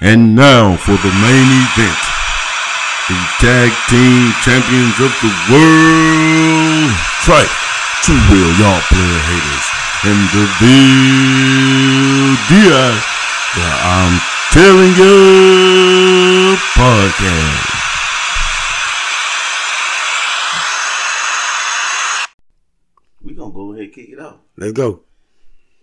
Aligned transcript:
And 0.00 0.34
now 0.34 0.76
for 0.76 0.98
the 0.98 1.12
main 1.22 1.48
event. 1.70 2.02
The 3.06 3.14
tag 3.38 3.70
team 3.88 4.32
champions 4.42 4.98
of 4.98 5.12
the 5.22 5.30
world. 5.52 6.90
Trice, 7.22 7.54
two 8.02 8.18
real 8.32 8.52
y'all 8.58 8.82
player 8.90 9.20
haters. 9.30 9.66
And 10.04 10.20
the 10.34 10.44
Bill 10.58 12.34
Diaz. 12.50 13.00
The 13.54 13.68
I'm 13.86 14.18
telling 14.50 14.92
you 14.98 16.56
podcast. 16.74 17.70
We're 23.22 23.36
gonna 23.36 23.52
go 23.52 23.72
ahead 23.72 23.84
and 23.84 23.92
kick 23.92 24.08
it 24.10 24.18
off. 24.18 24.36
Let's 24.56 24.72
go. 24.72 25.04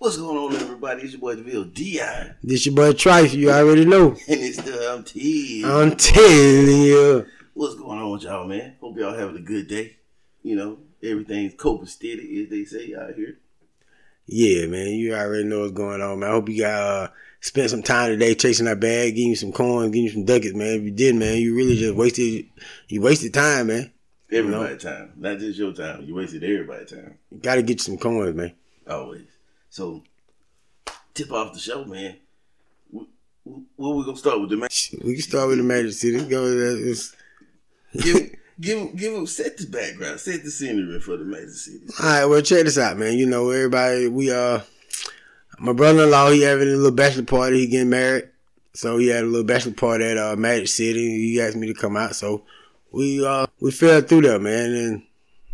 What's 0.01 0.17
going 0.17 0.35
on, 0.35 0.55
everybody? 0.55 1.03
It's 1.03 1.11
your 1.11 1.21
boy 1.21 1.35
DeVille 1.35 1.65
Dion, 1.65 2.33
This 2.41 2.65
your 2.65 2.73
boy 2.73 2.93
Trice. 2.93 3.35
You 3.35 3.51
already 3.51 3.85
know. 3.85 4.07
and 4.27 4.41
it's 4.41 4.57
the 4.57 4.91
um, 4.91 5.03
T. 5.03 5.61
I'm 5.63 5.95
telling 5.95 6.81
you. 6.81 7.27
What's 7.53 7.75
going 7.75 7.99
on 7.99 8.09
with 8.09 8.23
y'all, 8.23 8.47
man? 8.47 8.77
Hope 8.81 8.97
y'all 8.97 9.13
having 9.13 9.35
a 9.35 9.41
good 9.41 9.67
day. 9.67 9.97
You 10.41 10.55
know, 10.55 10.79
everything's 11.03 11.53
coping 11.53 11.85
steady, 11.85 12.41
as 12.41 12.49
they 12.49 12.65
say 12.65 12.95
out 12.95 13.13
here. 13.13 13.37
Yeah, 14.25 14.65
man. 14.65 14.87
You 14.87 15.13
already 15.13 15.43
know 15.43 15.59
what's 15.59 15.73
going 15.73 16.01
on, 16.01 16.17
man. 16.17 16.29
I 16.29 16.33
hope 16.33 16.49
you 16.49 16.63
got 16.63 16.81
uh, 16.81 17.07
spent 17.39 17.69
some 17.69 17.83
time 17.83 18.09
today 18.09 18.33
chasing 18.33 18.65
that 18.65 18.79
bag, 18.79 19.13
getting 19.13 19.29
you 19.29 19.35
some 19.35 19.51
coins, 19.51 19.91
getting 19.91 20.05
you 20.05 20.09
some 20.13 20.25
ducats, 20.25 20.55
man. 20.55 20.79
If 20.79 20.81
you 20.81 20.91
did, 20.91 21.13
man, 21.13 21.37
you 21.37 21.55
really 21.55 21.75
just 21.75 21.93
wasted. 21.93 22.47
You 22.87 23.01
wasted 23.01 23.35
time, 23.35 23.67
man. 23.67 23.93
Everybody 24.31 24.77
time, 24.79 25.13
not 25.17 25.37
just 25.37 25.59
your 25.59 25.73
time. 25.73 26.05
You 26.05 26.15
wasted 26.15 26.43
everybody 26.43 26.85
time. 26.85 27.19
You 27.29 27.37
got 27.37 27.55
to 27.57 27.61
get 27.61 27.77
you 27.77 27.83
some 27.83 27.97
coins, 27.99 28.35
man. 28.35 28.53
Always. 28.89 29.30
So, 29.71 30.03
tip 31.13 31.31
off 31.31 31.53
the 31.53 31.59
show, 31.59 31.85
man. 31.85 32.17
Wh- 32.93 33.05
wh- 33.45 33.79
What 33.79 33.95
we 33.95 34.03
gonna 34.03 34.17
start 34.17 34.41
with 34.41 34.49
the 34.49 34.57
man? 34.57 34.67
We 35.03 35.13
can 35.13 35.21
start 35.23 35.47
with 35.47 35.59
the 35.59 35.63
Magic 35.63 35.93
City. 35.93 36.23
Go. 36.25 36.43
with 36.43 37.15
give, 38.01 38.31
give, 38.59 38.95
give 38.97 39.13
him 39.13 39.25
set 39.25 39.57
the 39.57 39.67
background, 39.67 40.19
set 40.19 40.43
the 40.43 40.51
scenery 40.51 40.99
for 40.99 41.15
the 41.15 41.23
Magic 41.23 41.49
City. 41.51 41.85
All 42.01 42.05
right, 42.05 42.25
well, 42.25 42.41
check 42.41 42.65
this 42.65 42.77
out, 42.77 42.97
man. 42.97 43.17
You 43.17 43.25
know, 43.25 43.49
everybody, 43.49 44.07
we, 44.09 44.29
uh, 44.29 44.59
my 45.57 45.71
brother 45.73 46.03
in 46.03 46.11
law, 46.11 46.29
he 46.29 46.41
having 46.41 46.67
a 46.67 46.75
little 46.75 46.91
bachelor 46.91 47.23
party. 47.23 47.59
He 47.59 47.67
getting 47.67 47.89
married. 47.89 48.27
So 48.73 48.97
he 48.97 49.07
had 49.07 49.23
a 49.23 49.27
little 49.27 49.45
bachelor 49.47 49.73
party 49.73 50.03
at 50.03 50.17
uh, 50.17 50.35
Magic 50.35 50.67
City. 50.67 51.31
He 51.31 51.41
asked 51.41 51.55
me 51.55 51.67
to 51.67 51.73
come 51.73 51.95
out. 51.95 52.15
So 52.15 52.43
we, 52.91 53.25
uh, 53.25 53.47
we 53.61 53.71
fell 53.71 54.01
through 54.01 54.21
there, 54.23 54.39
man. 54.39 54.71
And, 54.73 55.03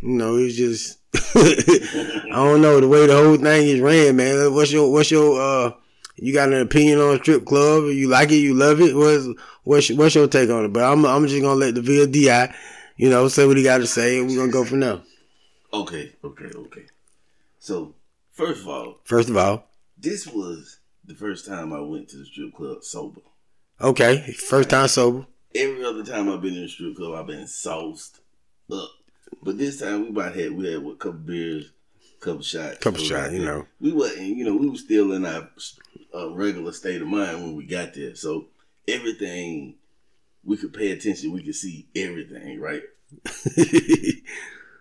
you 0.02 0.10
know, 0.10 0.38
it's 0.38 0.56
just, 0.56 0.97
I 1.36 2.30
don't 2.32 2.62
know, 2.62 2.80
the 2.80 2.88
way 2.88 3.08
the 3.08 3.16
whole 3.16 3.38
thing 3.38 3.68
is 3.68 3.80
ran, 3.80 4.16
man. 4.16 4.54
What's 4.54 4.72
your, 4.72 4.92
what's 4.92 5.12
your, 5.12 5.40
uh, 5.42 5.72
you 6.16 6.34
got 6.34 6.50
an 6.50 6.62
opinion 6.62 7.00
on 7.00 7.18
strip 7.20 7.46
club? 7.46 7.86
You 7.86 8.08
like 8.08 8.32
it? 8.32 8.38
You 8.38 8.54
love 8.54 8.82
it? 8.82 8.96
What's, 8.96 9.28
what's, 9.64 9.92
what's 9.92 10.16
your 10.16 10.28
take 10.28 10.50
on 10.50 10.66
it? 10.66 10.74
But 10.74 10.84
I'm, 10.84 11.06
I'm 11.06 11.28
just 11.28 11.42
gonna 11.42 11.56
let 11.56 11.76
the 11.76 11.82
VLDI, 11.82 12.54
you 12.98 13.10
know, 13.10 13.28
say 13.28 13.46
what 13.46 13.58
he 13.58 13.64
got 13.64 13.78
to 13.80 13.88
say, 13.88 14.20
and 14.20 14.28
we're 14.28 14.38
gonna 14.38 14.52
go 14.52 14.66
from 14.66 14.80
there. 14.82 15.02
Okay, 15.74 16.14
okay, 16.24 16.50
okay. 16.56 16.86
So, 17.60 17.96
first 18.32 18.62
of 18.62 18.68
all, 18.68 19.00
First 19.04 19.30
of 19.30 19.38
all, 19.38 19.66
this 19.98 20.28
was 20.28 20.80
the 21.06 21.16
first 21.16 21.46
time 21.46 21.74
I 21.74 21.80
went 21.80 22.10
to 22.10 22.18
the 22.18 22.26
strip 22.26 22.54
club 22.54 22.84
sober. 22.84 23.22
Okay, 23.80 24.32
first 24.34 24.70
time 24.70 24.88
sober. 24.88 25.28
Every 25.54 25.84
other 25.86 26.04
time 26.04 26.30
I've 26.30 26.42
been 26.42 26.56
in 26.56 26.64
the 26.64 26.70
strip 26.70 26.96
club, 26.96 27.14
I've 27.14 27.28
been 27.28 27.48
sauced 27.48 28.20
up. 28.72 28.90
But 29.44 29.58
this 29.58 29.80
time 29.80 30.04
we 30.04 30.10
about 30.10 30.36
had 30.36 30.52
we 30.52 30.72
had 30.72 30.84
what 30.84 30.94
a 30.94 30.98
couple 30.98 31.20
beers, 31.20 31.72
couple 32.20 32.42
shots, 32.42 32.78
Couple 32.80 33.00
So, 33.00 33.06
shots, 33.06 33.34
you 33.34 33.46
know. 33.46 33.66
We 33.80 33.92
wasn't, 33.92 34.38
you 34.38 34.46
know, 34.46 34.56
we 34.56 34.70
were 34.70 34.78
still 34.78 35.12
in 35.14 35.26
our 35.26 35.50
uh, 36.14 36.32
regular 36.32 36.72
state 36.72 37.02
of 37.02 37.08
mind 37.08 37.44
when 37.44 37.56
we 37.56 37.66
got 37.66 37.94
there. 37.94 38.16
So 38.16 38.48
everything 38.88 39.76
we 40.44 40.58
could 40.58 40.74
pay 40.74 40.92
attention, 40.92 41.32
we 41.32 41.44
could 41.44 41.56
see 41.56 41.88
everything, 41.96 42.60
right? 42.60 42.84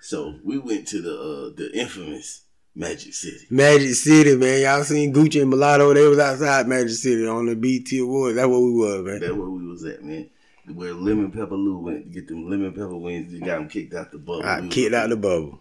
So 0.06 0.36
we 0.44 0.56
went 0.58 0.86
to 0.88 1.02
the 1.02 1.12
uh, 1.12 1.50
the 1.56 1.68
infamous 1.74 2.42
Magic 2.76 3.12
City. 3.12 3.44
Magic 3.50 3.92
City, 3.94 4.36
man. 4.36 4.62
Y'all 4.62 4.84
seen 4.84 5.12
Gucci 5.12 5.40
and 5.40 5.50
Mulatto? 5.50 5.92
They 5.94 6.06
was 6.06 6.20
outside 6.20 6.68
Magic 6.68 6.90
City 6.90 7.26
on 7.26 7.46
the 7.46 7.56
BT 7.56 7.98
Awards. 7.98 8.36
That's 8.36 8.46
what 8.46 8.60
we 8.60 8.70
was, 8.70 9.04
man. 9.04 9.18
That's 9.18 9.32
where 9.32 9.50
we 9.50 9.66
was 9.66 9.84
at, 9.84 10.04
man. 10.04 10.30
Where 10.74 10.92
Lemon 10.94 11.30
Pepper 11.30 11.54
Lou 11.54 11.78
went 11.78 12.04
to 12.04 12.10
get 12.10 12.26
them 12.28 12.50
lemon 12.50 12.72
pepper 12.72 12.96
wings. 12.96 13.32
They 13.32 13.38
got 13.38 13.58
them 13.58 13.68
kicked 13.68 13.94
out 13.94 14.10
the 14.10 14.18
bubble. 14.18 14.44
I 14.44 14.66
kicked 14.68 14.94
out 14.94 15.08
the 15.10 15.16
bubble. 15.16 15.60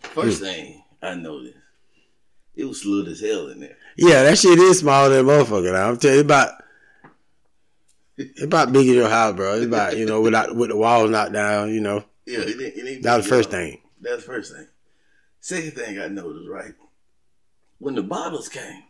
First 0.00 0.40
thing 0.42 0.82
I 1.02 1.14
noticed, 1.14 1.56
it 2.54 2.64
was 2.64 2.84
slut 2.84 3.08
as 3.08 3.20
hell 3.20 3.48
in 3.48 3.60
there. 3.60 3.76
Yeah, 3.96 4.22
that 4.24 4.36
shit 4.38 4.58
is 4.58 4.80
smaller 4.80 5.08
than 5.08 5.26
a 5.26 5.28
motherfucker. 5.28 5.72
Now. 5.72 5.88
I'm 5.88 5.96
telling 5.96 6.16
you, 6.18 6.24
about 6.24 6.50
it's 8.16 8.42
about 8.42 8.72
big 8.72 8.86
as 8.88 8.94
your 8.94 9.08
house, 9.08 9.34
bro. 9.34 9.54
It's 9.56 9.66
about 9.66 9.96
you 9.96 10.04
know 10.06 10.20
without 10.20 10.54
with 10.54 10.68
the 10.70 10.76
walls 10.76 11.10
knocked 11.10 11.32
down. 11.32 11.72
You 11.72 11.80
know 11.80 12.04
Yeah, 12.26 12.40
it, 12.40 12.48
ain't- 12.50 12.60
it 12.76 12.86
ain't 12.88 13.02
that 13.02 13.16
was 13.16 13.24
the 13.24 13.30
first 13.30 13.50
thing. 13.50 13.80
That's 14.00 14.16
the 14.16 14.22
first 14.22 14.52
thing. 14.54 14.66
Second 15.40 15.72
thing 15.72 15.98
I 15.98 16.08
noticed, 16.08 16.48
right? 16.48 16.74
When 17.78 17.94
the 17.94 18.02
bottles 18.02 18.48
came, 18.48 18.82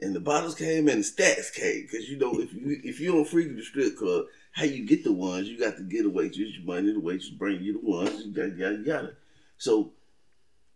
and 0.00 0.14
the 0.14 0.20
bottles 0.20 0.54
came 0.54 0.88
and 0.88 1.02
the 1.02 1.06
stats 1.06 1.52
came, 1.54 1.82
because 1.82 2.08
you 2.08 2.18
know 2.18 2.38
if 2.40 2.52
you 2.52 2.80
if 2.84 3.00
you 3.00 3.12
don't 3.12 3.28
freak 3.28 3.54
the 3.56 3.62
strip 3.62 3.96
club, 3.96 4.26
how 4.52 4.64
you 4.64 4.86
get 4.86 5.04
the 5.04 5.12
ones? 5.12 5.48
You 5.48 5.58
got 5.58 5.76
to 5.76 5.82
get 5.82 6.04
a 6.06 6.10
waitress 6.10 6.56
your 6.56 6.64
money. 6.66 6.92
The 6.92 7.00
waitress 7.00 7.30
bring 7.30 7.62
you 7.62 7.74
the 7.74 7.80
ones. 7.88 8.24
You 8.24 8.32
got 8.32 8.56
yada 8.56 8.82
yada. 8.84 9.12
So 9.58 9.92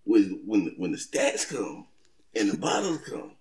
when 0.04 0.42
when 0.46 0.74
when 0.76 0.92
the 0.92 0.98
stats 0.98 1.48
come 1.48 1.86
and 2.34 2.50
the 2.50 2.56
bottles 2.56 2.98
come, 3.08 3.32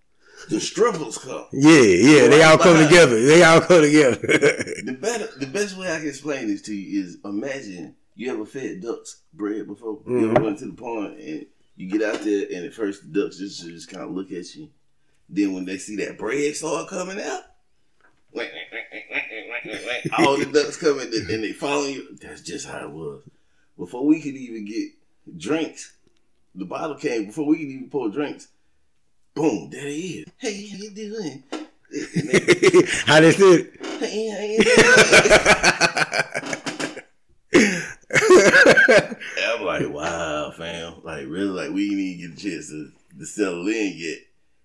the 0.49 0.59
strippers 0.59 1.17
come. 1.17 1.45
Yeah, 1.53 1.79
yeah, 1.81 2.27
they 2.27 2.43
all 2.43 2.57
come 2.57 2.83
together. 2.83 3.21
They 3.25 3.43
all 3.43 3.61
come 3.61 3.81
together. 3.81 4.15
The 4.17 4.97
better, 4.99 5.27
the 5.39 5.47
best 5.47 5.77
way 5.77 5.91
I 5.93 5.99
can 5.99 6.07
explain 6.07 6.47
this 6.47 6.61
to 6.63 6.73
you 6.75 7.03
is 7.03 7.17
imagine 7.23 7.95
you 8.15 8.31
ever 8.33 8.45
fed 8.45 8.81
ducks 8.81 9.21
bread 9.33 9.67
before. 9.67 10.01
You 10.05 10.11
Mhm. 10.13 10.31
ever 10.35 10.43
went 10.43 10.59
to 10.59 10.65
the 10.65 10.73
pond 10.73 11.19
and 11.19 11.45
you 11.77 11.89
get 11.89 12.01
out 12.03 12.21
there 12.23 12.45
and 12.53 12.65
at 12.65 12.73
first 12.73 13.01
the 13.03 13.21
ducks 13.21 13.37
just 13.37 13.61
just 13.65 13.87
kind 13.89 14.03
of 14.03 14.11
look 14.11 14.31
at 14.31 14.53
you. 14.55 14.69
Then 15.29 15.53
when 15.53 15.65
they 15.65 15.77
see 15.77 15.95
that 15.97 16.17
bread 16.17 16.55
start 16.55 16.89
coming 16.89 17.21
out, 17.21 17.43
all 20.17 20.37
the 20.37 20.49
ducks 20.51 20.77
coming 20.77 21.11
and 21.13 21.43
they 21.43 21.51
follow 21.53 21.85
you. 21.85 22.17
That's 22.21 22.41
just 22.41 22.67
how 22.67 22.85
it 22.85 22.91
was. 22.91 23.21
Before 23.77 24.05
we 24.05 24.21
could 24.21 24.35
even 24.35 24.65
get 24.65 24.89
drinks, 25.37 25.93
the 26.55 26.65
bottle 26.65 26.95
came. 26.95 27.27
Before 27.27 27.45
we 27.45 27.57
could 27.57 27.67
even 27.67 27.89
pour 27.89 28.09
drinks, 28.09 28.47
boom, 29.33 29.69
there 29.69 29.87
he 29.87 30.19
is. 30.19 30.27
Hey, 30.37 30.67
how 30.67 30.77
you 30.77 30.89
doing? 30.91 31.43
How 33.07 33.19
they 33.19 33.31
said? 33.31 33.67
hey, 33.99 34.29
how 34.29 34.41
you 34.45 34.59
I'm 39.43 39.65
like, 39.65 39.89
wow, 39.89 40.51
fam. 40.51 41.01
Like, 41.03 41.25
really, 41.25 41.47
like, 41.47 41.71
we 41.71 41.89
didn't 41.89 42.03
even 42.03 42.29
get 42.29 42.39
a 42.39 42.49
chance 42.49 42.69
to, 42.69 42.91
to 43.17 43.25
settle 43.25 43.67
in 43.67 43.93
yet. 43.95 44.19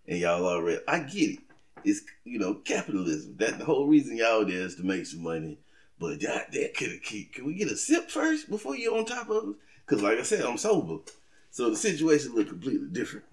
And 0.06 0.18
y'all 0.18 0.46
already, 0.46 0.80
I 0.86 1.00
get 1.00 1.30
it. 1.30 1.38
It's, 1.84 2.02
you 2.24 2.38
know, 2.38 2.54
capitalism. 2.54 3.36
That 3.38 3.58
the 3.58 3.64
whole 3.64 3.86
reason 3.86 4.16
y'all 4.16 4.44
there 4.44 4.60
is 4.60 4.76
to 4.76 4.82
make 4.82 5.06
some 5.06 5.22
money. 5.22 5.58
But 5.98 6.20
that, 6.20 6.52
that 6.52 6.74
could 6.76 7.02
can 7.02 7.46
we 7.46 7.54
get 7.54 7.70
a 7.70 7.76
sip 7.76 8.10
first 8.10 8.50
before 8.50 8.76
you're 8.76 8.96
on 8.96 9.04
top 9.04 9.30
of 9.30 9.50
it? 9.50 9.56
Because, 9.86 10.02
like 10.02 10.18
I 10.18 10.22
said, 10.22 10.44
I'm 10.44 10.58
sober. 10.58 11.02
So 11.50 11.70
the 11.70 11.76
situation 11.76 12.34
looked 12.34 12.50
completely 12.50 12.88
different. 12.90 13.26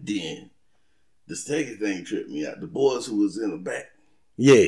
Then, 0.00 0.50
the 1.26 1.36
second 1.36 1.78
thing 1.78 2.04
tripped 2.04 2.30
me 2.30 2.46
out. 2.46 2.60
The 2.60 2.66
boys 2.66 3.06
who 3.06 3.16
was 3.16 3.36
in 3.36 3.50
the 3.50 3.58
back, 3.58 3.90
yeah, 4.36 4.66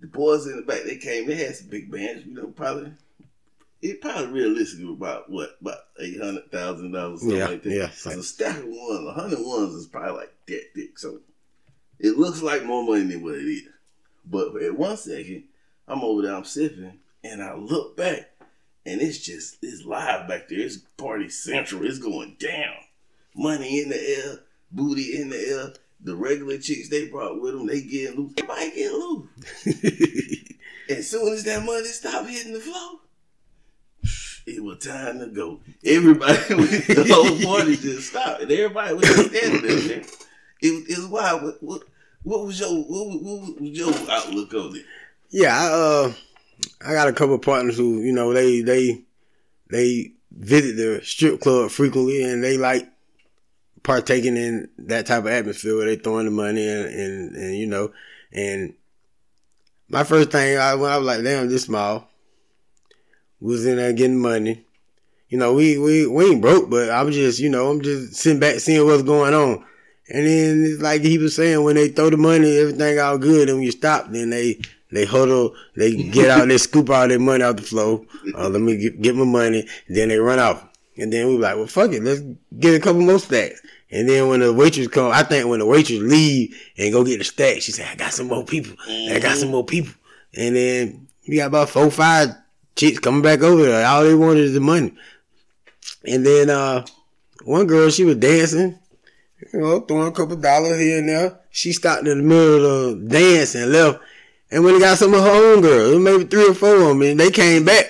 the 0.00 0.06
boys 0.06 0.46
in 0.46 0.56
the 0.56 0.62
back, 0.62 0.82
they 0.84 0.96
came, 0.96 1.26
they 1.26 1.34
had 1.34 1.56
some 1.56 1.68
big 1.68 1.90
bands, 1.90 2.24
you 2.24 2.34
know, 2.34 2.48
probably 2.48 2.92
it 3.82 4.00
probably 4.00 4.26
realistically 4.40 4.92
about 4.92 5.30
what, 5.30 5.56
about 5.60 5.78
eight 6.00 6.20
hundred 6.20 6.50
thousand 6.50 6.92
dollars, 6.92 7.20
something 7.20 7.38
Yeah, 7.38 7.46
like 7.46 7.62
that. 7.62 7.72
yeah. 7.72 7.90
So 7.90 8.10
a 8.10 8.22
stack 8.22 8.56
of 8.58 8.64
ones, 8.66 9.06
a 9.08 9.12
hundred 9.12 9.38
ones 9.40 9.74
is 9.74 9.86
probably 9.86 10.12
like 10.20 10.34
that 10.46 10.62
thick. 10.74 10.98
So 10.98 11.20
it 11.98 12.16
looks 12.18 12.42
like 12.42 12.64
more 12.64 12.84
money 12.84 13.04
than 13.04 13.22
what 13.22 13.34
it 13.36 13.44
is. 13.46 13.62
But 14.24 14.60
at 14.62 14.76
one 14.76 14.96
second, 14.96 15.44
I'm 15.86 16.02
over 16.02 16.22
there, 16.22 16.34
I'm 16.34 16.44
sipping, 16.44 16.98
and 17.24 17.42
I 17.42 17.54
look 17.54 17.96
back, 17.96 18.30
and 18.84 19.00
it's 19.00 19.18
just 19.18 19.58
it's 19.62 19.84
live 19.84 20.28
back 20.28 20.48
there. 20.48 20.60
It's 20.60 20.76
party 20.96 21.28
central. 21.28 21.84
It's 21.84 21.98
going 21.98 22.36
down. 22.38 22.74
Money 23.34 23.80
in 23.80 23.88
the 23.88 24.00
air, 24.00 24.40
booty 24.72 25.20
in 25.20 25.28
the 25.30 25.38
air. 25.38 25.72
The 26.00 26.14
regular 26.14 26.58
chicks 26.58 26.88
they 26.88 27.08
brought 27.08 27.40
with 27.40 27.54
them, 27.54 27.66
they 27.66 27.80
getting 27.82 28.16
loose. 28.20 28.32
Everybody 28.38 28.70
get 28.70 28.92
loose. 28.92 29.28
As 30.90 31.10
soon 31.10 31.32
as 31.32 31.44
that 31.44 31.64
money 31.64 31.84
stopped 31.86 32.28
hitting 32.30 32.52
the 32.52 32.60
floor, 32.60 33.00
it 34.48 34.62
was 34.62 34.78
time 34.78 35.20
to 35.20 35.26
go. 35.26 35.60
Everybody, 35.84 36.32
the 36.48 37.06
whole 37.10 37.56
party 37.56 37.76
just 37.76 38.10
stopped, 38.10 38.42
and 38.42 38.50
everybody 38.50 38.94
was 38.94 39.08
standing 39.08 39.62
there. 39.62 39.98
It, 40.60 40.90
it 40.90 40.98
was 40.98 41.06
wild. 41.06 41.42
What, 41.42 41.62
what, 41.62 41.82
what 42.22 42.46
was 42.46 42.60
your 42.60 42.74
what, 42.74 43.22
what 43.22 43.60
was 43.60 43.70
your 43.70 43.92
outlook 44.10 44.54
on 44.54 44.76
it? 44.76 44.84
Yeah, 45.30 45.56
I, 45.56 45.66
uh, 45.72 46.12
I 46.86 46.92
got 46.94 47.08
a 47.08 47.12
couple 47.12 47.38
partners 47.38 47.76
who, 47.76 48.00
you 48.00 48.12
know, 48.12 48.32
they 48.32 48.62
they 48.62 49.02
they 49.70 50.12
visit 50.30 50.76
the 50.76 51.04
strip 51.04 51.40
club 51.40 51.70
frequently, 51.70 52.22
and 52.22 52.42
they 52.42 52.56
like 52.56 52.88
partaking 53.82 54.36
in 54.36 54.68
that 54.78 55.06
type 55.06 55.20
of 55.20 55.28
atmosphere 55.28 55.76
where 55.76 55.86
they 55.86 55.96
throwing 55.96 56.24
the 56.24 56.30
money 56.30 56.68
and 56.68 56.86
and, 56.86 57.36
and 57.36 57.56
you 57.56 57.66
know, 57.66 57.92
and 58.32 58.74
my 59.88 60.04
first 60.04 60.30
thing 60.30 60.58
I 60.58 60.74
when 60.74 60.90
I 60.90 60.96
was 60.98 61.06
like, 61.06 61.22
damn, 61.22 61.48
this 61.48 61.64
small. 61.64 62.07
Was 63.40 63.66
in 63.66 63.76
there 63.76 63.92
getting 63.92 64.18
money. 64.20 64.64
You 65.28 65.38
know, 65.38 65.54
we 65.54 65.78
we 65.78 66.06
we 66.06 66.24
ain't 66.24 66.42
broke, 66.42 66.70
but 66.70 66.90
I'm 66.90 67.12
just, 67.12 67.38
you 67.38 67.48
know, 67.48 67.70
I'm 67.70 67.82
just 67.82 68.14
sitting 68.14 68.40
back 68.40 68.60
seeing 68.60 68.84
what's 68.84 69.02
going 69.02 69.34
on. 69.34 69.64
And 70.08 70.26
then 70.26 70.64
it's 70.64 70.82
like 70.82 71.02
he 71.02 71.18
was 71.18 71.36
saying, 71.36 71.62
when 71.62 71.76
they 71.76 71.88
throw 71.88 72.08
the 72.08 72.16
money, 72.16 72.56
everything 72.58 72.98
all 72.98 73.18
good, 73.18 73.48
and 73.48 73.58
when 73.58 73.66
you 73.66 73.72
stop, 73.72 74.10
then 74.10 74.30
they 74.30 74.60
they 74.90 75.04
huddle, 75.04 75.54
they 75.76 75.94
get 75.94 76.30
out, 76.30 76.48
they 76.48 76.56
scoop 76.56 76.88
all 76.88 77.06
their 77.06 77.18
money 77.18 77.44
out 77.44 77.58
the 77.58 77.62
flow. 77.62 78.06
Uh, 78.34 78.48
let 78.48 78.62
me 78.62 78.78
get, 78.78 79.02
get 79.02 79.14
my 79.14 79.24
money. 79.24 79.68
Then 79.88 80.08
they 80.08 80.18
run 80.18 80.38
off. 80.38 80.64
And 80.96 81.12
then 81.12 81.28
we 81.28 81.34
were 81.34 81.42
like, 81.42 81.56
well, 81.56 81.66
fuck 81.66 81.92
it, 81.92 82.02
let's 82.02 82.22
get 82.58 82.74
a 82.74 82.80
couple 82.80 83.02
more 83.02 83.18
stacks. 83.18 83.60
And 83.90 84.08
then 84.08 84.28
when 84.28 84.40
the 84.40 84.52
waitress 84.52 84.88
come, 84.88 85.12
I 85.12 85.22
think 85.22 85.48
when 85.48 85.60
the 85.60 85.66
waitress 85.66 86.00
leave 86.00 86.58
and 86.76 86.92
go 86.92 87.04
get 87.04 87.18
the 87.18 87.24
stack, 87.24 87.62
she 87.62 87.70
said, 87.70 87.86
I 87.90 87.94
got 87.94 88.12
some 88.12 88.26
more 88.26 88.44
people. 88.44 88.76
I 88.88 89.18
got 89.20 89.36
some 89.36 89.50
more 89.50 89.64
people. 89.64 89.94
And 90.34 90.56
then 90.56 91.06
we 91.28 91.36
got 91.36 91.46
about 91.46 91.68
four, 91.68 91.90
five 91.90 92.30
chicks 92.78 92.98
coming 92.98 93.22
back 93.22 93.42
over 93.42 93.62
there. 93.62 93.86
All 93.86 94.04
they 94.04 94.14
wanted 94.14 94.44
is 94.44 94.54
the 94.54 94.60
money. 94.60 94.94
And 96.06 96.24
then 96.24 96.48
uh 96.48 96.86
one 97.44 97.66
girl, 97.66 97.90
she 97.90 98.04
was 98.04 98.16
dancing, 98.16 98.78
you 99.52 99.60
know, 99.60 99.80
throwing 99.80 100.08
a 100.08 100.12
couple 100.12 100.36
dollars 100.36 100.78
here 100.80 100.98
and 100.98 101.08
there. 101.08 101.40
She 101.50 101.72
stopped 101.72 102.06
in 102.06 102.18
the 102.18 102.24
middle 102.24 102.66
of 102.66 103.00
the 103.00 103.08
dance 103.08 103.54
and 103.54 103.72
left. 103.72 104.00
And 104.50 104.64
when 104.64 104.74
they 104.74 104.80
got 104.80 104.98
some 104.98 105.12
of 105.12 105.22
her 105.22 105.54
own 105.54 105.60
girls, 105.60 105.98
maybe 105.98 106.24
three 106.24 106.48
or 106.48 106.54
four 106.54 106.74
of 106.74 106.88
them, 106.88 107.02
and 107.02 107.20
they 107.20 107.30
came 107.30 107.64
back. 107.64 107.86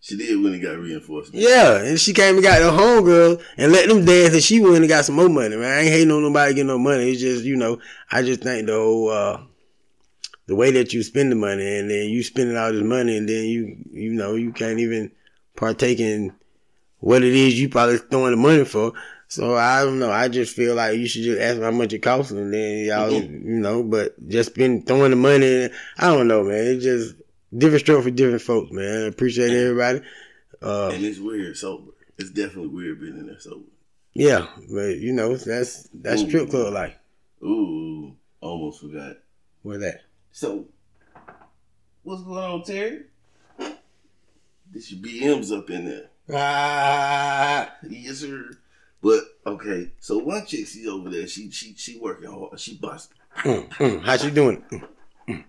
She 0.00 0.16
did 0.16 0.42
when 0.42 0.54
it 0.54 0.58
got 0.58 0.78
reinforcement. 0.78 1.42
Yeah, 1.42 1.76
and 1.76 2.00
she 2.00 2.12
came 2.12 2.34
and 2.34 2.42
got 2.42 2.60
her 2.60 2.70
homegirl 2.70 3.42
and 3.56 3.72
let 3.72 3.88
them 3.88 4.04
dance, 4.04 4.34
and 4.34 4.42
she 4.42 4.60
went 4.60 4.78
and 4.78 4.88
got 4.88 5.04
some 5.04 5.14
more 5.14 5.28
money. 5.28 5.56
Man, 5.56 5.64
I 5.64 5.80
ain't 5.82 5.92
hating 5.92 6.10
on 6.10 6.22
nobody 6.22 6.54
getting 6.54 6.66
no 6.68 6.78
money. 6.78 7.10
It's 7.10 7.20
just 7.20 7.44
you 7.44 7.56
know, 7.56 7.78
I 8.10 8.22
just 8.22 8.40
think 8.40 8.66
the 8.66 8.74
whole 8.74 9.10
uh, 9.10 9.42
the 10.46 10.54
way 10.56 10.70
that 10.72 10.92
you 10.92 11.02
spend 11.02 11.30
the 11.30 11.36
money, 11.36 11.78
and 11.78 11.90
then 11.90 12.08
you 12.08 12.22
spending 12.22 12.56
all 12.56 12.72
this 12.72 12.82
money, 12.82 13.16
and 13.16 13.28
then 13.28 13.44
you 13.46 13.76
you 13.90 14.12
know 14.12 14.34
you 14.34 14.52
can't 14.52 14.80
even 14.80 15.10
partake 15.56 16.00
in 16.00 16.32
what 16.98 17.22
it 17.22 17.34
is 17.34 17.58
you 17.60 17.68
probably 17.68 17.98
throwing 17.98 18.32
the 18.32 18.36
money 18.36 18.64
for. 18.64 18.92
So 19.28 19.54
I 19.54 19.82
don't 19.82 19.98
know. 19.98 20.10
I 20.10 20.28
just 20.28 20.54
feel 20.54 20.74
like 20.74 20.98
you 20.98 21.06
should 21.06 21.22
just 21.22 21.40
ask 21.40 21.60
how 21.60 21.70
much 21.70 21.92
it 21.94 22.00
costs, 22.00 22.32
and 22.32 22.52
then 22.52 22.84
y'all, 22.84 23.10
Mhm. 23.10 23.44
you 23.46 23.60
know. 23.60 23.82
But 23.82 24.14
just 24.28 24.54
been 24.54 24.82
throwing 24.82 25.10
the 25.10 25.16
money. 25.16 25.70
I 25.98 26.08
don't 26.14 26.28
know, 26.28 26.44
man. 26.44 26.66
It's 26.66 26.84
just 26.84 27.14
different 27.56 27.80
stroke 27.80 28.04
for 28.04 28.10
different 28.10 28.42
folks, 28.42 28.70
man. 28.72 29.04
I 29.04 29.06
appreciate 29.06 29.50
everybody. 29.50 30.00
Uh, 30.60 30.90
And 30.92 31.04
it's 31.04 31.18
weird 31.18 31.56
sober. 31.56 31.92
It's 32.18 32.30
definitely 32.30 32.68
weird 32.68 33.00
being 33.00 33.16
in 33.18 33.26
there 33.26 33.40
sober. 33.40 33.64
Yeah, 34.14 34.46
but 34.70 34.98
you 34.98 35.12
know 35.14 35.34
that's 35.34 35.88
that's 35.94 36.20
Ooh. 36.22 36.28
strip 36.28 36.50
club 36.50 36.74
life. 36.74 36.94
Ooh, 37.42 38.14
almost 38.42 38.80
forgot. 38.82 39.16
Where 39.62 39.78
that? 39.78 40.02
So, 40.32 40.66
what's 42.02 42.22
going 42.22 42.42
on, 42.42 42.62
Terry? 42.64 43.02
This 44.72 44.90
your 44.90 45.00
BM's 45.02 45.52
up 45.52 45.68
in 45.70 45.84
there. 45.84 46.10
Ah, 46.34 47.72
Yes, 47.88 48.18
sir. 48.18 48.50
But 49.02 49.20
okay, 49.46 49.90
so 49.98 50.18
one 50.18 50.46
chick, 50.46 50.66
she 50.66 50.86
over 50.88 51.10
there. 51.10 51.26
She 51.26 51.50
she 51.50 51.74
she 51.76 51.98
working 51.98 52.30
hard. 52.30 52.58
She 52.58 52.76
busting. 52.76 53.16
mm, 53.38 53.68
mm, 53.68 54.02
how 54.04 54.16
she 54.16 54.30
doing? 54.30 54.64
Mm. 55.28 55.44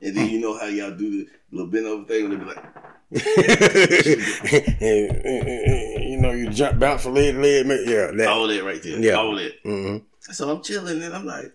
And 0.00 0.16
then 0.16 0.28
you 0.28 0.40
know 0.40 0.58
how 0.58 0.66
y'all 0.66 0.90
do 0.90 1.10
the 1.10 1.28
little 1.52 1.70
bend 1.70 1.86
over 1.86 2.04
thing, 2.04 2.24
and 2.26 2.32
they 2.32 2.36
be 2.36 2.44
like, 2.44 2.64
you 6.00 6.18
know, 6.20 6.32
you 6.32 6.50
jump, 6.50 6.78
bounce 6.78 7.06
leg 7.06 7.34
to 7.34 7.40
leg. 7.40 7.66
Yeah, 7.86 8.10
that. 8.12 8.28
all 8.28 8.46
that 8.48 8.64
right 8.64 8.82
there, 8.82 8.98
Yeah. 8.98 9.12
all 9.12 9.34
that. 9.36 9.52
hmm 9.62 9.98
So 10.20 10.50
I'm 10.50 10.62
chilling, 10.62 11.02
and 11.02 11.14
I'm 11.14 11.24
like, 11.24 11.52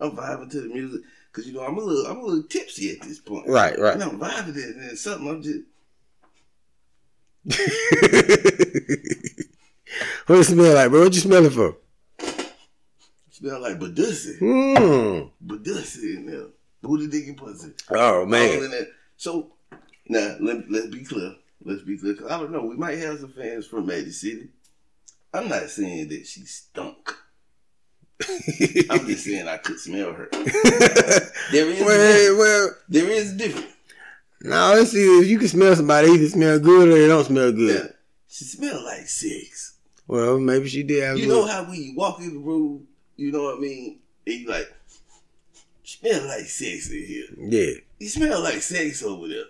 I'm 0.00 0.12
vibing 0.12 0.50
to 0.52 0.60
the 0.60 0.68
music 0.68 1.00
because 1.30 1.46
you 1.46 1.54
know 1.54 1.62
I'm 1.64 1.76
a 1.78 1.80
little 1.80 2.06
I'm 2.10 2.18
a 2.18 2.22
little 2.24 2.42
tipsy 2.44 2.90
at 2.90 3.00
this 3.06 3.20
point. 3.20 3.46
Right, 3.48 3.78
right. 3.78 3.94
And 3.94 4.02
I'm 4.02 4.18
vibing 4.18 4.56
it, 4.56 4.76
and 4.76 4.98
something 4.98 5.28
I'm 5.28 5.42
just 5.42 5.60
what 10.26 10.38
it 10.40 10.44
smell 10.44 10.74
like, 10.74 10.90
bro? 10.90 11.00
What 11.04 11.14
you 11.14 11.20
smelling 11.20 11.50
for? 11.50 11.76
smell 13.30 13.60
like 13.60 13.78
badussy, 13.78 14.38
Mm. 14.40 15.30
badussy 15.46 16.16
in 16.16 16.26
there, 16.26 16.46
booty 16.82 17.06
digging 17.06 17.36
pussy. 17.36 17.72
Oh 17.90 18.26
man. 18.26 18.86
So 19.16 19.52
now 20.08 20.36
let 20.40 20.70
let's 20.70 20.88
be 20.88 21.04
clear. 21.04 21.34
Let's 21.64 21.82
be 21.82 21.96
clear. 21.98 22.14
'cause 22.14 22.30
I 22.30 22.38
don't 22.38 22.50
know. 22.52 22.62
We 22.64 22.76
might 22.76 22.98
have 22.98 23.20
some 23.20 23.32
fans 23.32 23.66
from 23.66 23.86
Magic 23.86 24.12
City. 24.12 24.48
I'm 25.32 25.48
not 25.48 25.68
saying 25.70 26.08
that 26.08 26.26
she 26.26 26.44
stunk. 26.46 27.14
I'm 28.90 29.06
just 29.06 29.24
saying 29.24 29.46
I 29.46 29.58
could 29.58 29.78
smell 29.78 30.12
her. 30.12 30.28
There 31.50 31.70
is 31.70 31.80
well, 31.80 32.36
well, 32.36 32.70
there 32.90 33.08
is 33.08 33.32
a 33.32 33.36
difference. 33.36 33.72
now 34.42 34.74
let's 34.74 34.90
see 34.90 35.20
if 35.20 35.28
you 35.28 35.38
can 35.38 35.48
smell 35.48 35.74
somebody. 35.74 36.08
Either 36.10 36.28
smell 36.28 36.58
good 36.58 36.88
or 36.88 36.92
they 36.92 37.06
don't 37.06 37.24
smell 37.24 37.52
good. 37.52 37.74
Yeah. 37.74 37.90
She 38.28 38.44
smelled 38.44 38.84
like 38.84 39.08
sex. 39.08 39.76
Well, 40.06 40.38
maybe 40.38 40.68
she 40.68 40.82
did 40.82 41.02
have. 41.04 41.18
You 41.18 41.24
a 41.24 41.28
know 41.28 41.46
how 41.46 41.62
we 41.70 41.94
walk 41.96 42.20
in 42.20 42.34
the 42.34 42.40
room, 42.40 42.86
you 43.16 43.32
know 43.32 43.44
what 43.44 43.56
I 43.56 43.60
mean? 43.60 43.98
And 44.26 44.34
you 44.40 44.48
like, 44.48 44.70
smell 45.84 46.26
like 46.26 46.44
sex 46.44 46.90
in 46.90 47.06
here. 47.06 47.26
Yeah. 47.38 47.80
You 47.98 48.08
smell 48.08 48.42
like 48.42 48.60
sex 48.60 49.02
over 49.02 49.26
there. 49.28 49.44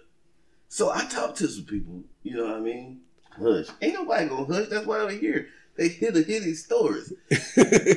So 0.68 0.92
I 0.92 1.04
talked 1.06 1.38
to 1.38 1.48
some 1.48 1.64
people, 1.64 2.02
you 2.22 2.36
know 2.36 2.44
what 2.44 2.56
I 2.56 2.60
mean? 2.60 3.00
Hush. 3.30 3.66
Ain't 3.82 3.94
nobody 3.94 4.28
gonna 4.28 4.44
hush. 4.52 4.68
That's 4.68 4.86
why 4.86 5.00
I'm 5.00 5.18
here. 5.18 5.48
They 5.78 5.88
hear 5.88 6.10
the 6.10 6.22
hitting 6.22 6.54
stories. 6.54 7.12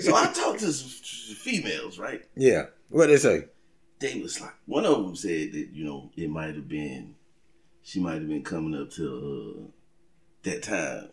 So 0.01 0.15
I 0.15 0.31
talked 0.33 0.59
to 0.59 0.71
some, 0.71 1.35
females, 1.35 1.97
right? 1.99 2.21
yeah. 2.35 2.65
What 2.89 3.07
they 3.07 3.17
say? 3.17 3.45
They 3.99 4.19
was 4.19 4.39
like, 4.39 4.53
one 4.65 4.85
of 4.85 5.03
them 5.03 5.15
said 5.15 5.51
that, 5.53 5.69
you 5.73 5.85
know, 5.85 6.09
it 6.15 6.29
might 6.29 6.55
have 6.55 6.67
been, 6.67 7.15
she 7.83 7.99
might 7.99 8.15
have 8.15 8.27
been 8.27 8.43
coming 8.43 8.79
up 8.79 8.91
to 8.91 9.65
uh, 9.65 9.71
that 10.43 10.63
time. 10.63 11.09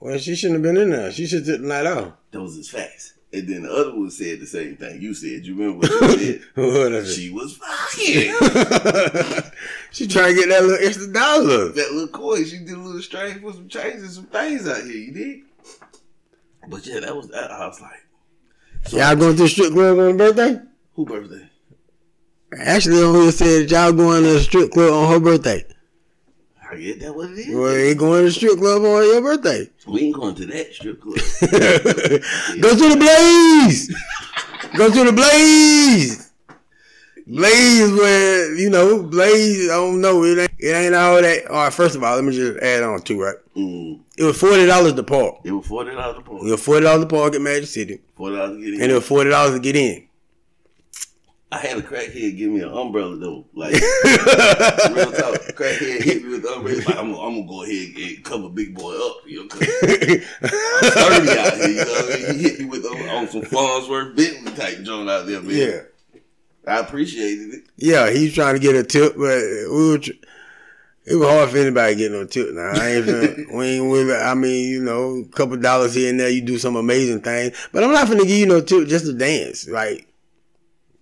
Well, 0.00 0.18
she 0.18 0.34
shouldn't 0.34 0.64
have 0.64 0.74
been 0.74 0.82
in 0.82 0.90
there. 0.90 1.12
She 1.12 1.26
should 1.26 1.46
have 1.46 1.60
night 1.60 1.86
off. 1.86 2.14
Those 2.30 2.56
is 2.56 2.70
facts. 2.70 3.14
And 3.32 3.48
then 3.48 3.62
the 3.62 3.72
other 3.72 3.94
one 3.94 4.10
said 4.10 4.40
the 4.40 4.46
same 4.46 4.76
thing 4.76 5.00
you 5.00 5.14
said. 5.14 5.46
You 5.46 5.54
remember 5.54 5.86
what 5.86 6.20
you 6.20 6.40
said? 6.40 6.42
what 6.54 6.92
is 6.92 7.10
it? 7.10 7.20
she 7.20 7.30
was 7.30 7.56
fucking. 7.56 9.52
she 9.92 10.08
trying 10.08 10.34
to 10.34 10.40
get 10.40 10.48
that 10.48 10.64
little 10.64 10.86
extra 10.86 11.12
dollar. 11.12 11.68
that 11.68 11.92
little 11.92 12.08
coin, 12.08 12.44
she 12.44 12.58
did 12.58 12.70
a 12.70 12.78
little 12.78 13.02
strange 13.02 13.40
for 13.40 13.52
some 13.52 13.68
change 13.68 13.96
and 13.96 14.10
some 14.10 14.26
things 14.26 14.66
out 14.66 14.82
here, 14.82 14.92
you 14.96 15.12
did? 15.12 15.40
But 16.68 16.86
yeah, 16.86 17.00
that 17.00 17.16
was 17.16 17.28
that. 17.28 17.50
I 17.50 17.66
was 17.66 17.80
like, 17.80 18.06
so 18.86 18.96
Y'all 18.98 19.16
going 19.16 19.36
to 19.36 19.42
the 19.42 19.48
strip 19.48 19.72
club 19.72 19.98
on 19.98 20.10
her 20.10 20.16
birthday? 20.16 20.60
who 20.94 21.04
birthday? 21.06 21.48
Actually, 22.58 23.02
on 23.02 23.14
here 23.14 23.30
said 23.32 23.70
y'all 23.70 23.92
going 23.92 24.22
to 24.24 24.30
the 24.34 24.40
strip 24.40 24.70
club 24.72 24.92
on 24.92 25.12
her 25.12 25.20
birthday. 25.20 25.64
I 26.70 26.76
get 26.76 27.00
that 27.00 27.14
what 27.14 27.30
it 27.30 27.38
is. 27.38 27.54
Well, 27.54 27.74
ain't 27.74 27.98
going 27.98 28.20
to 28.20 28.24
the 28.26 28.30
strip 28.32 28.58
club 28.58 28.82
on 28.82 29.04
your 29.04 29.20
birthday. 29.22 29.68
we 29.88 30.02
ain't 30.02 30.14
going 30.14 30.34
to 30.36 30.46
that 30.46 30.72
strip 30.72 31.00
club. 31.00 31.14
Go 32.60 32.76
to 32.76 32.88
the 32.88 32.96
Blaze. 32.96 33.94
Go 34.76 34.90
to 34.90 35.04
the 35.04 35.12
Blaze. 35.12 36.30
Blaze, 37.26 37.92
where 37.92 38.54
you 38.54 38.70
know 38.70 39.02
Blaze. 39.02 39.68
I 39.68 39.74
don't 39.74 40.00
know. 40.00 40.24
It 40.24 40.38
ain't. 40.38 40.50
It 40.58 40.72
ain't 40.74 40.94
all 40.94 41.20
that. 41.20 41.46
All 41.48 41.64
right. 41.64 41.72
First 41.72 41.96
of 41.96 42.04
all, 42.04 42.16
let 42.16 42.24
me 42.24 42.32
just 42.32 42.58
add 42.60 42.82
on 42.82 43.00
to 43.02 43.20
right. 43.20 43.36
Mm, 43.60 44.00
It 44.16 44.24
was 44.24 44.38
forty 44.38 44.66
dollars 44.66 44.94
to 44.94 45.02
park. 45.02 45.36
it 45.44 45.52
was 45.52 45.66
forty 45.66 45.90
dollars 45.92 46.16
a 46.16 46.20
It 46.20 46.24
point. 46.24 46.44
was 46.44 46.62
forty 46.62 46.82
dollars 46.84 47.02
to 47.04 47.08
park 47.08 47.34
at 47.34 47.40
Magic 47.40 47.68
City, 47.68 48.00
Forty 48.16 48.36
dollars 48.36 48.56
to 48.56 48.64
get 48.64 48.74
in. 48.74 48.80
and 48.82 48.90
it 48.90 48.94
was 48.94 49.06
forty 49.06 49.30
dollars 49.30 49.54
to 49.54 49.60
get 49.60 49.76
in. 49.76 50.06
I 51.52 51.58
had 51.58 51.78
a 51.78 51.82
crackhead 51.82 52.36
give 52.36 52.52
me 52.52 52.60
an 52.60 52.68
umbrella 52.72 53.16
though. 53.16 53.44
Like 53.54 53.72
real 53.74 53.82
talk, 55.12 55.34
crackhead 55.58 56.02
hit 56.04 56.22
me 56.24 56.30
with 56.30 56.42
the 56.42 56.52
umbrella. 56.54 56.78
Like, 56.78 56.96
I'm, 56.96 57.12
gonna- 57.12 57.20
I'm 57.26 57.34
gonna 57.34 57.46
go 57.48 57.62
ahead 57.64 57.88
and 57.96 58.24
cover 58.24 58.48
big 58.48 58.74
boy 58.74 58.94
up. 58.94 59.16
You 59.26 59.40
know, 59.42 59.48
'cause 59.48 59.62
it's 59.62 60.26
thirty 60.94 61.38
out 61.38 61.56
here. 61.56 61.68
You 61.68 61.76
know 61.76 61.84
what 61.90 62.04
I 62.14 62.16
mean? 62.32 62.38
He 62.38 62.42
hit 62.42 62.60
me 62.60 62.64
with 62.66 62.84
on, 62.86 63.08
on 63.08 63.28
some 63.28 63.42
Fonzworth 63.42 64.14
Bentley 64.16 64.52
type 64.52 64.82
joint 64.82 65.10
out 65.10 65.26
there, 65.26 65.42
man. 65.42 65.56
yeah. 65.56 65.80
I 66.68 66.78
appreciated 66.80 67.54
it. 67.54 67.62
Yeah, 67.78 68.10
he's 68.10 68.32
trying 68.34 68.54
to 68.54 68.60
get 68.60 68.76
a 68.76 68.84
tip, 68.84 69.14
but 69.16 69.42
we 69.42 69.88
were. 69.90 69.98
Tr- 69.98 70.10
it 71.06 71.14
was 71.16 71.28
hard 71.28 71.50
for 71.50 71.58
anybody 71.58 71.94
to 71.94 71.98
get 71.98 72.12
no 72.12 72.24
tip. 72.26 72.50
Now 72.52 72.72
I 72.74 72.88
ain't. 72.88 73.06
Finna, 73.06 73.54
we 73.56 73.66
ain't. 73.66 74.22
I 74.22 74.34
mean, 74.34 74.70
you 74.70 74.82
know, 74.82 75.24
a 75.26 75.36
couple 75.36 75.56
dollars 75.56 75.94
here 75.94 76.10
and 76.10 76.20
there, 76.20 76.28
you 76.30 76.42
do 76.42 76.58
some 76.58 76.76
amazing 76.76 77.20
things. 77.22 77.56
But 77.72 77.84
I'm 77.84 77.92
not 77.92 78.08
gonna 78.08 78.24
give 78.24 78.38
you 78.38 78.46
no 78.46 78.60
tip 78.60 78.86
just 78.88 79.06
to 79.06 79.12
dance. 79.12 79.68
Like 79.68 80.06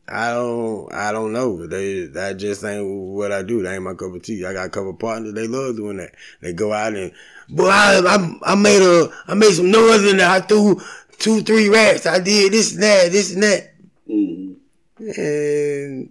I 0.09 0.31
don't. 0.33 0.93
I 0.93 1.13
don't 1.13 1.33
know. 1.33 1.67
They. 1.67 2.07
That 2.07 2.39
just 2.39 2.65
ain't 2.65 2.87
what 2.87 3.33
I 3.33 3.43
do. 3.43 3.63
That 3.63 3.75
ain't 3.75 3.83
my 3.83 3.95
cup 3.95 4.15
of 4.15 4.23
tea. 4.23 4.45
I 4.45 4.53
got 4.53 4.67
a 4.67 4.71
couple 4.71 4.95
partners. 4.95 5.35
They 5.35 5.47
love 5.47 5.77
doing 5.77 5.99
that. 5.99 6.13
They 6.41 6.53
go 6.53 6.73
out 6.73 6.95
and. 6.95 7.13
Boy, 7.51 7.69
I, 7.69 8.01
I, 8.07 8.53
I 8.53 8.55
made 8.55 8.83
a. 8.83 9.11
I 9.27 9.35
made 9.35 9.53
some 9.53 9.71
noise 9.71 10.05
in 10.05 10.19
there. 10.19 10.31
I 10.31 10.41
threw 10.41 10.81
two, 11.19 11.43
three 11.43 11.69
racks. 11.69 12.07
I 12.07 12.19
did 12.21 12.53
this 12.53 12.75
and 12.75 12.83
that, 12.83 13.13
this 13.13 13.35
and 13.35 13.43
that 13.43 13.75
Mm. 14.09 14.57
and 14.99 16.11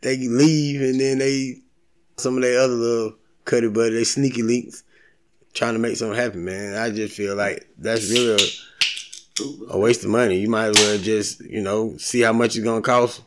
they 0.00 0.16
leave, 0.16 0.80
and 0.80 1.00
then 1.00 1.18
they 1.18 1.60
some 2.18 2.36
of 2.36 2.42
their 2.42 2.60
other 2.60 2.74
little 2.74 3.14
cutty 3.44 3.68
buddy, 3.68 3.94
they 3.94 4.04
sneaky 4.04 4.42
links, 4.42 4.82
trying 5.52 5.74
to 5.74 5.78
make 5.78 5.96
something 5.96 6.18
happen. 6.18 6.44
Man, 6.44 6.76
I 6.76 6.90
just 6.90 7.16
feel 7.16 7.36
like 7.36 7.68
that's 7.78 8.10
really 8.10 8.42
a, 9.70 9.74
a 9.74 9.78
waste 9.78 10.04
of 10.04 10.10
money. 10.10 10.38
You 10.38 10.48
might 10.48 10.68
as 10.68 10.76
well 10.76 10.98
just 10.98 11.40
you 11.40 11.62
know 11.62 11.96
see 11.96 12.20
how 12.20 12.32
much 12.32 12.56
it's 12.56 12.64
gonna 12.64 12.82
cost 12.82 13.22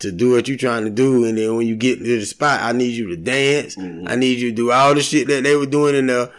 to 0.00 0.10
do 0.10 0.32
what 0.32 0.48
you're 0.48 0.56
trying 0.56 0.84
to 0.84 0.90
do, 0.90 1.24
and 1.24 1.36
then 1.36 1.56
when 1.56 1.66
you 1.66 1.76
get 1.76 1.98
to 1.98 2.04
the 2.04 2.24
spot, 2.24 2.60
I 2.62 2.72
need 2.72 2.92
you 2.92 3.08
to 3.08 3.16
dance. 3.16 3.76
I 3.76 3.82
mm-hmm. 3.82 4.18
need 4.18 4.38
you 4.38 4.50
to 4.50 4.56
do 4.56 4.72
all 4.72 4.94
the 4.94 5.02
shit 5.02 5.28
that 5.28 5.44
they 5.44 5.56
were 5.56 5.66
doing 5.66 5.94
in 5.94 6.06
there, 6.06 6.30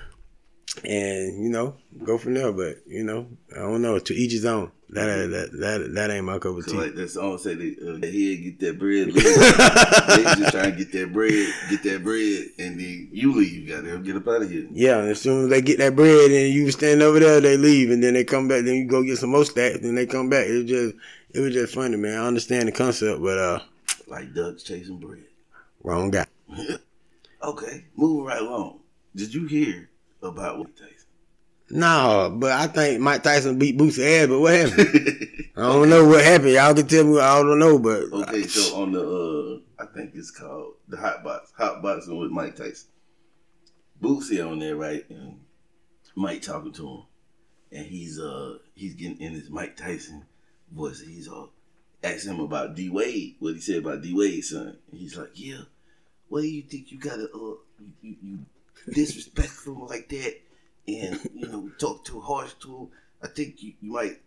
and 0.84 1.44
you 1.44 1.50
know, 1.50 1.76
go 2.04 2.18
from 2.18 2.34
there. 2.34 2.52
But 2.52 2.78
you 2.88 3.04
know, 3.04 3.28
I 3.54 3.60
don't 3.60 3.82
know. 3.82 4.00
To 4.00 4.14
each 4.14 4.32
his 4.32 4.46
own. 4.46 4.72
That 4.94 5.30
that 5.30 5.52
that 5.54 5.94
that 5.94 6.12
ain't 6.12 6.26
my 6.26 6.38
cup 6.38 6.58
of 6.58 6.66
tea. 6.66 6.74
like 6.74 6.96
that 6.96 7.10
song 7.10 7.40
they 7.44 7.52
uh, 7.52 8.12
here 8.12 8.36
get 8.38 8.60
that 8.60 8.78
bread. 8.78 9.08
they 9.08 10.24
just 10.24 10.52
trying 10.52 10.72
to 10.72 10.78
get 10.78 10.92
that 10.92 11.14
bread, 11.14 11.32
get 11.70 11.84
that 11.84 12.04
bread, 12.04 12.46
and 12.60 12.78
then 12.78 13.08
you 13.14 13.34
leave. 13.34 13.70
You 13.70 13.76
gotta 13.82 13.98
get 14.00 14.18
up 14.18 14.28
out 14.28 14.42
of 14.42 14.52
here. 14.52 14.68
Yeah, 14.70 15.00
and 15.00 15.10
as 15.10 15.22
soon 15.22 15.46
as 15.46 15.50
they 15.50 15.62
get 15.62 15.78
that 15.78 15.96
bread 15.96 16.30
and 16.30 16.54
you 16.54 16.70
stand 16.72 17.02
over 17.02 17.22
there, 17.22 17.40
they 17.40 17.56
leave, 17.56 17.90
and 17.90 18.04
then 18.04 18.14
they 18.16 18.26
come 18.26 18.50
back. 18.50 18.66
Then 18.66 18.76
you 18.76 18.86
go 18.86 19.02
get 19.02 19.18
some 19.18 19.30
more 19.30 19.46
stacks, 19.46 19.80
then 19.80 19.96
they 19.96 20.06
come 20.06 20.30
back. 20.30 20.48
It 20.48 20.58
was 20.58 20.66
just, 20.66 20.96
it 21.30 21.40
was 21.40 21.54
just 21.54 21.74
funny, 21.74 21.96
man. 21.96 22.20
I 22.20 22.28
understand 22.28 22.68
the 22.68 22.74
concept, 22.74 23.22
but 23.22 23.38
uh, 23.38 23.60
Like 24.08 24.34
ducks 24.34 24.64
chasing 24.64 24.98
bread. 25.00 25.24
wrong 25.84 26.12
guy. 26.12 26.26
Okay, 27.44 27.86
moving 27.96 28.26
right 28.26 28.42
along. 28.42 28.82
Did 29.16 29.34
you 29.34 29.48
hear 29.48 29.90
about 30.22 30.60
what 30.60 30.78
Tyson? 30.78 31.00
No, 31.72 32.36
but 32.38 32.51
I 32.51 32.68
think 32.68 33.00
Mike 33.01 33.24
Tyson 33.24 33.58
beat 33.58 33.78
Boosie 33.78 34.22
ass. 34.22 34.28
But 34.28 34.40
what 34.40 34.54
happened? 34.54 35.46
I 35.58 35.62
don't 35.62 35.90
know 35.90 36.06
what 36.08 36.24
happened. 36.24 36.51
Y'all 36.51 36.74
can 36.74 36.88
tell 36.88 37.04
me. 37.04 37.20
I 37.20 37.42
don't 37.42 37.60
know, 37.60 37.80
but 37.80 38.04
Okay, 38.12 38.44
so 38.44 38.82
on 38.82 38.92
the 38.92 39.62
uh 39.80 39.84
I 39.84 39.86
think 39.94 40.12
it's 40.16 40.32
called 40.32 40.74
the 40.88 40.98
hot 40.98 41.24
box, 41.24 41.51
hot 41.58 41.82
boxing 41.82 42.18
with 42.18 42.32
Mike 42.32 42.56
Tyson. 42.56 42.90
Boosie 44.01 44.46
on 44.46 44.60
there, 44.60 44.75
right? 44.75 45.08
And 45.10 45.40
Mike 46.16 46.42
talking 46.42 46.74
to 46.74 46.88
him, 46.88 47.04
and 47.72 47.86
he's 47.86 48.20
uh 48.20 48.58
he's 48.75 48.96
getting 48.96 49.20
in 49.22 49.34
his 49.34 49.50
Mike 49.50 49.78
Tyson 49.78 50.25
voice. 50.72 51.01
He's 51.01 51.28
all 51.28 51.51
asking 52.04 52.34
him 52.34 52.40
about 52.42 52.75
D 52.75 52.90
Wade, 52.90 53.36
what 53.40 53.56
he 53.56 53.62
said 53.62 53.78
about 53.78 54.01
D 54.01 54.13
Wade's 54.13 54.50
son. 54.50 54.78
And 54.92 55.00
he's 55.00 55.18
like, 55.18 55.32
yeah, 55.36 55.62
what 56.30 56.42
do 56.42 56.48
you 56.48 56.63
think 56.63 56.92
you 56.92 57.00
gotta 57.00 57.25
uh 57.34 57.56
you, 58.01 58.16
you 58.22 58.40
disrespectful 58.94 59.86
like 59.88 60.10
that, 60.10 60.38
and 60.88 61.20
you 61.34 61.48
know 61.48 61.70
talk 61.80 62.04
too 62.06 62.20
harsh 62.20 62.54
to 62.62 62.68
him. 62.78 62.88
I 63.24 63.28
think 63.28 63.62
you, 63.62 63.74
you 63.82 63.92
might 63.92 64.20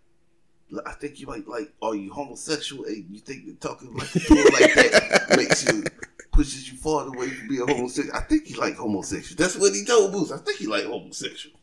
I 0.87 0.92
think 0.92 1.20
you 1.20 1.26
might 1.26 1.46
like, 1.46 1.73
are 1.82 1.94
you 1.94 2.12
homosexual? 2.12 2.84
And 2.84 3.06
you 3.11 3.20
think 3.20 3.46
that 3.46 3.61
talking 3.61 3.94
like 3.94 4.14
like 4.30 4.75
that 4.75 5.34
makes 5.37 5.64
you 5.66 5.84
pushes 6.32 6.70
you 6.70 6.76
farther 6.76 7.14
away 7.14 7.28
from 7.28 7.49
being 7.49 7.66
homosexual? 7.66 8.16
I 8.16 8.23
think 8.23 8.46
he 8.46 8.54
like 8.54 8.76
homosexual. 8.76 9.37
That's 9.42 9.56
what 9.56 9.73
he 9.75 9.84
told 9.84 10.12
Boots. 10.12 10.32
I 10.32 10.38
think 10.38 10.58
he 10.58 10.66
like 10.66 10.84
homosexual. 10.84 11.56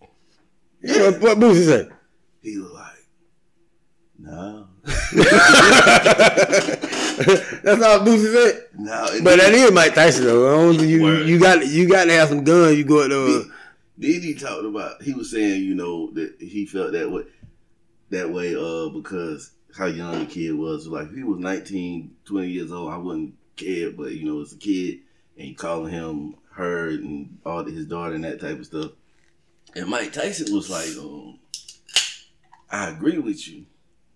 what, 0.82 1.22
what 1.22 1.38
Boosie 1.38 1.66
say? 1.66 1.90
He 2.42 2.58
was 2.58 2.72
like, 2.72 2.88
no, 4.18 4.68
That's 4.84 4.98
all 7.84 8.00
Boosie 8.00 8.34
said. 8.34 8.66
no. 8.78 9.08
But 9.24 9.40
that 9.40 9.52
is 9.54 9.72
Mike 9.72 9.96
Tyson 9.96 10.26
though. 10.26 10.48
I 10.48 10.58
don't 10.62 10.78
think 10.78 10.90
you 10.90 11.02
Word. 11.04 11.28
you 11.28 11.40
got 11.40 11.66
you 11.66 11.90
got 11.90 12.06
to 12.06 12.14
have 12.14 12.30
some 12.30 12.44
guns. 12.44 12.78
You 12.78 12.84
go 12.84 13.08
to. 13.08 13.52
Then 14.02 14.22
he 14.22 14.34
talked 14.34 14.66
about. 14.66 15.04
He 15.04 15.14
was 15.14 15.30
saying, 15.30 15.64
you 15.64 15.76
know, 15.76 16.12
that 16.14 16.36
he 16.40 16.66
felt 16.66 16.94
that 16.94 17.12
way, 17.12 17.24
that 18.10 18.32
way, 18.32 18.56
uh, 18.56 18.90
because 18.90 19.52
how 19.78 19.86
young 19.86 20.20
the 20.20 20.26
kid 20.26 20.54
was. 20.54 20.88
Like 20.88 21.10
if 21.10 21.16
he 21.16 21.24
was 21.24 21.40
19, 21.40 22.16
20 22.26 22.48
years 22.50 22.72
old, 22.72 22.92
I 22.92 22.98
wouldn't 22.98 23.36
care. 23.56 23.92
But 23.92 24.14
you 24.14 24.26
know, 24.26 24.42
it's 24.42 24.54
a 24.54 24.58
kid, 24.58 25.02
and 25.38 25.56
calling 25.56 25.94
him 25.94 26.36
her 26.54 26.90
and 26.90 27.38
all 27.46 27.64
his 27.64 27.86
daughter 27.86 28.16
and 28.16 28.24
that 28.24 28.42
type 28.42 28.60
of 28.60 28.66
stuff. 28.66 28.92
And 29.76 29.88
Mike 29.88 30.12
Tyson 30.12 30.54
was 30.54 30.70
like, 30.70 30.90
um, 30.98 31.40
I 32.72 32.90
agree 32.90 33.20
with 33.20 33.48
you, 33.48 33.68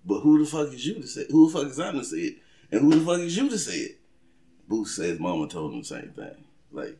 but 0.04 0.22
who 0.22 0.44
the 0.44 0.50
fuck 0.50 0.74
is 0.74 0.86
you 0.86 0.96
to 0.96 1.08
say? 1.08 1.25
Who 1.30 1.50
the 1.50 1.58
fuck 1.58 1.68
is 1.68 1.80
I 1.80 1.92
to 1.92 2.04
say 2.04 2.18
it? 2.18 2.38
And 2.72 2.82
who 2.82 3.00
the 3.00 3.06
fuck 3.06 3.20
is 3.20 3.38
you 3.38 3.50
to 3.50 3.58
say 3.58 3.77
it? 3.77 4.00
Booth 4.68 4.89
says 4.89 5.20
mama 5.20 5.48
told 5.48 5.74
him 5.74 5.80
the 5.82 5.86
same 5.86 6.12
thing. 6.15 6.44
Like, 6.72 6.98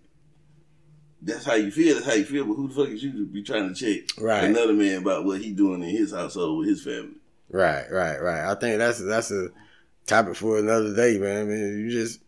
that's 1.26 1.44
how 1.46 1.56
you 1.56 1.72
feel, 1.72 1.96
that's 1.96 2.06
how 2.06 2.14
you 2.14 2.24
feel, 2.26 2.46
but 2.46 2.54
who 2.54 2.68
the 2.70 2.74
fuck 2.74 2.88
is 2.90 3.04
you 3.04 3.12
to 3.12 3.26
be 3.26 3.44
trying 3.44 3.74
to 3.74 3.76
check 3.76 4.08
Right. 4.18 4.46
another 4.46 4.74
man 4.74 5.00
about 5.02 5.26
what 5.26 5.42
he 5.42 5.52
doing 5.52 5.84
in 5.84 5.90
his 5.90 6.12
household 6.14 6.60
with 6.60 6.70
his 6.70 6.84
family? 6.84 7.16
Right, 7.50 7.86
right, 7.92 8.22
right. 8.22 8.50
I 8.52 8.56
think 8.56 8.78
that's 8.78 9.00
that's 9.04 9.32
a 9.32 9.50
topic 10.08 10.36
for 10.36 10.58
another 10.60 10.96
day, 10.96 11.18
man. 11.18 11.42
I 11.42 11.44
mean, 11.44 11.80
you 11.80 11.92
just 11.92 12.20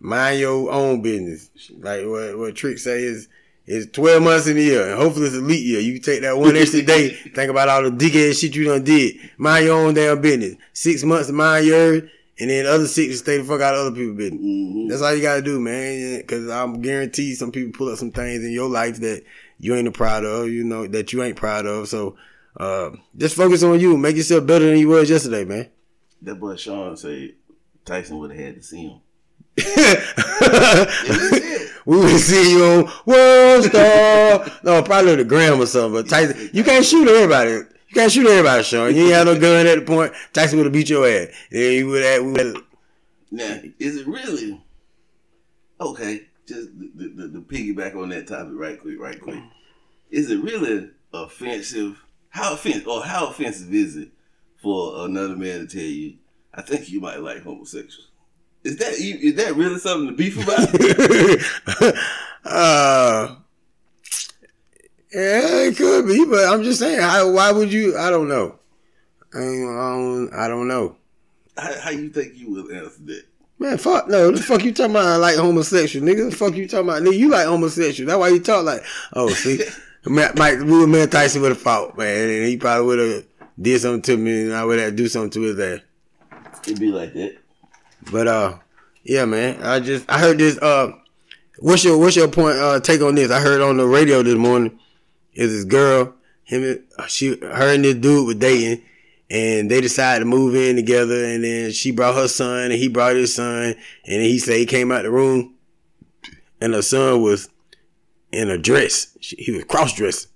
mind 0.00 0.40
your 0.40 0.70
own 0.72 1.02
business. 1.02 1.50
Like 1.78 2.04
what 2.06 2.36
what 2.38 2.54
Trick 2.54 2.78
say 2.78 3.02
is 3.04 3.28
is 3.66 3.88
twelve 3.92 4.22
months 4.22 4.46
in 4.48 4.56
a 4.56 4.60
year, 4.60 4.90
and 4.90 5.00
hopefully 5.00 5.26
it's 5.26 5.36
a 5.36 5.40
leap 5.40 5.64
year. 5.64 5.80
You 5.80 5.98
take 5.98 6.22
that 6.22 6.36
one 6.36 6.56
extra 6.56 6.82
day, 6.82 7.08
think 7.34 7.50
about 7.50 7.68
all 7.68 7.82
the 7.84 7.90
dick 7.90 8.14
ass 8.16 8.38
shit 8.38 8.54
you 8.54 8.64
done 8.64 8.84
did. 8.84 9.16
Mind 9.38 9.66
your 9.66 9.78
own 9.78 9.94
damn 9.94 10.20
business. 10.20 10.56
Six 10.72 11.04
months 11.04 11.28
to 11.28 11.32
mind 11.32 11.66
yours, 11.66 12.02
and 12.40 12.48
then 12.48 12.66
other 12.66 12.84
to 12.84 12.88
stay 12.88 13.36
the 13.36 13.44
fuck 13.44 13.60
out 13.60 13.74
of 13.74 13.86
other 13.86 13.94
people's 13.94 14.16
business. 14.16 14.40
Mm-hmm. 14.40 14.88
That's 14.88 15.02
all 15.02 15.14
you 15.14 15.22
gotta 15.22 15.42
do, 15.42 15.60
man. 15.60 16.18
Because 16.18 16.48
I'm 16.48 16.80
guaranteed 16.80 17.36
some 17.36 17.52
people 17.52 17.76
pull 17.76 17.92
up 17.92 17.98
some 17.98 18.10
things 18.10 18.42
in 18.44 18.50
your 18.50 18.68
life 18.68 18.96
that 19.00 19.24
you 19.58 19.74
ain't 19.74 19.92
proud 19.92 20.24
of, 20.24 20.48
you 20.48 20.64
know, 20.64 20.86
that 20.86 21.12
you 21.12 21.22
ain't 21.22 21.36
proud 21.36 21.66
of. 21.66 21.88
So 21.88 22.16
uh, 22.56 22.90
just 23.16 23.36
focus 23.36 23.62
on 23.62 23.78
you. 23.78 23.96
Make 23.98 24.16
yourself 24.16 24.46
better 24.46 24.64
than 24.64 24.78
you 24.78 24.88
was 24.88 25.10
yesterday, 25.10 25.44
man. 25.44 25.68
That 26.22 26.36
boy 26.36 26.56
Sean 26.56 26.96
said 26.96 27.34
Tyson 27.84 28.18
would 28.18 28.30
have 28.30 28.40
had 28.40 28.54
to 28.56 28.62
see 28.62 28.86
him. 28.86 29.00
That's 29.56 31.08
what 31.08 31.32
he 31.32 31.40
said. 31.40 31.70
we 31.84 31.96
would 31.98 32.20
see 32.20 32.52
you 32.52 32.64
on 32.64 32.92
World 33.04 33.64
Star. 33.64 34.60
no, 34.64 34.82
probably 34.82 35.16
the 35.16 35.24
gram 35.24 35.60
or 35.60 35.66
something. 35.66 36.02
But 36.02 36.08
Tyson, 36.08 36.50
you 36.54 36.64
can't 36.64 36.84
shoot 36.84 37.06
everybody. 37.06 37.62
You 37.90 37.94
can't 37.94 38.12
shoot 38.12 38.26
everybody, 38.26 38.62
Sean. 38.62 38.94
You 38.94 39.06
ain't 39.06 39.14
had 39.14 39.26
no 39.26 39.38
gun 39.38 39.66
at 39.66 39.80
the 39.80 39.84
point. 39.84 40.12
Tyson 40.32 40.58
would 40.58 40.66
have 40.66 40.72
beat 40.72 40.88
your 40.88 41.08
ass. 41.08 41.28
Yeah, 41.50 41.70
you 41.70 41.88
would 41.88 42.04
have, 42.04 42.24
we 42.24 42.32
would 42.32 42.56
Now, 43.32 43.60
is 43.80 43.96
it 43.96 44.06
really 44.06 44.62
okay? 45.80 46.28
Just 46.46 46.78
the, 46.78 46.92
the, 46.94 47.08
the, 47.08 47.26
the 47.26 47.40
piggyback 47.40 47.96
on 47.96 48.10
that 48.10 48.28
topic, 48.28 48.52
right 48.54 48.80
quick, 48.80 49.00
right 49.00 49.20
quick. 49.20 49.42
Is 50.08 50.30
it 50.30 50.38
really 50.38 50.90
offensive? 51.12 52.00
How 52.28 52.54
offensive 52.54 52.86
or 52.86 53.02
how 53.02 53.26
offensive 53.26 53.74
is 53.74 53.96
it 53.96 54.10
for 54.62 55.04
another 55.04 55.34
man 55.34 55.60
to 55.60 55.66
tell 55.66 55.82
you, 55.82 56.14
"I 56.54 56.62
think 56.62 56.90
you 56.90 57.00
might 57.00 57.20
like 57.20 57.42
homosexuals"? 57.42 58.06
Is 58.62 58.76
that 58.76 58.92
is 58.92 59.34
that 59.34 59.56
really 59.56 59.80
something 59.80 60.10
to 60.10 60.14
beef 60.14 60.40
about? 60.40 61.94
uh, 62.44 63.36
yeah, 65.12 65.62
it 65.66 65.76
could 65.76 66.06
be, 66.06 66.24
but 66.24 66.44
I'm 66.46 66.62
just 66.62 66.80
saying, 66.80 67.00
how, 67.00 67.30
why 67.30 67.52
would 67.52 67.72
you? 67.72 67.96
I 67.98 68.10
don't 68.10 68.28
know. 68.28 68.58
I 69.34 69.38
don't, 69.38 70.30
I 70.32 70.48
don't, 70.48 70.64
I 70.64 70.74
know. 70.74 70.96
how, 71.56 71.80
how 71.80 71.90
you 71.90 72.10
think 72.10 72.36
you 72.36 72.50
would 72.52 72.72
answer 72.72 73.02
that? 73.04 73.24
Man, 73.58 73.76
fuck 73.76 74.08
no. 74.08 74.30
The 74.30 74.42
fuck 74.42 74.64
you 74.64 74.72
talking 74.72 74.92
about? 74.92 75.06
I 75.06 75.16
like 75.16 75.36
homosexual, 75.36 76.06
nigga. 76.06 76.30
The 76.30 76.36
fuck 76.36 76.54
you 76.54 76.66
talking 76.66 76.88
about? 76.88 77.02
Nigga, 77.02 77.18
you 77.18 77.28
like 77.28 77.46
homosexual. 77.46 78.08
That's 78.08 78.18
why 78.18 78.28
you 78.28 78.40
talk 78.40 78.64
like. 78.64 78.82
Oh, 79.12 79.28
see, 79.28 79.60
Mike, 80.06 80.36
Mike 80.36 80.60
Will 80.60 80.86
Man 80.86 81.10
Tyson 81.10 81.42
would 81.42 81.50
have 81.50 81.60
fought, 81.60 81.98
man, 81.98 82.30
and 82.30 82.46
he 82.46 82.56
probably 82.56 82.86
would 82.86 82.98
have 82.98 83.24
did 83.60 83.80
something 83.80 84.02
to 84.02 84.16
me, 84.16 84.44
and 84.44 84.54
I 84.54 84.64
would 84.64 84.78
have 84.78 84.96
do 84.96 85.08
something 85.08 85.30
to 85.30 85.40
his 85.42 85.60
ass. 85.60 85.80
It'd 86.62 86.80
be 86.80 86.90
like 86.90 87.12
that. 87.12 87.36
But 88.10 88.26
uh, 88.26 88.58
yeah, 89.04 89.26
man. 89.26 89.62
I 89.62 89.80
just 89.80 90.06
I 90.08 90.18
heard 90.18 90.38
this. 90.38 90.56
Uh, 90.56 90.92
what's 91.58 91.84
your 91.84 91.98
what's 91.98 92.16
your 92.16 92.28
point? 92.28 92.56
Uh, 92.56 92.80
take 92.80 93.02
on 93.02 93.14
this? 93.14 93.30
I 93.30 93.40
heard 93.40 93.60
on 93.60 93.76
the 93.76 93.86
radio 93.86 94.22
this 94.22 94.36
morning. 94.36 94.79
Is 95.34 95.52
this 95.52 95.64
girl? 95.64 96.14
Him, 96.44 96.64
and- 96.64 96.82
uh, 96.98 97.06
she, 97.06 97.38
her 97.40 97.74
and 97.74 97.84
this 97.84 97.94
dude 97.94 98.26
were 98.26 98.34
dating, 98.34 98.82
and 99.30 99.70
they 99.70 99.80
decided 99.80 100.20
to 100.20 100.24
move 100.26 100.54
in 100.54 100.76
together. 100.76 101.24
And 101.24 101.44
then 101.44 101.70
she 101.72 101.90
brought 101.90 102.16
her 102.16 102.28
son, 102.28 102.64
and 102.64 102.72
he 102.72 102.88
brought 102.88 103.16
his 103.16 103.34
son, 103.34 103.74
and 104.06 104.22
he 104.22 104.38
said 104.38 104.56
he 104.56 104.66
came 104.66 104.90
out 104.90 105.02
the 105.02 105.10
room, 105.10 105.54
and 106.60 106.74
her 106.74 106.82
son 106.82 107.22
was 107.22 107.48
in 108.32 108.50
a 108.50 108.58
dress. 108.58 109.16
He 109.20 109.52
was 109.52 109.64
cross 109.64 109.92
dressed, 109.92 110.28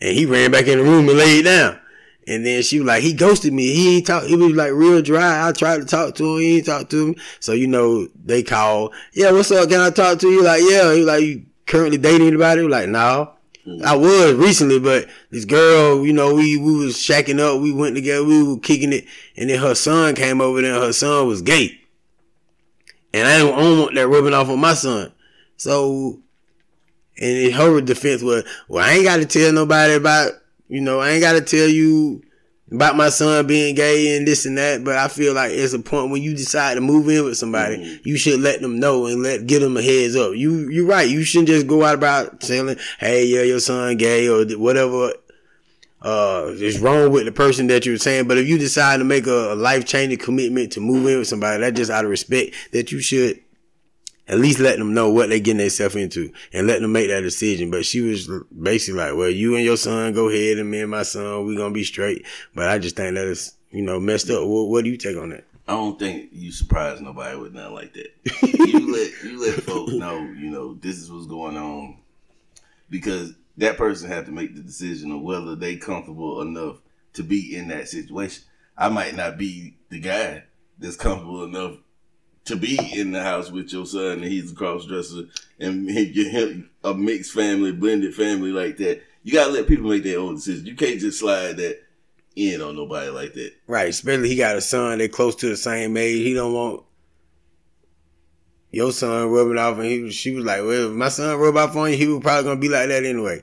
and 0.00 0.16
he 0.16 0.26
ran 0.26 0.50
back 0.50 0.66
in 0.66 0.78
the 0.78 0.84
room 0.84 1.08
and 1.08 1.18
laid 1.18 1.44
down. 1.44 1.78
And 2.26 2.44
then 2.44 2.62
she 2.62 2.78
was 2.78 2.86
like, 2.86 3.02
he 3.02 3.14
ghosted 3.14 3.54
me. 3.54 3.74
He 3.74 3.96
ain't 3.96 4.06
talk. 4.06 4.24
He 4.24 4.36
was 4.36 4.52
like 4.52 4.72
real 4.72 5.00
dry. 5.00 5.48
I 5.48 5.52
tried 5.52 5.78
to 5.78 5.86
talk 5.86 6.14
to 6.16 6.34
him. 6.34 6.40
He 6.42 6.56
ain't 6.58 6.66
talk 6.66 6.90
to 6.90 7.08
me. 7.08 7.14
So 7.40 7.52
you 7.52 7.66
know 7.66 8.06
they 8.22 8.42
call. 8.42 8.92
Yeah, 9.14 9.30
what's 9.30 9.50
up? 9.50 9.70
Can 9.70 9.80
I 9.80 9.88
talk 9.88 10.18
to 10.18 10.28
you? 10.28 10.42
Like, 10.44 10.60
yeah. 10.60 10.92
He 10.92 10.98
was 10.98 11.06
like, 11.06 11.22
you 11.22 11.46
currently 11.64 11.96
dating 11.96 12.26
anybody? 12.26 12.60
Like, 12.68 12.90
no. 12.90 13.32
I 13.84 13.96
was 13.96 14.34
recently, 14.34 14.78
but 14.78 15.08
this 15.30 15.44
girl, 15.44 16.04
you 16.04 16.12
know, 16.12 16.34
we 16.34 16.56
we 16.56 16.76
was 16.76 16.96
shacking 16.96 17.40
up. 17.40 17.60
We 17.60 17.72
went 17.72 17.94
together. 17.94 18.24
We 18.24 18.42
were 18.42 18.58
kicking 18.58 18.92
it, 18.92 19.04
and 19.36 19.50
then 19.50 19.58
her 19.60 19.74
son 19.74 20.14
came 20.14 20.40
over 20.40 20.62
there. 20.62 20.74
and 20.74 20.82
Her 20.82 20.92
son 20.92 21.26
was 21.26 21.42
gay, 21.42 21.78
and 23.12 23.26
I 23.26 23.38
don't, 23.38 23.54
I 23.54 23.60
don't 23.60 23.78
want 23.78 23.94
that 23.94 24.08
rubbing 24.08 24.34
off 24.34 24.48
on 24.48 24.58
my 24.58 24.74
son. 24.74 25.12
So, 25.56 26.20
and 27.18 27.52
her 27.52 27.80
defense 27.80 28.22
was, 28.22 28.44
well, 28.68 28.84
I 28.84 28.92
ain't 28.92 29.04
got 29.04 29.16
to 29.16 29.26
tell 29.26 29.52
nobody 29.52 29.94
about, 29.94 30.32
you 30.68 30.80
know, 30.80 31.00
I 31.00 31.10
ain't 31.10 31.22
got 31.22 31.32
to 31.32 31.40
tell 31.40 31.68
you 31.68 32.22
about 32.70 32.96
my 32.96 33.08
son 33.08 33.46
being 33.46 33.74
gay 33.74 34.16
and 34.16 34.26
this 34.26 34.44
and 34.46 34.58
that. 34.58 34.84
But 34.84 34.96
I 34.96 35.08
feel 35.08 35.34
like 35.34 35.52
it's 35.52 35.72
a 35.72 35.78
point 35.78 36.10
when 36.10 36.22
you 36.22 36.34
decide 36.34 36.74
to 36.74 36.80
move 36.80 37.08
in 37.08 37.24
with 37.24 37.38
somebody, 37.38 37.76
Mhm. 37.78 38.00
you 38.04 38.16
should 38.16 38.40
let 38.40 38.60
them 38.60 38.78
know 38.78 39.06
and 39.06 39.22
let 39.22 39.46
get 39.46 39.60
them 39.60 39.76
a 39.76 39.82
heads 39.82 40.16
up. 40.16 40.34
You 40.34 40.68
you're 40.68 40.86
right. 40.86 41.08
You 41.08 41.24
shouldn't 41.24 41.48
just 41.48 41.66
go 41.66 41.82
out 41.84 41.94
about 41.94 42.40
telling, 42.40 42.76
hey, 43.00 43.24
yeah, 43.26 43.42
your 43.42 43.60
son 43.60 43.96
gay 43.96 44.28
or 44.28 44.44
whatever. 44.58 45.12
uh 46.00 46.52
is 46.60 46.78
wrong 46.78 47.10
with 47.10 47.24
the 47.24 47.32
person 47.32 47.66
that 47.66 47.84
you're 47.84 47.98
saying. 47.98 48.28
But 48.28 48.38
if 48.38 48.46
you 48.46 48.56
decide 48.56 48.98
to 48.98 49.04
make 49.04 49.26
a, 49.26 49.52
a 49.52 49.56
life 49.56 49.84
changing 49.84 50.18
commitment 50.18 50.70
to 50.72 50.80
move 50.80 51.04
in 51.08 51.18
with 51.18 51.26
somebody, 51.26 51.60
that's 51.60 51.76
just 51.76 51.90
out 51.90 52.04
of 52.04 52.10
respect 52.10 52.54
that 52.70 52.92
you 52.92 53.00
should 53.00 53.40
at 54.28 54.38
least 54.38 54.58
let 54.58 54.78
them 54.78 54.94
know 54.94 55.10
what 55.10 55.30
they 55.30 55.40
getting 55.40 55.58
themselves 55.58 55.96
into 55.96 56.30
and 56.52 56.66
let 56.66 56.80
them 56.80 56.92
make 56.92 57.08
that 57.08 57.22
decision. 57.22 57.70
But 57.70 57.86
she 57.86 58.00
was 58.00 58.30
basically 58.62 59.00
like, 59.00 59.16
well, 59.16 59.30
you 59.30 59.56
and 59.56 59.64
your 59.64 59.76
son 59.76 60.12
go 60.12 60.28
ahead 60.28 60.58
and 60.58 60.70
me 60.70 60.82
and 60.82 60.90
my 60.90 61.02
son, 61.02 61.46
we 61.46 61.56
gonna 61.56 61.74
be 61.74 61.84
straight. 61.84 62.26
But 62.54 62.68
I 62.68 62.78
just 62.78 62.96
think 62.96 63.14
that 63.14 63.26
is, 63.26 63.54
you 63.70 63.82
know, 63.82 63.98
messed 63.98 64.30
up. 64.30 64.46
What, 64.46 64.68
what 64.68 64.84
do 64.84 64.90
you 64.90 64.96
take 64.96 65.16
on 65.16 65.30
that? 65.30 65.44
I 65.66 65.72
don't 65.72 65.98
think 65.98 66.30
you 66.32 66.50
surprise 66.50 67.00
nobody 67.00 67.36
with 67.38 67.52
nothing 67.52 67.74
like 67.74 67.94
that. 67.94 68.10
you 68.68 68.92
let 68.92 69.22
you 69.22 69.40
let 69.40 69.62
folks 69.62 69.92
know, 69.92 70.18
you 70.18 70.50
know, 70.50 70.74
this 70.74 70.96
is 70.96 71.10
what's 71.10 71.26
going 71.26 71.56
on 71.56 71.98
because 72.90 73.34
that 73.58 73.76
person 73.76 74.08
had 74.08 74.26
to 74.26 74.32
make 74.32 74.54
the 74.54 74.62
decision 74.62 75.12
of 75.12 75.20
whether 75.20 75.54
they 75.54 75.76
comfortable 75.76 76.40
enough 76.40 76.78
to 77.14 77.22
be 77.22 77.54
in 77.54 77.68
that 77.68 77.88
situation. 77.88 78.44
I 78.76 78.88
might 78.88 79.14
not 79.14 79.36
be 79.36 79.76
the 79.90 80.00
guy 80.00 80.44
that's 80.78 80.96
comfortable 80.96 81.44
enough 81.44 81.78
to 82.48 82.56
be 82.56 82.78
in 82.92 83.12
the 83.12 83.22
house 83.22 83.50
with 83.50 83.72
your 83.72 83.86
son 83.86 84.12
and 84.12 84.24
he's 84.24 84.52
a 84.52 84.54
cross 84.54 84.84
dresser 84.86 85.24
and 85.58 85.86
get 85.88 86.30
him 86.30 86.70
a 86.84 86.94
mixed 86.94 87.32
family, 87.32 87.72
blended 87.72 88.14
family 88.14 88.50
like 88.50 88.76
that. 88.78 89.02
You 89.22 89.32
gotta 89.32 89.52
let 89.52 89.66
people 89.66 89.90
make 89.90 90.04
their 90.04 90.18
own 90.18 90.36
decisions. 90.36 90.66
You 90.66 90.74
can't 90.74 91.00
just 91.00 91.20
slide 91.20 91.56
that 91.58 91.82
in 92.36 92.60
on 92.60 92.76
nobody 92.76 93.10
like 93.10 93.34
that. 93.34 93.52
Right. 93.66 93.88
Especially 93.88 94.28
he 94.28 94.36
got 94.36 94.56
a 94.56 94.60
son, 94.60 94.98
they're 94.98 95.08
close 95.08 95.34
to 95.36 95.48
the 95.48 95.56
same 95.56 95.96
age. 95.96 96.22
He 96.22 96.34
don't 96.34 96.52
want 96.52 96.84
your 98.70 98.92
son 98.92 99.28
rubbing 99.28 99.58
off 99.58 99.78
and 99.78 99.86
he 99.86 100.10
she 100.10 100.34
was 100.34 100.44
like, 100.44 100.60
Well, 100.60 100.90
if 100.90 100.92
my 100.92 101.08
son 101.08 101.38
rub 101.38 101.56
off 101.56 101.76
on 101.76 101.90
you, 101.90 101.96
he 101.96 102.06
was 102.06 102.20
probably 102.20 102.44
gonna 102.44 102.60
be 102.60 102.68
like 102.68 102.88
that 102.88 103.04
anyway. 103.04 103.42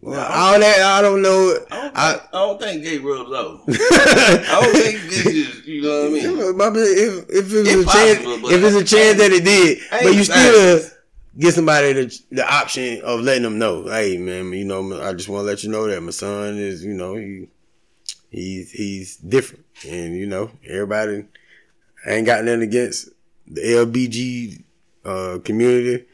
Well, 0.00 0.20
all 0.20 0.60
that 0.60 0.80
I 0.80 1.02
don't 1.02 1.22
know. 1.22 1.58
I 1.70 1.82
don't, 1.82 1.96
I, 1.96 2.12
think, 2.12 2.22
I 2.22 2.38
don't 2.38 2.60
think 2.60 2.82
gay 2.84 2.98
rubs 2.98 3.30
off. 3.32 3.62
I 3.68 4.60
don't 4.62 4.72
think 4.72 5.00
this 5.02 5.26
is, 5.26 5.66
you 5.66 5.82
know 5.82 6.02
what 6.02 6.68
I 6.68 6.70
mean. 6.70 6.86
If 6.86 7.26
if 7.28 7.52
it 7.52 7.76
was 7.76 7.86
a 7.86 7.92
chance, 7.92 8.20
if 8.52 8.64
it's 8.64 8.76
a 8.76 8.84
chance 8.84 9.18
that 9.18 9.32
it 9.32 9.44
did, 9.44 9.78
but 9.90 10.14
you 10.14 10.22
still 10.24 10.90
get 11.36 11.54
somebody 11.54 11.92
the, 11.92 12.20
the 12.30 12.48
option 12.52 13.00
of 13.02 13.20
letting 13.20 13.42
them 13.42 13.58
know, 13.58 13.88
hey 13.88 14.18
man, 14.18 14.52
you 14.52 14.64
know, 14.64 15.02
I 15.02 15.14
just 15.14 15.28
want 15.28 15.42
to 15.42 15.46
let 15.46 15.64
you 15.64 15.70
know 15.70 15.86
that 15.88 16.00
my 16.00 16.10
son 16.10 16.56
is, 16.58 16.84
you 16.84 16.94
know, 16.94 17.16
he 17.16 17.48
he's 18.30 18.70
he's 18.70 19.16
different, 19.16 19.64
and 19.88 20.14
you 20.16 20.26
know, 20.26 20.50
everybody 20.64 21.24
ain't 22.06 22.26
got 22.26 22.44
nothing 22.44 22.62
against 22.62 23.08
the 23.48 23.60
LBG 23.60 24.62
uh, 25.04 25.38
community 25.44 26.06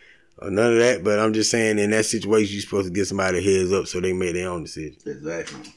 none 0.53 0.73
of 0.73 0.79
that. 0.79 1.05
But 1.05 1.19
I'm 1.19 1.33
just 1.33 1.51
saying, 1.51 1.79
in 1.79 1.91
that 1.91 2.05
situation, 2.05 2.55
you're 2.55 2.63
supposed 2.63 2.89
to 2.89 2.95
get 2.95 3.07
somebody 3.07 3.39
a 3.39 3.43
heads 3.43 3.73
up 3.73 3.87
so 3.87 4.01
they 4.01 4.13
make 4.13 4.35
their 4.35 4.51
own 4.51 4.65
decision. 4.65 4.97
Exactly. 5.07 5.73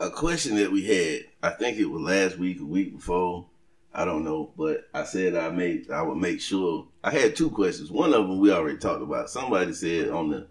A 0.00 0.10
question 0.10 0.56
that 0.56 0.72
we 0.72 0.84
had, 0.84 1.24
I 1.42 1.50
think 1.56 1.78
it 1.78 1.86
was 1.86 2.02
last 2.02 2.38
week, 2.38 2.60
a 2.60 2.64
week 2.64 2.96
before. 2.96 3.46
I 3.94 4.04
don't 4.04 4.24
know, 4.24 4.52
but 4.56 4.88
I 4.94 5.04
said 5.04 5.36
I 5.36 5.50
made 5.50 5.90
I 5.90 6.02
would 6.02 6.16
make 6.16 6.40
sure. 6.40 6.88
I 7.04 7.10
had 7.10 7.36
two 7.36 7.50
questions. 7.50 7.90
One 7.90 8.14
of 8.14 8.26
them 8.26 8.38
we 8.38 8.50
already 8.50 8.78
talked 8.78 9.02
about. 9.02 9.28
Somebody 9.28 9.74
said 9.74 10.08
on 10.08 10.30
the 10.30 10.46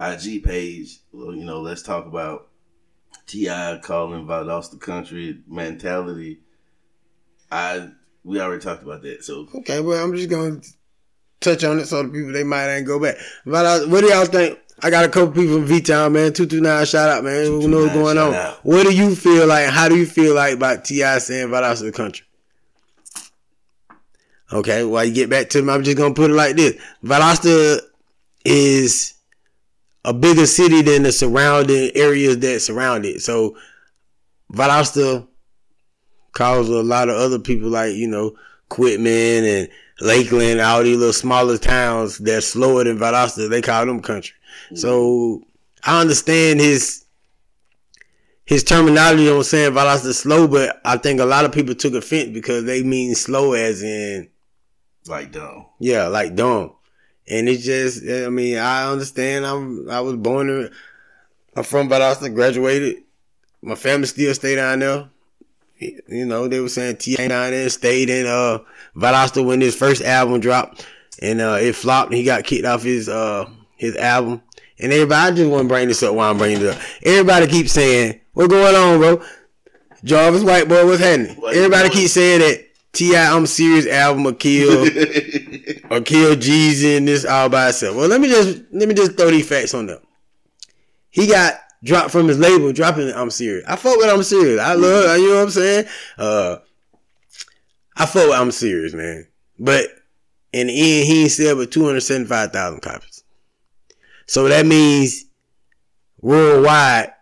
IG 0.00 0.42
page, 0.42 1.00
well, 1.12 1.34
you 1.34 1.44
know, 1.44 1.60
let's 1.60 1.82
talk 1.82 2.06
about 2.06 2.48
T.I. 3.26 3.80
calling 3.82 4.26
Valdosta 4.26 4.80
country 4.80 5.40
mentality. 5.46 6.40
I 7.50 7.90
we 8.24 8.40
already 8.40 8.62
talked 8.62 8.82
about 8.82 9.02
that. 9.02 9.22
So 9.22 9.48
okay, 9.54 9.80
well 9.80 10.02
I'm 10.02 10.14
just 10.16 10.30
gonna 10.30 10.60
touch 11.40 11.64
on 11.64 11.78
it 11.78 11.86
so 11.86 12.02
the 12.02 12.08
people 12.08 12.32
they 12.32 12.44
might 12.44 12.74
ain't 12.74 12.86
go 12.86 13.00
back. 13.00 13.16
But 13.44 13.88
what 13.88 14.02
do 14.02 14.08
y'all 14.08 14.24
think? 14.24 14.58
I 14.82 14.90
got 14.90 15.06
a 15.06 15.08
couple 15.08 15.32
people 15.32 15.56
from 15.56 15.66
V 15.66 15.80
Town, 15.80 16.12
man. 16.12 16.32
Two 16.32 16.46
two 16.46 16.60
nine, 16.60 16.84
shout 16.84 17.08
out, 17.08 17.24
man. 17.24 17.46
Who 17.46 17.68
knows 17.68 17.84
what's 17.84 17.94
going 17.94 18.18
on? 18.18 18.34
Out. 18.34 18.58
What 18.64 18.84
do 18.84 18.94
you 18.94 19.14
feel 19.14 19.46
like? 19.46 19.68
How 19.68 19.88
do 19.88 19.96
you 19.96 20.06
feel 20.06 20.34
like 20.34 20.54
about 20.54 20.84
T.I. 20.84 21.18
saying 21.18 21.48
Valdosta 21.48 21.82
the 21.82 21.92
country? 21.92 22.26
Okay, 24.52 24.84
while 24.84 25.04
you 25.04 25.14
get 25.14 25.30
back 25.30 25.48
to 25.50 25.62
me, 25.62 25.72
I'm 25.72 25.82
just 25.82 25.96
gonna 25.96 26.14
put 26.14 26.30
it 26.30 26.34
like 26.34 26.56
this: 26.56 26.76
Valdosta 27.02 27.80
is 28.44 29.14
a 30.04 30.12
bigger 30.12 30.46
city 30.46 30.82
than 30.82 31.02
the 31.02 31.10
surrounding 31.12 31.90
areas 31.94 32.38
that 32.38 32.60
surround 32.60 33.04
it. 33.04 33.22
So 33.22 33.56
Valdosta 34.52 35.26
calls 36.32 36.68
a 36.68 36.82
lot 36.82 37.08
of 37.08 37.16
other 37.16 37.38
people 37.38 37.70
like, 37.70 37.94
you 37.94 38.06
know, 38.06 38.36
Quitman 38.68 39.44
and 39.44 39.68
Lakeland, 40.00 40.60
all 40.60 40.82
these 40.82 40.96
little 40.96 41.12
smaller 41.12 41.58
towns 41.58 42.18
that's 42.18 42.48
slower 42.48 42.84
than 42.84 42.98
Valdosta, 42.98 43.48
they 43.48 43.62
call 43.62 43.86
them 43.86 44.00
country. 44.00 44.34
Mm-hmm. 44.66 44.76
So 44.76 45.42
I 45.84 46.00
understand 46.00 46.60
his 46.60 47.04
his 48.44 48.62
terminology 48.62 49.28
on 49.28 49.42
saying 49.42 49.72
Valdosta 49.72 50.12
slow, 50.12 50.46
but 50.46 50.80
I 50.84 50.98
think 50.98 51.20
a 51.20 51.24
lot 51.24 51.44
of 51.44 51.52
people 51.52 51.74
took 51.74 51.94
offense 51.94 52.30
because 52.30 52.64
they 52.64 52.82
mean 52.82 53.14
slow 53.14 53.54
as 53.54 53.82
in 53.82 54.28
like 55.08 55.32
dumb. 55.32 55.66
Yeah, 55.78 56.08
like 56.08 56.34
dumb. 56.34 56.72
And 57.28 57.48
it's 57.48 57.64
just, 57.64 58.04
I 58.08 58.28
mean, 58.28 58.58
I 58.58 58.90
understand. 58.90 59.44
I'm, 59.46 59.90
I 59.90 60.00
was 60.00 60.14
born 60.14 60.48
in, 60.48 60.70
I'm 61.56 61.64
from 61.64 61.88
Valdosta, 61.88 62.32
graduated. 62.32 63.02
My 63.62 63.74
family 63.74 64.06
still 64.06 64.32
stay 64.34 64.54
down 64.54 64.78
there. 64.78 65.08
You 65.78 66.26
know, 66.26 66.48
they 66.48 66.60
were 66.60 66.68
saying 66.68 66.96
T.I. 66.96 67.28
down 67.28 67.50
there 67.50 67.68
stayed 67.68 68.08
in, 68.08 68.26
uh, 68.26 68.58
Valdosta 68.96 69.44
when 69.44 69.60
his 69.60 69.76
first 69.76 70.02
album 70.02 70.40
dropped 70.40 70.86
and, 71.20 71.40
uh, 71.40 71.58
it 71.60 71.74
flopped 71.74 72.10
and 72.10 72.18
he 72.18 72.24
got 72.24 72.44
kicked 72.44 72.64
off 72.64 72.82
his, 72.82 73.08
uh, 73.08 73.48
his 73.76 73.96
album. 73.96 74.42
And 74.78 74.92
everybody, 74.92 75.32
I 75.32 75.36
just 75.36 75.50
want 75.50 75.64
to 75.64 75.68
bring 75.68 75.88
this 75.88 76.02
up 76.02 76.14
while 76.14 76.30
I'm 76.30 76.38
bringing 76.38 76.62
it 76.62 76.68
up. 76.68 76.80
Everybody 77.02 77.46
keeps 77.46 77.72
saying, 77.72 78.20
what's 78.32 78.48
going 78.48 78.74
on, 78.74 78.98
bro? 78.98 79.22
Jarvis 80.04 80.44
White 80.44 80.68
Boy, 80.68 80.86
what's 80.86 81.02
happening? 81.02 81.36
Everybody 81.52 81.88
keeps 81.90 82.12
saying 82.12 82.40
that 82.40 82.66
T.I. 82.92 83.34
I'm 83.34 83.46
serious 83.46 83.86
album 83.86 84.24
will 84.24 84.34
kill 84.34 84.82
or 85.90 86.00
kill 86.00 86.34
Jeezy 86.36 86.96
and 86.96 87.06
this 87.06 87.24
all 87.24 87.48
by 87.48 87.68
itself. 87.68 87.96
Well, 87.96 88.08
let 88.08 88.20
me 88.20 88.28
just 88.28 88.62
let 88.72 88.88
me 88.88 88.94
just 88.94 89.16
throw 89.16 89.30
these 89.30 89.48
facts 89.48 89.74
on 89.74 89.86
them. 89.86 89.98
He 91.10 91.26
got 91.26 91.54
dropped 91.86 92.10
from 92.10 92.28
his 92.28 92.38
label, 92.38 92.72
dropping 92.72 93.10
I'm 93.12 93.30
serious. 93.30 93.64
I 93.66 93.76
fuck 93.76 93.96
with 93.96 94.12
I'm 94.12 94.22
serious. 94.22 94.60
I 94.60 94.74
love 94.74 95.18
you 95.18 95.28
know 95.28 95.36
what 95.36 95.42
I'm 95.42 95.50
saying? 95.50 95.86
Uh 96.18 96.56
I 97.96 98.06
fuck 98.06 98.28
with 98.28 98.38
I'm 98.38 98.50
serious, 98.50 98.92
man. 98.92 99.26
But 99.58 99.88
in 100.52 100.66
the 100.66 100.72
end, 100.72 101.06
he 101.06 101.22
ain't 101.22 101.30
sell 101.30 101.56
but 101.56 101.70
275,000 101.70 102.80
copies. 102.80 103.24
So 104.26 104.48
that 104.48 104.66
means 104.66 105.24
worldwide, 106.20 107.12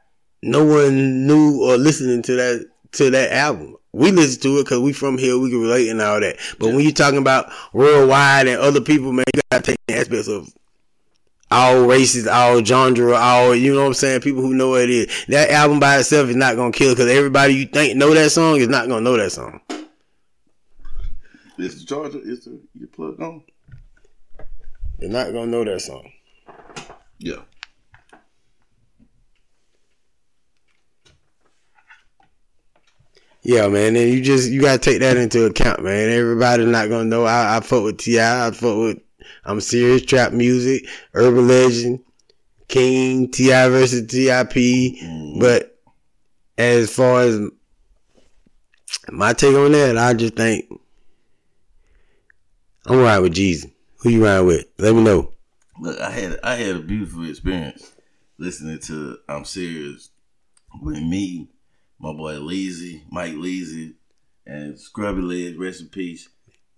no 0.43 0.65
one 0.65 1.27
knew 1.27 1.63
or 1.63 1.77
listening 1.77 2.23
to 2.23 2.37
that 2.37 2.67
to 2.93 3.11
that 3.11 3.33
album 3.33 3.77
we 3.95 4.11
listen 4.11 4.43
to 4.43 4.59
it 4.59 4.65
because 4.65 4.81
we 4.81 4.93
from 4.93 5.17
here, 5.17 5.39
we 5.39 5.51
can 5.51 5.61
relate 5.61 5.89
and 5.89 6.03
all 6.03 6.21
that. 6.21 6.37
But 6.59 6.67
yeah. 6.67 6.75
when 6.75 6.85
you're 6.85 6.93
talking 6.93 7.21
about 7.21 7.51
worldwide 7.73 8.49
and 8.49 8.61
other 8.61 8.81
people, 8.81 9.13
man, 9.13 9.25
you 9.33 9.41
gotta 9.51 9.63
take 9.63 9.79
aspects 9.89 10.27
of 10.27 10.53
all 11.51 11.87
races, 11.87 12.27
all 12.27 12.65
genre, 12.65 13.15
all 13.15 13.55
you 13.55 13.75
know 13.75 13.83
what 13.83 13.87
I'm 13.89 13.95
saying. 13.95 14.21
People 14.21 14.43
who 14.43 14.55
know 14.55 14.71
what 14.71 14.83
it 14.83 14.91
is. 14.91 15.25
That 15.29 15.51
album 15.51 15.81
by 15.81 15.99
itself 15.99 16.29
is 16.29 16.37
not 16.37 16.57
gonna 16.57 16.73
kill 16.73 16.95
because 16.95 17.11
everybody 17.11 17.55
you 17.55 17.67
think 17.67 17.97
know 17.97 18.13
that 18.15 18.31
song 18.31 18.57
is 18.57 18.69
not 18.69 18.89
gonna 18.89 19.03
know 19.03 19.17
that 19.17 19.33
song. 19.33 19.61
Is 21.59 21.81
the 21.81 21.87
charger? 21.87 22.21
Is 22.23 22.45
the 22.45 22.61
you 22.75 22.87
plugged 22.89 23.23
on? 23.23 23.43
They're 24.99 25.11
not 25.11 25.33
gonna 25.33 25.47
know 25.47 25.65
that 25.65 25.81
song. 25.81 26.11
Yeah. 27.19 27.43
Yeah, 33.43 33.69
man, 33.69 33.95
and 33.95 34.09
you 34.11 34.23
just 34.23 34.51
you 34.51 34.63
gotta 34.63 34.79
take 34.79 35.01
that 35.01 35.19
into 35.19 35.45
account, 35.45 35.85
man. 35.85 36.09
Everybody's 36.09 36.67
not 36.67 36.89
gonna 36.89 37.05
know. 37.05 37.27
I, 37.27 37.59
I 37.59 37.61
fuck 37.61 37.85
with 37.85 37.99
T.I. 37.99 38.47
I 38.47 38.51
fuck 38.53 38.77
with 38.79 38.99
I'm 39.45 39.61
serious 39.61 40.05
trap 40.05 40.33
music, 40.33 40.87
urban 41.13 41.49
legend, 41.49 42.01
King 42.69 43.31
T.I. 43.31 43.69
versus 43.69 44.07
Tip. 44.07 44.51
Mm. 44.51 45.41
But 45.41 45.79
as 46.57 46.95
far 46.95 47.23
as 47.23 47.41
my 49.11 49.33
take 49.33 49.55
on 49.55 49.73
that, 49.73 49.99
I 49.99 50.15
just 50.15 50.35
think 50.35 50.67
I'm 52.87 53.01
riding 53.01 53.23
with 53.25 53.35
Jeezy. 53.35 53.73
Who 53.99 54.11
you 54.11 54.25
riding 54.25 54.47
with? 54.47 54.67
Let 54.79 54.95
me 54.95 55.03
know. 55.03 55.33
Look, 55.81 56.01
I 56.01 56.11
had 56.11 56.39
I 56.43 56.55
had 56.55 56.77
a 56.77 56.81
beautiful 56.81 57.29
experience 57.29 57.93
listening 58.39 58.79
to 58.81 59.19
I'm 59.29 59.45
serious 59.45 60.11
with 60.81 60.99
me 60.99 61.49
my 61.99 62.13
boy 62.13 62.35
Leezy, 62.35 63.03
Mike 63.11 63.35
Leezy, 63.35 63.95
and 64.47 64.79
Scrubby 64.79 65.23
Leg, 65.23 65.59
rest 65.59 65.81
in 65.81 65.89
peace. 65.89 66.29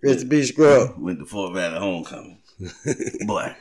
Rest 0.01 0.21
in 0.21 0.29
peace, 0.29 0.49
Scrub. 0.49 0.97
Went 0.97 1.19
to 1.19 1.25
Fort 1.25 1.53
Valley 1.53 1.79
Homecoming. 1.79 2.36
boy, 3.25 3.55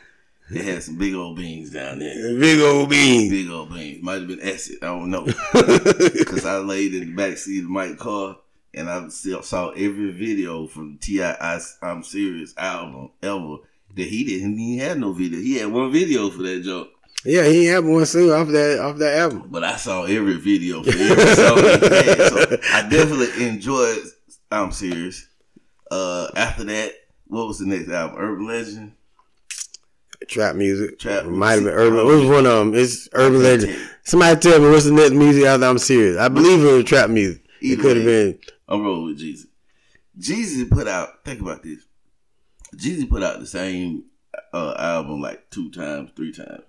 It 0.50 0.64
had 0.64 0.82
some 0.82 0.96
big 0.96 1.14
old 1.14 1.36
beans 1.36 1.70
down 1.70 1.98
there. 1.98 2.14
Big 2.38 2.60
old 2.60 2.88
beans. 2.88 3.30
Big 3.30 3.50
old 3.50 3.72
beans. 3.72 4.02
Might 4.02 4.20
have 4.20 4.28
been 4.28 4.40
acid. 4.40 4.78
I 4.82 4.86
don't 4.86 5.10
know. 5.10 5.24
Because 5.52 6.46
I 6.46 6.58
laid 6.58 6.94
in 6.94 7.08
the 7.08 7.14
back 7.14 7.36
seat 7.36 7.64
of 7.64 7.70
my 7.70 7.94
car 7.94 8.38
and 8.74 8.88
I 8.88 9.08
still 9.08 9.42
saw 9.42 9.70
every 9.70 10.12
video 10.12 10.66
from 10.66 10.98
T.I. 10.98 11.60
I'm 11.82 12.02
Serious 12.02 12.54
album 12.56 13.10
ever 13.22 13.56
that 13.94 14.06
he 14.06 14.24
didn't 14.24 14.58
even 14.58 14.86
have 14.86 14.98
no 14.98 15.12
video. 15.12 15.40
He 15.40 15.56
had 15.56 15.72
one 15.72 15.90
video 15.90 16.30
for 16.30 16.42
that 16.42 16.62
joke. 16.62 16.90
Yeah, 17.24 17.44
he 17.48 17.64
had 17.64 17.84
one 17.84 18.06
single 18.06 18.34
off 18.34 18.48
that 18.48 18.78
off 18.78 18.98
that 18.98 19.18
album. 19.18 19.48
But 19.50 19.64
I 19.64 19.76
saw 19.76 20.04
every 20.04 20.34
video 20.34 20.82
for 20.82 20.90
every 20.90 21.34
song 21.34 21.56
he 21.58 22.08
had, 22.08 22.28
so 22.28 22.58
I 22.72 22.88
definitely 22.88 23.48
enjoyed. 23.48 23.98
I'm 24.52 24.70
serious. 24.70 25.26
Uh, 25.90 26.28
after 26.36 26.62
that, 26.64 26.92
what 27.28 27.46
was 27.46 27.58
the 27.58 27.66
next 27.66 27.88
album? 27.88 28.16
Urban 28.18 28.46
Legend. 28.46 28.92
Trap 30.28 30.56
music. 30.56 30.98
Trap 30.98 31.26
Might 31.26 31.52
have 31.52 31.64
been 31.64 31.72
urban. 31.72 31.96
What 31.96 32.06
was 32.06 32.28
one 32.28 32.46
of 32.46 32.58
them? 32.58 32.74
It's 32.74 33.08
urban 33.12 33.42
legend. 33.42 33.76
Somebody 34.04 34.40
tell 34.40 34.60
me 34.60 34.70
what's 34.70 34.86
the 34.86 34.92
next 34.92 35.12
music 35.12 35.44
after 35.44 35.66
I'm 35.66 35.78
serious. 35.78 36.16
I 36.18 36.28
believe 36.28 36.64
it 36.64 36.72
was 36.72 36.84
trap 36.84 37.10
music. 37.10 37.44
It 37.60 37.78
could 37.80 37.96
have 37.96 38.06
been. 38.06 38.38
I'm 38.68 38.82
rolling 38.82 39.06
with 39.06 39.18
Jesus. 39.18 39.46
Jeezy 40.18 40.68
put 40.70 40.88
out. 40.88 41.24
Think 41.24 41.40
about 41.40 41.62
this. 41.62 41.84
Jeezy 42.74 43.08
put 43.08 43.22
out 43.22 43.40
the 43.40 43.46
same 43.46 44.04
uh, 44.52 44.74
album 44.78 45.20
like 45.20 45.50
two 45.50 45.70
times, 45.70 46.10
three 46.16 46.32
times. 46.32 46.62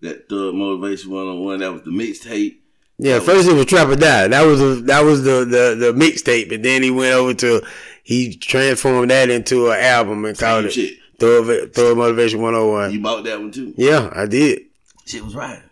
That 0.00 0.28
Thug 0.28 0.54
Motivation 0.54 1.10
One 1.10 1.26
on 1.26 1.44
One. 1.44 1.60
That 1.60 1.72
was 1.72 1.82
the 1.82 1.90
mixtape. 1.90 2.58
Yeah, 2.98 3.20
first 3.20 3.48
it 3.48 3.54
was 3.54 3.66
Trap 3.66 3.88
or 3.88 3.96
Die. 3.96 4.28
That 4.28 4.42
was 4.42 4.60
a, 4.60 4.74
that 4.82 5.04
was 5.04 5.22
the 5.22 5.44
the, 5.44 5.74
the 5.78 5.92
mixtape, 5.92 6.52
and 6.52 6.64
then 6.64 6.82
he 6.82 6.90
went 6.90 7.14
over 7.14 7.32
to 7.34 7.62
he 8.02 8.36
transformed 8.36 9.10
that 9.10 9.30
into 9.30 9.70
an 9.70 9.78
album 9.78 10.24
and 10.24 10.36
called 10.36 10.70
Same 10.70 10.86
it 10.86 10.90
shit. 10.90 10.98
Throw 11.20 11.66
Throw 11.68 11.94
Motivation 11.94 12.42
101. 12.42 12.92
You 12.92 13.00
bought 13.00 13.24
that 13.24 13.38
one 13.38 13.52
too. 13.52 13.72
Yeah, 13.76 14.10
I 14.12 14.26
did. 14.26 14.62
Shit 15.06 15.24
was 15.24 15.34
right. 15.34 15.62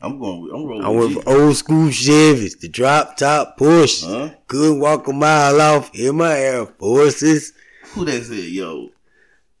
I'm 0.00 0.18
going. 0.18 0.42
With, 0.42 0.52
I'm 0.52 0.64
rolling. 0.64 0.84
I 0.84 0.88
with 0.88 1.14
went 1.14 1.24
for 1.24 1.30
old 1.30 1.56
school 1.56 1.88
Chevys, 1.88 2.58
the 2.58 2.68
drop 2.68 3.16
top 3.16 3.56
Porsche. 3.58 4.04
Huh? 4.04 4.34
Couldn't 4.48 4.80
walk 4.80 5.06
a 5.06 5.12
mile 5.12 5.60
off 5.60 5.94
in 5.94 6.16
my 6.16 6.36
Air 6.36 6.66
Forces. 6.66 7.52
Who 7.92 8.04
that 8.06 8.24
said, 8.24 8.38
yo, 8.38 8.88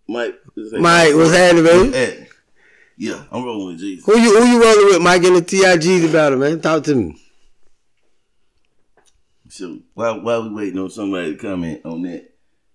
Mike? 0.08 0.34
Mike, 0.56 1.14
what's 1.14 1.32
happening, 1.32 1.64
baby? 1.64 2.26
Yeah, 3.02 3.24
I'm 3.32 3.42
rolling 3.42 3.74
with 3.74 3.82
Jeezy. 3.82 4.04
Who 4.04 4.16
you 4.16 4.38
who 4.38 4.46
you 4.46 4.62
rolling 4.62 4.86
with, 4.86 5.02
Mike, 5.02 5.24
and 5.24 5.34
the 5.34 5.42
TIGs 5.42 6.08
about 6.08 6.34
it, 6.34 6.36
man? 6.36 6.60
Talk 6.60 6.84
to 6.84 6.94
me. 6.94 7.20
So 9.48 9.80
while 9.94 10.20
while 10.20 10.44
we 10.44 10.54
waiting 10.54 10.78
on 10.78 10.88
somebody 10.88 11.32
to 11.32 11.36
comment 11.36 11.80
on 11.84 12.02
that, 12.02 12.30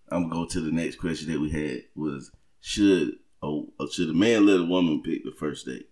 I'm 0.10 0.24
gonna 0.24 0.34
go 0.34 0.46
to 0.46 0.60
the 0.60 0.74
next 0.74 0.98
question 0.98 1.32
that 1.32 1.40
we 1.40 1.50
had 1.50 1.84
was 1.96 2.30
should 2.60 3.14
oh 3.42 3.70
should 3.90 4.10
a 4.10 4.14
man 4.14 4.46
let 4.46 4.60
a 4.60 4.66
woman 4.66 5.02
pick 5.02 5.24
the 5.24 5.32
first 5.32 5.66
date? 5.66 5.88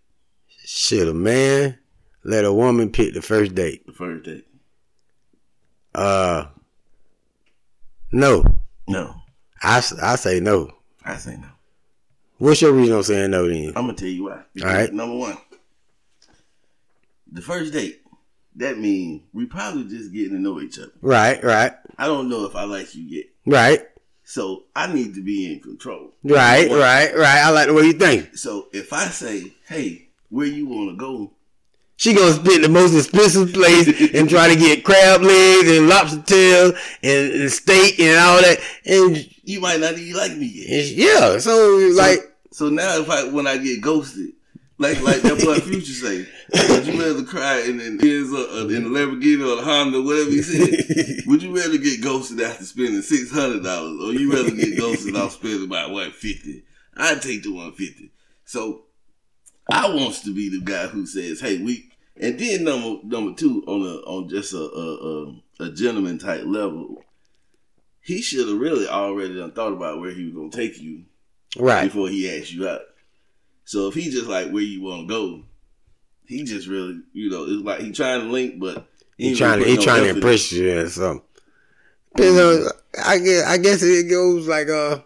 Should 0.66 1.08
a 1.08 1.14
man 1.14 1.78
let 2.26 2.44
a 2.44 2.52
woman 2.52 2.92
pick 2.92 3.14
the 3.14 3.22
first 3.22 3.56
date? 3.56 3.86
The 3.86 3.94
first 3.94 4.26
date? 4.26 4.46
Uh, 5.94 6.48
no. 8.12 8.44
No, 8.86 9.16
I 9.64 9.78
I 10.02 10.18
say 10.18 10.42
no. 10.42 10.74
I 11.06 11.16
say 11.16 11.38
no. 11.38 11.55
What's 12.38 12.62
your 12.62 12.74
reason 12.74 12.96
on 12.96 13.04
saying 13.04 13.32
no 13.32 13.48
then? 13.48 13.68
I'm 13.76 13.86
gonna 13.86 13.94
tell 13.94 14.08
you 14.08 14.26
why. 14.26 14.42
Because 14.54 14.70
All 14.70 14.78
right. 14.78 14.94
Number 14.94 15.16
one, 15.16 15.38
the 17.32 17.42
first 17.42 17.74
date. 17.74 18.02
That 18.58 18.78
means 18.78 19.22
we 19.34 19.46
probably 19.48 19.84
just 19.84 20.14
getting 20.14 20.32
to 20.32 20.40
know 20.40 20.62
each 20.62 20.80
other. 20.80 20.94
Right, 21.02 21.44
right, 21.44 21.74
I 21.98 22.08
don't 22.08 22.30
know 22.30 22.46
if 22.46 22.56
I 22.56 22.64
like 22.64 22.96
you 22.96 23.04
yet, 23.04 23.26
right, 23.46 23.82
so 24.24 24.64
I 24.74 24.94
need 24.94 25.14
to 25.16 25.22
be 25.22 25.52
in 25.52 25.60
control. 25.60 26.14
right, 26.24 26.70
right, 26.70 27.14
right. 27.14 27.42
I 27.44 27.50
like 27.50 27.68
the 27.68 27.74
way 27.74 27.84
you 27.88 27.92
think. 27.94 28.38
So 28.38 28.68
if 28.72 28.94
I 28.94 29.08
say, 29.08 29.52
"Hey, 29.68 30.08
where 30.30 30.48
you 30.48 30.68
want 30.68 30.92
to 30.92 30.96
go?" 30.96 31.34
She 31.98 32.14
gonna 32.14 32.34
spend 32.34 32.64
the 32.64 32.70
most 32.70 32.94
expensive 32.94 33.54
place 33.54 33.88
and 34.14 34.30
try 34.30 34.50
to 34.54 34.56
get 34.60 34.84
crab 34.84 35.22
legs 35.22 35.70
and 35.78 35.88
lobster 35.88 36.22
tails 36.24 36.74
and, 37.02 37.32
and 37.42 37.52
steak 37.52 38.00
and 38.00 38.20
all 38.20 38.42
that. 38.42 38.60
And, 38.86 39.18
You 39.44 39.62
might 39.62 39.80
not 39.80 39.98
even 39.98 40.18
like 40.18 40.36
me 40.36 40.46
yet. 40.48 40.88
yeah, 40.88 41.38
so 41.40 41.92
like, 41.96 42.20
So 42.52 42.70
now, 42.70 43.00
if 43.00 43.10
I 43.10 43.30
when 43.30 43.48
I 43.48 43.58
get 43.58 43.82
ghosted, 43.82 44.34
like 44.78 45.02
like 45.02 45.22
that 45.22 45.42
boy 45.42 45.56
Future 45.62 45.94
say, 45.94 46.28
would 46.70 46.86
you 46.86 47.00
rather 47.02 47.24
cry 47.24 47.62
in 47.62 47.80
in, 47.80 48.00
in, 48.02 48.34
uh, 48.36 48.68
in 48.68 48.84
the 48.84 48.90
Lamborghini 48.90 49.48
or 49.58 49.62
a 49.62 49.64
Honda, 49.64 50.02
whatever 50.02 50.32
he 50.32 50.42
said? 50.42 51.24
would 51.28 51.42
you 51.42 51.56
rather 51.56 51.78
get 51.78 52.02
ghosted 52.02 52.42
after 52.42 52.66
spending 52.66 53.02
six 53.04 53.32
hundred 53.32 53.64
dollars, 53.64 54.02
or 54.02 54.12
you 54.12 54.34
rather 54.34 54.52
get 54.52 54.78
ghosted 54.78 55.16
off 55.16 55.32
spending 55.34 55.64
about 55.64 55.92
one 55.92 56.12
fifty? 56.12 56.64
I'd 56.98 57.22
take 57.22 57.44
the 57.44 57.54
one 57.54 57.72
fifty. 57.72 58.12
So 58.44 58.82
I 59.70 59.94
wants 59.94 60.22
to 60.24 60.34
be 60.34 60.50
the 60.50 60.62
guy 60.64 60.88
who 60.88 61.06
says, 61.06 61.40
"Hey, 61.40 61.58
we." 61.62 61.90
And 62.18 62.40
then 62.40 62.64
number 62.64 63.00
number 63.06 63.34
two 63.36 63.64
on 63.68 63.82
a 63.82 63.96
on 64.10 64.30
just 64.30 64.54
a 64.54 64.58
a, 64.60 65.26
a, 65.64 65.66
a 65.68 65.72
gentleman 65.72 66.18
type 66.18 66.44
level, 66.46 67.04
he 68.02 68.22
should 68.22 68.48
have 68.48 68.58
really 68.58 68.88
already 68.88 69.36
done 69.36 69.52
thought 69.52 69.74
about 69.74 70.00
where 70.00 70.12
he 70.12 70.26
was 70.26 70.34
gonna 70.34 70.50
take 70.50 70.80
you 70.80 71.04
right, 71.58 71.84
before 71.84 72.08
he 72.08 72.30
asked 72.40 72.54
you 72.54 72.70
out. 72.70 72.82
So 73.66 73.88
if 73.90 73.96
he 73.96 74.10
just 74.12 74.28
like 74.28 74.50
where 74.52 74.64
you 74.64 74.82
want 74.84 75.02
to 75.02 75.14
go, 75.14 75.44
he 76.26 76.44
just 76.44 76.68
really, 76.68 77.02
you 77.12 77.30
know, 77.30 77.44
it's 77.46 77.64
like 77.66 77.82
he 77.82 77.92
trying 77.92 78.22
to 78.22 78.28
link, 78.28 78.60
but 78.60 78.88
he 79.18 79.30
ain't 79.30 79.38
trying 79.38 79.60
to 79.60 79.66
he 79.66 79.76
no 79.76 79.82
trying 79.82 80.04
to 80.04 80.10
impress 80.12 80.52
you 80.54 80.80
or 80.80 80.90
something. 80.90 81.26
Depends 82.16 82.40
on- 82.40 82.72
I 83.04 83.18
guess 83.20 83.46
I 83.46 83.58
guess 83.58 83.84
it 83.84 84.10
goes 84.10 84.48
like 84.48 84.70
uh, 84.70 85.00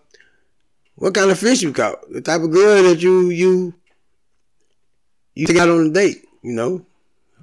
what 0.96 1.16
kind 1.16 1.32
of 1.32 1.40
fish 1.40 1.64
you 1.64 1.74
caught? 1.74 2.08
The 2.12 2.22
type 2.22 2.42
of 2.42 2.52
girl 2.52 2.84
that 2.84 3.02
you 3.02 3.30
you 3.30 3.74
you 5.40 5.48
take 5.48 5.58
out 5.58 5.70
on 5.70 5.88
a 5.88 5.90
date. 5.90 6.26
You 6.42 6.54
know, 6.54 6.86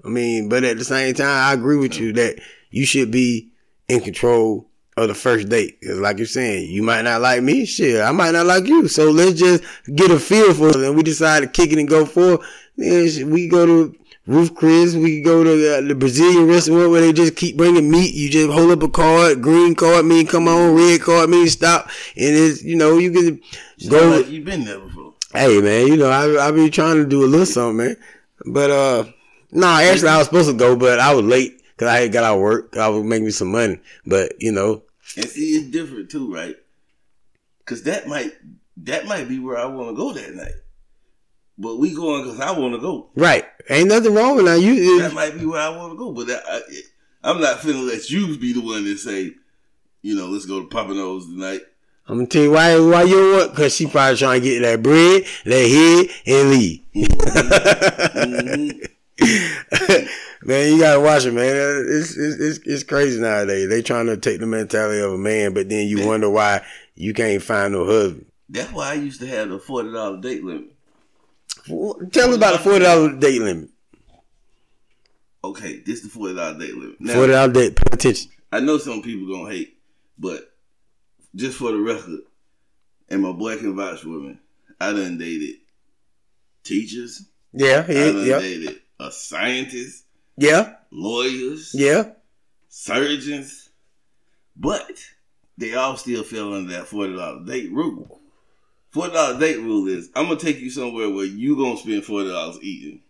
I 0.04 0.08
mean, 0.08 0.48
but 0.48 0.64
at 0.64 0.78
the 0.78 0.84
same 0.84 1.14
time, 1.14 1.26
I 1.26 1.52
agree 1.52 1.76
with 1.76 1.98
you 1.98 2.12
that 2.14 2.38
you 2.70 2.86
should 2.86 3.10
be 3.10 3.50
in 3.88 4.00
control 4.00 4.68
of 4.96 5.08
the 5.08 5.14
first 5.14 5.48
date. 5.48 5.78
Cause 5.82 5.98
like 5.98 6.18
you're 6.18 6.26
saying, 6.26 6.70
you 6.70 6.82
might 6.82 7.02
not 7.02 7.20
like 7.20 7.42
me, 7.42 7.66
shit, 7.66 8.00
I 8.00 8.12
might 8.12 8.32
not 8.32 8.46
like 8.46 8.66
you. 8.66 8.88
So 8.88 9.10
let's 9.10 9.38
just 9.38 9.62
get 9.94 10.10
a 10.10 10.18
feel 10.18 10.54
for 10.54 10.68
it. 10.68 10.76
And 10.76 10.96
we 10.96 11.02
decide 11.02 11.40
to 11.40 11.46
kick 11.46 11.72
it 11.72 11.78
and 11.78 11.88
go 11.88 12.04
for 12.04 12.34
it. 12.34 12.40
Then 12.76 13.30
we 13.30 13.48
go 13.48 13.66
to 13.66 13.94
Ruth's 14.26 14.50
Chris. 14.50 14.94
We 14.94 15.22
go 15.22 15.44
to 15.44 15.50
the, 15.50 15.88
the 15.88 15.94
Brazilian 15.94 16.46
restaurant 16.46 16.90
where 16.90 17.00
they 17.00 17.12
just 17.12 17.36
keep 17.36 17.56
bringing 17.56 17.90
meat. 17.90 18.14
You 18.14 18.28
just 18.28 18.50
hold 18.50 18.72
up 18.72 18.82
a 18.82 18.88
card, 18.88 19.40
green 19.40 19.74
card 19.74 20.04
mean 20.04 20.26
come 20.26 20.48
on, 20.48 20.74
red 20.74 21.00
card 21.00 21.30
mean 21.30 21.48
stop, 21.48 21.86
and 22.16 22.34
it's 22.34 22.62
you 22.62 22.76
know 22.76 22.98
you 22.98 23.12
can 23.12 23.40
go. 23.88 24.08
like 24.08 24.28
you've 24.28 24.44
been 24.44 24.64
there 24.64 24.80
before. 24.80 24.95
Hey 25.36 25.60
man, 25.60 25.86
you 25.86 25.96
know 25.98 26.08
I 26.08 26.48
I 26.48 26.50
be 26.50 26.70
trying 26.70 26.96
to 26.96 27.06
do 27.06 27.22
a 27.22 27.26
little 27.26 27.44
something, 27.44 27.76
man. 27.76 27.96
But 28.46 28.70
uh, 28.70 29.04
no, 29.52 29.66
actually 29.66 30.08
I 30.08 30.16
was 30.16 30.28
supposed 30.28 30.48
to 30.48 30.56
go, 30.56 30.76
but 30.76 30.98
I 30.98 31.14
was 31.14 31.24
late 31.26 31.62
because 31.74 31.88
I 31.88 31.98
had 32.00 32.12
got 32.12 32.24
out 32.24 32.36
of 32.36 32.40
work. 32.40 32.74
I 32.76 32.88
was 32.88 33.04
making 33.04 33.26
me 33.26 33.30
some 33.30 33.52
money, 33.52 33.78
but 34.06 34.32
you 34.38 34.50
know, 34.50 34.82
And 35.16 35.26
see, 35.26 35.56
it's 35.56 35.70
different 35.70 36.10
too, 36.10 36.32
right? 36.32 36.56
Because 37.58 37.82
that 37.82 38.08
might 38.08 38.32
that 38.78 39.06
might 39.06 39.28
be 39.28 39.38
where 39.38 39.58
I 39.58 39.66
want 39.66 39.90
to 39.90 39.94
go 39.94 40.12
that 40.14 40.34
night. 40.34 40.54
But 41.58 41.76
we 41.76 41.94
going 41.94 42.24
because 42.24 42.40
I 42.40 42.58
want 42.58 42.74
to 42.74 42.80
go. 42.80 43.10
right? 43.14 43.44
Ain't 43.68 43.88
nothing 43.88 44.14
wrong 44.14 44.36
with 44.36 44.46
that. 44.46 44.60
You 44.60 45.00
That 45.00 45.14
might 45.14 45.38
be 45.38 45.46
where 45.46 45.60
I 45.60 45.70
want 45.70 45.92
to 45.92 45.98
go. 45.98 46.12
But 46.12 46.26
that, 46.28 46.42
I, 46.46 46.60
I'm 47.22 47.40
not 47.40 47.58
finna 47.58 47.86
let 47.86 48.08
you 48.10 48.38
be 48.38 48.52
the 48.52 48.60
one 48.60 48.84
that 48.84 48.98
say, 48.98 49.32
you 50.02 50.14
know, 50.14 50.26
let's 50.28 50.46
go 50.46 50.60
to 50.60 50.66
Papa 50.68 50.94
Nose 50.94 51.26
tonight. 51.26 51.62
I'm 52.08 52.18
gonna 52.18 52.26
tell 52.28 52.42
you 52.42 52.52
why 52.52 52.78
why 52.78 53.02
you 53.02 53.32
want 53.32 53.50
because 53.50 53.74
she 53.74 53.86
probably 53.86 54.16
trying 54.16 54.40
to 54.40 54.48
get 54.48 54.60
that 54.60 54.82
bread, 54.82 55.24
that 55.44 55.68
head, 55.68 56.08
and 56.26 56.50
leave. 56.50 56.80
Mhm. 56.94 58.88
man, 60.42 60.72
you 60.72 60.78
gotta 60.78 61.00
watch 61.00 61.24
it, 61.24 61.32
man. 61.32 61.54
It's, 61.88 62.16
it's 62.16 62.40
it's 62.40 62.58
it's 62.66 62.82
crazy 62.84 63.20
nowadays. 63.20 63.68
They 63.68 63.82
trying 63.82 64.06
to 64.06 64.16
take 64.16 64.38
the 64.40 64.46
mentality 64.46 65.00
of 65.00 65.12
a 65.14 65.18
man, 65.18 65.52
but 65.52 65.68
then 65.68 65.88
you 65.88 66.06
wonder 66.06 66.30
why 66.30 66.62
you 66.94 67.12
can't 67.12 67.42
find 67.42 67.72
no 67.72 67.84
husband. 67.84 68.26
That's 68.48 68.70
why 68.72 68.90
I 68.90 68.94
used 68.94 69.20
to 69.20 69.26
have 69.26 69.48
the 69.48 69.58
forty 69.58 69.90
dollar 69.92 70.20
date 70.20 70.44
limit. 70.44 70.70
Tell 71.66 72.30
us 72.30 72.36
about 72.36 72.52
the 72.52 72.58
forty 72.60 72.84
dollar 72.84 73.16
date 73.16 73.42
limit. 73.42 73.70
Okay, 75.42 75.80
this 75.80 76.02
the 76.02 76.08
forty 76.08 76.34
dollar 76.36 76.56
date 76.58 76.76
limit. 76.76 77.00
Now, 77.00 77.14
Forty 77.14 77.32
dollar 77.32 77.52
date. 77.52 77.74
Pay 77.76 77.90
attention. 77.92 78.30
I 78.52 78.60
know 78.60 78.78
some 78.78 79.02
people 79.02 79.26
gonna 79.34 79.50
hate, 79.50 79.76
but 80.18 80.52
just 81.36 81.58
for 81.58 81.70
the 81.70 81.78
record, 81.78 82.20
and 83.08 83.22
my 83.22 83.32
black 83.32 83.60
and 83.60 83.76
white 83.76 84.02
me, 84.04 84.38
I 84.80 84.92
done 84.92 85.18
dated 85.18 85.56
teachers, 86.64 87.26
Yeah, 87.52 87.84
I 87.86 87.92
yeah, 87.92 88.12
done 88.12 88.26
yeah, 88.26 88.38
dated 88.40 88.80
a 88.98 89.12
scientist, 89.12 90.04
yeah, 90.36 90.74
lawyers, 90.90 91.72
yeah. 91.74 92.10
surgeons, 92.68 93.68
but 94.56 94.90
they 95.58 95.74
all 95.74 95.96
still 95.96 96.24
fell 96.24 96.54
under 96.54 96.72
that 96.72 96.86
forty 96.88 97.14
dollar 97.14 97.44
date 97.44 97.70
rule. 97.70 98.20
Forty 98.88 99.12
dollar 99.12 99.38
date 99.38 99.58
rule 99.58 99.86
is 99.88 100.08
I'm 100.16 100.26
gonna 100.28 100.40
take 100.40 100.58
you 100.58 100.70
somewhere 100.70 101.10
where 101.10 101.26
you 101.26 101.56
gonna 101.56 101.76
spend 101.76 102.04
forty 102.04 102.30
dollars 102.30 102.58
eating. 102.62 103.02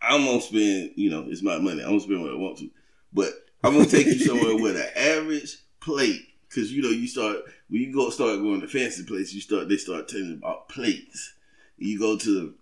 I'm 0.00 0.24
gonna 0.26 0.40
spend, 0.40 0.92
you 0.96 1.10
know, 1.10 1.24
it's 1.28 1.42
my 1.42 1.58
money. 1.58 1.80
I'm 1.82 1.88
gonna 1.90 2.00
spend 2.00 2.22
what 2.22 2.32
I 2.32 2.36
want 2.36 2.58
to, 2.58 2.70
but 3.12 3.32
I'm 3.64 3.72
gonna 3.74 3.86
take 3.86 4.06
you 4.06 4.18
somewhere 4.18 4.56
where 4.56 4.72
the 4.72 4.98
average 5.00 5.56
plate, 5.82 6.22
because 6.48 6.72
you 6.72 6.82
know 6.82 6.90
you 6.90 7.06
start 7.06 7.38
when 7.68 7.80
you 7.82 7.92
go 7.92 8.10
start 8.10 8.38
going 8.40 8.60
to 8.60 8.68
fancy 8.68 9.04
places, 9.04 9.34
you 9.34 9.40
start 9.40 9.68
they 9.68 9.76
start 9.76 10.08
telling 10.08 10.28
you 10.28 10.34
about 10.36 10.68
plates. 10.68 11.34
You 11.78 11.98
go 11.98 12.16
to 12.16 12.30
the 12.40 12.54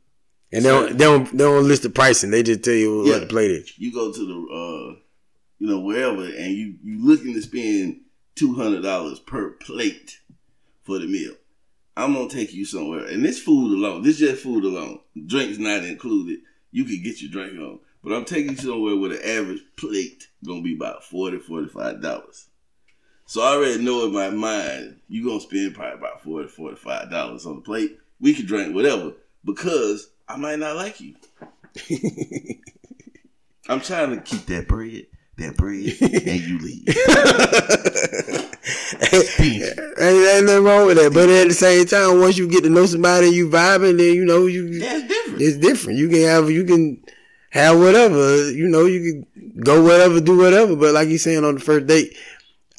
And 0.56 0.64
they 0.64 0.68
don't, 0.70 0.92
they 0.98 1.04
don't 1.04 1.30
they 1.32 1.44
don't 1.44 1.68
list 1.68 1.82
the 1.82 1.90
pricing. 1.90 2.30
They 2.30 2.42
just 2.42 2.62
tell 2.64 2.74
you 2.74 3.04
Yeah. 3.06 3.12
what 3.12 3.20
the 3.20 3.26
plate 3.26 3.50
is. 3.50 3.78
you 3.78 3.92
go 3.92 4.12
to 4.12 4.26
the 4.26 4.54
uh 4.54 4.96
you 5.58 5.66
know 5.68 5.80
wherever 5.80 6.24
and 6.24 6.52
you 6.54 6.76
you 6.82 7.04
looking 7.06 7.34
to 7.34 7.42
spend 7.42 8.00
two 8.34 8.54
hundred 8.54 8.82
dollars 8.82 9.18
per 9.20 9.50
plate 9.50 10.20
for 10.82 10.98
the 10.98 11.06
meal 11.06 11.34
I'm 11.96 12.14
gonna 12.14 12.28
take 12.30 12.54
you 12.54 12.64
somewhere, 12.64 13.04
and 13.04 13.22
this 13.22 13.42
food 13.42 13.74
alone, 13.74 14.02
this 14.02 14.18
just 14.18 14.42
food 14.42 14.64
alone, 14.64 15.00
drinks 15.26 15.58
not 15.58 15.84
included. 15.84 16.38
You 16.70 16.84
can 16.84 17.02
get 17.02 17.20
your 17.20 17.30
drink 17.30 17.58
on, 17.60 17.80
but 18.02 18.12
I'm 18.14 18.24
taking 18.24 18.52
you 18.52 18.56
somewhere 18.56 18.96
where 18.96 19.10
the 19.10 19.28
average 19.28 19.60
plate 19.76 20.28
gonna 20.46 20.62
be 20.62 20.74
about 20.74 21.04
40 21.04 21.38
dollars. 22.00 22.46
So 23.30 23.42
I 23.42 23.52
already 23.52 23.80
know 23.80 24.04
in 24.06 24.12
my 24.12 24.28
mind 24.28 24.96
you're 25.08 25.24
gonna 25.24 25.40
spend 25.40 25.72
probably 25.72 26.00
about 26.00 26.20
40 26.24 26.48
45 26.48 27.10
dollars 27.12 27.46
on 27.46 27.54
the 27.54 27.62
plate. 27.62 27.96
We 28.18 28.34
can 28.34 28.44
drink 28.44 28.74
whatever 28.74 29.12
because 29.44 30.10
I 30.28 30.36
might 30.36 30.58
not 30.58 30.74
like 30.74 31.00
you. 31.00 31.14
I'm 33.68 33.82
trying 33.82 34.16
to 34.16 34.20
keep 34.20 34.46
that 34.46 34.66
bread, 34.66 35.06
that 35.38 35.56
bread, 35.56 35.94
and 36.00 36.40
you 36.40 36.58
leave. 36.58 36.88
ain't, 40.00 40.28
ain't 40.28 40.46
nothing 40.46 40.64
wrong 40.64 40.86
with 40.88 40.96
that. 40.96 41.12
But 41.14 41.28
at 41.28 41.46
the 41.46 41.54
same 41.54 41.86
time, 41.86 42.18
once 42.18 42.36
you 42.36 42.48
get 42.48 42.64
to 42.64 42.68
know 42.68 42.86
somebody, 42.86 43.28
you 43.28 43.48
vibing, 43.48 43.98
then 43.98 44.12
you 44.12 44.24
know 44.24 44.46
you. 44.46 44.80
That's 44.80 45.06
different. 45.06 45.40
It's 45.40 45.56
different. 45.56 46.00
You 46.00 46.08
can 46.08 46.22
have 46.22 46.50
you 46.50 46.64
can 46.64 47.00
have 47.50 47.78
whatever. 47.78 48.50
You 48.50 48.66
know 48.66 48.86
you 48.86 49.24
can 49.32 49.62
go 49.62 49.84
whatever, 49.84 50.20
do 50.20 50.36
whatever. 50.36 50.74
But 50.74 50.94
like 50.94 51.06
you 51.06 51.18
saying 51.18 51.44
on 51.44 51.54
the 51.54 51.60
first 51.60 51.86
date, 51.86 52.16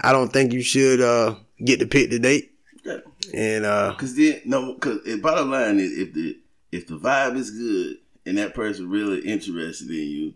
I 0.01 0.11
don't 0.11 0.33
think 0.33 0.53
you 0.53 0.61
should 0.61 1.01
uh, 1.01 1.35
get 1.63 1.79
to 1.79 1.85
pick 1.85 2.09
the 2.09 2.19
date. 2.19 2.51
Yeah. 2.83 2.97
And 3.33 3.65
uh, 3.65 3.95
Cause 3.97 4.15
then 4.15 4.41
no, 4.45 4.75
cause 4.75 4.99
bottom 5.21 5.51
line 5.51 5.79
is 5.79 5.97
if 5.97 6.13
the 6.13 6.37
if 6.71 6.87
the 6.87 6.97
vibe 6.97 7.37
is 7.37 7.51
good 7.51 7.97
and 8.25 8.37
that 8.37 8.53
person 8.53 8.89
really 8.89 9.19
interested 9.19 9.89
in 9.89 9.95
you, 9.95 10.33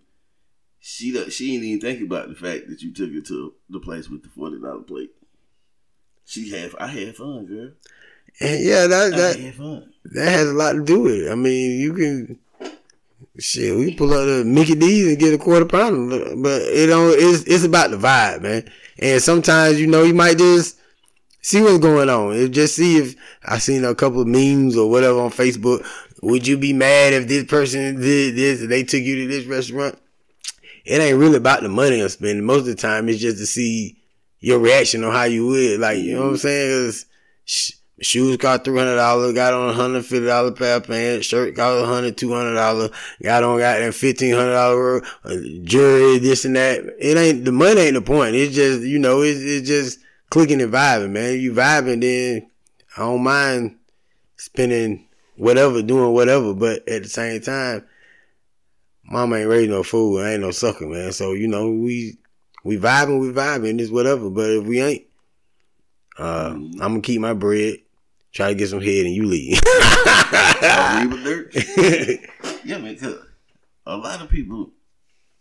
she 0.79 1.11
she 1.31 1.55
ain't 1.55 1.63
even 1.63 1.81
think 1.81 2.01
about 2.01 2.29
the 2.29 2.35
fact 2.35 2.67
that 2.69 2.81
you 2.81 2.93
took 2.93 3.11
her 3.11 3.21
to 3.21 3.53
the 3.69 3.79
place 3.79 4.07
with 4.09 4.23
the 4.23 4.29
forty 4.29 4.59
dollar 4.59 4.83
plate. 4.83 5.11
She 6.25 6.51
had 6.51 6.71
I 6.79 6.87
had 6.87 7.15
fun, 7.15 7.45
girl. 7.45 7.71
and 8.39 8.63
yeah, 8.63 8.87
that 8.87 9.11
that 9.11 9.83
that 10.13 10.29
has 10.29 10.47
a 10.47 10.53
lot 10.53 10.73
to 10.73 10.83
do 10.83 11.01
with 11.01 11.15
it. 11.15 11.31
I 11.31 11.35
mean, 11.35 11.79
you 11.79 11.93
can 11.93 12.39
shit. 13.39 13.75
We 13.75 13.95
pull 13.95 14.13
up 14.13 14.25
the 14.25 14.43
Mickey 14.45 14.75
D's 14.75 15.07
and 15.07 15.19
get 15.19 15.33
a 15.33 15.37
quarter 15.37 15.65
pounder, 15.65 16.35
but 16.35 16.61
it 16.61 16.87
don't. 16.87 17.13
It's 17.17 17.43
it's 17.43 17.63
about 17.63 17.91
the 17.91 17.97
vibe, 17.97 18.41
man. 18.41 18.69
And 18.99 19.21
sometimes 19.21 19.79
you 19.79 19.87
know 19.87 20.03
you 20.03 20.13
might 20.13 20.37
just 20.37 20.77
see 21.41 21.61
what's 21.61 21.79
going 21.79 22.09
on. 22.09 22.35
It 22.35 22.49
just 22.49 22.75
see 22.75 22.97
if 22.97 23.15
I 23.43 23.57
seen 23.57 23.83
a 23.83 23.95
couple 23.95 24.21
of 24.21 24.27
memes 24.27 24.77
or 24.77 24.89
whatever 24.89 25.19
on 25.19 25.31
Facebook. 25.31 25.85
Would 26.21 26.47
you 26.47 26.57
be 26.57 26.73
mad 26.73 27.13
if 27.13 27.27
this 27.27 27.43
person 27.43 27.99
did 27.99 28.35
this 28.35 28.61
and 28.61 28.71
they 28.71 28.83
took 28.83 29.01
you 29.01 29.21
to 29.21 29.27
this 29.27 29.45
restaurant? 29.45 29.99
It 30.85 31.01
ain't 31.01 31.17
really 31.17 31.37
about 31.37 31.61
the 31.61 31.69
money 31.69 32.01
I'm 32.01 32.09
spending. 32.09 32.45
Most 32.45 32.61
of 32.61 32.65
the 32.67 32.75
time, 32.75 33.09
it's 33.09 33.19
just 33.19 33.37
to 33.37 33.45
see 33.45 33.97
your 34.39 34.59
reaction 34.59 35.03
on 35.03 35.11
how 35.11 35.23
you 35.23 35.47
would. 35.47 35.79
Like, 35.79 35.99
you 35.99 36.13
know 36.15 36.23
what 36.23 36.29
I'm 36.29 36.37
saying? 36.37 36.87
'Cause 36.87 37.05
shoes 38.01 38.37
cost 38.37 38.63
three 38.63 38.77
hundred 38.77 38.95
dollars. 38.95 39.33
Got 39.33 39.53
on 39.53 39.69
a 39.69 39.73
hundred 39.73 40.05
fifty 40.05 40.25
dollar 40.25 40.51
pair 40.51 40.77
of 40.77 40.87
pants. 40.87 41.27
Shirt 41.27 41.55
cost 41.55 41.83
a 41.83 41.87
hundred 41.87 42.17
two 42.17 42.33
hundred 42.33 42.55
dollars. 42.55 42.91
Got 43.23 43.43
on 43.43 43.59
got 43.59 43.79
that 43.79 43.93
fifteen 43.93 44.33
hundred 44.33 44.53
dollar 44.53 45.03
uh, 45.23 45.35
jewelry. 45.63 46.19
This 46.19 46.45
and 46.45 46.55
that. 46.55 46.83
It 46.99 47.17
ain't 47.17 47.45
the 47.45 47.51
money. 47.51 47.81
Ain't 47.81 47.95
the 47.95 48.01
point. 48.01 48.35
It's 48.35 48.55
just 48.55 48.81
you 48.81 48.99
know. 48.99 49.21
It's 49.21 49.39
it's 49.41 49.67
just 49.67 49.99
clicking 50.29 50.61
and 50.61 50.73
vibing, 50.73 51.11
man. 51.11 51.39
You 51.39 51.53
vibing, 51.53 52.01
then 52.01 52.49
I 52.97 53.01
don't 53.01 53.23
mind 53.23 53.77
spending 54.37 55.07
whatever, 55.37 55.81
doing 55.81 56.13
whatever. 56.13 56.53
But 56.53 56.87
at 56.87 57.03
the 57.03 57.09
same 57.09 57.41
time, 57.41 57.85
mama 59.03 59.37
ain't 59.37 59.49
raised 59.49 59.69
no 59.69 59.83
fool. 59.83 60.21
I 60.21 60.31
ain't 60.31 60.41
no 60.41 60.51
sucker, 60.51 60.87
man. 60.87 61.11
So 61.13 61.33
you 61.33 61.47
know 61.47 61.71
we 61.71 62.17
we 62.63 62.77
vibing, 62.77 63.19
we 63.19 63.31
vibing. 63.31 63.79
It's 63.79 63.91
whatever. 63.91 64.29
But 64.29 64.49
if 64.49 64.65
we 64.65 64.81
ain't, 64.81 65.05
uh, 66.17 66.51
I'm 66.53 66.77
gonna 66.79 67.01
keep 67.01 67.21
my 67.21 67.33
bread. 67.33 67.77
Try 68.35 68.49
to 68.49 68.55
get 68.55 68.67
some 68.67 68.81
head 68.81 69.05
and 69.05 69.15
you 69.15 69.25
leave. 69.25 69.61
Yeah, 72.65 72.79
man, 72.79 72.97
cause 72.97 73.15
a 73.85 73.95
lot 73.95 74.21
of 74.21 74.29
people 74.29 74.71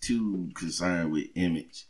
too 0.01 0.51
concerned 0.55 1.11
with 1.11 1.29
image. 1.35 1.87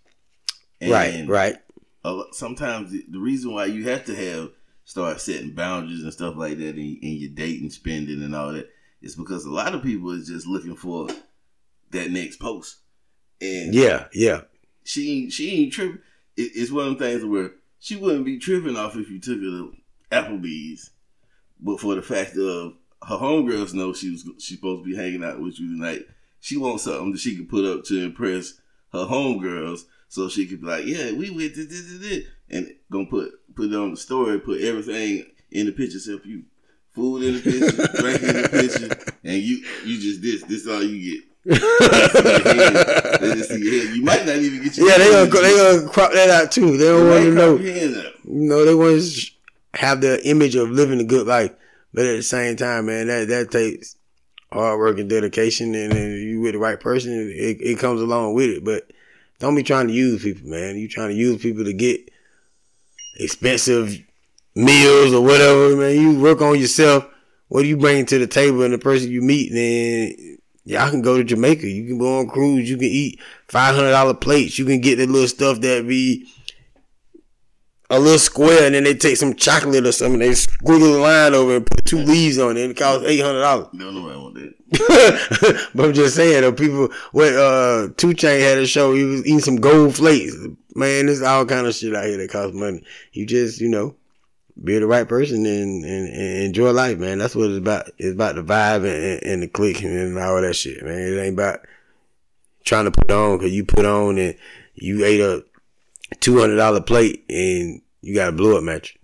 right, 0.81 1.29
right. 1.29 1.57
a 2.05 2.23
sometimes 2.31 2.93
the, 2.93 3.05
the 3.09 3.19
reason 3.19 3.53
why 3.53 3.65
you 3.67 3.89
have 3.89 4.05
to 4.05 4.15
have 4.15 4.51
start 4.85 5.21
setting 5.21 5.51
boundaries 5.51 6.03
and 6.05 6.13
stuff 6.13 6.37
like 6.37 6.57
that 6.59 6.77
in, 6.79 6.99
in 7.03 7.17
your 7.17 7.31
dating 7.31 7.71
spending 7.71 8.23
and 8.23 8.35
all 8.35 8.53
that 8.53 8.71
is 9.03 9.17
because 9.17 9.45
a 9.45 9.51
lot 9.51 9.75
of 9.75 9.83
people 9.83 10.11
is 10.13 10.29
just 10.29 10.47
looking 10.47 10.77
for 10.77 11.09
that 11.91 12.11
next 12.13 12.37
post 12.39 12.77
and 13.41 13.75
Yeah, 13.75 14.07
yeah. 14.13 14.43
she 14.85 15.25
ain't 15.25 15.33
she 15.33 15.63
ain't 15.63 15.73
tripping 15.73 15.99
it, 16.37 16.53
it's 16.55 16.71
one 16.71 16.87
of 16.87 16.99
them 16.99 17.09
things 17.09 17.25
where 17.25 17.51
she 17.81 17.97
wouldn't 17.97 18.25
be 18.25 18.39
tripping 18.39 18.77
off 18.77 18.97
if 18.97 19.11
you 19.11 19.19
took 19.21 19.39
her 19.39 19.43
to 19.43 19.75
Applebee's 20.13 20.91
but 21.65 21.81
for 21.81 21.97
the 21.97 22.03
fact 22.03 22.37
of 22.37 22.75
her 23.09 23.17
homegirls 23.17 23.75
know 23.75 23.93
she 23.93 24.13
was 24.13 24.25
she's 24.39 24.59
supposed 24.59 24.85
to 24.85 24.91
be 24.91 24.97
hanging 24.97 25.25
out 25.25 25.41
with 25.41 25.59
you 25.59 25.77
tonight 25.77 26.03
she 26.39 26.57
wants 26.57 26.85
something 26.85 27.11
that 27.11 27.21
she 27.21 27.35
can 27.35 27.47
put 27.47 27.65
up 27.65 27.85
to 27.85 28.05
impress 28.05 28.61
her 28.93 29.07
homegirls 29.07 29.81
so 30.15 30.29
she 30.29 30.47
could 30.47 30.61
be 30.61 30.67
like, 30.69 30.87
yeah, 30.87 31.11
we 31.11 31.29
went 31.31 31.57
this, 31.57 31.67
this, 31.67 31.99
this, 31.99 32.25
and 32.49 32.73
gonna 32.89 33.07
put 33.07 33.33
put 33.57 33.73
it 33.73 33.75
on 33.75 33.91
the 33.91 33.97
story, 33.97 34.39
put 34.39 34.61
everything 34.61 35.27
in 35.51 35.67
the 35.67 35.73
picture 35.73 35.97
except 35.97 36.25
you. 36.25 36.45
Food 36.95 37.25
in 37.25 37.35
the 37.35 37.41
picture, 37.41 37.99
drink 38.01 38.23
in 38.23 38.43
the 38.43 38.49
picture, 38.49 39.13
and 39.25 39.43
you 39.43 39.65
you 39.85 40.01
just 40.01 40.23
this. 40.23 40.45
This 40.45 40.69
all 40.69 40.85
you 40.85 41.17
get. 41.17 41.25
They 41.47 41.59
just 41.59 42.13
see 42.13 42.39
your 42.45 42.55
head. 42.55 43.21
They 43.21 43.35
just 43.35 43.51
see 43.51 43.59
your 43.59 43.85
head. 43.87 43.97
You 43.97 44.03
might 44.05 44.25
not 44.25 44.37
even 44.37 44.63
get 44.63 44.77
your 44.77 44.89
Yeah, 44.89 44.99
they 44.99 45.11
gonna 45.11 45.31
they 45.31 45.57
gonna 45.57 45.89
crop 45.91 46.13
that 46.13 46.31
out 46.31 46.53
too. 46.53 46.77
They 46.77 46.85
don't 46.85 47.09
want 47.09 47.25
to 47.25 47.31
know. 47.33 47.55
crop 47.57 47.67
your 47.67 47.75
hand 47.75 47.97
out. 47.97 48.13
You 48.25 48.49
know, 48.49 48.65
they 48.65 48.75
want 48.77 49.03
to 49.03 49.31
have 49.75 50.01
the 50.01 50.27
image 50.27 50.57
of 50.57 50.71
living 50.71 51.01
a 51.01 51.05
good 51.05 51.27
life, 51.27 51.53
but 51.93 52.07
at 52.07 52.17
the 52.17 52.23
same 52.23 52.57
time, 52.57 52.87
man, 52.87 53.07
that 53.09 53.29
that 53.29 53.51
takes 53.51 53.97
hard 54.53 54.79
work 54.79 54.99
and 54.99 55.11
dedication, 55.11 55.75
and 55.75 55.93
you 55.95 56.41
with 56.41 56.53
the 56.53 56.59
right 56.59 56.79
person, 56.79 57.13
it, 57.13 57.59
it 57.61 57.79
comes 57.79 58.01
along 58.01 58.35
with 58.35 58.51
it. 58.51 58.65
But 58.65 58.91
don't 59.39 59.57
be 59.57 59.63
trying 59.63 59.89
to 59.89 59.93
use 59.93 60.23
people, 60.23 60.49
man. 60.49 60.77
You 60.77 60.89
trying 60.89 61.11
to 61.11 61.15
use 61.15 61.43
people 61.43 61.65
to 61.65 61.73
get 61.73 62.09
expensive 63.19 63.99
meals 64.55 65.13
or 65.13 65.23
whatever, 65.23 65.77
man. 65.77 66.01
You 66.01 66.21
work 66.21 66.41
on 66.41 66.59
yourself. 66.59 67.07
What 67.49 67.63
do 67.63 67.69
you 67.69 67.77
bring 67.77 68.07
to 68.07 68.19
the 68.19 68.27
table 68.27 68.63
and 68.63 68.73
the 68.73 68.79
person 68.79 69.11
you 69.11 69.23
meet? 69.23 69.53
Then 69.53 70.39
y'all 70.65 70.91
can 70.91 71.03
go 71.03 71.17
to 71.17 71.25
Jamaica. 71.25 71.69
You 71.69 71.87
can 71.87 71.99
go 71.99 72.21
on 72.21 72.29
cruise. 72.29 72.69
You 72.69 72.77
can 72.77 72.89
eat 72.89 73.21
five 73.49 73.75
hundred 73.75 73.91
dollar 73.91 74.15
plates. 74.15 74.59
You 74.59 74.65
can 74.65 74.81
get 74.81 74.97
the 74.97 75.07
little 75.07 75.29
stuff 75.29 75.61
that 75.61 75.87
be 75.87 76.27
a 77.91 77.99
little 77.99 78.19
square, 78.19 78.67
and 78.67 78.75
then 78.75 78.85
they 78.85 78.95
take 78.95 79.17
some 79.17 79.35
chocolate 79.35 79.87
or 79.87 79.93
something. 79.93 80.19
They 80.19 80.31
squiggle 80.31 80.97
a 80.97 81.01
line 81.01 81.35
over 81.35 81.57
and 81.57 81.67
put 81.67 81.85
two 81.85 81.99
leaves 81.99 82.39
on 82.39 82.57
it. 82.57 82.63
and 82.63 82.71
It 82.73 82.77
costs 82.77 83.05
eight 83.07 83.21
hundred 83.21 83.41
dollars. 83.41 83.69
Don't 83.77 83.95
know 83.95 84.21
want 84.21 84.35
that. 84.35 85.69
but 85.75 85.85
I'm 85.85 85.93
just 85.93 86.17
saying, 86.17 86.43
though, 86.43 86.53
people. 86.53 86.89
What 87.13 87.35
uh, 87.35 87.89
Two 87.97 88.15
Chain 88.15 88.41
had 88.41 88.59
a 88.59 88.67
show. 88.67 88.95
He 88.95 89.05
was 89.05 89.21
eating 89.21 89.41
some 89.41 89.57
gold 89.57 89.97
flakes. 89.97 90.35
Man, 90.75 91.07
there's 91.07 91.23
all 91.23 91.45
kind 91.47 91.67
of 91.67 91.75
shit 91.75 91.95
out 91.95 92.07
here 92.07 92.17
that 92.17 92.31
costs 92.31 92.55
money. 92.57 92.83
You 93.13 93.27
just, 93.27 93.61
you 93.61 93.69
know, 93.69 93.95
be 94.63 94.79
the 94.79 94.87
right 94.87 95.09
person 95.09 95.47
and, 95.47 95.85
and, 95.85 96.09
and 96.09 96.43
enjoy 96.45 96.71
life, 96.73 96.99
man. 96.99 97.19
That's 97.19 97.37
what 97.37 97.51
it's 97.51 97.59
about. 97.59 97.91
It's 97.99 98.15
about 98.15 98.35
the 98.37 98.43
vibe 98.43 98.85
and, 98.85 99.23
and 99.23 99.43
the 99.43 99.49
click 99.49 99.83
and 99.83 100.19
all 100.19 100.41
that 100.41 100.55
shit, 100.55 100.83
man. 100.83 100.99
It 100.99 101.21
ain't 101.21 101.35
about 101.35 101.61
trying 102.65 102.87
to 102.87 102.91
put 102.91 103.11
on 103.11 103.39
because 103.39 103.53
you 103.53 103.65
put 103.65 103.85
on 103.85 104.19
and 104.19 104.35
you 104.75 105.05
ate 105.05 105.21
a 105.21 105.45
two 106.21 106.39
hundred 106.39 106.57
dollar 106.57 106.81
plate 106.81 107.25
and 107.29 107.81
you 108.01 108.15
got 108.15 108.29
a 108.29 108.33
blow 108.33 108.59
up 108.59 108.65
mattress 108.65 108.97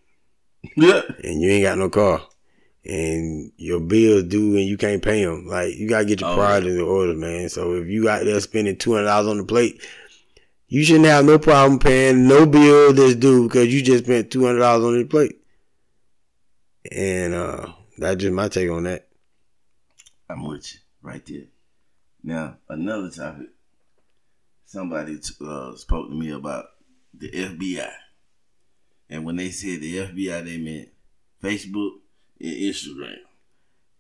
Yeah. 0.76 1.02
and 1.24 1.40
you 1.40 1.50
ain't 1.50 1.64
got 1.64 1.78
no 1.78 1.88
car 1.90 2.22
and 2.84 3.52
your 3.56 3.80
bills 3.80 4.24
due 4.24 4.56
and 4.56 4.66
you 4.66 4.76
can't 4.76 5.02
pay 5.02 5.24
them. 5.24 5.46
Like 5.46 5.74
you 5.76 5.88
gotta 5.88 6.04
get 6.06 6.20
your 6.20 6.30
Oh, 6.30 6.34
priorities 6.36 6.74
in 6.76 6.80
order, 6.80 7.14
man. 7.14 7.48
So 7.48 7.74
if 7.74 7.88
you 7.88 8.08
out 8.08 8.24
there 8.24 8.40
spending 8.40 8.76
two 8.76 8.94
hundred 8.94 9.06
dollars 9.06 9.28
on 9.28 9.36
the 9.38 9.44
plate, 9.44 9.82
you 10.68 10.82
shouldn't 10.84 11.04
have 11.06 11.24
no 11.24 11.38
problem 11.38 11.78
paying 11.78 12.26
no 12.28 12.46
bill 12.46 12.92
that's 12.92 13.16
due 13.16 13.48
because 13.48 13.72
you 13.72 13.82
just 13.82 14.04
spent 14.04 14.30
two 14.30 14.44
hundred 14.46 14.60
dollars 14.60 14.84
on 14.84 14.98
the 14.98 15.04
plate. 15.04 15.36
And 16.90 17.34
uh 17.34 17.72
that's 17.98 18.20
just 18.20 18.32
my 18.32 18.48
take 18.48 18.70
on 18.70 18.84
that. 18.84 19.08
I'm 20.28 20.44
with 20.46 20.72
you 20.72 20.80
right 21.02 21.24
there. 21.26 21.44
Now, 22.22 22.56
another 22.68 23.10
topic. 23.10 23.48
Somebody 24.64 25.18
uh, 25.44 25.74
spoke 25.74 26.08
to 26.08 26.14
me 26.14 26.30
about 26.30 26.66
the 27.14 27.30
FBI. 27.30 27.92
And 29.08 29.24
when 29.24 29.36
they 29.36 29.50
said 29.50 29.80
the 29.80 29.98
FBI, 29.98 30.44
they 30.44 30.58
meant 30.58 30.88
Facebook 31.42 31.92
and 32.40 32.54
Instagram. 32.54 33.18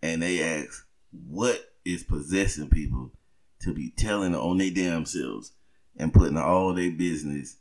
And 0.02 0.22
they 0.22 0.42
asked, 0.42 0.84
what 1.28 1.72
is 1.84 2.04
possessing 2.04 2.70
people 2.70 3.10
to 3.60 3.74
be 3.74 3.90
telling 3.90 4.34
on 4.34 4.58
their 4.58 4.70
damn 4.70 5.04
selves 5.04 5.52
and 5.96 6.14
putting 6.14 6.36
all 6.36 6.72
their 6.72 6.92
business 6.92 7.56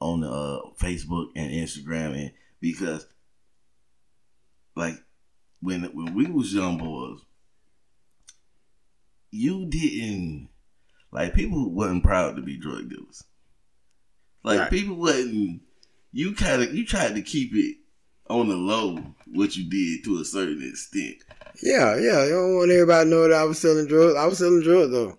on 0.00 0.24
uh, 0.24 0.60
Facebook 0.78 1.28
and 1.36 1.50
Instagram? 1.52 2.16
And 2.16 2.32
because, 2.60 3.06
like, 4.74 4.96
when 5.60 5.84
when 5.94 6.14
we 6.14 6.26
was 6.26 6.52
young 6.52 6.76
boys, 6.76 7.20
you 9.30 9.64
didn't 9.66 10.48
like 11.12 11.34
people 11.34 11.70
wasn't 11.70 12.02
proud 12.02 12.36
to 12.36 12.42
be 12.42 12.58
drug 12.58 12.90
dealers. 12.90 13.24
Like 14.44 14.58
Right. 14.60 14.70
people 14.70 14.96
wasn't. 14.96 15.60
You 16.12 16.34
kind 16.34 16.62
of 16.62 16.74
you 16.74 16.84
tried 16.84 17.14
to 17.14 17.22
keep 17.22 17.54
it 17.54 17.76
on 18.28 18.48
the 18.48 18.56
low 18.56 18.98
what 19.32 19.56
you 19.56 19.68
did 19.68 20.04
to 20.04 20.20
a 20.20 20.24
certain 20.24 20.62
extent. 20.68 21.16
Yeah, 21.62 21.96
yeah. 21.96 22.24
You 22.24 22.30
don't 22.32 22.56
want 22.56 22.70
everybody 22.70 23.04
to 23.04 23.10
know 23.10 23.28
that 23.28 23.34
I 23.36 23.44
was 23.44 23.58
selling 23.58 23.86
drugs. 23.86 24.16
I 24.16 24.26
was 24.26 24.38
selling 24.38 24.62
drugs 24.62 24.90
though. 24.90 25.18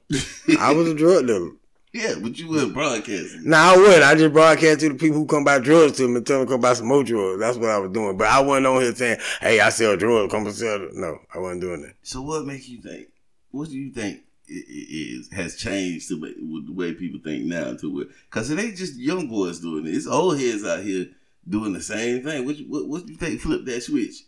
I 0.60 0.74
was 0.74 0.90
a 0.90 0.96
drug 0.96 1.28
dealer. 1.28 1.52
Yeah, 1.96 2.16
but 2.20 2.40
you 2.40 2.50
weren't 2.50 2.74
broadcasting. 2.74 3.42
Nah, 3.48 3.74
I 3.74 3.78
wouldn't. 3.78 4.02
I 4.02 4.16
just 4.16 4.34
broadcast 4.34 4.80
to 4.80 4.90
the 4.90 4.96
people 4.96 5.20
who 5.20 5.28
come 5.28 5.44
buy 5.44 5.60
drugs 5.60 5.98
to 5.98 6.02
them 6.08 6.16
and 6.16 6.26
tell 6.26 6.40
them 6.40 6.48
to 6.48 6.54
come 6.54 6.60
buy 6.60 6.74
some 6.74 6.88
more 6.88 7.04
drugs. 7.04 7.40
That's 7.40 7.56
what 7.56 7.70
I 7.70 7.78
was 7.78 7.92
doing. 7.92 8.18
But 8.18 8.30
I 8.30 8.40
wasn't 8.40 8.66
on 8.66 8.82
here 8.82 8.96
saying, 8.96 9.20
"Hey, 9.40 9.60
I 9.60 9.70
sell 9.70 9.96
drugs. 9.96 10.32
Come 10.32 10.48
and 10.48 10.56
sell." 10.56 10.82
It. 10.82 10.96
No, 10.96 11.20
I 11.32 11.38
wasn't 11.38 11.62
doing 11.62 11.84
that. 11.84 11.94
So 12.02 12.24
what 12.24 12.48
makes 12.48 12.68
you 12.68 12.82
think? 12.82 13.10
What 13.52 13.70
do 13.70 13.76
you 13.78 13.92
think 13.92 14.22
is 14.54 15.30
has 15.32 15.56
changed 15.56 16.10
to 16.10 16.20
with 16.20 16.68
the 16.68 16.74
way 16.74 16.94
people 16.94 17.20
think 17.24 17.46
now 17.46 17.74
to 17.74 18.02
it? 18.02 18.10
Because 18.30 18.50
it 18.50 18.60
ain't 18.60 18.78
just 18.78 19.00
young 19.00 19.28
boys 19.28 19.60
doing 19.60 19.86
it; 19.88 19.96
it's 19.96 20.08
old 20.08 20.40
heads 20.40 20.66
out 20.66 20.84
here 20.84 21.08
doing 21.48 21.74
the 21.74 21.82
same 21.82 22.24
thing. 22.24 22.46
What 22.46 22.56
what, 22.68 23.08
you 23.08 23.16
think? 23.16 23.42
Flip 23.42 23.66
that 23.66 23.82
switch. 23.82 24.24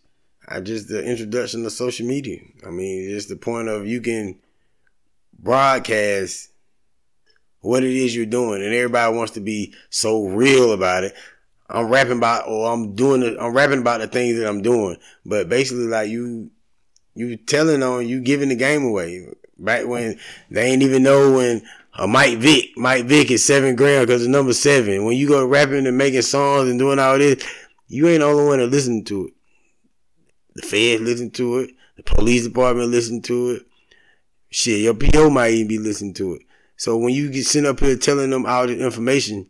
I 0.48 0.60
just 0.62 0.88
the 0.88 1.04
introduction 1.04 1.66
of 1.66 1.72
social 1.72 2.06
media. 2.06 2.40
I 2.66 2.70
mean, 2.70 3.10
just 3.10 3.30
the 3.30 3.36
point 3.36 3.68
of 3.68 3.88
you 3.88 4.02
can 4.02 4.40
broadcast 5.38 6.50
what 7.62 7.84
it 7.84 7.92
is 7.92 8.16
you're 8.16 8.26
doing, 8.26 8.64
and 8.64 8.74
everybody 8.74 9.16
wants 9.16 9.34
to 9.34 9.42
be 9.42 9.74
so 9.90 10.26
real 10.26 10.72
about 10.72 11.04
it. 11.04 11.14
I'm 11.68 11.88
rapping 11.88 12.18
about, 12.18 12.48
or 12.48 12.72
I'm 12.72 12.94
doing 12.94 13.24
it. 13.24 13.38
I'm 13.40 13.54
rapping 13.54 13.80
about 13.80 14.02
the 14.02 14.08
things 14.08 14.38
that 14.38 14.48
I'm 14.48 14.62
doing, 14.62 14.98
but 15.26 15.50
basically, 15.50 15.88
like 15.88 16.10
you, 16.10 16.52
you 17.16 17.38
telling 17.38 17.82
on, 17.82 18.08
you 18.08 18.20
giving 18.20 18.50
the 18.50 18.56
game 18.56 18.84
away. 18.84 19.28
Back 19.58 19.88
when 19.88 20.20
they 20.52 20.72
ain't 20.72 20.84
even 20.84 21.04
know 21.04 21.32
when 21.32 21.64
a 21.94 22.08
Mike 22.08 22.40
Vick, 22.40 22.72
Mike 22.76 23.06
Vick 23.06 23.32
is 23.32 23.44
seven 23.44 23.76
grand 23.76 24.06
because 24.06 24.24
the 24.24 24.30
number 24.30 24.54
seven. 24.54 25.06
When 25.06 25.18
you 25.18 25.28
go 25.30 25.46
rapping 25.46 25.88
and 25.88 25.98
making 25.98 26.24
songs 26.24 26.70
and 26.70 26.78
doing 26.78 27.00
all 27.00 27.18
this, 27.18 27.44
you 27.88 28.08
ain't 28.10 28.20
the 28.20 28.26
only 28.26 28.46
one 28.46 28.60
that 28.60 28.68
listen 28.68 29.04
to 29.06 29.28
it. 29.28 29.34
The 30.56 30.62
feds 30.62 31.02
listen 31.02 31.32
to 31.32 31.60
it. 31.60 31.72
The 31.96 32.04
police 32.04 32.44
department 32.44 32.90
listen 32.90 33.22
to 33.24 33.52
it. 33.52 33.66
Shit, 34.50 34.82
your 34.82 34.94
PO 34.94 35.30
might 35.30 35.54
even 35.54 35.68
be 35.68 35.78
listening 35.78 36.14
to 36.16 36.34
it. 36.34 36.42
So 36.78 36.98
when 36.98 37.14
you 37.14 37.32
get 37.32 37.46
sent 37.46 37.66
up 37.66 37.80
here 37.80 37.96
telling 37.96 38.30
them 38.30 38.46
all 38.46 38.68
the 38.68 38.78
information, 38.78 39.50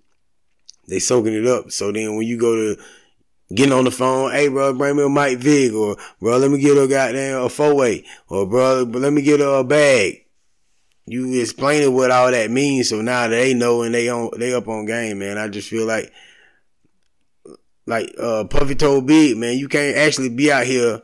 they 0.88 1.00
soaking 1.00 1.34
it 1.34 1.48
up. 1.48 1.72
So 1.72 1.92
then 1.92 2.16
when 2.16 2.28
you 2.28 2.38
go 2.38 2.56
to 2.56 2.82
getting 3.54 3.74
on 3.74 3.86
the 3.86 3.92
phone, 3.92 4.32
hey 4.32 4.48
bro, 4.48 4.74
bring 4.74 4.98
me 4.98 5.04
a 5.04 5.10
Mike 5.10 5.40
Vick, 5.40 5.74
or 5.74 5.98
bro, 6.20 6.38
let 6.38 6.52
me 6.52 6.60
get 6.60 6.78
a 6.78 6.88
goddamn 6.88 7.44
a 7.44 7.50
four 7.50 7.76
way, 7.76 8.06
or 8.28 8.46
bro, 8.46 8.84
let 8.84 9.14
me 9.14 9.22
get 9.22 9.42
a 9.42 9.64
bag. 9.64 10.26
You 11.08 11.40
explaining 11.40 11.94
what 11.94 12.10
all 12.10 12.32
that 12.32 12.50
means, 12.50 12.90
so 12.90 13.02
now 13.02 13.28
they 13.28 13.54
know 13.54 13.84
and 13.84 13.94
they 13.94 14.10
on 14.10 14.32
they 14.38 14.54
up 14.54 14.68
on 14.68 14.86
game, 14.86 15.20
man. 15.20 15.38
I 15.38 15.48
just 15.48 15.70
feel 15.70 15.86
like 15.86 16.12
like 17.86 18.12
uh 18.20 18.46
Puffy 18.46 18.74
told 18.74 19.06
Big, 19.06 19.38
man, 19.38 19.58
you 19.58 19.68
can't 19.68 19.98
actually 19.98 20.30
be 20.30 20.52
out 20.52 20.66
here 20.66 21.04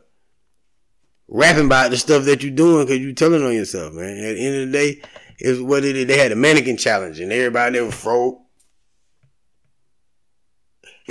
rapping 1.28 1.68
about 1.68 1.92
the 1.92 1.98
stuff 1.98 2.26
that 2.26 2.42
you're 2.42 2.52
doing 2.52 2.86
because 2.86 3.00
you 3.00 3.14
telling 3.14 3.44
on 3.44 3.54
yourself, 3.54 3.94
man. 3.94 4.18
At 4.18 4.34
the 4.36 4.46
end 4.46 4.64
of 4.64 4.72
the 4.72 4.78
day, 4.78 5.02
is 5.42 5.62
what 5.62 5.84
it 5.84 5.96
is. 5.96 6.08
They 6.08 6.18
had 6.18 6.32
a 6.32 6.36
mannequin 6.36 6.78
challenge 6.78 7.20
and 7.20 7.32
everybody 7.32 7.74
there 7.74 7.86
was 7.86 7.96
froze. 7.96 8.38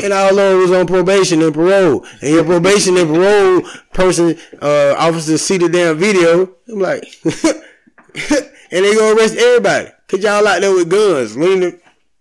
And 0.02 0.12
all 0.12 0.38
of 0.38 0.58
was 0.58 0.72
on 0.72 0.86
probation 0.86 1.42
and 1.42 1.54
parole. 1.54 2.04
And 2.20 2.34
your 2.34 2.44
probation 2.44 2.96
and 2.96 3.08
parole 3.08 3.62
person, 3.92 4.38
uh, 4.60 4.94
officer 4.98 5.38
see 5.38 5.58
the 5.58 5.68
damn 5.68 5.98
video. 5.98 6.54
I'm 6.68 6.78
like, 6.78 7.04
and 7.24 8.84
they 8.84 8.94
gonna 8.94 9.16
arrest 9.16 9.36
everybody. 9.36 9.90
Cause 10.08 10.22
y'all 10.22 10.46
out 10.46 10.60
there 10.60 10.74
with 10.74 10.90
guns. 10.90 11.36
leaning. 11.36 11.80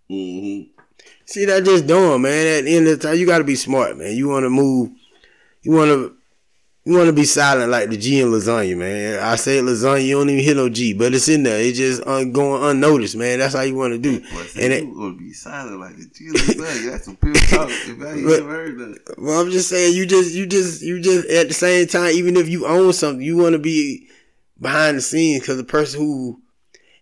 Mm-hmm. 0.09 0.71
See, 1.25 1.45
that 1.45 1.63
just 1.63 1.87
dumb, 1.87 2.23
man. 2.23 2.59
At 2.59 2.63
the 2.65 2.75
end 2.75 2.87
of 2.87 2.99
the 2.99 3.07
time, 3.07 3.17
you 3.17 3.25
gotta 3.25 3.43
be 3.43 3.55
smart, 3.55 3.97
man. 3.97 4.15
You 4.15 4.27
wanna 4.29 4.49
move, 4.49 4.91
you 5.61 5.71
wanna, 5.71 6.11
you 6.85 6.97
wanna 6.97 7.13
be 7.13 7.25
silent 7.25 7.69
like 7.71 7.89
the 7.89 7.97
G 7.97 8.19
in 8.21 8.29
lasagna, 8.29 8.77
man. 8.77 9.19
I 9.19 9.35
say 9.35 9.59
lasagna, 9.59 10.05
you 10.05 10.17
don't 10.17 10.29
even 10.29 10.43
hear 10.43 10.55
no 10.55 10.69
G, 10.69 10.93
but 10.93 11.13
it's 11.13 11.27
in 11.27 11.43
there. 11.43 11.59
It's 11.59 11.77
just 11.77 12.01
un- 12.07 12.31
going 12.31 12.63
unnoticed, 12.63 13.15
man. 13.15 13.39
That's 13.39 13.53
how 13.53 13.61
you 13.61 13.75
wanna 13.75 13.97
do. 13.97 14.19
Boy, 14.21 14.45
And 14.59 14.73
you 14.73 14.95
gonna 14.95 15.15
be 15.15 15.33
silent 15.33 15.79
like 15.79 15.97
the 15.97 16.05
Jesus. 16.13 16.55
That's 16.85 17.05
some 17.05 17.17
pure 17.17 17.33
talk. 17.33 17.69
If 17.69 18.01
I 18.01 18.11
ain't 18.13 18.25
But- 18.25 18.43
heard 18.43 18.77
that. 18.79 19.15
Well, 19.17 19.39
I'm 19.41 19.51
just 19.51 19.69
saying, 19.69 19.95
you 19.95 20.05
just, 20.05 20.33
you 20.33 20.45
just, 20.47 20.81
you 20.81 20.99
just, 21.01 21.27
at 21.29 21.47
the 21.47 21.53
same 21.53 21.85
time, 21.87 22.11
even 22.13 22.37
if 22.37 22.49
you 22.49 22.65
own 22.65 22.93
something, 22.93 23.21
you 23.23 23.37
want 23.37 23.53
to 23.53 23.59
be 23.59 24.07
behind 24.59 24.97
the 24.97 25.01
scenes 25.01 25.41
because 25.41 25.57
the 25.57 25.63
person 25.63 25.99
who 25.99 26.41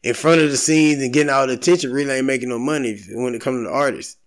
in 0.03 0.13
front 0.13 0.41
of 0.41 0.51
the 0.51 0.57
scenes 0.57 1.01
and 1.01 1.11
getting 1.13 1.29
all 1.31 1.47
the 1.47 1.53
attention 1.53 1.91
really 1.91 2.13
ain't 2.13 2.25
making 2.25 2.49
no 2.49 2.59
money 2.59 2.99
when 3.11 3.33
it 3.35 3.41
comes 3.41 3.59
to 3.59 3.63
the 3.69 3.73
artist. 3.73 4.17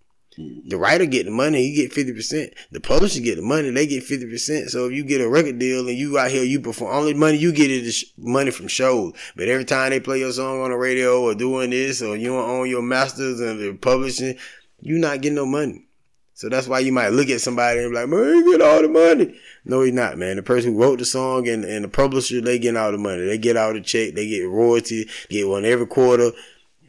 The 0.66 0.76
writer 0.76 1.06
get 1.06 1.24
the 1.24 1.30
money, 1.30 1.62
he 1.62 1.74
get 1.74 1.92
fifty 1.92 2.12
percent. 2.12 2.52
The 2.70 2.80
publisher 2.80 3.20
get 3.20 3.36
the 3.36 3.42
money, 3.42 3.70
they 3.70 3.86
get 3.86 4.04
fifty 4.04 4.28
percent. 4.28 4.70
So 4.70 4.86
if 4.86 4.92
you 4.92 5.04
get 5.04 5.20
a 5.20 5.28
record 5.28 5.58
deal 5.58 5.88
and 5.88 5.96
you 5.96 6.18
out 6.18 6.30
here, 6.30 6.44
you 6.44 6.60
perform. 6.60 6.94
Only 6.94 7.14
money 7.14 7.38
you 7.38 7.52
get 7.52 7.70
is 7.70 8.04
money 8.16 8.50
from 8.50 8.68
shows. 8.68 9.14
But 9.36 9.48
every 9.48 9.64
time 9.64 9.90
they 9.90 10.00
play 10.00 10.20
your 10.20 10.32
song 10.32 10.60
on 10.60 10.70
the 10.70 10.76
radio 10.76 11.22
or 11.22 11.34
doing 11.34 11.70
this, 11.70 12.02
or 12.02 12.16
you 12.16 12.28
don't 12.28 12.48
own 12.48 12.68
your 12.68 12.82
masters 12.82 13.40
and 13.40 13.60
the 13.60 13.74
publishing, 13.74 14.36
you 14.80 14.98
not 14.98 15.20
getting 15.20 15.36
no 15.36 15.46
money. 15.46 15.86
So 16.34 16.48
that's 16.48 16.66
why 16.66 16.78
you 16.78 16.90
might 16.90 17.08
look 17.08 17.28
at 17.28 17.42
somebody 17.42 17.80
and 17.80 17.90
be 17.90 17.96
like, 17.96 18.08
man, 18.08 18.34
he 18.34 18.50
get 18.52 18.62
all 18.62 18.80
the 18.80 18.88
money. 18.88 19.38
No, 19.66 19.82
he's 19.82 19.92
not, 19.92 20.16
man. 20.16 20.36
The 20.36 20.42
person 20.42 20.72
who 20.72 20.80
wrote 20.80 20.98
the 20.98 21.04
song 21.04 21.46
and, 21.48 21.66
and 21.66 21.84
the 21.84 21.88
publisher, 21.88 22.40
they 22.40 22.58
get 22.58 22.76
all 22.76 22.92
the 22.92 22.96
money. 22.96 23.26
They 23.26 23.36
get 23.36 23.58
all 23.58 23.74
the 23.74 23.82
check. 23.82 24.14
They 24.14 24.26
get 24.26 24.48
royalty, 24.48 25.06
get 25.28 25.46
one 25.46 25.66
every 25.66 25.86
quarter. 25.86 26.30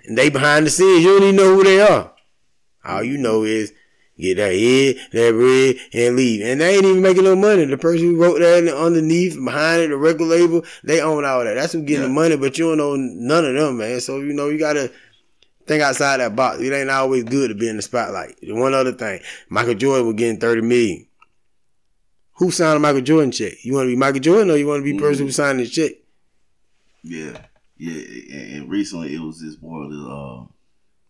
And 0.05 0.17
they 0.17 0.29
behind 0.29 0.67
the 0.67 0.69
scenes. 0.69 1.03
You 1.03 1.19
don't 1.19 1.23
even 1.23 1.35
know 1.35 1.55
who 1.55 1.63
they 1.65 1.81
are. 1.81 2.13
All 2.83 3.03
you 3.03 3.17
know 3.17 3.43
is 3.43 3.73
get 4.17 4.37
that 4.37 4.53
head, 4.53 4.95
that 5.11 5.31
bread, 5.31 5.75
and 5.93 6.15
leave. 6.15 6.45
And 6.45 6.61
they 6.61 6.75
ain't 6.75 6.85
even 6.85 7.01
making 7.01 7.23
no 7.23 7.35
money. 7.35 7.65
The 7.65 7.77
person 7.77 8.05
who 8.07 8.21
wrote 8.21 8.39
that 8.39 8.67
underneath, 8.75 9.43
behind 9.43 9.81
it, 9.81 9.87
the 9.89 9.97
record 9.97 10.25
label, 10.25 10.63
they 10.83 11.01
own 11.01 11.25
all 11.25 11.43
that. 11.43 11.55
That's 11.55 11.73
who 11.73 11.81
getting 11.81 12.03
the 12.03 12.09
money, 12.09 12.37
but 12.37 12.57
you 12.57 12.69
don't 12.69 12.77
know 12.77 12.95
none 12.95 13.45
of 13.45 13.53
them, 13.55 13.77
man. 13.77 13.99
So, 14.01 14.19
you 14.19 14.33
know, 14.33 14.49
you 14.49 14.59
gotta 14.59 14.91
think 15.65 15.81
outside 15.83 16.17
that 16.17 16.35
box. 16.35 16.59
It 16.59 16.73
ain't 16.73 16.89
always 16.89 17.23
good 17.23 17.49
to 17.49 17.55
be 17.55 17.69
in 17.69 17.77
the 17.77 17.81
spotlight. 17.81 18.35
One 18.43 18.73
other 18.73 18.93
thing, 18.93 19.21
Michael 19.49 19.75
Jordan 19.75 20.07
was 20.07 20.15
getting 20.15 20.39
30 20.39 20.61
million. 20.61 21.07
Who 22.35 22.51
signed 22.51 22.77
a 22.77 22.79
Michael 22.79 23.01
Jordan 23.01 23.31
check? 23.31 23.63
You 23.63 23.73
want 23.73 23.85
to 23.85 23.91
be 23.91 23.95
Michael 23.95 24.19
Jordan 24.19 24.51
or 24.51 24.57
you 24.57 24.67
want 24.67 24.79
to 24.79 24.83
be 24.83 24.93
the 24.93 24.99
person 24.99 25.25
who 25.25 25.31
signed 25.31 25.59
the 25.59 25.67
check? 25.67 25.91
Yeah, 27.03 27.37
yeah. 27.77 28.35
And, 28.35 28.53
and 28.53 28.69
recently, 28.69 29.13
it 29.13 29.19
was 29.19 29.39
this 29.39 29.55
boy, 29.55 29.89
this 29.89 29.99
uh, 29.99 30.45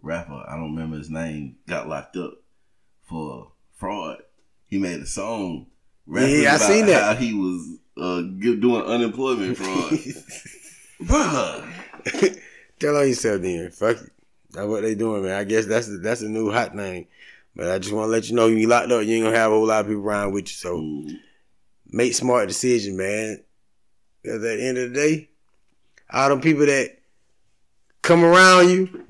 rapper. 0.01 0.43
I 0.47 0.55
don't 0.55 0.75
remember 0.75 0.97
his 0.97 1.09
name. 1.09 1.57
Got 1.67 1.87
locked 1.87 2.15
up 2.17 2.35
for 3.03 3.51
fraud. 3.75 4.23
He 4.67 4.77
made 4.77 4.99
a 5.01 5.05
song. 5.05 5.67
rapping 6.05 6.41
Yeah, 6.41 6.53
I 6.53 6.55
about 6.55 6.67
seen 6.67 6.85
that. 6.87 7.03
How 7.03 7.21
he 7.21 7.33
was 7.33 7.77
uh 7.97 8.21
doing 8.21 8.83
unemployment 8.83 9.57
fraud. 9.57 9.91
Bruh. 11.03 12.39
Tell 12.79 12.97
on 12.97 13.07
yourself 13.07 13.41
then. 13.41 13.69
Fuck 13.71 13.97
it. 13.97 14.11
That's 14.51 14.67
what 14.67 14.81
they 14.81 14.95
doing, 14.95 15.23
man. 15.23 15.39
I 15.39 15.43
guess 15.45 15.65
that's 15.65 15.87
the, 15.87 15.97
that's 15.97 16.21
a 16.21 16.29
new 16.29 16.51
hot 16.51 16.75
thing. 16.75 17.07
But 17.55 17.69
I 17.69 17.79
just 17.79 17.93
want 17.93 18.07
to 18.07 18.11
let 18.11 18.29
you 18.29 18.35
know, 18.35 18.47
you 18.47 18.67
locked 18.67 18.91
up, 18.91 19.03
you 19.03 19.15
ain't 19.15 19.25
gonna 19.25 19.35
have 19.35 19.51
a 19.51 19.55
whole 19.55 19.67
lot 19.67 19.81
of 19.81 19.87
people 19.87 20.03
around 20.03 20.33
with 20.33 20.43
you. 20.43 20.55
So 20.55 20.77
Mm, 20.77 21.19
make 21.87 22.13
smart 22.13 22.47
decisions, 22.47 22.97
man. 22.97 23.43
Because 24.21 24.43
at 24.43 24.57
the 24.57 24.63
end 24.63 24.77
of 24.77 24.89
the 24.89 24.95
day, 24.95 25.29
all 26.09 26.29
them 26.29 26.41
people 26.41 26.65
that 26.65 26.97
come 28.01 28.23
around 28.23 28.69
you 28.69 29.05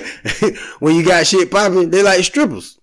when 0.80 0.96
you 0.96 1.04
got 1.04 1.26
shit 1.26 1.50
popping, 1.50 1.90
they 1.90 2.02
like 2.02 2.24
strippers. 2.24 2.78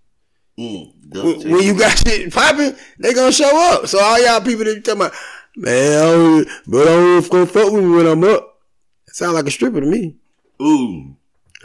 mm, 0.58 0.92
When, 1.14 1.52
when 1.52 1.64
you 1.64 1.78
got 1.78 1.98
shit 1.98 2.32
popping, 2.34 2.76
they 3.00 3.14
gonna 3.14 3.32
show 3.32 3.74
up. 3.74 3.88
So 3.88 4.00
all 4.02 4.22
y'all 4.24 4.42
people 4.42 4.66
that 4.66 4.76
you 4.76 4.82
talking 4.82 5.02
about, 5.02 5.14
man, 5.56 5.98
I 6.00 6.06
don't, 6.06 6.48
but 6.68 6.82
I 6.88 6.92
don't 6.92 7.30
gonna 7.32 7.46
fuck 7.46 7.72
with 7.72 7.84
me 7.84 7.90
when 7.90 8.08
I'm 8.08 8.24
up. 8.24 8.60
It 9.08 9.16
sound 9.16 9.34
like 9.34 9.48
a 9.48 9.52
stripper 9.52 9.82
to 9.82 9.88
me. 9.88 10.16
Ooh, 10.62 11.16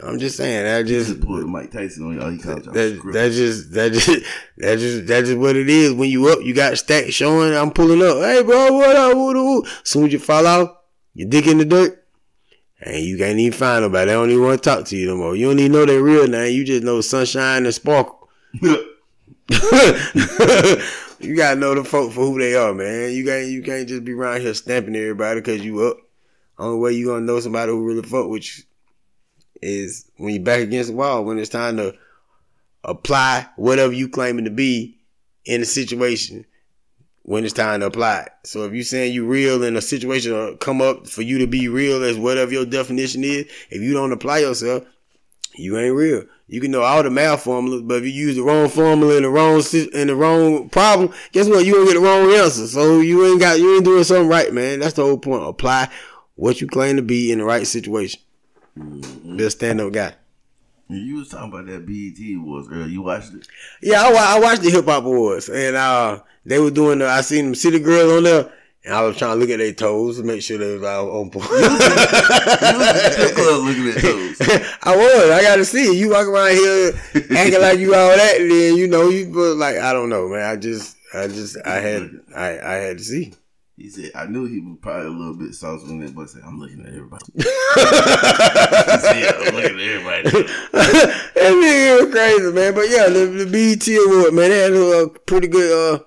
I'm 0.03 0.19
just 0.19 0.37
saying 0.37 0.63
that 0.65 0.85
just 0.85 1.07
just 1.09 1.21
pulled 1.21 1.47
Mike 1.47 1.71
Tyson 1.71 2.05
on 2.07 2.15
y'all. 2.19 2.29
He 2.31 2.37
called 2.37 2.65
y'all 2.65 2.73
that 2.73 3.01
that 3.13 3.31
just 3.31 3.71
that 3.73 3.91
just 3.93 4.07
that 4.57 4.77
just 4.79 5.07
that 5.07 5.25
just 5.25 5.37
what 5.37 5.55
it 5.55 5.69
is. 5.69 5.93
When 5.93 6.09
you 6.09 6.27
up, 6.29 6.39
you 6.43 6.53
got 6.53 6.77
stacks 6.77 7.13
showing. 7.13 7.53
I'm 7.55 7.71
pulling 7.71 8.01
up. 8.01 8.17
Hey, 8.17 8.43
bro, 8.43 8.73
what 8.73 8.95
up? 8.95 9.15
What 9.17 9.35
up? 9.37 9.65
Soon 9.83 10.05
as 10.07 10.13
you 10.13 10.19
fall 10.19 10.45
out, 10.45 10.81
your 11.13 11.29
dick 11.29 11.47
in 11.47 11.57
the 11.59 11.65
dirt, 11.65 12.05
and 12.81 13.03
you 13.03 13.17
can't 13.17 13.39
even 13.39 13.57
find 13.57 13.83
nobody. 13.83 14.07
They 14.07 14.13
don't 14.13 14.29
even 14.29 14.43
want 14.43 14.63
to 14.63 14.69
talk 14.69 14.85
to 14.85 14.97
you 14.97 15.07
no 15.07 15.17
more. 15.17 15.35
You 15.35 15.47
don't 15.47 15.59
even 15.59 15.71
know 15.71 15.85
their 15.85 16.01
real 16.01 16.27
name. 16.27 16.55
You 16.55 16.63
just 16.63 16.83
know 16.83 17.01
sunshine 17.01 17.65
and 17.65 17.73
sparkle. 17.73 18.29
you 18.61 18.69
gotta 21.35 21.59
know 21.59 21.73
the 21.73 21.83
folk 21.83 22.11
for 22.11 22.25
who 22.25 22.39
they 22.39 22.55
are, 22.55 22.73
man. 22.73 23.13
You 23.13 23.25
can't 23.25 23.47
you 23.47 23.63
can't 23.63 23.87
just 23.87 24.03
be 24.03 24.13
around 24.13 24.41
here 24.41 24.53
stamping 24.53 24.95
everybody 24.95 25.39
because 25.39 25.63
you 25.63 25.81
up. 25.81 25.97
Only 26.59 26.79
way 26.79 26.91
you 26.93 27.07
gonna 27.07 27.25
know 27.25 27.39
somebody 27.39 27.71
who 27.71 27.85
really 27.85 28.03
fuck 28.03 28.29
with 28.29 28.57
you 28.57 28.63
is 29.61 30.09
when 30.17 30.33
you 30.33 30.39
back 30.39 30.61
against 30.61 30.89
the 30.89 30.95
wall. 30.95 31.23
When 31.25 31.39
it's 31.39 31.49
time 31.49 31.77
to 31.77 31.95
apply 32.83 33.47
whatever 33.55 33.93
you 33.93 34.09
claiming 34.09 34.45
to 34.45 34.51
be 34.51 34.99
in 35.45 35.61
a 35.61 35.65
situation. 35.65 36.45
When 37.27 37.43
it's 37.43 37.53
time 37.53 37.81
to 37.81 37.87
apply. 37.87 38.29
So 38.45 38.63
if 38.63 38.73
you 38.73 38.83
saying 38.83 39.13
you 39.13 39.25
real 39.25 39.61
in 39.61 39.75
a 39.75 39.81
situation 39.81 40.31
or 40.31 40.55
come 40.55 40.81
up 40.81 41.07
for 41.07 41.23
you 41.23 41.39
to 41.39 41.45
be 41.45 41.67
real 41.67 42.01
as 42.01 42.17
whatever 42.17 42.53
your 42.53 42.65
definition 42.65 43.21
is, 43.25 43.45
if 43.69 43.81
you 43.81 43.93
don't 43.93 44.13
apply 44.13 44.39
yourself, 44.39 44.85
you 45.57 45.77
ain't 45.77 45.93
real. 45.93 46.23
You 46.47 46.61
can 46.61 46.71
know 46.71 46.83
all 46.83 47.03
the 47.03 47.09
math 47.09 47.43
formulas, 47.43 47.81
but 47.81 47.95
if 47.95 48.05
you 48.05 48.11
use 48.11 48.37
the 48.37 48.43
wrong 48.43 48.69
formula 48.69 49.17
in 49.17 49.23
the 49.23 49.29
wrong 49.29 49.61
in 49.93 50.07
the 50.07 50.15
wrong 50.15 50.69
problem, 50.69 51.13
guess 51.33 51.49
what? 51.49 51.65
You 51.65 51.73
gonna 51.73 51.87
get 51.87 51.95
the 51.95 51.99
wrong 51.99 52.31
answer. 52.31 52.65
So 52.65 53.01
you 53.01 53.25
ain't 53.25 53.41
got 53.41 53.59
you 53.59 53.75
ain't 53.75 53.83
doing 53.83 54.05
something 54.05 54.29
right, 54.29 54.53
man. 54.53 54.79
That's 54.79 54.93
the 54.93 55.03
whole 55.03 55.17
point. 55.17 55.43
Apply 55.43 55.89
what 56.35 56.61
you 56.61 56.67
claim 56.67 56.95
to 56.95 57.01
be 57.01 57.33
in 57.33 57.39
the 57.39 57.43
right 57.43 57.67
situation. 57.67 58.21
Be 58.77 59.43
a 59.43 59.49
stand 59.49 59.81
up 59.81 59.91
guy. 59.91 60.13
You 60.89 61.17
was 61.17 61.29
talking 61.29 61.49
about 61.49 61.65
that 61.65 61.85
BET 61.85 62.37
Awards 62.37 62.69
earlier. 62.71 62.87
You 62.87 63.01
watched 63.01 63.33
it? 63.33 63.47
Yeah, 63.81 64.03
I, 64.03 64.37
I 64.37 64.39
watched 64.39 64.61
the 64.61 64.69
hip 64.69 64.85
hop 64.85 65.03
awards, 65.03 65.49
and 65.49 65.75
uh, 65.75 66.21
they 66.45 66.59
were 66.59 66.71
doing. 66.71 66.99
The, 66.99 67.07
I 67.07 67.21
seen 67.21 67.45
them 67.45 67.55
city 67.55 67.79
girls 67.79 68.13
on 68.13 68.23
there, 68.23 68.53
and 68.85 68.93
I 68.93 69.01
was 69.01 69.17
trying 69.17 69.33
to 69.33 69.39
look 69.39 69.49
at 69.49 69.57
their 69.57 69.73
toes 69.73 70.17
to 70.17 70.23
make 70.23 70.41
sure 70.41 70.57
they 70.57 70.73
was 70.73 70.83
all 70.83 71.19
on 71.19 71.29
point. 71.29 71.49
You 71.49 71.55
was 71.55 71.81
at 71.81 73.17
the 73.17 73.33
club 73.35 73.63
looking 73.65 73.89
at 73.89 74.01
those. 74.01 74.77
I 74.83 74.95
was. 74.95 75.29
I 75.29 75.41
got 75.41 75.57
to 75.57 75.65
see 75.65 75.91
it. 75.91 75.97
You 75.97 76.09
walk 76.11 76.27
around 76.27 76.51
here 76.51 76.93
acting 77.37 77.61
like 77.61 77.79
you 77.79 77.93
all 77.93 78.15
that, 78.15 78.39
and 78.39 78.49
then 78.49 78.77
you 78.77 78.87
know 78.87 79.09
you 79.09 79.29
but 79.33 79.55
like 79.57 79.75
I 79.75 79.91
don't 79.91 80.07
know, 80.07 80.29
man. 80.29 80.49
I 80.49 80.55
just, 80.55 80.95
I 81.13 81.27
just, 81.27 81.57
I 81.65 81.79
had, 81.79 82.11
I, 82.33 82.59
I 82.59 82.73
had 82.75 82.99
to 82.99 83.03
see. 83.03 83.33
He 83.77 83.89
said, 83.91 84.11
I 84.15 84.25
knew 84.25 84.45
he 84.45 84.59
was 84.59 84.77
probably 84.81 85.05
a 85.05 85.09
little 85.11 85.35
bit 85.35 85.53
saucy 85.53 85.85
when 85.85 85.99
that 85.99 86.15
boy 86.15 86.25
said, 86.25 86.41
I'm 86.43 86.59
looking 86.59 86.81
at 86.81 86.87
everybody. 86.87 87.23
he 87.35 87.41
said, 87.43 89.35
I'm 89.35 89.55
looking 89.55 89.79
at 89.79 89.79
everybody. 89.79 90.23
that 90.71 91.23
nigga 91.35 92.03
was 92.03 92.11
crazy, 92.11 92.51
man. 92.53 92.73
But 92.73 92.89
yeah, 92.89 93.07
the, 93.09 93.25
the 93.25 93.45
BET 93.45 93.87
award, 93.87 94.33
man, 94.33 94.49
they 94.49 94.59
had 94.59 94.73
a 94.73 95.09
pretty 95.25 95.47
good. 95.47 95.99
uh 95.99 96.03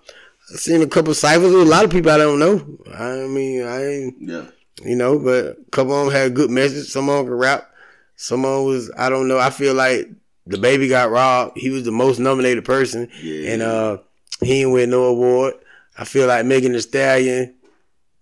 I 0.53 0.57
seen 0.57 0.83
a 0.83 0.87
couple 0.89 1.15
ciphers. 1.15 1.53
with 1.53 1.63
A 1.63 1.71
lot 1.71 1.85
of 1.85 1.91
people 1.93 2.11
I 2.11 2.17
don't 2.19 2.41
know. 2.41 2.61
I 2.93 3.27
mean, 3.29 3.63
I 3.65 3.87
ain't. 3.87 4.17
Yeah. 4.21 4.47
you 4.85 4.97
know, 4.97 5.19
but 5.21 5.45
a 5.47 5.57
couple 5.71 5.95
of 5.97 6.07
them 6.07 6.13
had 6.15 6.27
a 6.27 6.35
good 6.35 6.51
message. 6.51 6.89
Some 6.89 7.09
of 7.09 7.19
them 7.19 7.27
could 7.27 7.39
rap. 7.41 7.71
Some 8.17 8.45
of 8.45 8.57
them 8.57 8.65
was, 8.67 8.91
I 8.99 9.09
don't 9.11 9.29
know. 9.29 9.39
I 9.39 9.51
feel 9.51 9.75
like 9.75 10.09
the 10.47 10.59
baby 10.59 10.89
got 10.89 11.11
robbed. 11.11 11.57
He 11.57 11.71
was 11.71 11.85
the 11.85 11.93
most 11.93 12.19
nominated 12.19 12.65
person, 12.65 13.09
Yeah. 13.23 13.53
and 13.53 13.63
uh, 13.63 13.99
he 14.41 14.59
didn't 14.61 14.73
win 14.73 14.91
no 14.91 15.05
award. 15.05 15.55
I 15.97 16.05
feel 16.05 16.27
like 16.27 16.45
Megan 16.47 16.73
Thee 16.73 16.81
Stallion, 16.81 17.55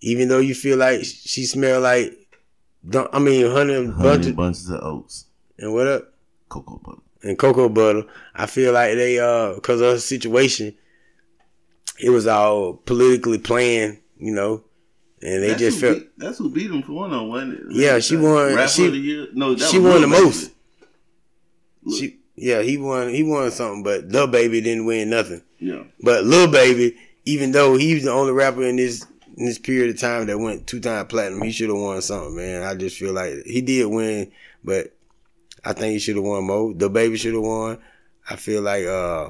even 0.01 0.29
though 0.29 0.39
you 0.39 0.55
feel 0.55 0.77
like 0.79 1.05
she 1.05 1.45
smell 1.45 1.81
like, 1.81 2.15
don't- 2.89 3.11
I 3.13 3.19
mean, 3.19 3.51
Honey 3.51 3.91
bunches 3.93 4.33
bunches 4.33 4.71
of 4.71 4.81
oats. 4.83 5.27
and 5.59 5.73
what 5.73 5.87
up 5.87 6.13
Cocoa 6.49 6.79
butter. 6.85 7.01
and 7.23 7.39
cocoa 7.39 7.69
butter. 7.69 8.05
I 8.35 8.47
feel 8.47 8.73
like 8.73 8.95
they 8.95 9.19
uh, 9.19 9.55
because 9.55 9.81
of 9.81 9.93
her 9.93 9.99
situation, 9.99 10.75
it 12.01 12.11
was 12.11 12.27
all 12.27 12.75
politically 12.75 13.39
planned, 13.39 13.99
you 14.19 14.33
know, 14.33 14.63
and 15.21 15.43
they 15.43 15.49
That's 15.49 15.61
just 15.61 15.81
felt. 15.81 15.99
beat, 15.99 16.19
that's 16.19 16.39
who 16.39 16.49
beat 16.49 16.71
him 16.71 16.83
for 16.83 16.93
one 16.93 17.13
on 17.13 17.29
one. 17.29 17.67
Yeah, 17.71 17.99
she 17.99 18.17
won- 18.17 18.55
Rapper 18.55 18.69
she- 18.69 18.87
of 18.87 18.93
the 18.93 18.99
year. 18.99 19.27
No, 19.35 19.55
that 19.55 19.69
she 19.69 19.79
was 19.79 19.93
won 19.93 20.03
the 20.03 20.09
Baby. 20.09 20.25
most. 20.25 20.51
She, 21.99 22.19
yeah, 22.37 22.63
he 22.63 22.77
won. 22.77 23.09
He 23.09 23.23
won 23.23 23.51
something, 23.51 23.83
but 23.83 24.11
the 24.11 24.27
baby 24.27 24.61
didn't 24.61 24.85
win 24.87 25.11
nothing. 25.11 25.43
Yeah. 25.59 25.85
But 26.03 26.25
Lil 26.25 26.51
Baby, 26.51 26.97
even 27.25 27.51
though 27.53 27.77
he 27.77 27.95
was 27.95 28.05
the 28.05 28.13
only 28.13 28.33
rapper 28.33 28.63
in 28.63 28.77
this 28.77 29.05
in 29.39 29.47
this 29.47 29.59
period 29.59 29.95
of 29.95 30.01
time 30.01 30.27
that 30.27 30.39
went 30.39 30.67
two 30.67 30.81
time 30.81 31.07
platinum, 31.07 31.43
he 31.43 31.53
should 31.53 31.69
have 31.69 31.79
won 31.79 32.03
something, 32.03 32.37
man. 32.37 32.65
I 32.65 32.75
just 32.75 32.99
feel 32.99 33.13
like 33.13 33.45
he 33.47 33.61
did 33.61 33.87
win, 33.87 34.33
but 34.65 34.97
I 35.65 35.73
think 35.73 35.93
he 35.93 35.99
should 36.01 36.17
have 36.17 36.25
won 36.25 36.45
more. 36.45 36.75
The 36.75 36.91
baby 36.91 37.17
should 37.17 37.35
have 37.35 37.43
won. 37.43 37.79
I 38.29 38.37
feel 38.37 38.63
like 38.63 38.85
uh 38.85 39.29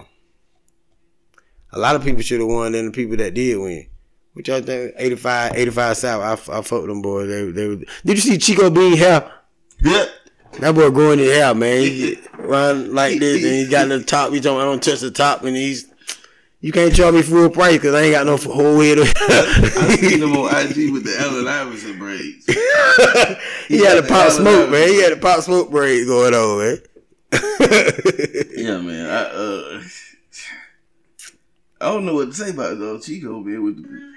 a 1.72 1.78
lot 1.78 1.94
of 1.94 2.02
people 2.02 2.22
should 2.22 2.40
have 2.40 2.48
won 2.48 2.72
than 2.72 2.86
the 2.86 2.90
people 2.90 3.18
that 3.18 3.34
did 3.34 3.58
win. 3.58 3.86
Which 4.32 4.48
I 4.48 4.62
think 4.62 4.94
85, 4.96 5.52
85 5.56 5.96
South. 5.96 6.48
I, 6.48 6.58
I 6.58 6.62
fuck 6.62 6.86
them 6.86 7.02
boys. 7.02 7.28
They, 7.28 7.50
they, 7.50 7.76
did 7.76 7.88
you 8.04 8.16
see 8.16 8.38
Chico 8.38 8.70
Bean 8.70 8.96
hair? 8.96 9.30
Yeah. 9.80 10.06
That 10.60 10.74
boy 10.74 10.90
growing 10.90 11.18
his 11.18 11.36
hair, 11.36 11.54
man. 11.54 11.82
He 11.82 12.16
run 12.38 12.94
like 12.94 13.18
this, 13.18 13.44
and 13.44 13.52
he 13.52 13.68
got 13.68 13.88
the 13.88 14.02
top. 14.02 14.32
He 14.32 14.40
told 14.40 14.58
me 14.58 14.62
I 14.62 14.66
don't 14.66 14.82
touch 14.82 15.00
the 15.00 15.10
top, 15.10 15.42
and 15.44 15.56
he's. 15.56 15.92
You 16.60 16.72
can't 16.72 16.92
charge 16.92 17.14
me 17.14 17.22
full 17.22 17.50
price 17.50 17.74
because 17.74 17.94
I 17.94 18.02
ain't 18.02 18.14
got 18.14 18.26
no 18.26 18.36
whole 18.36 18.80
head. 18.80 18.98
of- 18.98 19.12
I 19.16 19.96
seen 19.96 20.20
him 20.22 20.36
on 20.36 20.48
IG 20.66 20.90
with 20.92 21.04
the 21.04 21.16
Allen 21.20 21.46
Iverson 21.46 21.98
braids. 21.98 22.46
he 23.68 23.84
had 23.84 23.98
a 23.98 24.02
pop 24.02 24.32
smoke, 24.32 24.68
man. 24.68 24.88
He 24.88 25.00
had 25.00 25.12
a 25.12 25.16
pop 25.16 25.40
smoke 25.42 25.70
braid 25.70 26.06
going 26.08 26.34
on, 26.34 26.58
man. 26.58 26.78
Yeah, 28.56 28.78
man. 28.78 29.06
I 29.06 29.22
uh, 29.22 29.82
I 31.80 31.92
don't 31.92 32.04
know 32.04 32.14
what 32.14 32.30
to 32.30 32.34
say 32.34 32.50
about 32.50 32.72
it 32.72 32.78
though. 32.80 32.98
Chico 32.98 33.38
man 33.40 33.62
with 33.62 33.76
the. 33.76 34.08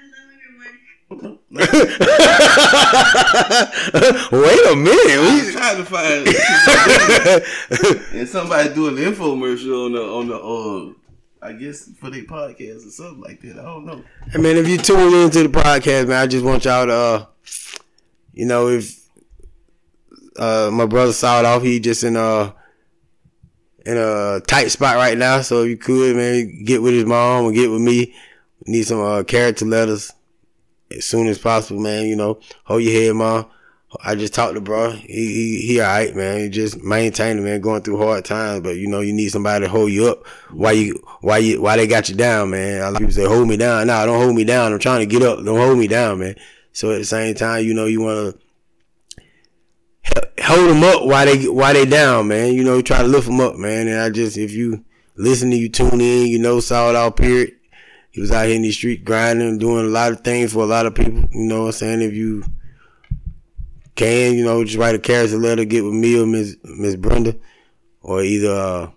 Wait 4.32 4.66
a 4.66 4.74
minute. 4.74 5.20
We, 5.20 5.52
trying 5.52 5.76
to 5.76 5.84
find 5.84 6.26
and 8.18 8.28
somebody 8.28 8.74
doing 8.74 8.94
the 8.96 9.02
infomercial 9.02 9.86
on 9.86 9.92
the 9.92 10.02
on 10.02 10.26
the 10.28 10.36
uh 10.38 10.92
I 11.42 11.52
guess 11.52 11.90
for 11.98 12.08
their 12.08 12.22
podcast 12.22 12.86
or 12.86 12.90
something 12.90 13.20
like 13.20 13.40
that. 13.40 13.58
I 13.58 13.62
don't 13.62 13.84
know. 13.84 14.04
I 14.32 14.38
mean, 14.38 14.56
if 14.56 14.68
you 14.68 14.78
tune 14.78 15.12
into 15.12 15.42
the 15.42 15.48
podcast, 15.48 16.06
man, 16.06 16.22
I 16.22 16.26
just 16.28 16.44
want 16.44 16.64
y'all 16.64 16.86
to, 16.86 16.92
uh, 16.92 17.26
you 18.32 18.46
know, 18.46 18.68
if 18.68 19.02
uh, 20.38 20.70
my 20.72 20.86
brother 20.86 21.12
saw 21.12 21.40
it 21.40 21.44
off, 21.44 21.62
he 21.62 21.80
just 21.80 22.04
in 22.04 22.14
a 22.16 22.54
in 23.84 23.96
a 23.96 24.40
tight 24.46 24.68
spot 24.68 24.96
right 24.96 25.18
now. 25.18 25.40
So 25.40 25.62
if 25.64 25.70
you 25.70 25.76
could, 25.76 26.14
man, 26.14 26.64
get 26.64 26.80
with 26.80 26.94
his 26.94 27.06
mom 27.06 27.46
or 27.46 27.52
get 27.52 27.70
with 27.70 27.80
me. 27.82 28.14
We 28.64 28.72
need 28.74 28.84
some 28.84 29.00
uh, 29.00 29.24
character 29.24 29.64
letters 29.64 30.12
as 30.96 31.04
soon 31.04 31.26
as 31.26 31.38
possible, 31.38 31.80
man. 31.80 32.06
You 32.06 32.14
know, 32.14 32.38
hold 32.64 32.82
your 32.82 32.92
head, 32.92 33.14
mom. 33.16 33.46
I 34.00 34.14
just 34.14 34.32
talked 34.32 34.54
to 34.54 34.60
bro. 34.60 34.92
He 34.92 35.06
he, 35.06 35.66
he 35.66 35.80
all 35.80 35.86
right, 35.86 36.14
man. 36.14 36.40
He 36.40 36.48
just 36.48 36.82
maintaining, 36.82 37.44
man, 37.44 37.60
going 37.60 37.82
through 37.82 37.98
hard 37.98 38.24
times. 38.24 38.62
But 38.62 38.76
you 38.76 38.86
know, 38.86 39.00
you 39.00 39.12
need 39.12 39.28
somebody 39.28 39.64
to 39.64 39.70
hold 39.70 39.92
you 39.92 40.08
up 40.08 40.26
while 40.50 40.72
you 40.72 41.02
while 41.20 41.40
you 41.40 41.60
while 41.60 41.76
they 41.76 41.86
got 41.86 42.08
you 42.08 42.14
down, 42.14 42.50
man. 42.50 42.80
A 42.80 42.84
lot 42.84 42.92
of 42.94 42.98
people 42.98 43.12
say, 43.12 43.26
"Hold 43.26 43.48
me 43.48 43.56
down." 43.56 43.86
Nah, 43.86 44.06
don't 44.06 44.20
hold 44.20 44.34
me 44.34 44.44
down. 44.44 44.72
I'm 44.72 44.78
trying 44.78 45.00
to 45.00 45.06
get 45.06 45.22
up. 45.22 45.44
Don't 45.44 45.58
hold 45.58 45.78
me 45.78 45.88
down, 45.88 46.20
man. 46.20 46.36
So 46.72 46.92
at 46.92 46.98
the 46.98 47.04
same 47.04 47.34
time, 47.34 47.64
you 47.64 47.74
know, 47.74 47.84
you 47.84 48.00
want 48.00 48.34
to 48.34 48.42
hold 50.42 50.70
them 50.70 50.82
up 50.82 51.04
while 51.04 51.26
they 51.26 51.48
while 51.48 51.74
they 51.74 51.84
down, 51.84 52.28
man. 52.28 52.54
You 52.54 52.64
know, 52.64 52.76
you 52.76 52.82
try 52.82 53.02
to 53.02 53.08
lift 53.08 53.26
them 53.26 53.40
up, 53.40 53.56
man. 53.56 53.88
And 53.88 54.00
I 54.00 54.10
just, 54.10 54.38
if 54.38 54.52
you 54.52 54.84
listen 55.16 55.50
to 55.50 55.56
you 55.56 55.68
tune 55.68 56.00
in, 56.00 56.28
you 56.28 56.38
know, 56.38 56.60
saw 56.60 56.90
it 56.90 56.96
all 56.96 57.10
period. 57.10 57.54
He 58.10 58.20
was 58.20 58.30
out 58.30 58.46
here 58.46 58.56
in 58.56 58.62
the 58.62 58.72
street 58.72 59.04
grinding, 59.04 59.58
doing 59.58 59.86
a 59.86 59.88
lot 59.88 60.12
of 60.12 60.20
things 60.20 60.52
for 60.52 60.62
a 60.62 60.66
lot 60.66 60.86
of 60.86 60.94
people. 60.94 61.24
You 61.32 61.46
know 61.46 61.60
what 61.62 61.66
I'm 61.66 61.72
saying? 61.72 62.02
If 62.02 62.12
you 62.12 62.44
can, 63.94 64.34
you 64.34 64.44
know, 64.44 64.64
just 64.64 64.78
write 64.78 64.94
a 64.94 64.98
character 64.98 65.36
letter, 65.38 65.64
get 65.64 65.84
with 65.84 65.94
me 65.94 66.20
or 66.20 66.26
Miss 66.26 66.56
Miss 66.64 66.96
Brenda, 66.96 67.36
or 68.00 68.22
either 68.22 68.50
uh, 68.50 68.90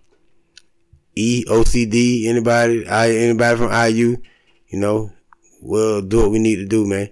E 1.15 1.45
OCD, 1.45 2.25
anybody, 2.25 2.87
I 2.87 3.11
anybody 3.11 3.57
from 3.57 3.71
IU, 3.71 4.17
you 4.67 4.79
know, 4.79 5.11
we'll 5.61 6.01
do 6.01 6.21
what 6.21 6.31
we 6.31 6.39
need 6.39 6.57
to 6.57 6.65
do, 6.65 6.85
man. 6.85 7.09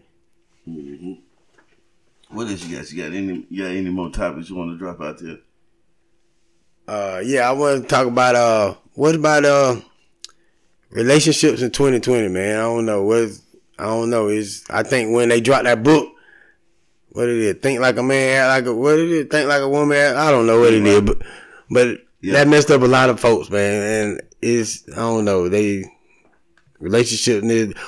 What 2.29 2.47
else 2.47 2.65
you 2.65 2.75
got? 2.75 2.91
You 2.91 3.03
got 3.03 3.13
any 3.13 3.45
you 3.49 3.63
got 3.63 3.71
any 3.71 3.89
more 3.89 4.09
topics 4.09 4.49
you 4.49 4.55
want 4.55 4.71
to 4.71 4.77
drop 4.77 4.99
out 5.01 5.19
there? 5.19 5.37
Uh, 6.87 7.21
yeah, 7.23 7.47
I 7.47 7.53
want 7.53 7.83
to 7.83 7.87
talk 7.87 8.07
about 8.07 8.35
uh, 8.35 8.75
what 8.93 9.15
about 9.15 9.45
uh, 9.45 9.79
relationships 10.89 11.61
in 11.61 11.71
2020, 11.71 12.27
man. 12.29 12.57
I 12.57 12.61
don't 12.63 12.85
know 12.85 13.03
what 13.03 13.29
I 13.77 13.85
don't 13.85 14.09
know. 14.09 14.27
Is 14.27 14.65
I 14.69 14.83
think 14.83 15.13
when 15.13 15.29
they 15.29 15.41
dropped 15.41 15.65
that 15.65 15.83
book, 15.83 16.12
what 17.13 17.29
it 17.29 17.37
is, 17.37 17.55
think 17.61 17.79
like 17.79 17.97
a 17.97 18.03
man, 18.03 18.37
act 18.41 18.65
like 18.65 18.73
a 18.73 18.75
what 18.75 18.99
it 18.99 19.09
is, 19.09 19.25
think 19.29 19.47
like 19.47 19.61
a 19.61 19.69
woman. 19.69 19.97
act- 19.97 20.17
I 20.17 20.29
don't 20.31 20.45
know 20.47 20.59
what 20.59 20.73
it 20.73 20.85
is, 20.85 21.01
but 21.01 21.17
but 21.69 21.87
Yeah. 22.21 22.33
that 22.33 22.47
messed 22.47 22.71
up 22.71 22.81
a 22.81 22.85
lot 22.85 23.09
of 23.09 23.19
folks, 23.19 23.49
man. 23.49 23.81
And 24.11 24.21
it's 24.41 24.83
I 24.93 24.97
don't 24.97 25.25
know 25.25 25.49
they 25.49 25.85
relationship. 26.79 27.43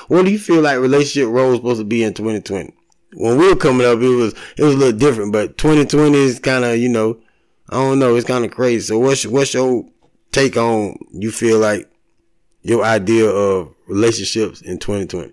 What 0.08 0.24
do 0.24 0.30
you 0.30 0.38
feel 0.38 0.60
like 0.62 0.78
relationship 0.78 1.28
role 1.30 1.52
is 1.52 1.58
supposed 1.58 1.80
to 1.80 1.84
be 1.84 2.02
in 2.02 2.14
2020? 2.14 2.72
When 3.14 3.38
we 3.38 3.48
were 3.48 3.56
coming 3.56 3.86
up, 3.86 3.98
it 4.00 4.08
was 4.08 4.34
it 4.56 4.62
was 4.62 4.74
a 4.74 4.78
little 4.78 4.98
different, 4.98 5.32
but 5.32 5.56
2020 5.58 6.16
is 6.18 6.38
kind 6.38 6.64
of 6.64 6.76
you 6.78 6.88
know. 6.88 7.18
I 7.68 7.76
don't 7.76 7.98
know. 7.98 8.14
It's 8.14 8.26
kind 8.26 8.44
of 8.44 8.52
crazy. 8.52 8.86
So 8.86 8.98
what's 8.98 9.26
what's 9.26 9.52
your 9.54 9.84
take 10.32 10.56
on 10.56 10.96
you 11.12 11.32
feel 11.32 11.58
like 11.58 11.88
your 12.62 12.84
idea 12.84 13.26
of 13.28 13.74
relationships 13.88 14.60
in 14.60 14.78
2020? 14.78 15.32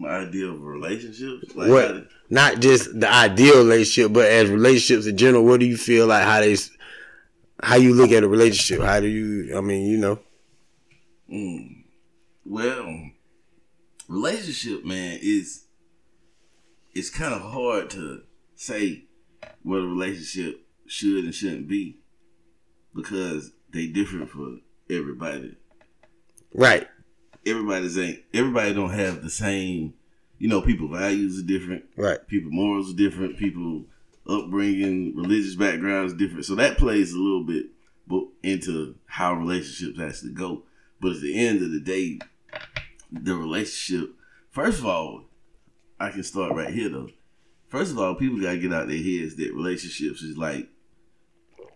My 0.00 0.08
idea 0.16 0.46
of 0.46 0.62
relationships, 0.62 1.54
like 1.54 1.68
What? 1.68 1.88
to- 1.88 2.06
Not 2.30 2.60
just 2.60 2.98
the 2.98 3.08
ideal 3.12 3.58
relationship, 3.58 4.12
but 4.14 4.24
as 4.26 4.48
relationships 4.48 5.06
in 5.06 5.16
general. 5.18 5.44
What 5.44 5.60
do 5.60 5.66
you 5.66 5.76
feel 5.76 6.06
like 6.06 6.24
how 6.24 6.40
they 6.40 6.56
how 7.62 7.76
you 7.76 7.92
look 7.94 8.10
at 8.10 8.22
a 8.24 8.28
relationship? 8.28 8.80
How 8.82 8.98
do 9.00 9.06
you? 9.06 9.54
I 9.56 9.60
mean, 9.60 9.90
you 9.90 9.98
know. 9.98 10.18
Mm. 11.30 11.84
Well, 12.46 13.10
relationship, 14.08 14.84
man, 14.86 15.18
is 15.20 15.64
it's 16.94 17.10
kind 17.10 17.34
of 17.34 17.42
hard 17.42 17.90
to 17.90 18.22
say 18.54 19.04
what 19.62 19.76
a 19.78 19.86
relationship 19.86 20.66
should 20.86 21.24
and 21.24 21.34
shouldn't 21.34 21.68
be 21.68 21.98
because 22.94 23.52
they 23.72 23.86
different 23.86 24.30
for 24.30 24.56
everybody. 24.88 25.56
Right. 26.54 26.88
Everybody's 27.46 27.98
ain't 27.98 28.20
everybody 28.34 28.74
don't 28.74 28.90
have 28.90 29.22
the 29.22 29.30
same. 29.30 29.94
You 30.38 30.48
know, 30.48 30.62
people 30.62 30.88
values 30.88 31.38
are 31.38 31.46
different. 31.46 31.84
Right. 31.96 32.26
People 32.26 32.50
morals 32.50 32.92
are 32.92 32.96
different. 32.96 33.38
People 33.38 33.84
upbringing, 34.28 35.16
religious 35.16 35.54
backgrounds 35.54 36.14
different. 36.14 36.44
So 36.44 36.54
that 36.56 36.78
plays 36.78 37.12
a 37.12 37.18
little 37.18 37.44
bit 37.44 37.66
but 38.06 38.24
into 38.42 38.96
how 39.06 39.34
relationships 39.34 39.98
has 39.98 40.20
to 40.22 40.30
go. 40.30 40.64
But 41.00 41.12
at 41.12 41.20
the 41.22 41.46
end 41.46 41.62
of 41.62 41.70
the 41.70 41.80
day, 41.80 42.18
the 43.10 43.34
relationship, 43.34 44.10
first 44.50 44.80
of 44.80 44.86
all, 44.86 45.24
I 45.98 46.10
can 46.10 46.22
start 46.22 46.54
right 46.54 46.72
here 46.72 46.88
though. 46.88 47.10
First 47.68 47.92
of 47.92 47.98
all, 47.98 48.16
people 48.16 48.40
gotta 48.40 48.58
get 48.58 48.72
out 48.72 48.88
their 48.88 48.96
heads 48.96 49.36
that 49.36 49.54
relationships 49.54 50.22
is 50.22 50.36
like 50.36 50.68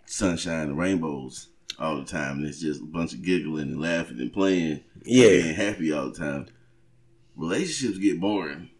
sunshine 0.06 0.68
and 0.68 0.78
rainbows 0.78 1.48
all 1.78 1.96
the 1.98 2.04
time. 2.04 2.38
And 2.38 2.46
it's 2.46 2.60
just 2.60 2.80
a 2.80 2.84
bunch 2.84 3.12
of 3.14 3.22
giggling 3.22 3.68
and 3.70 3.80
laughing 3.80 4.20
and 4.20 4.32
playing, 4.32 4.80
Yeah. 5.04 5.26
and 5.28 5.42
being 5.42 5.54
happy 5.54 5.92
all 5.92 6.10
the 6.10 6.16
time. 6.18 6.46
Relationships 7.36 7.98
get 7.98 8.20
boring 8.20 8.70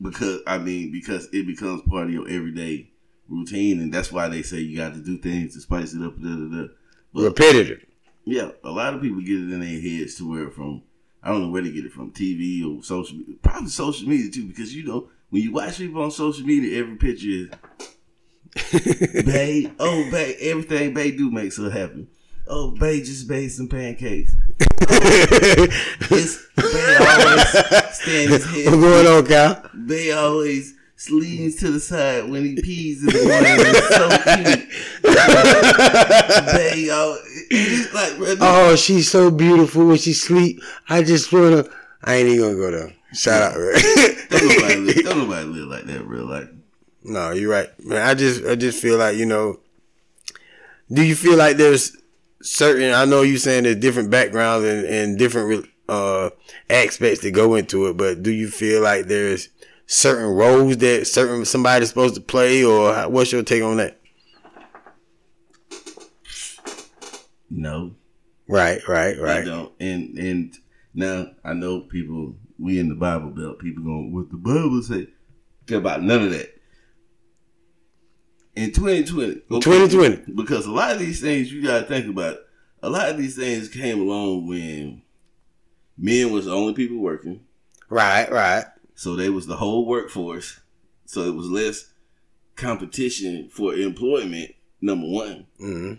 because 0.00 0.40
I 0.46 0.58
mean 0.58 0.92
because 0.92 1.28
it 1.32 1.46
becomes 1.46 1.82
part 1.82 2.06
of 2.06 2.12
your 2.12 2.28
everyday 2.28 2.90
routine, 3.28 3.80
and 3.80 3.92
that's 3.92 4.12
why 4.12 4.28
they 4.28 4.42
say 4.42 4.58
you 4.58 4.76
got 4.76 4.94
to 4.94 5.00
do 5.00 5.18
things 5.18 5.54
to 5.54 5.60
spice 5.60 5.92
it 5.94 6.02
up. 6.02 6.16
Da, 6.20 6.28
da, 6.28 6.48
da. 6.62 6.66
But 7.12 7.22
Repetitive. 7.24 7.84
yeah, 8.24 8.50
a 8.64 8.70
lot 8.70 8.94
of 8.94 9.02
people 9.02 9.20
get 9.20 9.40
it 9.40 9.52
in 9.52 9.60
their 9.60 9.80
heads 9.80 10.14
to 10.16 10.28
where 10.30 10.50
from 10.50 10.82
I 11.22 11.28
don't 11.30 11.42
know 11.42 11.50
where 11.50 11.62
they 11.62 11.70
get 11.72 11.84
it 11.84 11.92
from 11.92 12.12
TV 12.12 12.64
or 12.64 12.82
social 12.82 13.18
media, 13.18 13.34
probably 13.42 13.68
social 13.68 14.08
media 14.08 14.30
too, 14.30 14.46
because 14.46 14.74
you 14.74 14.84
know 14.84 15.08
when 15.30 15.42
you 15.42 15.52
watch 15.52 15.78
people 15.78 16.02
on 16.02 16.10
social 16.10 16.46
media, 16.46 16.80
every 16.80 16.96
picture 16.96 17.28
is 17.28 17.50
Bay, 18.72 19.70
oh 19.78 20.10
Bay, 20.10 20.34
everything 20.40 20.92
Bay 20.94 21.10
do 21.12 21.30
makes 21.30 21.56
her 21.58 21.70
happy. 21.70 22.08
Oh 22.48 22.72
Bay 22.72 23.00
just 23.00 23.28
made 23.28 23.48
some 23.48 23.68
pancakes. 23.68 24.34
It's 26.12 26.46
Bay 26.56 26.96
always 27.00 27.48
stand 27.96 28.30
his 28.30 28.44
head. 28.44 28.66
What's 28.66 28.76
going 28.76 29.06
on, 29.06 29.26
Cal? 29.26 29.70
Bay 29.86 30.10
always 30.12 30.74
leans 31.10 31.56
to 31.56 31.70
the 31.70 31.80
side 31.80 32.28
when 32.28 32.44
he 32.44 32.60
pees 32.60 33.02
in 33.02 33.06
the 33.08 33.24
morning. 33.28 33.56
It's 33.58 33.88
so 33.88 34.08
cute. 34.34 34.68
Bay, 36.52 36.88
oh, 36.90 37.18
it's 37.50 37.94
like, 37.94 38.16
bro, 38.18 38.34
Oh, 38.40 38.76
she's 38.76 39.10
so 39.10 39.30
beautiful 39.30 39.86
when 39.86 39.96
she 39.96 40.12
sleep. 40.12 40.60
I 40.88 41.02
just 41.02 41.32
wanna. 41.32 41.64
I 42.02 42.16
ain't 42.16 42.28
even 42.28 42.40
gonna 42.40 42.56
go 42.56 42.70
there. 42.70 42.94
Shout 43.14 43.42
out, 43.42 43.54
don't 43.54 44.48
nobody, 44.48 44.76
live, 44.76 45.04
don't 45.04 45.18
nobody 45.18 45.44
live 45.46 45.68
like 45.68 45.84
that 45.84 45.96
in 45.96 46.08
real 46.08 46.26
life. 46.26 46.48
No, 47.10 47.30
you're 47.32 47.50
right, 47.50 47.68
man. 47.84 48.06
I 48.06 48.14
just, 48.14 48.44
I 48.44 48.54
just 48.54 48.80
feel 48.80 48.98
like 48.98 49.16
you 49.16 49.26
know. 49.26 49.60
Do 50.92 51.02
you 51.02 51.14
feel 51.14 51.36
like 51.36 51.56
there's 51.56 51.96
certain? 52.42 52.92
I 52.92 53.04
know 53.04 53.22
you 53.22 53.38
saying 53.38 53.64
there's 53.64 53.76
different 53.76 54.10
backgrounds 54.10 54.66
and, 54.66 54.86
and 54.86 55.18
different 55.18 55.66
uh 55.88 56.30
aspects 56.68 57.20
that 57.22 57.32
go 57.32 57.54
into 57.56 57.86
it, 57.88 57.96
but 57.96 58.22
do 58.22 58.30
you 58.30 58.48
feel 58.48 58.82
like 58.82 59.06
there's 59.06 59.48
certain 59.86 60.26
roles 60.34 60.76
that 60.78 61.06
certain 61.06 61.44
somebody's 61.44 61.88
supposed 61.88 62.14
to 62.14 62.20
play, 62.20 62.64
or 62.64 62.94
how- 62.94 63.08
what's 63.08 63.32
your 63.32 63.42
take 63.42 63.62
on 63.62 63.76
that? 63.78 63.98
No, 67.50 67.92
Right, 68.48 68.80
right, 68.88 69.16
I 69.16 69.20
right. 69.20 69.44
don't. 69.44 69.72
And 69.80 70.18
and 70.18 70.56
now 70.94 71.26
I 71.44 71.52
know 71.54 71.80
people. 71.82 72.34
We 72.58 72.78
in 72.78 72.88
the 72.90 72.94
Bible 72.94 73.30
Belt. 73.30 73.58
People 73.58 73.82
going 73.84 74.12
what 74.14 74.30
the 74.30 74.36
Bible 74.36 74.82
say. 74.82 75.08
Care 75.66 75.78
about 75.78 76.02
none 76.02 76.24
of 76.24 76.30
that. 76.32 76.59
In 78.56 78.72
2020, 78.72 79.42
okay, 79.50 79.60
2020. 79.60 80.32
because 80.34 80.66
a 80.66 80.72
lot 80.72 80.92
of 80.92 80.98
these 80.98 81.20
things 81.20 81.52
you 81.52 81.62
gotta 81.62 81.86
think 81.86 82.06
about. 82.06 82.38
A 82.82 82.90
lot 82.90 83.10
of 83.10 83.18
these 83.18 83.36
things 83.36 83.68
came 83.68 84.00
along 84.00 84.48
when 84.48 85.02
men 85.96 86.32
was 86.32 86.46
the 86.46 86.52
only 86.52 86.72
people 86.72 86.98
working. 86.98 87.40
Right, 87.88 88.30
right. 88.30 88.64
So 88.94 89.16
they 89.16 89.28
was 89.28 89.46
the 89.46 89.56
whole 89.56 89.86
workforce. 89.86 90.60
So 91.04 91.22
it 91.22 91.34
was 91.34 91.48
less 91.48 91.92
competition 92.56 93.48
for 93.50 93.74
employment. 93.74 94.54
Number 94.80 95.06
one, 95.06 95.46
mm-hmm. 95.60 95.94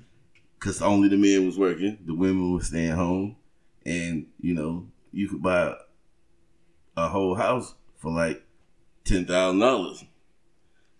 because 0.60 0.82
only 0.82 1.08
the 1.08 1.18
men 1.18 1.46
was 1.46 1.56
working, 1.58 2.00
the 2.04 2.16
women 2.16 2.54
was 2.56 2.68
staying 2.68 2.94
home, 2.94 3.36
and 3.86 4.26
you 4.40 4.56
know 4.56 4.88
you 5.12 5.30
could 5.30 5.44
buy 5.44 5.76
a 6.98 7.08
whole 7.08 7.36
house 7.36 7.76
for 7.98 8.12
like 8.12 8.44
ten 9.04 9.26
thousand 9.26 9.60
dollars. 9.60 10.04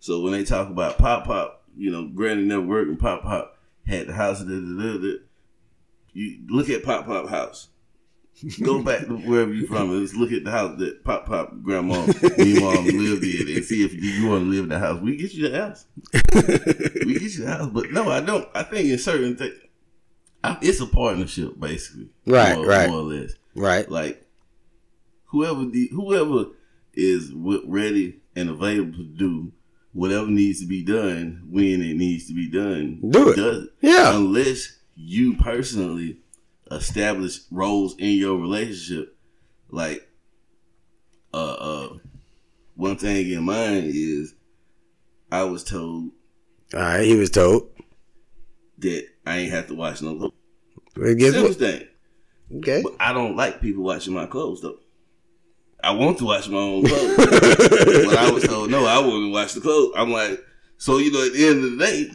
So 0.02 0.20
when 0.20 0.32
they 0.32 0.42
talk 0.42 0.68
about 0.68 0.98
Pop 0.98 1.26
Pop, 1.26 1.62
you 1.76 1.88
know, 1.88 2.08
Granny 2.08 2.42
never 2.42 2.66
worked, 2.66 2.88
and 2.88 2.98
Pop 2.98 3.22
Pop 3.22 3.56
had 3.86 4.08
the 4.08 4.12
house. 4.12 4.40
Da, 4.40 4.46
da, 4.46 4.98
da, 4.98 5.18
you 6.12 6.38
look 6.48 6.68
at 6.70 6.82
Pop 6.82 7.06
Pop 7.06 7.28
house. 7.28 7.68
Go 8.64 8.82
back 8.82 9.06
to 9.06 9.16
wherever 9.16 9.54
you 9.54 9.64
from 9.64 9.90
and 9.90 10.00
let's 10.00 10.16
look 10.16 10.32
at 10.32 10.42
the 10.42 10.50
house 10.50 10.76
that 10.80 11.04
Pop 11.04 11.26
Pop 11.26 11.52
grandma, 11.62 12.04
me 12.36 12.58
mom 12.58 12.84
lived 12.84 13.22
in 13.22 13.54
and 13.54 13.64
see 13.64 13.84
if 13.84 13.94
you, 13.94 14.00
you 14.00 14.28
want 14.28 14.42
to 14.42 14.50
live 14.50 14.64
in 14.64 14.70
the 14.70 14.78
house. 14.80 15.00
We 15.00 15.16
get 15.16 15.34
you 15.34 15.48
the 15.48 15.56
house. 15.56 15.86
we 17.06 17.14
get 17.14 17.22
you 17.22 17.44
the 17.44 17.56
house. 17.56 17.70
But 17.72 17.92
no, 17.92 18.10
I 18.10 18.20
don't. 18.20 18.48
I 18.56 18.64
think 18.64 18.88
in 18.88 18.98
certain 18.98 19.36
things, 19.36 19.54
it's 20.62 20.80
a 20.80 20.86
partnership 20.86 21.60
basically. 21.60 22.08
Right, 22.26 22.56
more, 22.56 22.66
right. 22.66 22.90
More 22.90 22.98
or 22.98 23.02
less. 23.04 23.34
Right. 23.54 23.88
Like 23.88 24.26
whoever 25.26 25.64
the 25.64 25.86
whoever 25.92 26.46
is 26.92 27.30
ready 27.32 28.20
and 28.34 28.50
available 28.50 28.94
to 28.94 29.04
do 29.04 29.52
whatever 29.92 30.26
needs 30.26 30.60
to 30.60 30.66
be 30.66 30.82
done 30.82 31.42
when 31.50 31.82
it 31.82 31.96
needs 31.96 32.26
to 32.28 32.34
be 32.34 32.48
done. 32.48 33.00
Do 33.10 33.30
it. 33.30 33.36
Does. 33.36 33.68
Yeah. 33.80 34.16
Unless 34.16 34.78
you 34.96 35.34
personally 35.36 36.18
establish 36.70 37.40
roles 37.50 37.96
in 37.98 38.10
your 38.16 38.38
relationship, 38.38 39.16
like 39.70 40.08
uh 41.34 41.52
uh 41.52 41.88
one 42.74 42.96
thing 42.96 43.30
in 43.30 43.42
mind 43.42 43.90
is 43.94 44.34
I 45.30 45.44
was 45.44 45.64
told 45.64 46.10
All 46.74 46.80
right. 46.80 47.04
He 47.06 47.16
was 47.16 47.30
told. 47.30 47.68
that 48.78 49.06
I 49.26 49.38
ain't 49.38 49.52
have 49.52 49.66
to 49.68 49.74
watch 49.74 50.02
no 50.02 50.16
clothes. 50.16 50.32
Well, 50.96 51.14
guess 51.14 51.32
Simple 51.32 51.48
what? 51.50 51.58
thing. 51.58 51.86
Okay. 52.58 52.82
But 52.82 52.94
I 53.00 53.12
don't 53.14 53.36
like 53.36 53.60
people 53.62 53.82
watching 53.82 54.12
my 54.14 54.26
clothes 54.26 54.60
though. 54.60 54.78
I 55.82 55.92
want 55.92 56.18
to 56.18 56.24
watch 56.24 56.48
my 56.48 56.58
own 56.58 56.84
clothes. 56.86 57.16
but 57.16 58.16
I 58.16 58.30
was 58.30 58.44
told 58.44 58.70
no, 58.70 58.86
I 58.86 58.98
wouldn't 58.98 59.32
watch 59.32 59.54
the 59.54 59.60
clothes. 59.60 59.92
I'm 59.96 60.12
like, 60.12 60.40
so 60.78 60.98
you 60.98 61.12
know, 61.12 61.26
at 61.26 61.32
the 61.32 61.46
end 61.46 61.64
of 61.64 61.70
the 61.72 61.84
day, 61.84 62.10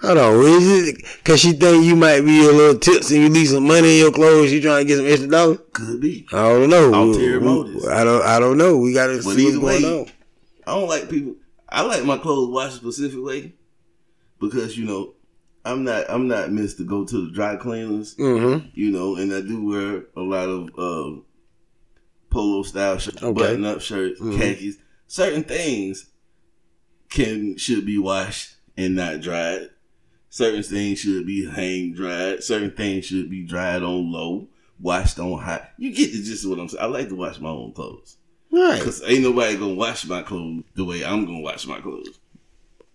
Hold 0.00 0.18
on. 0.18 0.44
Is 0.44 0.88
it 0.88 0.96
because 1.18 1.40
she 1.40 1.52
think 1.52 1.84
you 1.84 1.96
might 1.96 2.20
be 2.20 2.46
a 2.46 2.52
little 2.52 2.78
tips 2.78 3.10
and 3.10 3.20
you 3.20 3.28
need 3.28 3.46
some 3.46 3.66
money 3.66 3.94
in 3.94 4.04
your 4.04 4.12
clothes? 4.12 4.52
You 4.52 4.62
trying 4.62 4.86
to 4.86 4.88
get 4.88 4.98
some 4.98 5.06
extra 5.08 5.28
dollars? 5.28 5.58
could 5.72 6.00
be. 6.00 6.26
I 6.32 6.36
don't 6.36 6.70
know. 6.70 6.94
Ulterior 6.94 7.40
motives. 7.40 7.86
I 7.88 8.04
don't. 8.04 8.22
I 8.22 8.38
don't 8.38 8.58
know. 8.58 8.76
We 8.78 8.92
got 8.92 9.08
to 9.08 9.20
see 9.22 9.26
what's 9.26 9.38
either 9.40 9.58
going 9.58 9.82
way, 9.82 10.00
on. 10.00 10.06
I 10.66 10.78
don't 10.78 10.88
like 10.88 11.10
people. 11.10 11.34
I 11.68 11.82
like 11.82 12.04
my 12.04 12.16
clothes 12.16 12.50
washed 12.50 12.74
a 12.74 12.78
specific 12.78 13.22
way 13.22 13.54
because 14.40 14.78
you 14.78 14.86
know 14.86 15.14
I'm 15.64 15.82
not 15.82 16.04
I'm 16.08 16.28
not 16.28 16.52
missed 16.52 16.78
to 16.78 16.84
go 16.84 17.04
to 17.04 17.26
the 17.26 17.32
dry 17.32 17.56
cleaners. 17.56 18.14
Mm-hmm. 18.14 18.68
You 18.74 18.92
know, 18.92 19.16
and 19.16 19.32
I 19.32 19.40
do 19.40 19.66
wear 19.66 20.04
a 20.16 20.20
lot 20.20 20.48
of 20.48 20.68
uh, 20.78 21.20
polo 22.30 22.62
style 22.62 22.98
shirts, 22.98 23.22
Okay. 23.22 23.32
button 23.32 23.64
up 23.64 23.80
shirts, 23.80 24.20
Mhm. 24.20 24.36
khakis. 24.38 24.76
Certain 25.06 25.42
things 25.44 26.06
can 27.10 27.56
should 27.56 27.86
be 27.86 27.98
washed 27.98 28.54
and 28.76 28.94
not 28.94 29.20
dried. 29.20 29.70
Certain 30.30 30.62
things 30.62 30.98
should 30.98 31.26
be 31.26 31.46
hang 31.46 31.94
dried. 31.94 32.42
Certain 32.44 32.70
things 32.70 33.06
should 33.06 33.30
be 33.30 33.42
dried 33.42 33.82
on 33.82 34.12
low, 34.12 34.48
washed 34.78 35.18
on 35.18 35.38
high. 35.42 35.66
You 35.78 35.90
get 35.90 36.12
the 36.12 36.22
gist 36.22 36.44
of 36.44 36.50
what 36.50 36.60
I'm 36.60 36.68
saying. 36.68 36.82
I 36.82 36.86
like 36.86 37.08
to 37.08 37.14
wash 37.14 37.40
my 37.40 37.48
own 37.48 37.72
clothes. 37.72 38.16
Right. 38.52 38.80
Cause 38.82 39.02
ain't 39.06 39.22
nobody 39.22 39.56
gonna 39.56 39.74
wash 39.74 40.06
my 40.06 40.22
clothes 40.22 40.64
the 40.74 40.84
way 40.84 41.04
I'm 41.04 41.24
gonna 41.24 41.40
wash 41.40 41.66
my 41.66 41.80
clothes. 41.80 42.18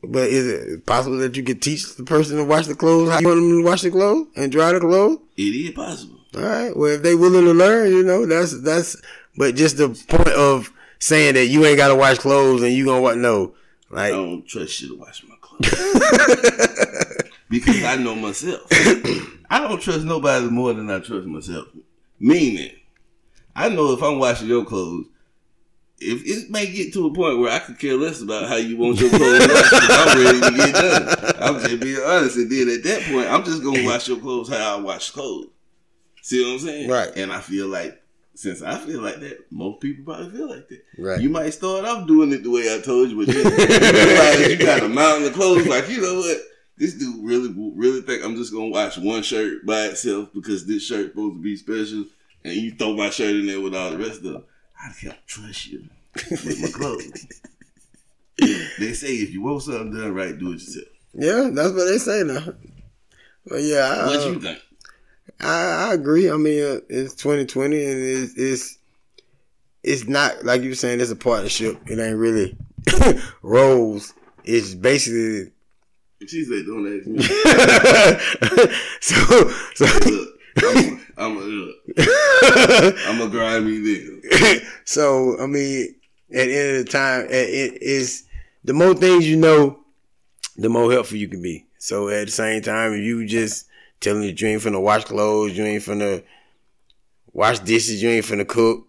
But 0.06 0.28
is 0.30 0.46
it 0.48 0.86
possible 0.86 1.18
that 1.20 1.38
you 1.38 1.44
could 1.44 1.62
teach 1.62 1.96
the 1.96 2.04
person 2.04 2.38
to 2.38 2.44
wash 2.44 2.68
the 2.68 2.76
clothes 2.76 3.10
how 3.10 3.20
you 3.20 3.28
want 3.28 3.40
them 3.40 3.62
to 3.62 3.64
wash 3.64 3.82
the 3.84 3.90
clothes 3.92 4.28
and 4.36 4.52
dry 4.52 4.74
the 4.74 4.80
clothes? 4.80 5.20
It 5.38 5.42
is 5.56 5.72
possible. 5.72 6.20
All 6.36 6.42
right. 6.42 6.76
Well, 6.76 6.90
if 6.92 7.04
they 7.04 7.16
willing 7.16 7.46
to 7.46 7.54
learn, 7.54 7.92
you 7.92 8.04
know, 8.04 8.26
that's 8.26 8.60
that's. 8.62 8.98
But 9.38 9.56
just 9.56 9.78
the 9.78 9.90
point 9.90 10.30
of 10.30 10.72
saying 11.00 11.34
that 11.36 11.48
you 11.48 11.66
ain't 11.66 11.78
got 11.78 11.90
to 11.90 11.96
wash 11.96 12.20
clothes 12.20 12.64
and 12.64 12.74
you 12.74 12.86
gonna 12.86 13.02
what? 13.02 13.18
No, 13.18 13.54
like 13.90 14.14
I 14.14 14.16
don't 14.16 14.48
trust 14.48 14.82
you 14.82 14.90
to 14.90 14.96
wash 14.96 15.24
my 15.28 15.36
clothes 15.42 15.70
because 17.50 17.84
I 17.84 17.96
know 17.98 18.16
myself. 18.16 18.62
I 19.50 19.60
don't 19.60 19.82
trust 19.82 20.06
nobody 20.06 20.48
more 20.48 20.74
than 20.74 20.90
I 20.90 21.00
trust 21.00 21.28
myself. 21.28 21.68
Meaning, 22.20 22.72
I 23.56 23.70
know 23.70 23.94
if 23.94 24.02
I'm 24.02 24.20
washing 24.20 24.48
your 24.48 24.66
clothes, 24.66 25.06
if 26.00 26.22
it 26.26 26.50
may 26.50 26.72
get 26.72 26.94
to 26.94 27.08
a 27.08 27.14
point 27.14 27.40
where 27.40 27.52
I 27.52 27.60
could 27.60 27.80
care 27.80 27.96
less 27.96 28.22
about 28.22 28.50
how 28.50 28.56
you 28.56 28.78
want 28.78 29.00
your 29.00 29.10
clothes 29.10 29.48
washed, 29.48 29.74
I'm 29.74 30.24
ready 30.24 30.40
to 30.42 30.58
get 30.58 30.74
done. 30.74 31.36
I'm 31.40 31.60
just 31.60 31.80
being 31.80 32.02
honest, 32.04 32.38
and 32.38 32.52
then 32.52 32.70
at 32.70 32.84
that 32.84 33.04
point, 33.12 33.28
I'm 33.28 33.44
just 33.44 33.64
gonna 33.64 33.84
wash 33.86 34.08
your 34.08 34.20
clothes 34.20 34.50
how 34.50 34.78
I 34.78 34.82
wash 34.82 35.12
clothes. 35.12 35.48
See 36.22 36.44
what 36.44 36.54
I'm 36.54 36.60
saying? 36.60 36.90
Right. 36.90 37.12
And 37.16 37.32
I 37.32 37.42
feel 37.42 37.68
like 37.68 38.02
since 38.36 38.62
I 38.62 38.78
feel 38.78 39.02
like 39.02 39.20
that, 39.20 39.52
most 39.52 39.80
people 39.80 40.06
probably 40.06 40.32
feel 40.36 40.50
like 40.50 40.68
that. 40.68 40.84
Right. 40.98 41.22
You 41.22 41.30
might 41.30 41.52
start 41.52 41.86
off 41.86 42.08
doing 42.08 42.32
it 42.32 42.44
the 42.44 42.50
way 42.50 42.74
I 42.74 42.80
told 42.80 43.10
you, 43.10 43.26
but 43.26 43.34
then 43.34 44.42
you 44.42 44.48
you 44.50 44.58
got 44.58 44.84
a 44.84 44.90
mountain 44.90 45.28
of 45.28 45.34
clothes. 45.34 45.68
Like 45.68 45.90
you 45.90 46.02
know 46.02 46.16
what? 46.16 46.38
This 46.76 46.96
dude 46.96 47.24
really, 47.24 47.54
really 47.76 48.02
think 48.02 48.24
I'm 48.24 48.36
just 48.36 48.52
gonna 48.52 48.70
watch 48.70 48.98
one 48.98 49.22
shirt 49.22 49.66
by 49.66 49.86
itself 49.86 50.30
because 50.34 50.66
this 50.66 50.84
shirt 50.84 51.12
supposed 51.12 51.36
to 51.36 51.42
be 51.42 51.56
special, 51.56 52.06
and 52.44 52.54
you 52.56 52.72
throw 52.72 52.94
my 52.94 53.10
shirt 53.12 53.36
in 53.36 53.46
there 53.46 53.62
with 53.62 53.76
all 53.76 53.92
the 53.92 54.00
rest 54.00 54.18
of 54.18 54.24
them. 54.24 54.44
I 54.84 54.92
can't 55.00 55.28
trust 55.28 55.68
you 55.68 55.88
with 56.16 56.62
my 56.62 56.70
clothes. 56.70 57.28
they 58.80 58.94
say 58.94 59.14
if 59.14 59.32
you 59.32 59.44
want 59.44 59.62
something 59.62 59.94
done 59.94 60.14
right, 60.14 60.38
do 60.38 60.50
it 60.50 60.54
yourself. 60.54 60.88
Yeah, 61.14 61.50
that's 61.54 61.72
what 61.74 61.86
they 61.86 62.00
say 62.00 62.24
now. 62.24 62.54
But 63.46 63.62
yeah, 63.62 63.98
I, 64.00 64.08
What 64.08 64.20
uh, 64.20 64.30
you 64.30 64.40
think? 64.40 64.60
I, 65.39 65.89
I 65.89 65.93
agree. 65.93 66.30
I 66.30 66.38
mean, 66.38 66.63
uh, 66.63 66.80
it's 66.89 67.15
2020 67.15 67.86
and 67.86 68.01
it's, 68.01 68.34
it's 68.38 68.78
it's 69.84 70.07
not 70.07 70.45
like 70.45 70.61
you 70.61 70.69
were 70.69 70.76
saying. 70.76 71.01
It's 71.01 71.11
a 71.11 71.15
partnership. 71.15 71.78
It 71.88 71.99
ain't 71.99 72.17
really 72.17 72.55
roles. 73.41 74.13
It's 74.45 74.74
basically 74.74 75.51
She's 76.28 76.47
said, 76.47 76.65
"Don't 76.65 76.88
ask 76.88 77.07
me." 77.07 77.21
so 79.01 79.49
so. 79.76 79.86
Look, 80.09 80.30
I'm, 80.57 81.01
I'm 81.17 81.38
a, 81.38 81.41
look, 81.41 81.76
I'm 83.07 83.21
a 83.21 83.28
grimy 83.28 83.80
nigga. 83.80 84.65
so 84.86 85.38
I 85.41 85.47
mean, 85.47 85.95
at 86.34 86.45
the 86.45 86.57
end 86.57 86.78
of 86.78 86.86
the 86.86 86.91
time, 86.91 87.26
it 87.30 87.82
is 87.82 88.24
the 88.63 88.74
more 88.74 88.93
things 88.93 89.28
you 89.28 89.36
know, 89.36 89.80
the 90.55 90.69
more 90.69 90.91
helpful 90.91 91.17
you 91.17 91.28
can 91.28 91.41
be. 91.41 91.65
So 91.78 92.07
at 92.09 92.26
the 92.26 92.32
same 92.32 92.61
time, 92.61 92.93
if 92.93 93.03
you 93.03 93.26
just 93.26 93.67
telling 94.04 94.22
that 94.22 94.39
you 94.39 94.47
ain't 94.49 94.62
finna 94.62 94.82
wash 94.82 95.06
clothes, 95.06 95.58
you 95.58 95.64
ain't 95.64 95.84
finna 95.84 96.24
wash 97.32 97.60
dishes, 97.60 98.04
you 98.04 98.10
ain't 98.10 98.26
finna 98.26 98.47
cook. 98.47 98.88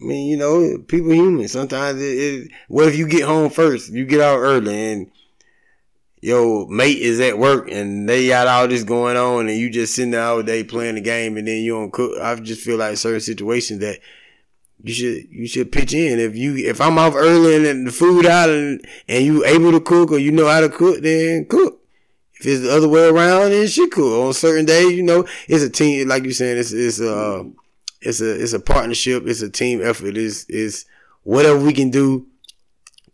I 0.00 0.04
mean, 0.04 0.28
you 0.28 0.36
know, 0.36 0.78
people 0.86 1.12
human. 1.12 1.48
Sometimes 1.48 2.00
it, 2.00 2.04
it 2.04 2.50
what 2.68 2.88
if 2.88 2.96
you 2.96 3.08
get 3.08 3.22
home 3.22 3.48
first? 3.50 3.90
You 3.90 4.04
get 4.04 4.20
out 4.20 4.38
early 4.38 4.92
and 4.92 5.10
your 6.20 6.66
mate 6.68 6.98
is 6.98 7.20
at 7.20 7.38
work 7.38 7.70
and 7.70 8.08
they 8.08 8.28
got 8.28 8.48
all 8.48 8.66
this 8.66 8.82
going 8.82 9.16
on 9.16 9.48
and 9.48 9.58
you 9.58 9.70
just 9.70 9.94
sitting 9.94 10.10
there 10.10 10.22
all 10.22 10.42
day 10.42 10.64
playing 10.64 10.96
the 10.96 11.00
game 11.00 11.36
and 11.36 11.46
then 11.46 11.62
you 11.62 11.72
don't 11.72 11.92
cook. 11.92 12.18
I 12.20 12.34
just 12.36 12.62
feel 12.62 12.78
like 12.78 12.96
certain 12.96 13.20
situations 13.20 13.80
that 13.80 14.00
you 14.82 14.92
should 14.92 15.28
you 15.30 15.46
should 15.46 15.70
pitch 15.70 15.94
in. 15.94 16.18
If 16.18 16.34
you 16.34 16.56
if 16.56 16.80
I'm 16.80 16.98
off 16.98 17.14
early 17.14 17.68
and 17.68 17.86
the 17.86 17.92
food 17.92 18.26
out 18.26 18.50
and 18.50 18.84
and 19.08 19.24
you 19.24 19.44
able 19.44 19.72
to 19.72 19.80
cook 19.80 20.12
or 20.12 20.18
you 20.18 20.32
know 20.32 20.48
how 20.48 20.60
to 20.60 20.68
cook, 20.68 21.02
then 21.02 21.46
cook. 21.46 21.83
If 22.44 22.50
it's 22.50 22.60
the 22.62 22.76
other 22.76 22.88
way 22.88 23.06
around, 23.08 23.52
then 23.52 23.66
she 23.68 23.88
cook. 23.88 24.26
On 24.26 24.32
certain 24.34 24.66
days, 24.66 24.92
you 24.92 25.02
know, 25.02 25.26
it's 25.48 25.64
a 25.64 25.70
team. 25.70 26.08
Like 26.08 26.24
you 26.24 26.32
saying, 26.32 26.58
it's 26.58 26.72
it's 26.72 27.00
a 27.00 27.50
it's 28.02 28.20
a 28.20 28.42
it's 28.42 28.52
a 28.52 28.60
partnership. 28.60 29.26
It's 29.26 29.40
a 29.40 29.48
team 29.48 29.80
effort. 29.82 30.16
It's 30.16 30.44
it's 30.50 30.84
whatever 31.22 31.58
we 31.58 31.72
can 31.72 31.90
do 31.90 32.26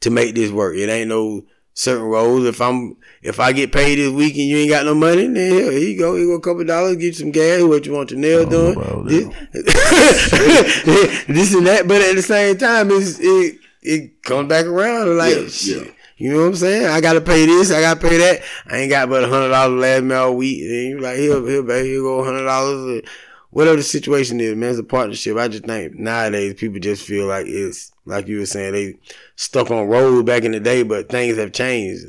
to 0.00 0.10
make 0.10 0.34
this 0.34 0.50
work. 0.50 0.74
It 0.76 0.88
ain't 0.88 1.08
no 1.08 1.44
certain 1.74 2.06
roles. 2.06 2.44
If 2.44 2.60
I'm 2.60 2.96
if 3.22 3.38
I 3.38 3.52
get 3.52 3.70
paid 3.70 3.96
this 4.00 4.10
week 4.12 4.32
and 4.34 4.48
you 4.48 4.56
ain't 4.56 4.70
got 4.70 4.84
no 4.84 4.96
money, 4.96 5.28
then 5.28 5.34
here 5.52 5.70
you 5.72 5.96
go. 5.96 6.14
Here 6.16 6.22
you 6.24 6.28
go 6.30 6.34
a 6.34 6.40
couple 6.40 6.64
dollars, 6.64 6.96
get 6.96 7.04
you 7.04 7.12
some 7.12 7.30
gas, 7.30 7.62
what 7.62 7.86
you 7.86 7.92
want 7.92 8.10
your 8.10 8.18
nail 8.18 8.46
done. 8.46 8.74
This, 9.06 9.26
this 11.28 11.54
and 11.54 11.66
that. 11.68 11.86
But 11.86 12.02
at 12.02 12.16
the 12.16 12.22
same 12.22 12.58
time, 12.58 12.90
it's 12.90 13.18
it 13.20 13.58
it 13.82 14.22
comes 14.24 14.48
back 14.48 14.66
around 14.66 15.16
like 15.16 15.36
Yeah, 15.36 15.46
shit. 15.48 15.86
yeah. 15.86 15.92
You 16.20 16.34
know 16.34 16.40
what 16.40 16.48
I'm 16.48 16.56
saying? 16.56 16.84
I 16.86 17.00
gotta 17.00 17.22
pay 17.22 17.46
this, 17.46 17.72
I 17.72 17.80
gotta 17.80 17.98
pay 17.98 18.18
that. 18.18 18.42
I 18.66 18.76
ain't 18.76 18.90
got 18.90 19.08
but 19.08 19.24
a 19.24 19.28
hundred 19.28 19.48
dollars 19.48 19.80
last 19.80 20.02
me 20.02 20.14
all 20.14 20.36
week. 20.36 20.60
And 20.60 20.70
you 20.90 21.00
like, 21.00 21.16
here, 21.16 21.42
here, 21.46 21.62
baby, 21.62 21.88
here 21.88 22.02
go 22.02 22.18
a 22.20 22.24
hundred 22.24 22.44
dollars. 22.44 23.02
Whatever 23.48 23.76
the 23.76 23.82
situation 23.82 24.38
is, 24.38 24.54
man, 24.54 24.68
it's 24.68 24.78
a 24.78 24.82
partnership. 24.82 25.38
I 25.38 25.48
just 25.48 25.64
think 25.64 25.94
nowadays 25.94 26.54
people 26.54 26.78
just 26.78 27.06
feel 27.06 27.26
like 27.26 27.46
it's 27.46 27.90
like 28.04 28.28
you 28.28 28.40
were 28.40 28.46
saying, 28.46 28.74
they 28.74 28.96
stuck 29.34 29.70
on 29.70 29.88
road 29.88 30.26
back 30.26 30.42
in 30.44 30.52
the 30.52 30.60
day, 30.60 30.82
but 30.82 31.08
things 31.08 31.38
have 31.38 31.52
changed. 31.52 32.04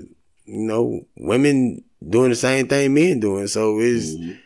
You 0.45 0.59
know, 0.59 1.05
women 1.15 1.81
doing 2.07 2.31
the 2.31 2.35
same 2.35 2.67
thing 2.67 2.93
men 2.93 3.21
doing. 3.21 3.47
So 3.47 3.79
it's 3.79 4.07
Mhm. 4.13 4.37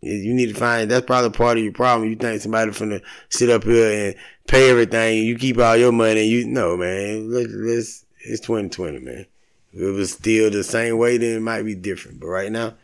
you 0.00 0.34
need 0.34 0.48
to 0.52 0.54
find 0.58 0.90
that's 0.90 1.06
probably 1.06 1.30
part 1.30 1.58
of 1.58 1.62
your 1.62 1.72
problem. 1.72 2.10
You 2.10 2.16
think 2.16 2.42
somebody 2.42 2.72
finna 2.72 3.00
sit 3.28 3.50
up 3.50 3.62
here 3.62 4.08
and 4.08 4.14
pay 4.48 4.68
everything, 4.68 5.24
you 5.24 5.38
keep 5.38 5.58
all 5.58 5.76
your 5.76 5.92
money. 5.92 6.24
You 6.24 6.44
no 6.44 6.76
man, 6.76 7.30
let's, 7.30 7.52
let's 7.52 8.04
it's 8.24 8.40
2020, 8.40 8.98
man. 9.00 9.26
If 9.72 9.80
it 9.80 9.90
was 9.90 10.12
still 10.12 10.50
the 10.50 10.62
same 10.64 10.98
way, 10.98 11.16
then 11.18 11.36
it 11.36 11.40
might 11.40 11.62
be 11.62 11.74
different. 11.74 12.20
But 12.20 12.26
right 12.28 12.52
now, 12.52 12.74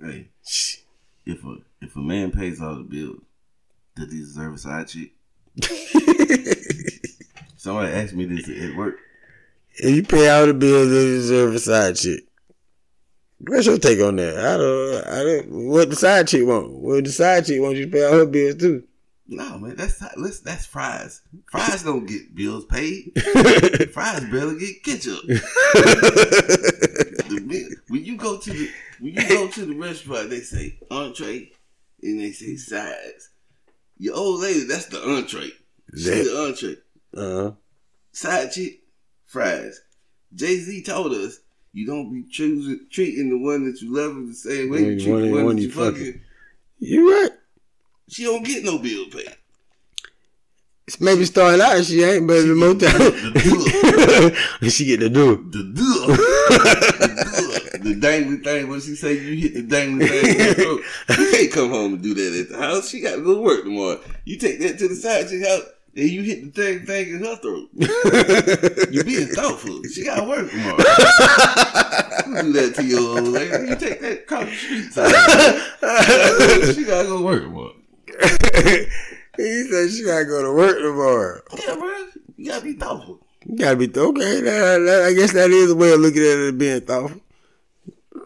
Hey, 0.00 0.28
shh. 0.46 0.76
if 1.24 1.42
a 1.44 1.56
if 1.80 1.96
a 1.96 2.00
man 2.00 2.30
pays 2.32 2.60
all 2.60 2.74
the 2.76 2.82
bills, 2.82 3.20
does 3.96 4.12
he 4.12 4.18
deserve 4.18 4.54
a 4.54 4.58
side 4.58 4.88
chick? 4.88 5.12
Somebody 7.56 7.92
asked 7.92 8.12
me 8.14 8.26
this 8.26 8.48
at 8.48 8.76
work. 8.76 8.96
if 9.78 9.94
you 9.96 10.02
pay 10.02 10.28
all 10.28 10.46
the 10.46 10.54
bills, 10.54 10.88
you 10.88 10.92
deserve 11.16 11.54
a 11.54 11.58
side 11.58 11.96
chick. 11.96 12.20
What's 13.38 13.66
your 13.66 13.78
take 13.78 14.00
on 14.00 14.16
that? 14.16 14.36
I 14.38 14.56
don't, 14.56 15.06
I 15.06 15.22
don't. 15.22 15.68
What 15.68 15.90
the 15.90 15.96
side 15.96 16.28
chick 16.28 16.46
want? 16.46 16.70
What 16.72 17.04
the 17.04 17.10
side 17.10 17.46
chick 17.46 17.60
want 17.60 17.76
you 17.76 17.86
to 17.86 17.90
pay 17.92 18.04
all 18.04 18.12
her 18.18 18.26
bills 18.26 18.56
too? 18.56 18.84
No, 19.28 19.58
man, 19.58 19.74
that's 19.76 20.00
not, 20.00 20.16
let's, 20.18 20.38
that's 20.40 20.66
fries. 20.66 21.20
Fries 21.50 21.82
don't 21.82 22.06
get 22.06 22.34
bills 22.34 22.64
paid. 22.66 23.10
Fries 23.92 24.20
barely 24.30 24.58
get 24.58 24.84
ketchup. 24.84 25.20
The 27.28 27.76
when 27.88 28.04
you 28.04 28.16
go 28.16 28.38
to 28.38 28.50
the 28.52 28.70
when 29.00 29.14
you 29.14 29.28
go 29.28 29.48
to 29.48 29.66
the 29.66 29.74
restaurant, 29.74 30.30
they 30.30 30.40
say 30.40 30.78
entree 30.90 31.50
and 32.02 32.20
they 32.20 32.30
say 32.32 32.56
sides. 32.56 33.30
Your 33.98 34.14
old 34.16 34.40
lady, 34.42 34.60
that's 34.64 34.86
the 34.86 35.02
entree. 35.02 35.50
She 35.96 36.04
That- 36.04 36.24
the 36.24 36.46
entree. 36.46 36.76
Uh-huh. 37.20 37.52
Side 38.12 38.52
chick, 38.52 38.80
fries. 39.26 39.80
Jay 40.34 40.56
Z 40.58 40.82
told 40.84 41.12
us 41.12 41.40
you 41.72 41.86
don't 41.86 42.12
be 42.12 42.22
choosing 42.30 42.86
treating 42.90 43.30
the 43.30 43.38
one 43.38 43.64
that 43.70 43.80
you 43.82 43.92
love 43.94 44.14
the 44.28 44.34
same 44.34 44.70
way 44.70 44.80
you 44.84 45.00
treat 45.00 45.22
the 45.22 45.30
one, 45.32 45.44
one 45.44 45.56
that 45.56 45.62
you 45.62 45.68
you 45.68 45.74
fucking. 45.74 46.04
fucking. 46.04 46.20
you 46.78 47.10
right. 47.10 47.30
She 48.08 48.24
don't 48.24 48.44
get 48.44 48.64
no 48.64 48.78
bill 48.78 49.06
paid. 49.10 49.36
Maybe 51.00 51.24
starting 51.24 51.60
out 51.60 51.84
she 51.84 52.04
ain't, 52.04 52.28
but 52.28 52.42
the 52.42 52.54
more 52.54 52.74
time 52.74 52.90
she 54.70 54.84
get 54.84 55.00
the 55.00 55.10
do. 55.10 55.36
The 55.50 55.64
do 55.74 56.06
the. 56.06 57.76
The 57.86 57.94
dangly 57.94 58.42
thing, 58.42 58.68
when 58.68 58.80
she 58.80 58.94
say 58.94 59.14
you 59.14 59.48
hit 59.48 59.54
the 59.54 59.62
dangly 59.62 60.08
thing 60.08 60.40
in 60.40 60.46
her 60.46 60.54
throat, 60.54 60.80
you 61.10 61.30
can't 61.30 61.52
come 61.52 61.70
home 61.70 61.94
and 61.94 62.02
do 62.02 62.14
that 62.14 62.40
at 62.40 62.48
the 62.50 62.58
house. 62.58 62.88
She 62.88 63.00
got 63.00 63.16
to 63.16 63.22
go 63.22 63.40
work 63.40 63.64
tomorrow. 63.64 64.00
You 64.24 64.38
take 64.38 64.60
that 64.60 64.78
to 64.78 64.88
the 64.88 64.94
side 64.94 65.28
chick 65.28 65.44
house, 65.46 65.62
and 65.96 66.08
you 66.08 66.22
hit 66.22 66.54
the 66.54 66.62
thing, 66.62 66.86
thing 66.86 67.14
in 67.14 67.24
her 67.24 67.36
throat. 67.36 67.68
You 68.92 69.04
being 69.04 69.28
thoughtful. 69.28 69.82
She 69.84 70.04
got 70.04 70.20
to 70.20 70.28
work 70.28 70.50
tomorrow. 70.50 70.76
Do 70.76 72.52
that 72.52 72.74
to 72.76 72.84
your 72.84 73.00
old 73.00 73.28
lady. 73.28 73.68
You 73.70 73.76
take 73.76 74.00
that 74.00 74.28
the 74.28 74.50
street. 74.52 74.92
Side. 74.92 76.74
She 76.74 76.84
got 76.84 77.02
to 77.02 77.08
go 77.08 77.22
work 77.22 77.42
tomorrow. 77.42 77.74
he 79.36 79.68
said 79.70 79.90
she 79.90 80.04
gotta 80.04 80.24
go 80.24 80.42
to 80.42 80.52
work 80.52 80.78
tomorrow. 80.78 81.40
Yeah, 81.66 81.74
bro. 81.76 82.06
You 82.36 82.50
got 82.50 82.58
to 82.58 82.64
be 82.64 82.72
thoughtful. 82.74 83.26
You 83.44 83.56
gotta 83.56 83.76
be 83.76 83.86
thoughtful. 83.86 84.22
okay. 84.22 84.40
That, 84.40 84.78
that, 84.78 85.02
I 85.04 85.12
guess 85.14 85.32
that 85.32 85.50
is 85.50 85.70
a 85.70 85.76
way 85.76 85.92
of 85.92 86.00
looking 86.00 86.22
at 86.22 86.38
it 86.38 86.58
being 86.58 86.80
thoughtful. 86.80 87.20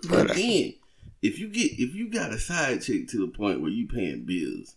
But 0.09 0.31
again, 0.31 0.75
if 1.23 1.39
you 1.39 1.49
get 1.49 1.73
if 1.73 1.95
you 1.95 2.11
got 2.11 2.33
a 2.33 2.39
side 2.39 2.83
chick 2.83 3.09
to 3.09 3.19
the 3.19 3.29
point 3.29 3.61
where 3.61 3.71
you 3.71 3.87
paying 3.87 4.25
bills, 4.25 4.77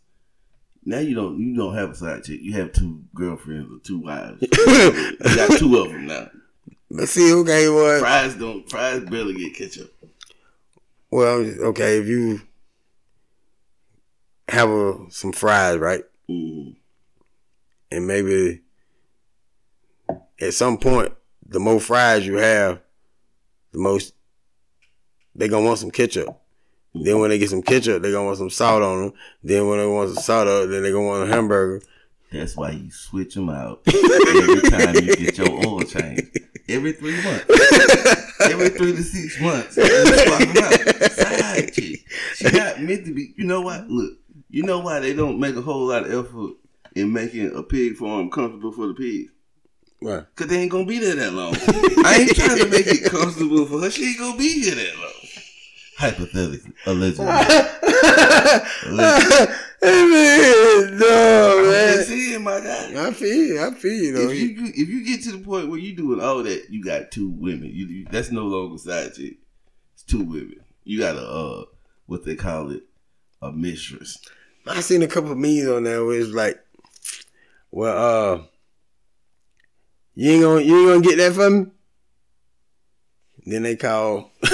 now 0.85 0.99
you 0.99 1.15
don't 1.15 1.39
you 1.39 1.55
don't 1.55 1.75
have 1.75 1.91
a 1.91 1.95
side 1.95 2.23
chick. 2.23 2.41
You 2.41 2.53
have 2.53 2.73
two 2.73 3.03
girlfriends 3.15 3.71
or 3.71 3.79
two 3.79 3.99
wives. 3.99 4.41
you 4.41 5.35
got 5.35 5.57
two 5.57 5.77
of 5.77 5.91
them 5.91 6.07
now. 6.07 6.29
Let's 6.89 7.11
see, 7.11 7.29
who 7.29 7.41
okay, 7.41 7.69
what? 7.69 8.01
Fries 8.01 8.35
don't 8.35 8.69
fries 8.69 9.03
barely 9.05 9.33
get 9.33 9.55
ketchup. 9.55 9.93
Well, 11.09 11.45
okay, 11.69 11.99
if 11.99 12.07
you 12.07 12.41
have 14.47 14.69
a, 14.69 14.97
some 15.09 15.31
fries, 15.31 15.77
right, 15.77 16.03
Mm. 16.29 16.75
and 17.91 18.07
maybe 18.07 18.61
at 20.39 20.53
some 20.53 20.77
point, 20.77 21.13
the 21.45 21.59
more 21.59 21.79
fries 21.79 22.25
you 22.25 22.37
have, 22.37 22.79
the 23.71 23.79
most 23.79 24.13
they 25.35 25.47
gonna 25.47 25.65
want 25.65 25.79
some 25.79 25.91
ketchup. 25.91 26.27
Then 26.95 27.19
when 27.19 27.29
they 27.31 27.39
get 27.39 27.49
some 27.49 27.63
ketchup, 27.63 28.01
they 28.03 28.11
gonna 28.11 28.25
want 28.25 28.37
some 28.37 28.49
salt 28.51 28.83
on 28.83 29.01
them. 29.01 29.13
Then 29.43 29.67
when 29.67 29.79
they 29.79 29.87
want 29.87 30.13
some 30.13 30.23
salt 30.23 30.47
on, 30.47 30.69
then 30.71 30.83
they 30.83 30.91
gonna 30.91 31.07
want 31.07 31.29
a 31.29 31.33
hamburger. 31.33 31.83
That's 32.31 32.55
why 32.55 32.71
you 32.71 32.89
switch 32.91 33.35
them 33.35 33.49
out 33.49 33.81
every 33.87 34.61
time 34.69 34.95
you 34.95 35.15
get 35.15 35.37
your 35.37 35.51
oil 35.67 35.81
change. 35.81 36.21
Every 36.69 36.93
three 36.93 37.21
months. 37.23 37.45
Every 38.41 38.69
three 38.69 38.93
to 38.93 39.03
six 39.03 39.39
months. 39.41 39.75
You 39.77 39.85
swap 39.85 40.39
them 40.39 40.63
out. 40.63 41.11
Side 41.11 41.73
chick. 41.73 42.05
She 42.35 42.45
not 42.51 42.79
meant 42.81 43.05
to 43.05 43.13
be. 43.13 43.33
You 43.37 43.45
know 43.45 43.61
what? 43.61 43.87
Look, 43.89 44.13
you 44.53 44.61
know 44.61 44.79
why 44.79 44.99
they 44.99 45.15
don't 45.15 45.39
make 45.39 45.55
a 45.55 45.63
whole 45.63 45.87
lot 45.87 46.05
of 46.05 46.11
effort 46.27 46.51
in 46.95 47.11
making 47.11 47.55
a 47.55 47.63
pig 47.63 47.95
farm 47.95 48.29
comfortable 48.29 48.71
for 48.71 48.85
the 48.85 48.93
pigs? 48.93 49.31
Right. 49.99 50.23
Cause 50.35 50.45
they 50.45 50.59
ain't 50.59 50.71
gonna 50.71 50.85
be 50.85 50.99
there 50.99 51.15
that 51.15 51.33
long. 51.33 51.55
I 52.05 52.19
ain't 52.19 52.35
trying 52.35 52.59
to 52.59 52.67
make 52.69 52.85
it 52.85 53.09
comfortable 53.09 53.65
for 53.65 53.81
her. 53.81 53.89
She 53.89 54.09
ain't 54.09 54.19
gonna 54.19 54.37
be 54.37 54.61
here 54.61 54.75
that 54.75 54.95
long. 54.99 55.09
Hypothetically, 55.97 56.73
allegedly. 56.85 57.25
allegedly. 58.85 59.55
man, 59.81 60.97
no, 60.99 61.57
I'm 61.57 61.65
man. 61.71 61.95
just 61.95 62.09
saying, 62.09 62.43
my 62.43 62.59
guy. 62.59 63.07
I 63.07 63.11
feel 63.11 63.35
you. 63.35 63.59
I 63.59 63.71
feel 63.73 63.91
you, 63.91 64.13
though. 64.13 64.29
If 64.29 64.37
you 64.37 64.65
if 64.65 64.89
you 64.89 65.03
get 65.03 65.23
to 65.23 65.31
the 65.31 65.43
point 65.43 65.69
where 65.69 65.79
you 65.79 65.95
doing 65.95 66.21
all 66.21 66.43
that, 66.43 66.67
you 66.69 66.83
got 66.83 67.09
two 67.09 67.31
women. 67.31 67.71
You, 67.73 67.87
you 67.87 68.05
that's 68.11 68.29
no 68.29 68.43
longer 68.43 68.77
side 68.77 69.15
chick. 69.15 69.37
It's 69.95 70.03
two 70.03 70.23
women. 70.23 70.59
You 70.83 70.99
got 70.99 71.15
a 71.15 71.27
uh 71.27 71.65
what 72.05 72.23
they 72.23 72.35
call 72.35 72.69
it 72.71 72.83
a 73.41 73.51
mistress. 73.51 74.17
I 74.67 74.81
seen 74.81 75.03
a 75.03 75.07
couple 75.07 75.31
of 75.31 75.37
memes 75.37 75.67
on 75.67 75.83
there 75.83 76.05
where 76.05 76.19
it's 76.19 76.33
like, 76.33 76.59
well, 77.71 78.37
uh, 78.37 78.43
you 80.15 80.31
ain't 80.31 80.43
gonna 80.43 80.61
you 80.61 80.79
ain't 80.79 80.87
gonna 80.89 81.01
get 81.01 81.17
that 81.17 81.33
from 81.33 81.59
me. 81.59 81.65
Then 83.45 83.63
they 83.63 83.75
call. 83.75 84.31
and 84.41 84.53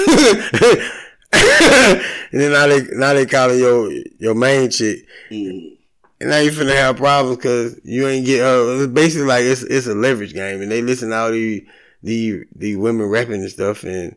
then 2.32 2.52
now 2.52 2.66
they 2.66 2.82
now 2.92 3.14
they 3.14 3.26
calling 3.26 3.58
your 3.58 3.90
your 4.18 4.34
main 4.34 4.70
chick. 4.70 5.06
Mm. 5.30 5.76
And 6.20 6.30
now 6.30 6.38
you 6.38 6.50
finna 6.50 6.74
have 6.74 6.96
problems 6.96 7.36
because 7.36 7.80
you 7.84 8.08
ain't 8.08 8.26
get. 8.26 8.42
Uh, 8.42 8.82
it's 8.82 8.92
basically 8.92 9.26
like 9.26 9.44
it's 9.44 9.62
it's 9.62 9.86
a 9.86 9.94
leverage 9.94 10.34
game, 10.34 10.60
and 10.60 10.70
they 10.70 10.82
listen 10.82 11.10
to 11.10 11.16
all 11.16 11.30
the 11.30 11.64
the 12.02 12.44
the 12.56 12.76
women 12.76 13.06
rapping 13.06 13.40
and 13.40 13.50
stuff, 13.50 13.84
and 13.84 14.16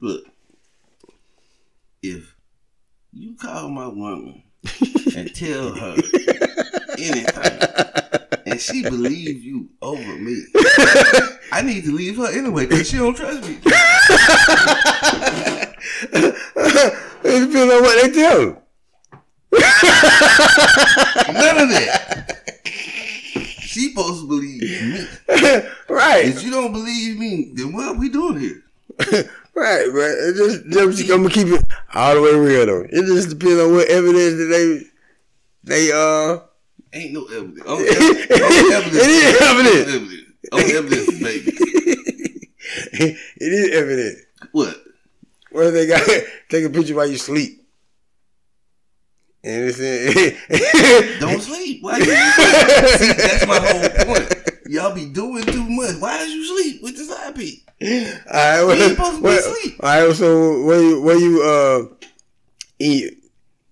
Look, 0.00 0.24
if 2.02 2.34
you 3.12 3.36
call 3.36 3.68
my 3.68 3.86
woman 3.86 4.42
and 5.16 5.34
tell 5.34 5.74
her 5.74 5.96
anything, 6.98 7.60
and 8.46 8.60
she 8.60 8.82
believe 8.82 9.42
you 9.42 9.68
over 9.82 10.16
me, 10.16 10.42
I 11.52 11.62
need 11.62 11.84
to 11.84 11.92
leave 11.92 12.16
her 12.18 12.26
anyway 12.30 12.66
because 12.66 12.88
she 12.88 12.98
don't 12.98 13.16
trust 13.16 13.48
me. 13.48 13.58
it 17.24 17.46
depends 17.46 17.72
on 17.72 17.82
what 17.82 18.02
they 18.02 18.10
them. 18.10 18.56
None 21.32 21.58
of 21.58 21.68
that. 21.70 22.36
She 23.60 23.90
supposed 23.90 24.22
to 24.22 24.28
believe 24.28 24.60
me. 24.62 25.06
right, 25.88 26.26
If 26.26 26.42
you 26.42 26.50
don't 26.50 26.72
believe 26.72 27.18
me, 27.18 27.52
then 27.54 27.72
what 27.72 27.88
are 27.88 27.98
we 27.98 28.08
doing 28.08 28.40
here? 28.40 28.62
Right, 29.54 29.86
but 29.92 30.10
it 30.10 30.36
just, 30.36 30.64
just 30.70 31.10
I'm 31.10 31.22
gonna 31.22 31.30
keep 31.30 31.48
it 31.48 31.64
all 31.94 32.14
the 32.14 32.22
way 32.22 32.34
real 32.34 32.66
though. 32.66 32.86
It 32.88 33.06
just 33.06 33.30
depends 33.30 33.60
on 33.60 33.72
what 33.72 33.88
evidence 33.88 34.36
that 34.36 34.48
they 34.50 34.82
they 35.64 35.92
uh. 35.92 36.40
Ain't 36.92 37.12
no 37.12 37.24
evidence. 37.26 37.62
Only 37.66 37.88
evidence. 37.88 38.30
Only 38.40 38.74
evidence. 38.74 38.96
It 38.96 39.10
is 39.10 39.42
evidence. 39.42 39.94
evidence. 39.94 40.30
Only 40.52 40.72
evidence 40.74 41.22
baby. 41.22 41.52
it 42.92 43.18
is 43.40 43.76
evident. 43.76 44.18
What? 44.52 44.76
Where 45.52 45.70
they 45.70 45.86
got 45.86 46.06
take 46.48 46.64
a 46.64 46.70
picture 46.70 46.94
while 46.94 47.06
you 47.06 47.16
sleep. 47.16 47.58
And 49.42 49.70
it's 49.70 49.78
in, 49.80 51.20
Don't 51.20 51.40
sleep. 51.40 51.82
Why 51.82 51.96
you 51.96 52.04
sleep? 52.04 52.16
See, 52.98 53.12
that's 53.12 53.46
my 53.46 53.58
whole 53.58 54.14
point. 54.14 54.39
Y'all 54.70 54.94
be 54.94 55.06
doing 55.06 55.42
too 55.42 55.68
much. 55.68 55.96
Why 55.96 56.18
did 56.18 56.30
you 56.30 56.44
sleep 56.44 56.80
with 56.80 56.96
this 56.96 57.08
side 57.08 57.34
piece? 57.34 57.60
All 57.82 57.88
right, 58.32 58.64
We 58.64 58.82
ain't 58.84 58.92
supposed 58.92 59.16
to 59.16 59.22
be 59.22 59.28
asleep. 59.30 59.80
All 59.82 60.06
right, 60.06 60.14
so 60.14 60.62
where 60.64 60.80
you 60.80 61.02
where 61.02 61.18
you 61.18 61.42
uh 61.42 62.06
in 62.78 62.92
your, 62.92 63.10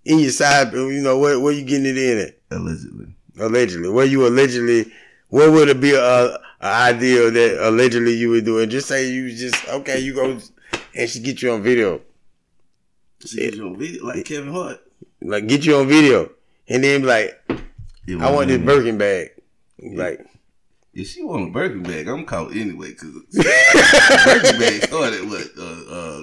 in 0.07 0.18
your 0.18 0.30
side, 0.30 0.72
you 0.72 1.01
know 1.01 1.16
where 1.18 1.38
where 1.38 1.53
you 1.53 1.64
getting 1.64 1.86
it 1.86 1.96
in 1.96 2.18
at? 2.18 2.38
Allegedly. 2.51 3.14
Allegedly, 3.38 3.88
where 3.90 4.07
you 4.07 4.26
allegedly, 4.26 4.90
what 5.28 5.53
would 5.53 5.68
it 5.68 5.80
be 5.80 5.94
a, 5.94 6.01
a 6.01 6.38
idea 6.61 7.30
that 7.30 7.68
allegedly 7.68 8.14
you 8.14 8.30
would 8.30 8.44
do 8.44 8.59
it? 8.59 8.66
Just 8.66 8.88
say 8.88 9.09
you 9.09 9.32
just 9.32 9.68
okay, 9.68 10.01
you 10.01 10.14
go 10.14 10.36
and 10.96 11.09
she 11.09 11.20
get 11.20 11.42
you 11.42 11.53
on 11.53 11.62
video, 11.62 12.01
She 13.24 13.36
get 13.36 13.55
you 13.55 13.66
on 13.68 13.76
video 13.78 14.05
like 14.05 14.24
Kevin 14.24 14.53
Hart. 14.53 14.80
like 15.22 15.46
get 15.46 15.64
you 15.64 15.76
on 15.76 15.86
video, 15.86 16.28
and 16.66 16.82
then 16.82 17.03
be 17.03 17.07
like, 17.07 17.40
It 17.49 18.18
I 18.20 18.32
want 18.32 18.49
this 18.49 18.59
wasn't- 18.59 18.66
Birkin 18.66 18.99
bag, 18.99 19.30
like. 19.80 20.26
If 20.95 21.09
she 21.11 21.22
want 21.22 21.49
a 21.49 21.53
Birkin 21.53 21.82
bag, 21.82 22.09
I'm 22.09 22.24
caught 22.24 22.51
anyway 22.57 22.89
because 22.91 23.11
Birkin 24.24 24.59
bag 24.59 24.82
started 24.84 25.28
what 25.28 25.47
uh 25.57 25.84
uh 25.91 26.22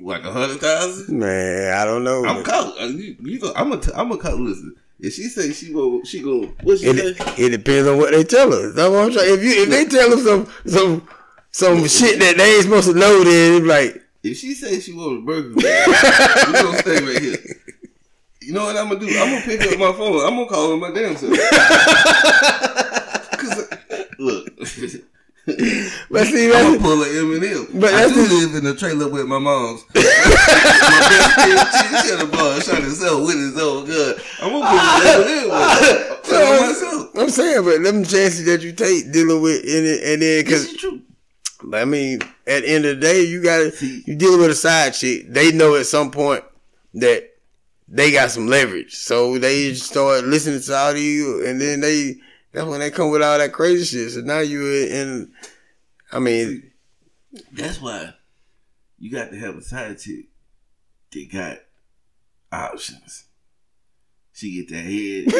like 0.00 0.24
a 0.24 0.32
hundred 0.32 0.60
thousand. 0.60 1.18
Man, 1.18 1.72
I 1.74 1.84
don't 1.84 2.04
know. 2.04 2.24
I'm 2.26 2.42
caught. 2.44 2.78
Uh, 2.80 2.86
You, 2.86 3.16
you 3.20 3.38
go, 3.38 3.52
I'm 3.54 3.72
a 3.72 3.78
t- 3.78 3.92
I'm 3.94 4.10
a 4.12 4.18
caught. 4.18 4.34
Listen, 4.38 4.74
if 4.98 5.14
she 5.14 5.24
say 5.24 5.52
she 5.52 5.72
go 5.72 6.02
she 6.04 6.20
go 6.22 6.42
what 6.62 6.78
she 6.80 6.86
It, 6.86 7.16
say? 7.16 7.34
it 7.44 7.48
depends 7.50 7.88
on 7.88 7.96
what 7.98 8.10
they 8.10 8.24
tell 8.24 8.52
us. 8.52 8.74
That's 8.74 8.90
what 8.90 9.04
I'm 9.04 9.12
trying. 9.12 9.32
If 9.32 9.42
you 9.42 9.62
if 9.62 9.70
they 9.70 9.84
tell 9.86 10.12
us 10.12 10.24
some 10.24 10.46
some 10.66 11.08
some 11.52 11.86
shit 11.88 12.18
that 12.20 12.36
they 12.36 12.54
ain't 12.56 12.64
supposed 12.64 12.88
to 12.92 12.94
know, 12.98 13.24
then 13.24 13.54
it's 13.62 13.66
like 13.66 14.02
If 14.22 14.36
she 14.38 14.52
say 14.54 14.80
she 14.80 14.92
want 14.92 15.18
a 15.18 15.20
Birkin 15.22 15.54
bag, 15.54 15.88
we 16.48 16.52
gonna 16.52 16.78
stay 16.78 17.02
right 17.04 17.22
here. 17.22 17.38
You 18.42 18.52
know 18.54 18.64
what 18.64 18.76
I'm 18.76 18.88
gonna 18.88 19.00
do? 19.00 19.06
I'm 19.18 19.30
gonna 19.32 19.42
pick 19.46 19.60
up 19.62 19.78
my 19.78 19.92
phone. 19.92 20.26
I'm 20.26 20.34
gonna 20.36 20.46
call 20.46 20.70
her 20.72 20.76
my 20.76 20.90
damn 20.92 21.16
self. 21.16 21.32
Uh, 24.20 24.24
look. 24.24 24.48
But 26.10 26.26
see, 26.26 26.52
I'm 26.52 26.78
gonna 26.78 26.80
pull 26.80 27.02
an 27.02 27.08
Eminem. 27.08 27.80
But 27.80 27.94
I 27.94 28.08
do 28.08 28.20
live 28.20 28.54
in 28.54 28.66
a 28.66 28.74
trailer 28.74 29.08
with 29.08 29.26
my 29.26 29.38
mom's. 29.38 29.84
my 29.94 30.02
best 30.02 31.34
friend, 31.34 32.20
she 32.20 32.26
bought 32.26 32.62
trying 32.62 32.82
to 32.82 32.90
sell 32.90 33.24
with 33.24 33.36
his 33.36 33.58
own 33.58 33.86
gun. 33.86 34.14
I'm 34.42 34.50
gonna 34.50 34.66
pull 34.66 34.78
an 34.78 35.26
Eminem. 35.26 35.50
I'm 35.52 36.22
telling 36.22 36.68
myself. 36.68 37.10
I'm 37.16 37.30
saying, 37.30 37.64
but 37.64 37.82
them 37.82 38.04
chances 38.04 38.44
that 38.46 38.62
you 38.62 38.72
take 38.72 39.12
dealing 39.12 39.42
with 39.42 39.64
in 39.64 39.86
it, 39.86 40.04
and 40.04 40.22
then 40.22 40.44
because 40.44 40.72
true. 40.74 41.00
I 41.72 41.84
mean, 41.84 42.20
at 42.46 42.62
the 42.62 42.70
end 42.70 42.84
of 42.84 42.96
the 42.96 43.00
day, 43.00 43.22
you 43.22 43.42
gotta 43.42 43.72
you 43.86 44.16
dealing 44.16 44.40
with 44.40 44.50
a 44.50 44.54
side 44.54 44.94
chick. 44.94 45.32
They 45.32 45.52
know 45.52 45.74
at 45.76 45.86
some 45.86 46.10
point 46.10 46.44
that 46.94 47.30
they 47.88 48.12
got 48.12 48.30
some 48.30 48.46
leverage, 48.46 48.94
so 48.94 49.38
they 49.38 49.74
start 49.74 50.24
listening 50.24 50.60
to 50.60 50.74
all 50.76 50.90
of 50.92 50.98
you, 50.98 51.44
and 51.46 51.60
then 51.60 51.80
they 51.80 52.16
that's 52.52 52.66
when 52.66 52.80
they 52.80 52.90
come 52.90 53.10
with 53.10 53.22
all 53.22 53.38
that 53.38 53.52
crazy 53.52 53.84
shit. 53.84 54.10
So 54.12 54.20
now 54.20 54.40
you 54.40 54.66
in, 54.66 55.32
I 56.12 56.18
mean, 56.18 56.70
That's 57.52 57.80
why 57.80 58.14
you 58.98 59.10
got 59.10 59.30
to 59.30 59.38
have 59.38 59.56
a 59.56 59.62
side 59.62 59.98
chick 59.98 60.26
that 61.12 61.32
got 61.32 61.58
options. 62.52 63.26
She 64.32 64.52
get 64.54 64.68
that 64.70 64.84
head. 64.84 65.30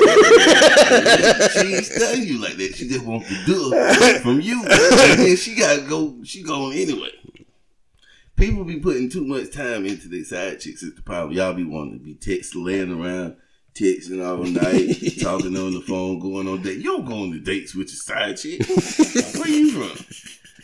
she 1.52 1.74
ain't 1.74 1.86
studying 1.86 2.28
you 2.28 2.38
like 2.38 2.56
that. 2.56 2.74
She 2.76 2.86
just 2.86 3.04
wants 3.04 3.28
to 3.28 3.44
do 3.46 3.70
it 3.72 4.20
from 4.22 4.40
you. 4.40 4.62
And 4.62 5.20
then 5.20 5.36
she 5.36 5.54
gotta 5.54 5.80
go 5.82 6.18
she 6.22 6.42
going 6.42 6.76
anyway. 6.76 7.11
People 8.36 8.64
be 8.64 8.78
putting 8.78 9.08
too 9.08 9.24
much 9.24 9.52
time 9.52 9.86
into 9.86 10.08
their 10.08 10.24
side 10.24 10.61
chicks 10.61 10.82
is 10.82 10.94
the 10.94 11.02
problem. 11.02 11.32
Y'all 11.34 11.54
be 11.54 11.64
wanting 11.64 11.98
to 11.98 12.04
be 12.04 12.14
text 12.14 12.54
laying 12.54 12.92
around, 12.92 13.36
texting 13.75 14.25
all 14.25 14.45
night, 14.45 15.18
talking 15.21 15.57
on 15.57 15.75
the 15.75 15.81
phone, 15.81 16.18
going 16.18 16.49
on 16.49 16.62
dates. 16.62 16.83
You 16.83 16.97
don't 16.97 17.05
go 17.05 17.23
on 17.23 17.31
the 17.31 17.39
dates 17.39 17.75
with 17.75 17.89
your 17.89 17.97
side 17.97 18.37
chick. 18.37 18.61
Where 19.37 19.49
you 19.49 19.71
from? 19.73 20.05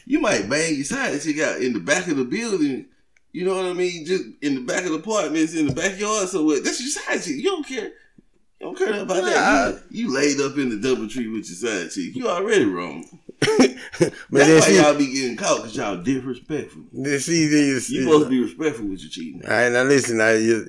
You 0.05 0.21
might 0.21 0.49
bang 0.49 0.75
your 0.75 0.85
side 0.85 1.21
chick 1.21 1.41
out 1.41 1.61
in 1.61 1.73
the 1.73 1.81
back 1.81 2.09
of 2.09 2.17
the 2.17 2.25
building. 2.25 2.87
You 3.33 3.45
know 3.45 3.57
what 3.57 3.67
I 3.67 3.73
mean? 3.73 4.07
Just 4.07 4.25
in 4.41 4.55
the 4.55 4.61
back 4.63 4.85
of 4.85 4.91
the 4.91 4.99
apartments, 4.99 5.55
in 5.55 5.67
the 5.67 5.75
backyard. 5.75 6.29
So 6.29 6.45
what? 6.45 6.65
That's 6.65 6.81
your 6.81 6.91
side 6.91 7.23
chick. 7.23 7.37
You 7.37 7.43
don't 7.43 7.67
care. 7.67 7.91
You 8.61 8.61
don't 8.61 8.79
care 8.79 9.03
about 9.03 9.25
that. 9.25 9.83
You, 9.91 10.09
you 10.09 10.15
laid 10.15 10.41
up 10.41 10.57
in 10.57 10.71
the 10.71 10.77
double 10.77 11.09
tree 11.09 11.29
with 11.29 11.47
your 11.49 11.57
side 11.57 11.91
chick. 11.91 12.17
You 12.17 12.29
already 12.29 12.65
wrong. 12.65 13.05
but 13.41 14.15
That's 14.31 14.67
then 14.67 14.83
why 14.83 14.83
y'all 14.83 14.99
be 14.99 15.13
getting 15.13 15.37
caught 15.37 15.59
because 15.59 15.77
y'all 15.77 15.99
disrespectful. 15.99 16.83
then 16.93 17.21
see 17.21 17.49
these. 17.49 17.91
You 17.91 18.05
supposed 18.05 18.25
to 18.25 18.31
be 18.31 18.43
respectful 18.43 18.87
with 18.87 19.01
your 19.03 19.11
cheating. 19.11 19.45
All 19.45 19.51
right, 19.51 19.71
now 19.71 19.83
listen, 19.83 20.17
now 20.17 20.31
your, 20.31 20.65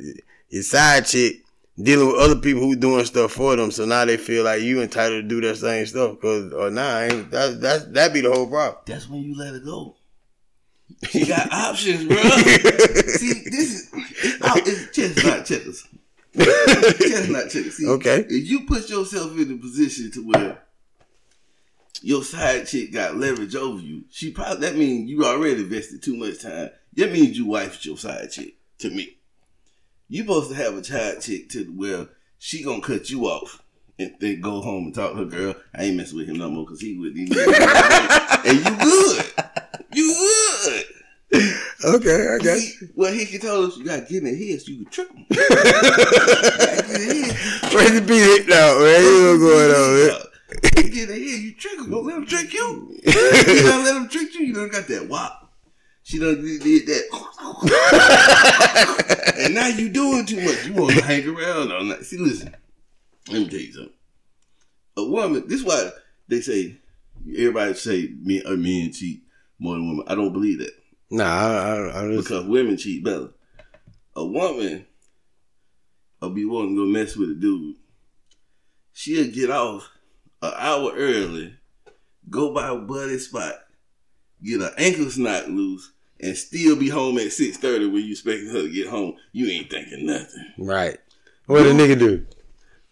your 0.49 0.63
side 0.63 1.05
chick 1.05 1.46
dealing 1.81 2.07
with 2.07 2.17
other 2.17 2.35
people 2.35 2.61
who 2.61 2.75
doing 2.75 3.05
stuff 3.05 3.33
for 3.33 3.55
them, 3.55 3.71
so 3.71 3.85
now 3.85 4.05
they 4.05 4.17
feel 4.17 4.43
like 4.43 4.61
you 4.61 4.81
entitled 4.81 5.23
to 5.23 5.27
do 5.27 5.41
that 5.41 5.55
same 5.57 5.85
stuff. 5.85 6.19
Cause 6.19 6.51
or 6.53 6.69
nah, 6.69 6.81
I 6.97 7.03
ain't, 7.05 7.31
that 7.31 7.61
that 7.61 7.93
that 7.93 8.13
be 8.13 8.21
the 8.21 8.31
whole 8.31 8.47
problem. 8.47 8.81
That's 8.85 9.07
when 9.09 9.21
you 9.21 9.35
let 9.37 9.53
it 9.53 9.63
go. 9.63 9.95
She 11.09 11.25
got 11.25 11.51
options, 11.51 12.05
bro. 12.05 12.15
See, 12.17 13.43
this 13.49 13.73
is 13.73 13.89
it's, 13.93 14.41
out, 14.43 14.57
it's 14.65 14.95
chestnut 14.95 15.45
checkers. 15.45 15.87
chestnut 16.35 17.49
checkers. 17.49 17.77
See, 17.77 17.87
Okay. 17.87 18.25
If 18.27 18.49
you 18.49 18.61
put 18.65 18.89
yourself 18.89 19.37
in 19.37 19.51
a 19.51 19.57
position 19.57 20.11
to 20.11 20.25
where 20.27 20.63
your 22.01 22.23
side 22.23 22.67
chick 22.67 22.93
got 22.93 23.17
leverage 23.17 23.53
over 23.55 23.79
you, 23.81 24.05
she 24.09 24.31
probably 24.31 24.61
that 24.61 24.75
means 24.77 25.09
you 25.09 25.25
already 25.25 25.61
invested 25.61 26.01
too 26.01 26.15
much 26.15 26.41
time. 26.41 26.69
That 26.93 27.11
means 27.11 27.37
you 27.37 27.45
wifed 27.47 27.85
your 27.85 27.97
side 27.97 28.31
chick. 28.31 28.55
To 28.79 28.89
me, 28.89 29.16
you 30.09 30.23
supposed 30.23 30.49
to 30.49 30.55
have 30.55 30.75
a 30.75 30.83
side 30.83 31.21
chick 31.21 31.49
to 31.49 31.65
where 31.75 32.07
she 32.37 32.63
gonna 32.63 32.81
cut 32.81 33.09
you 33.09 33.25
off. 33.25 33.63
And 33.99 34.13
then 34.19 34.41
go 34.41 34.61
home 34.61 34.85
and 34.85 34.93
talk 34.93 35.13
to 35.13 35.17
her 35.17 35.25
girl. 35.25 35.55
I 35.73 35.85
ain't 35.85 35.97
messing 35.97 36.17
with 36.19 36.29
him 36.29 36.37
no 36.37 36.49
more 36.49 36.65
because 36.65 36.81
he 36.81 36.99
wouldn't 36.99 37.17
even. 37.17 37.37
and 38.45 38.57
you 38.57 38.77
good. 38.77 39.25
You 39.93 40.13
good. 40.13 40.85
Okay, 41.83 42.27
I 42.27 42.37
got. 42.37 42.57
See, 42.57 42.87
well, 42.95 43.11
he 43.11 43.25
can 43.25 43.39
tell 43.39 43.63
us 43.65 43.75
you 43.77 43.85
got 43.85 44.07
to 44.07 44.13
get 44.13 44.23
in 44.23 44.25
the 44.25 44.51
head 44.51 44.61
so 44.61 44.71
you 44.71 44.83
can 44.83 44.91
trick 44.91 45.09
him. 45.11 45.25
you 45.29 45.35
gotta 45.35 46.83
get 46.87 47.01
in 47.01 47.07
the 47.07 47.33
head. 47.33 47.73
Where's 47.73 47.91
the 47.93 48.01
beat 48.01 48.19
hit 48.19 48.47
now, 48.47 48.79
man? 48.79 49.03
You 49.03 49.39
going 49.39 49.71
on, 49.71 50.07
man? 50.07 50.21
You 50.77 50.91
get 50.91 51.09
in 51.09 51.15
the 51.15 51.31
head, 51.31 51.41
you 51.41 51.53
trick 51.55 51.79
him. 51.79 51.89
Don't 51.91 52.05
let 52.05 52.17
him 52.17 52.25
trick 52.25 52.53
you. 52.53 52.99
you 53.03 53.63
don't 53.63 53.83
let 53.83 53.95
him 53.95 54.07
trick 54.09 54.33
you. 54.35 54.45
You 54.45 54.53
don't 54.53 54.71
got 54.71 54.87
that 54.87 55.07
wop. 55.09 55.46
She 56.07 56.19
done 56.19 56.41
did, 56.41 56.87
that. 56.87 57.03
and 59.43 59.53
now 59.53 59.67
you 59.67 59.89
doing 59.89 60.25
too 60.25 60.39
much. 60.39 60.65
You 60.65 60.73
want 60.73 60.95
to 60.95 61.03
hang 61.03 61.27
around 61.27 61.69
all 61.69 61.83
night. 61.83 62.05
See, 62.05 62.17
listen. 62.17 62.55
Let 63.29 63.39
me 63.39 63.49
tell 63.49 63.59
you 63.59 63.73
something. 63.73 63.93
A 64.95 65.03
woman, 65.03 65.43
this 65.49 65.59
is 65.59 65.65
why 65.65 65.89
they 66.29 66.39
say, 66.39 66.77
everybody 67.37 67.73
say 67.73 68.13
men, 68.21 68.41
uh, 68.45 68.55
men 68.55 68.93
cheat 68.93 69.21
more 69.59 69.75
than 69.75 69.89
women. 69.89 70.05
I 70.07 70.15
don't 70.15 70.31
believe 70.31 70.59
that 70.59 70.71
Nah, 71.09 71.25
I, 71.25 71.75
I, 71.75 72.03
I 72.05 72.07
just, 72.13 72.29
because 72.29 72.45
women 72.45 72.77
cheat 72.77 73.03
better. 73.03 73.31
A 74.15 74.25
woman 74.25 74.85
will 76.21 76.29
be 76.29 76.45
wanting 76.45 76.77
to 76.77 76.85
go 76.85 76.89
mess 76.89 77.17
with 77.17 77.31
a 77.31 77.35
dude. 77.35 77.75
She'll 78.93 79.29
get 79.29 79.49
off 79.49 79.89
an 80.41 80.53
hour 80.55 80.93
early, 80.95 81.53
go 82.29 82.53
by 82.53 82.69
a 82.69 82.77
buddy 82.77 83.19
spot, 83.19 83.55
get 84.41 84.61
her 84.61 84.73
ankles 84.77 85.17
knocked 85.17 85.49
loose, 85.49 85.91
and 86.19 86.37
still 86.37 86.75
be 86.75 86.89
home 86.89 87.17
at 87.17 87.31
six 87.31 87.57
thirty 87.57 87.85
when 87.85 88.03
you 88.03 88.11
expecting 88.11 88.49
her 88.49 88.63
to 88.63 88.71
get 88.71 88.87
home, 88.87 89.15
you 89.31 89.47
ain't 89.47 89.69
thinking 89.69 90.05
nothing. 90.05 90.53
Right. 90.57 90.97
What 91.45 91.63
the 91.63 91.69
nigga 91.69 91.97
do? 91.97 92.25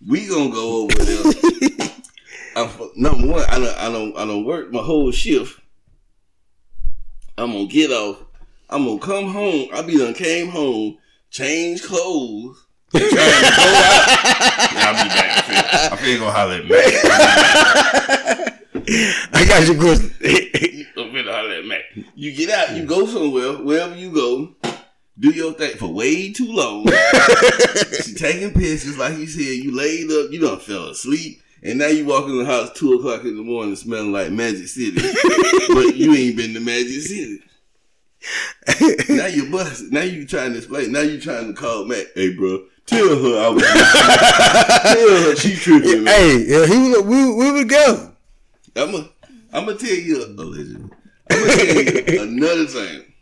We 0.07 0.27
gonna 0.27 0.51
go 0.51 0.83
over 0.83 1.03
there. 1.03 1.33
I'm, 2.55 2.69
number 2.95 3.27
one, 3.27 3.45
I 3.49 3.59
don't, 3.59 3.77
I 3.77 3.89
don't, 3.91 4.17
I 4.17 4.25
don't 4.25 4.45
work 4.45 4.71
my 4.71 4.81
whole 4.81 5.11
shift. 5.11 5.59
I'm 7.37 7.51
gonna 7.51 7.67
get 7.67 7.91
off. 7.91 8.23
I'm 8.69 8.85
gonna 8.85 8.99
come 8.99 9.29
home. 9.31 9.67
I 9.73 9.81
be 9.81 9.97
done 9.97 10.13
came 10.13 10.49
home, 10.49 10.97
change 11.29 11.83
clothes, 11.83 12.65
and 12.93 13.03
trying 13.03 13.11
to 13.11 13.55
go 13.57 13.73
out. 13.75 14.31
Yeah, 14.75 14.87
I'll 14.87 15.03
be 15.03 15.09
back. 15.09 15.37
I 15.37 15.41
feel, 15.41 15.93
I 15.93 15.95
feel 16.01 16.19
gonna 16.19 16.31
holler 16.31 16.55
at 16.55 16.65
Mac. 18.37 18.53
I 18.87 19.45
got 19.47 19.65
your 19.67 19.75
question. 19.75 20.13
I'm 20.97 21.11
finna 21.11 21.33
holler 21.33 21.55
at 21.55 21.65
Mac. 21.65 21.81
You 22.15 22.33
get 22.33 22.49
out, 22.49 22.75
you 22.75 22.85
go 22.85 23.05
somewhere, 23.05 23.53
wherever 23.53 23.95
you 23.95 24.11
go, 24.11 24.55
do 25.17 25.29
your 25.31 25.53
thing 25.53 25.77
for 25.77 25.87
way 25.87 26.31
too 26.31 26.51
long. 26.51 26.85
she 28.03 28.13
taking 28.13 28.51
pictures, 28.51 28.97
like 28.97 29.17
you 29.17 29.27
said, 29.27 29.63
you 29.63 29.75
laid 29.75 30.11
up, 30.11 30.31
you 30.31 30.39
done 30.39 30.59
fell 30.59 30.89
asleep. 30.89 31.41
And 31.63 31.79
now 31.79 31.87
you 31.87 32.05
walk 32.05 32.25
in 32.25 32.37
the 32.37 32.45
house 32.45 32.71
two 32.73 32.93
o'clock 32.93 33.23
in 33.23 33.37
the 33.37 33.43
morning 33.43 33.75
smelling 33.75 34.11
like 34.11 34.31
Magic 34.31 34.67
City. 34.67 34.95
but 35.73 35.95
you 35.95 36.13
ain't 36.13 36.37
been 36.37 36.53
to 36.53 36.59
Magic 36.59 37.01
City. 37.01 37.41
now 39.09 39.25
you 39.25 39.49
bust. 39.49 39.85
Now 39.91 40.01
you 40.01 40.27
trying 40.27 40.51
to 40.51 40.57
explain. 40.57 40.91
Now 40.91 41.01
you 41.01 41.19
trying 41.19 41.47
to 41.47 41.53
call 41.53 41.85
Mac. 41.85 42.05
Hey, 42.13 42.35
bro, 42.35 42.65
tell 42.85 43.07
her 43.07 43.45
I 43.45 43.49
was. 43.49 43.63
tell 44.93 45.23
her 45.23 45.35
she 45.37 45.55
tripping. 45.55 46.03
Man. 46.03 46.13
hey, 46.13 46.45
yeah, 46.47 46.65
he 46.67 46.77
was, 46.91 47.01
we, 47.01 47.33
we 47.33 47.51
would 47.51 47.69
go. 47.69 48.14
I'm 48.75 48.91
gonna 48.91 49.09
I'm 49.53 49.65
gonna 49.65 49.77
tell 49.77 49.89
you 49.89 50.25
allegedly. 50.25 50.89
I'm 51.31 51.39
gonna 51.39 51.55
tell 51.55 52.13
you 52.13 52.21
another 52.23 52.65
thing. 52.65 53.13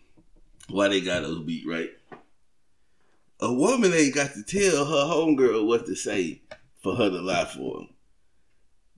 Why 0.70 0.88
they 0.88 1.02
got 1.02 1.24
us 1.24 1.38
beat 1.46 1.66
right? 1.68 1.90
A 3.40 3.54
woman 3.54 3.94
ain't 3.94 4.16
got 4.16 4.34
to 4.34 4.44
tell 4.44 4.86
her 4.86 5.14
homegirl 5.14 5.68
what 5.68 5.86
to 5.86 5.96
say 5.96 6.42
for 6.82 6.96
her 6.96 7.10
to 7.10 7.22
lie 7.22 7.46
for 7.46 7.82
him. 7.82 7.90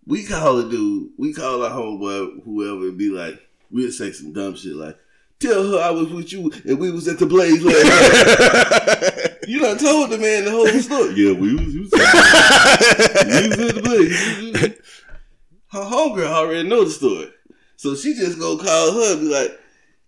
We 0.06 0.24
call 0.24 0.60
a 0.60 0.70
dude, 0.70 1.12
we 1.18 1.34
call 1.34 1.64
our 1.64 1.72
homeboy, 1.72 2.44
whoever, 2.44 2.90
and 2.90 2.98
be 2.98 3.10
like, 3.10 3.40
we'll 3.72 3.92
say 3.92 4.12
some 4.12 4.34
dumb 4.34 4.56
shit 4.56 4.76
like, 4.76 4.98
tell 5.40 5.72
her 5.72 5.80
I 5.80 5.90
was 5.90 6.10
with 6.10 6.32
you 6.32 6.52
and 6.64 6.80
we 6.80 6.92
was 6.92 7.08
at 7.08 7.18
the 7.18 7.26
blaze 7.26 7.64
last 7.64 7.84
night. 7.84 9.38
you 9.48 9.60
done 9.60 9.78
told 9.78 10.12
the 10.12 10.18
man 10.20 10.46
the 10.46 10.52
whole 10.52 10.68
story. 10.68 11.16
Yeah, 11.16 11.34
we 11.34 11.56
was, 11.56 11.74
we 11.74 11.80
was, 11.82 11.92
we 11.92 12.00
was 13.50 13.60
at 13.60 13.76
the 13.76 13.82
blaze. 13.84 14.82
Her 15.76 15.82
homegirl 15.82 16.28
already 16.28 16.70
know 16.70 16.86
the 16.86 16.90
story. 16.90 17.30
So 17.76 17.96
she 17.96 18.14
just 18.14 18.40
gonna 18.40 18.64
call 18.64 18.94
her 18.94 19.12
and 19.12 19.22
be 19.22 19.28
like, 19.28 19.60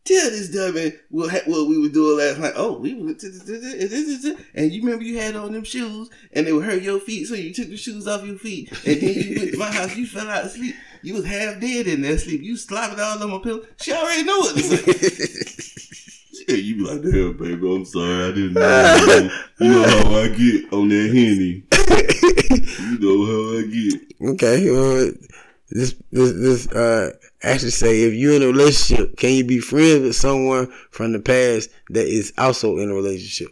tell 0.05 0.29
this 0.29 0.49
dummy 0.49 0.93
what, 1.09 1.29
what 1.45 1.67
we 1.67 1.77
were 1.77 1.89
doing 1.89 2.17
last 2.17 2.39
night. 2.39 2.53
Oh, 2.55 2.79
we 2.79 2.93
were, 2.93 3.09
and 4.55 4.71
you 4.71 4.81
remember 4.81 5.03
you 5.03 5.19
had 5.19 5.35
on 5.35 5.51
them 5.51 5.65
shoes 5.65 6.09
and 6.31 6.47
they 6.47 6.53
would 6.53 6.63
hurt 6.63 6.81
your 6.81 7.01
feet, 7.01 7.27
so 7.27 7.35
you 7.35 7.53
took 7.53 7.67
the 7.67 7.75
shoes 7.75 8.07
off 8.07 8.25
your 8.25 8.37
feet. 8.37 8.71
And 8.85 9.01
then 9.01 9.13
you 9.13 9.39
went 9.39 9.51
to 9.51 9.57
my 9.57 9.69
house, 9.69 9.97
you 9.97 10.07
fell 10.07 10.29
out 10.29 10.45
asleep. 10.45 10.75
You 11.03 11.15
was 11.15 11.25
half 11.25 11.59
dead 11.59 11.87
in 11.87 12.01
there 12.01 12.17
sleep. 12.17 12.41
You 12.41 12.55
slopping 12.55 13.01
all 13.01 13.21
on 13.21 13.29
my 13.29 13.39
pillow. 13.39 13.65
She 13.81 13.91
already 13.91 14.23
know 14.23 14.39
what 14.39 14.55
to 14.55 14.63
say. 14.63 15.73
Yeah, 16.47 16.55
you 16.55 16.75
be 16.77 16.83
like, 16.83 17.01
damn, 17.01 17.35
baby, 17.35 17.75
I'm 17.75 17.83
sorry, 17.83 18.23
I 18.23 18.31
didn't 18.31 18.53
know. 18.53 19.29
You 19.59 19.67
know 19.67 19.83
how 19.83 20.15
I 20.15 20.27
get 20.29 20.71
on 20.71 20.87
that 20.87 21.11
henny. 21.13 21.63
You 22.79 22.99
know 22.99 23.25
how 23.25 23.57
I 23.57 23.63
get. 23.67 24.31
Okay, 24.31 24.71
well, 24.71 25.11
this 25.69 25.95
this 26.11 26.31
this 26.33 26.67
uh 26.71 27.11
actually 27.43 27.71
say 27.71 28.03
if 28.03 28.13
you're 28.13 28.33
in 28.33 28.43
a 28.43 28.47
relationship, 28.47 29.17
can 29.17 29.31
you 29.31 29.43
be 29.43 29.59
friends 29.59 30.01
with 30.01 30.15
someone 30.15 30.71
from 30.91 31.11
the 31.11 31.19
past 31.19 31.69
that 31.89 32.07
is 32.07 32.31
also 32.37 32.77
in 32.77 32.89
a 32.89 32.93
relationship? 32.93 33.49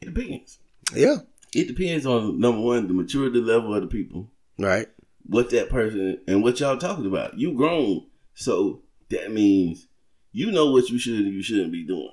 It 0.00 0.14
depends. 0.14 0.58
Yeah. 0.94 1.16
It 1.54 1.66
depends 1.68 2.06
on 2.06 2.38
number 2.38 2.60
one, 2.60 2.86
the 2.86 2.94
maturity 2.94 3.40
level 3.40 3.74
of 3.74 3.82
the 3.82 3.88
people. 3.88 4.30
Right. 4.58 4.88
what 5.26 5.50
that 5.50 5.68
person 5.70 6.18
and 6.26 6.42
what 6.42 6.58
y'all 6.60 6.78
talking 6.78 7.06
about. 7.06 7.38
You 7.38 7.54
grown, 7.54 8.06
so 8.34 8.82
that 9.10 9.32
means 9.32 9.86
you 10.32 10.50
know 10.52 10.70
what 10.70 10.88
you 10.90 10.98
should 10.98 11.20
and 11.20 11.32
you 11.32 11.42
shouldn't 11.42 11.72
be 11.72 11.84
doing. 11.84 12.12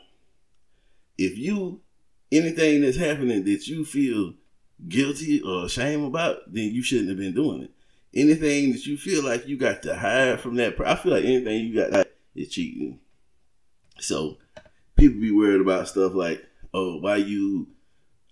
If 1.18 1.38
you 1.38 1.82
anything 2.32 2.82
that's 2.82 2.98
happening 2.98 3.43
that 3.46 3.68
you 3.68 3.86
feel 3.86 4.34
guilty 4.88 5.41
or 5.41 5.66
ashamed 5.66 6.06
about, 6.06 6.52
then 6.52 6.72
you 6.74 6.82
shouldn't 6.82 7.10
have 7.10 7.18
been 7.18 7.34
doing 7.36 7.64
it. 7.64 7.72
Anything 8.16 8.72
that 8.72 8.86
you 8.86 8.97
feel 8.97 9.24
like 9.24 9.47
you 9.47 9.57
got 9.57 9.82
to 9.84 9.95
hide 9.95 10.39
from 10.39 10.55
that, 10.55 10.76
I 10.86 10.95
feel 10.95 11.11
like 11.13 11.26
anything 11.26 11.66
you 11.66 11.76
got 11.76 11.91
to 11.91 12.07
is 12.34 12.49
cheating. 12.49 12.99
So 13.99 14.38
people 14.95 15.20
be 15.20 15.32
worried 15.32 15.61
about 15.61 15.88
stuff 15.88 16.13
like, 16.13 16.45
oh, 16.74 16.97
why 16.97 17.18
you 17.18 17.68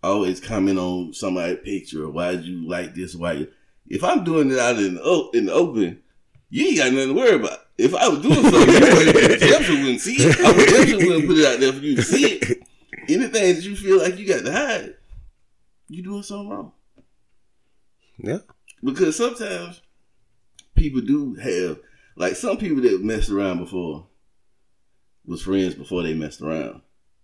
always 0.01 0.39
comment 0.39 0.79
on 0.79 1.13
somebody's 1.13 1.59
picture 1.63 2.03
or 2.05 2.09
why 2.09 2.31
you 2.31 2.67
like 2.67 2.93
this, 2.93 3.15
why 3.15 3.34
you 3.34 3.47
if 3.88 4.03
I'm 4.03 4.23
doing 4.23 4.51
it 4.51 4.59
out 4.59 4.77
in 4.77 4.95
the, 4.95 5.29
in 5.34 5.45
the 5.45 5.53
open, 5.53 6.01
you 6.49 6.67
ain't 6.67 6.77
got 6.77 6.93
nothing 6.93 7.09
to 7.09 7.13
worry 7.13 7.36
about. 7.36 7.59
If 7.77 7.93
I 7.95 8.07
was 8.07 8.19
doing 8.19 8.36
something, 8.36 8.73
you 8.73 9.84
wouldn't- 9.84 10.01
see 10.01 10.15
it. 10.19 10.39
I 10.39 10.51
would 10.51 11.05
wouldn't 11.07 11.27
put 11.27 11.38
it 11.38 11.45
out 11.45 11.59
there 11.59 11.73
for 11.73 11.79
you 11.79 11.95
to 11.95 12.03
see 12.03 12.25
it. 12.25 12.63
Anything 13.09 13.55
that 13.55 13.63
you 13.63 13.75
feel 13.75 13.97
like 13.97 14.17
you 14.17 14.27
got 14.27 14.45
to 14.45 14.51
hide, 14.51 14.95
you 15.89 16.03
doing 16.03 16.23
something 16.23 16.49
wrong. 16.49 16.71
Yeah. 18.17 18.38
Because 18.84 19.15
sometimes 19.15 19.81
people 20.75 21.01
do 21.01 21.36
have, 21.36 21.79
like 22.15 22.36
some 22.36 22.57
people 22.57 22.81
that 22.81 23.03
messed 23.03 23.29
around 23.29 23.59
before 23.59 24.07
was 25.25 25.41
friends 25.41 25.75
before 25.75 26.03
they 26.03 26.13
messed 26.13 26.41
around. 26.41 26.81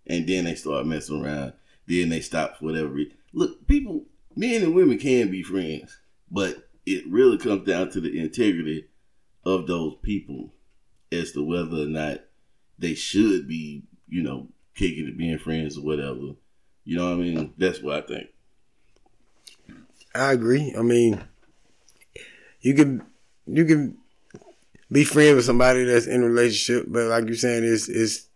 And 0.08 0.28
then 0.28 0.46
they 0.46 0.56
start 0.56 0.86
messing 0.86 1.24
around. 1.24 1.54
Then 1.88 2.10
they 2.10 2.22
stop 2.22 2.58
for 2.58 2.66
whatever 2.66 2.88
reason. 2.88 3.14
Look, 3.34 3.68
people, 3.68 4.06
men 4.36 4.64
and 4.64 4.74
women 4.74 4.98
can 4.98 5.30
be 5.30 5.44
friends, 5.44 6.00
but 6.32 6.70
it 6.86 7.04
really 7.08 7.38
comes 7.38 7.68
down 7.68 7.92
to 7.92 8.02
the 8.02 8.20
integrity 8.20 8.88
of 9.46 9.68
those 9.68 9.96
people 10.02 10.54
as 11.12 11.32
to 11.34 11.44
whether 11.44 11.84
or 11.84 11.88
not 11.88 12.22
they 12.78 12.96
should 12.96 13.48
be, 13.48 13.84
you 14.08 14.24
know, 14.24 14.48
kicking 14.76 15.08
it, 15.08 15.18
being 15.18 15.38
friends 15.38 15.78
or 15.78 15.82
whatever. 15.82 16.34
You 16.86 16.98
know 16.98 17.10
what 17.10 17.14
I 17.14 17.18
mean? 17.18 17.54
That's 17.58 17.82
what 17.82 18.04
I 18.04 18.08
think. 18.08 18.28
I 20.16 20.32
agree. 20.32 20.74
I 20.78 20.82
mean, 20.82 21.24
you 22.62 22.74
can 22.74 23.02
you 23.48 23.66
can 23.66 23.98
be 24.92 25.04
friends 25.04 25.36
with 25.36 25.46
somebody 25.46 25.84
that's 25.84 26.08
in 26.08 26.24
a 26.24 26.28
relationship, 26.28 26.86
but 26.88 27.06
like 27.06 27.26
you're 27.26 27.36
saying, 27.36 27.64
it's 27.64 27.88
it's 27.90 28.28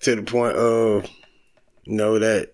to 0.00 0.16
the 0.16 0.22
point 0.22 0.56
of 0.56 1.06
you 1.84 1.96
know 1.96 2.18
that 2.18 2.52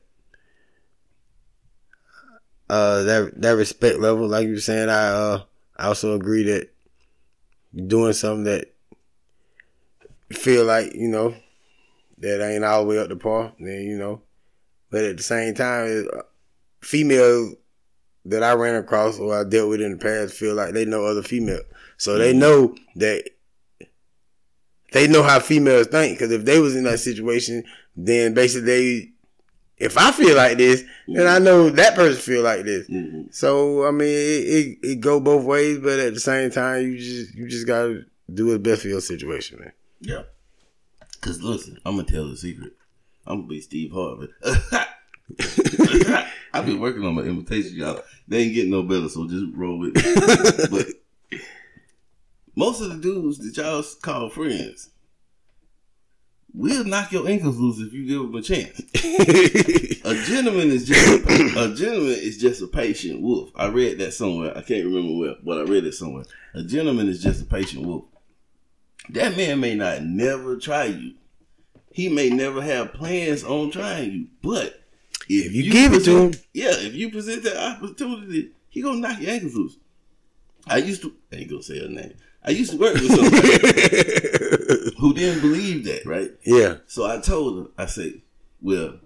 uh 2.70 3.02
that 3.02 3.40
that 3.40 3.52
respect 3.52 3.98
level. 3.98 4.26
Like 4.26 4.46
you're 4.46 4.58
saying, 4.58 4.88
I 4.88 5.08
uh 5.08 5.42
I 5.76 5.86
also 5.86 6.14
agree 6.14 6.44
that 6.44 6.70
doing 7.86 8.12
something 8.12 8.44
that 8.44 8.72
feel 10.30 10.64
like 10.64 10.94
you 10.94 11.08
know 11.08 11.34
that 12.18 12.46
ain't 12.46 12.64
all 12.64 12.82
the 12.82 12.88
way 12.88 12.98
up 12.98 13.08
to 13.08 13.16
par. 13.16 13.52
Then 13.58 13.82
you 13.82 13.98
know, 13.98 14.22
but 14.90 15.04
at 15.04 15.16
the 15.16 15.22
same 15.22 15.54
time, 15.54 16.06
female 16.80 17.54
that 18.26 18.42
I 18.42 18.52
ran 18.54 18.76
across 18.76 19.18
or 19.18 19.38
I 19.38 19.44
dealt 19.44 19.68
with 19.70 19.80
in 19.80 19.92
the 19.92 19.98
past 19.98 20.34
feel 20.34 20.54
like 20.54 20.72
they 20.74 20.84
know 20.84 21.04
other 21.04 21.22
females. 21.22 21.64
So 21.96 22.18
they 22.18 22.32
know 22.32 22.74
that 22.96 23.28
they 24.92 25.08
know 25.08 25.22
how 25.22 25.40
females 25.40 25.86
think. 25.88 26.18
Because 26.18 26.32
if 26.32 26.44
they 26.44 26.58
was 26.58 26.76
in 26.76 26.84
that 26.84 27.00
situation, 27.00 27.64
then 27.96 28.34
basically 28.34 28.66
they, 28.66 29.08
if 29.78 29.98
I 29.98 30.12
feel 30.12 30.36
like 30.36 30.58
this, 30.58 30.84
then 31.08 31.26
I 31.26 31.38
know 31.38 31.70
that 31.70 31.94
person 31.94 32.20
feel 32.20 32.42
like 32.42 32.64
this. 32.64 32.88
Mhm. 32.88 33.34
So 33.34 33.86
I 33.86 33.90
mean, 33.90 34.08
it, 34.08 34.12
it 34.12 34.78
it 34.82 35.00
go 35.00 35.18
both 35.20 35.44
ways, 35.44 35.78
but 35.78 35.98
at 35.98 36.14
the 36.14 36.20
same 36.20 36.50
time, 36.50 36.82
you 36.82 36.98
just 36.98 37.34
you 37.34 37.48
just 37.48 37.66
gotta 37.66 38.04
do 38.32 38.46
what's 38.46 38.58
best 38.62 38.82
for 38.82 38.88
your 38.88 39.00
situation, 39.00 39.58
man. 39.60 39.72
Yeah. 40.00 40.22
Cause 41.20 41.40
listen, 41.42 41.78
I'm 41.84 41.96
gonna 41.96 42.08
tell 42.08 42.28
the 42.28 42.36
secret. 42.36 42.72
I'm 43.26 43.38
gonna 43.38 43.48
be 43.48 43.60
Steve 43.60 43.92
Harvey. 43.92 44.28
I've 46.54 46.66
been 46.66 46.80
working 46.80 47.04
on 47.04 47.14
my 47.14 47.22
imitation, 47.22 47.76
y'all. 47.76 48.02
They 48.28 48.42
ain't 48.42 48.54
getting 48.54 48.70
no 48.70 48.82
better, 48.82 49.08
so 49.08 49.26
just 49.26 49.54
roll 49.54 49.78
with 49.78 49.92
it. 49.96 50.70
but 51.30 51.40
most 52.54 52.82
of 52.82 52.90
the 52.90 52.96
dudes 52.96 53.38
that 53.38 53.56
y'all 53.56 53.82
call 54.02 54.28
friends 54.28 54.90
will 56.52 56.84
knock 56.84 57.10
your 57.10 57.26
ankles 57.26 57.58
loose 57.58 57.80
if 57.80 57.94
you 57.94 58.06
give 58.06 58.20
them 58.20 58.34
a 58.34 58.42
chance. 58.42 58.78
A 60.04 60.14
gentleman 60.26 60.70
is 60.70 60.84
just 60.84 61.24
a 61.56 61.74
gentleman 61.74 62.16
is 62.18 62.36
just 62.36 62.60
a 62.60 62.66
patient 62.66 63.22
wolf. 63.22 63.50
I 63.54 63.68
read 63.68 63.98
that 63.98 64.12
somewhere. 64.12 64.50
I 64.50 64.62
can't 64.62 64.84
remember 64.84 65.16
where, 65.16 65.34
but 65.42 65.58
I 65.58 65.62
read 65.62 65.86
it 65.86 65.94
somewhere. 65.94 66.24
A 66.54 66.62
gentleman 66.64 67.08
is 67.08 67.22
just 67.22 67.40
a 67.40 67.44
patient 67.44 67.86
wolf. 67.86 68.04
That 69.10 69.36
man 69.36 69.60
may 69.60 69.76
not 69.76 70.02
never 70.02 70.56
try 70.56 70.86
you. 70.86 71.14
He 71.92 72.08
may 72.08 72.30
never 72.30 72.60
have 72.60 72.92
plans 72.92 73.44
on 73.44 73.70
trying 73.70 74.10
you, 74.10 74.26
but 74.42 74.81
if, 75.40 75.52
you 75.52 75.70
give 75.70 75.92
it 75.94 76.04
to 76.04 76.16
him, 76.16 76.32
yeah, 76.52 76.72
if 76.72 76.94
you 76.94 77.10
present 77.10 77.42
that 77.44 77.56
opportunity, 77.56 78.50
he 78.68 78.82
gonna 78.82 78.98
knock 78.98 79.20
your 79.20 79.30
ankles 79.32 79.54
loose. 79.54 79.76
I 80.66 80.78
used 80.78 81.02
to. 81.02 81.14
I 81.32 81.36
ain't 81.36 81.50
gonna 81.50 81.62
say 81.62 81.80
her 81.80 81.88
name. 81.88 82.14
I 82.44 82.50
used 82.50 82.72
to 82.72 82.78
work 82.78 82.94
with 82.94 83.10
somebody 83.10 84.94
who 84.98 85.14
didn't 85.14 85.42
believe 85.42 85.84
that, 85.84 86.04
right? 86.06 86.30
Yeah. 86.42 86.76
So 86.86 87.06
I 87.06 87.20
told 87.20 87.58
her, 87.58 87.70
I 87.82 87.86
said, 87.86 88.20
"Well, 88.60 88.98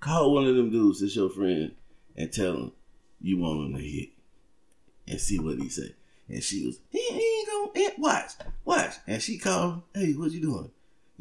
call 0.00 0.34
one 0.34 0.46
of 0.46 0.56
them 0.56 0.70
dudes 0.70 1.00
that's 1.00 1.16
your 1.16 1.30
friend 1.30 1.74
and 2.16 2.32
tell 2.32 2.54
him 2.54 2.72
you 3.20 3.38
want 3.38 3.66
him 3.66 3.76
to 3.76 3.82
hit 3.82 4.10
and 5.08 5.20
see 5.20 5.38
what 5.38 5.58
he 5.58 5.68
say." 5.68 5.94
And 6.28 6.42
she 6.42 6.66
was, 6.66 6.78
"He, 6.90 7.00
he 7.00 7.38
ain't 7.38 7.48
gonna 7.74 7.86
eh, 7.86 7.92
watch, 7.98 8.30
watch." 8.64 8.94
And 9.06 9.22
she 9.22 9.38
called, 9.38 9.82
"Hey, 9.94 10.12
what 10.12 10.32
you 10.32 10.40
doing?" 10.40 10.70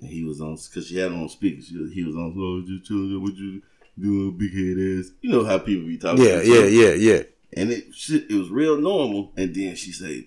And 0.01 0.09
he 0.09 0.23
was 0.23 0.41
on 0.41 0.55
because 0.55 0.87
she 0.87 0.97
had 0.97 1.11
him 1.11 1.21
on 1.21 1.29
speaker. 1.29 1.61
She 1.61 1.77
was, 1.77 1.91
he 1.93 2.03
was 2.03 2.15
on, 2.15 2.33
"Oh, 2.37 2.63
just 2.67 2.85
chilling. 2.85 3.21
What 3.21 3.35
you 3.35 3.61
doing, 3.99 4.37
big 4.37 4.51
head 4.53 4.99
ass?" 4.99 5.11
You 5.21 5.29
know 5.31 5.43
how 5.45 5.57
people 5.59 5.87
be 5.87 5.97
talking. 5.97 6.23
Yeah, 6.23 6.41
yeah, 6.41 6.65
yeah, 6.65 6.93
yeah. 6.93 7.23
And 7.57 7.71
it 7.71 7.93
shit, 7.93 8.29
it 8.29 8.35
was 8.35 8.49
real 8.49 8.77
normal. 8.77 9.31
And 9.37 9.53
then 9.55 9.75
she 9.75 9.91
said, 9.91 10.25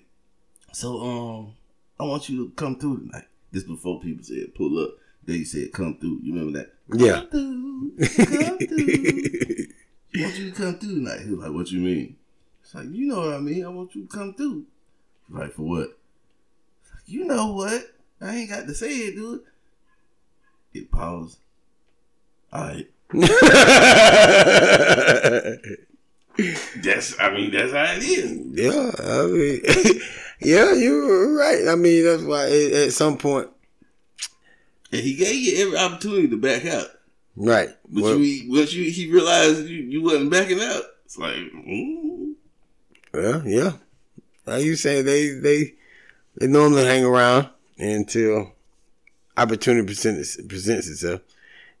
"So 0.73 0.99
um, 1.01 1.53
I 1.99 2.03
want 2.03 2.29
you 2.29 2.45
to 2.47 2.51
come 2.55 2.77
through 2.77 2.99
tonight." 3.01 3.25
This 3.51 3.63
before 3.63 3.99
people 3.99 4.23
said 4.23 4.53
pull 4.55 4.81
up. 4.83 4.91
They 5.25 5.43
said 5.43 5.71
come 5.73 5.97
through. 5.99 6.19
You 6.23 6.33
remember 6.33 6.59
that? 6.59 6.73
Come 6.89 6.99
Yeah. 6.99 7.21
through, 7.21 7.93
come 7.99 8.57
through. 8.67 9.65
I 10.15 10.21
want 10.23 10.37
you 10.39 10.49
to 10.49 10.55
come 10.55 10.79
through 10.79 10.95
tonight. 10.95 11.21
He 11.21 11.29
was 11.31 11.39
like, 11.45 11.51
"What 11.53 11.71
you 11.71 11.79
mean?" 11.81 12.15
It's 12.63 12.73
like, 12.73 12.87
"You 12.91 13.07
know 13.07 13.19
what 13.21 13.33
I 13.33 13.39
mean. 13.39 13.63
I 13.65 13.69
want 13.69 13.93
you 13.95 14.03
to 14.05 14.07
come 14.07 14.33
through." 14.33 14.65
Like 15.29 15.53
for 15.53 15.61
what? 15.63 15.89
Like, 16.91 17.03
you 17.05 17.25
know 17.25 17.53
what? 17.53 17.83
I 18.21 18.35
ain't 18.35 18.49
got 18.49 18.65
to 18.67 18.73
say 18.73 18.89
it, 18.89 19.15
dude. 19.15 19.41
It 20.73 20.91
paused. 20.91 21.37
All 22.51 22.63
right. 22.63 22.89
That's. 26.77 27.19
I 27.19 27.33
mean, 27.33 27.51
that's 27.51 27.73
how 27.73 27.83
it 27.97 28.03
is. 28.03 28.31
yeah, 28.53 28.91
I 29.03 29.25
mean, 29.25 29.61
yeah, 30.41 30.73
you're 30.73 31.35
right. 31.37 31.67
I 31.67 31.75
mean, 31.75 32.05
that's 32.05 32.23
why 32.23 32.45
at, 32.45 32.71
at 32.87 32.93
some 32.93 33.17
point, 33.17 33.49
And 34.91 35.01
he 35.01 35.15
gave 35.15 35.35
you 35.35 35.65
every 35.65 35.77
opportunity 35.77 36.29
to 36.29 36.37
back 36.37 36.65
out. 36.65 36.87
right? 37.35 37.69
But 37.89 38.03
Well, 38.03 38.17
you, 38.19 38.49
once 38.51 38.71
you 38.73 38.89
he 38.89 39.11
realized 39.11 39.67
you, 39.67 39.77
you 39.83 40.01
wasn't 40.01 40.31
backing 40.31 40.61
out, 40.61 40.83
it's 41.05 41.17
like, 41.17 41.35
mm, 41.35 42.33
well, 43.13 43.45
yeah. 43.45 43.73
Like 44.45 44.63
you 44.63 44.75
say, 44.77 45.01
they 45.01 45.31
they 45.31 45.73
they 46.39 46.47
normally 46.47 46.85
hang 46.85 47.03
around 47.03 47.49
until 47.77 48.53
opportunity 49.35 49.85
presents 49.85 50.37
presents 50.47 50.87
itself, 50.87 51.19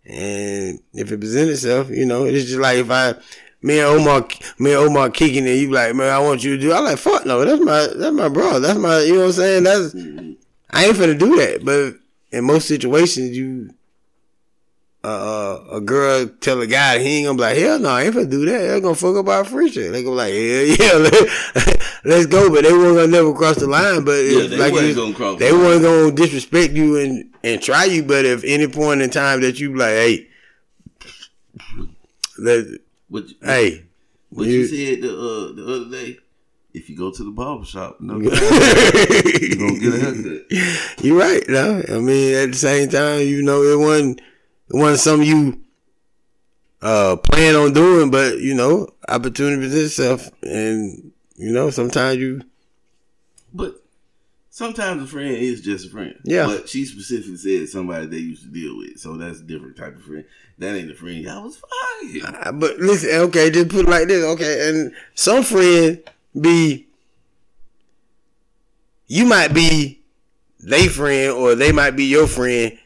and 0.05 0.79
if 0.93 1.11
it 1.11 1.19
presents 1.19 1.51
itself, 1.51 1.89
you 1.89 2.05
know, 2.05 2.25
it's 2.25 2.45
just 2.45 2.59
like 2.59 2.77
if 2.77 2.91
I. 2.91 3.15
Me 3.61 3.79
and 3.79 3.87
Omar, 3.89 4.25
me 4.57 4.71
and 4.71 4.79
Omar 4.79 5.09
kicking 5.09 5.45
it. 5.45 5.55
You 5.55 5.69
like, 5.69 5.93
man, 5.93 6.13
I 6.13 6.19
want 6.19 6.45
you 6.45 6.55
to 6.55 6.61
do. 6.61 6.71
I 6.71 6.79
like, 6.79 6.97
fuck 6.97 7.25
no, 7.25 7.43
that's 7.43 7.61
my, 7.61 7.87
that's 7.93 8.15
my 8.15 8.29
bro. 8.29 8.61
That's 8.61 8.79
my, 8.79 9.01
you 9.01 9.15
know 9.15 9.19
what 9.19 9.25
I'm 9.25 9.31
saying. 9.33 9.63
That's, 9.63 9.93
I 10.69 10.85
ain't 10.85 10.95
finna 10.95 11.19
do 11.19 11.35
that. 11.35 11.65
But 11.65 11.95
in 12.31 12.45
most 12.45 12.69
situations, 12.69 13.35
you, 13.35 13.71
uh, 15.03 15.59
a 15.71 15.79
girl 15.81 16.27
tell 16.41 16.59
a 16.61 16.67
guy 16.67 16.99
he 16.99 17.19
ain't 17.19 17.27
gonna 17.27 17.37
be 17.37 17.41
like, 17.41 17.57
hell 17.57 17.79
no, 17.79 17.89
I 17.89 18.03
ain't 18.03 18.15
finna 18.15 18.29
do 18.29 18.45
that. 18.45 18.57
They're 18.59 18.81
gonna 18.81 18.95
fuck 18.95 19.15
up 19.15 19.27
our 19.29 19.45
friendship. 19.45 19.91
They 19.93 20.03
gonna 20.03 20.15
be 20.15 20.69
like, 20.75 20.79
hell 20.79 20.99
yeah, 21.01 21.73
let's 22.03 22.25
go. 22.25 22.49
But 22.53 22.63
they 22.63 22.73
weren't 22.73 22.95
gonna 22.97 23.07
never 23.07 23.33
cross 23.33 23.55
the 23.57 23.67
line. 23.67 24.03
But 24.03 24.25
Yeah, 24.25 24.47
they 24.47 24.57
like 24.57 24.73
wasn't 24.73 24.95
gonna 24.97 25.13
cross 25.13 25.39
They 25.39 25.51
the 25.51 25.57
weren't 25.57 25.81
gonna 25.83 26.11
disrespect 26.11 26.73
you 26.73 26.97
and 26.97 27.33
and 27.43 27.61
try 27.61 27.85
you. 27.85 28.03
But 28.03 28.25
if 28.25 28.43
any 28.43 28.67
point 28.67 29.01
in 29.01 29.09
time 29.09 29.39
that 29.41 29.57
you 29.59 29.71
be 29.71 29.77
like, 29.77 29.89
hey, 29.89 30.27
let, 32.37 32.65
what, 33.07 33.23
hey, 33.41 33.85
what 34.29 34.47
you- 34.47 34.53
you, 34.59 34.67
said 34.67 35.01
the 35.03 35.09
uh, 35.11 35.53
the 35.55 35.63
other 35.75 35.89
day. 35.91 36.17
If 36.71 36.87
you 36.87 36.95
go 36.95 37.09
to 37.11 37.23
the 37.23 37.31
barber 37.31 37.65
shop, 37.65 37.99
no, 37.99 38.19
you 38.19 38.29
gonna 38.29 39.79
get 39.79 39.93
a 39.93 39.99
haircut. 39.99 41.03
You're 41.03 41.17
right. 41.17 41.43
No, 41.49 41.81
I 41.89 41.97
mean 41.99 42.35
at 42.35 42.49
the 42.51 42.57
same 42.57 42.89
time, 42.89 43.21
you 43.21 43.41
know, 43.41 43.63
it 43.63 43.79
wasn't 43.79 44.21
it 44.69 44.75
wasn't 44.75 44.99
something 44.99 45.27
you 45.27 45.61
uh 46.81 47.17
plan 47.17 47.55
on 47.55 47.73
doing, 47.73 48.11
but 48.11 48.39
you 48.39 48.53
know, 48.55 48.87
opportunity 49.07 49.61
presents 49.61 49.99
itself, 49.99 50.29
and 50.43 51.11
you 51.35 51.51
know, 51.51 51.69
sometimes 51.69 52.17
you 52.17 52.41
But 53.53 53.81
sometimes 54.49 55.03
a 55.03 55.07
friend 55.07 55.35
is 55.35 55.61
just 55.61 55.87
a 55.87 55.89
friend. 55.89 56.15
Yeah. 56.23 56.45
But 56.45 56.69
she 56.69 56.85
specifically 56.85 57.37
said 57.37 57.69
somebody 57.69 58.05
they 58.07 58.17
used 58.17 58.43
to 58.43 58.49
deal 58.49 58.77
with, 58.77 58.99
so 58.99 59.17
that's 59.17 59.39
a 59.39 59.43
different 59.43 59.77
type 59.77 59.95
of 59.95 60.03
friend. 60.03 60.25
That 60.57 60.75
ain't 60.75 60.91
a 60.91 60.95
friend. 60.95 61.29
I 61.29 61.39
was 61.39 61.57
fine. 61.57 62.21
Uh, 62.25 62.51
But 62.51 62.77
listen, 62.77 63.09
okay, 63.11 63.49
just 63.49 63.69
put 63.69 63.85
it 63.85 63.89
like 63.89 64.07
this, 64.07 64.23
okay, 64.23 64.69
and 64.69 64.93
some 65.15 65.43
friend 65.43 66.01
be 66.39 66.87
you 69.07 69.25
might 69.25 69.53
be 69.53 70.01
they 70.59 70.87
friend 70.87 71.31
or 71.31 71.55
they 71.55 71.71
might 71.71 71.91
be 71.91 72.05
your 72.05 72.27
friend, 72.27 72.77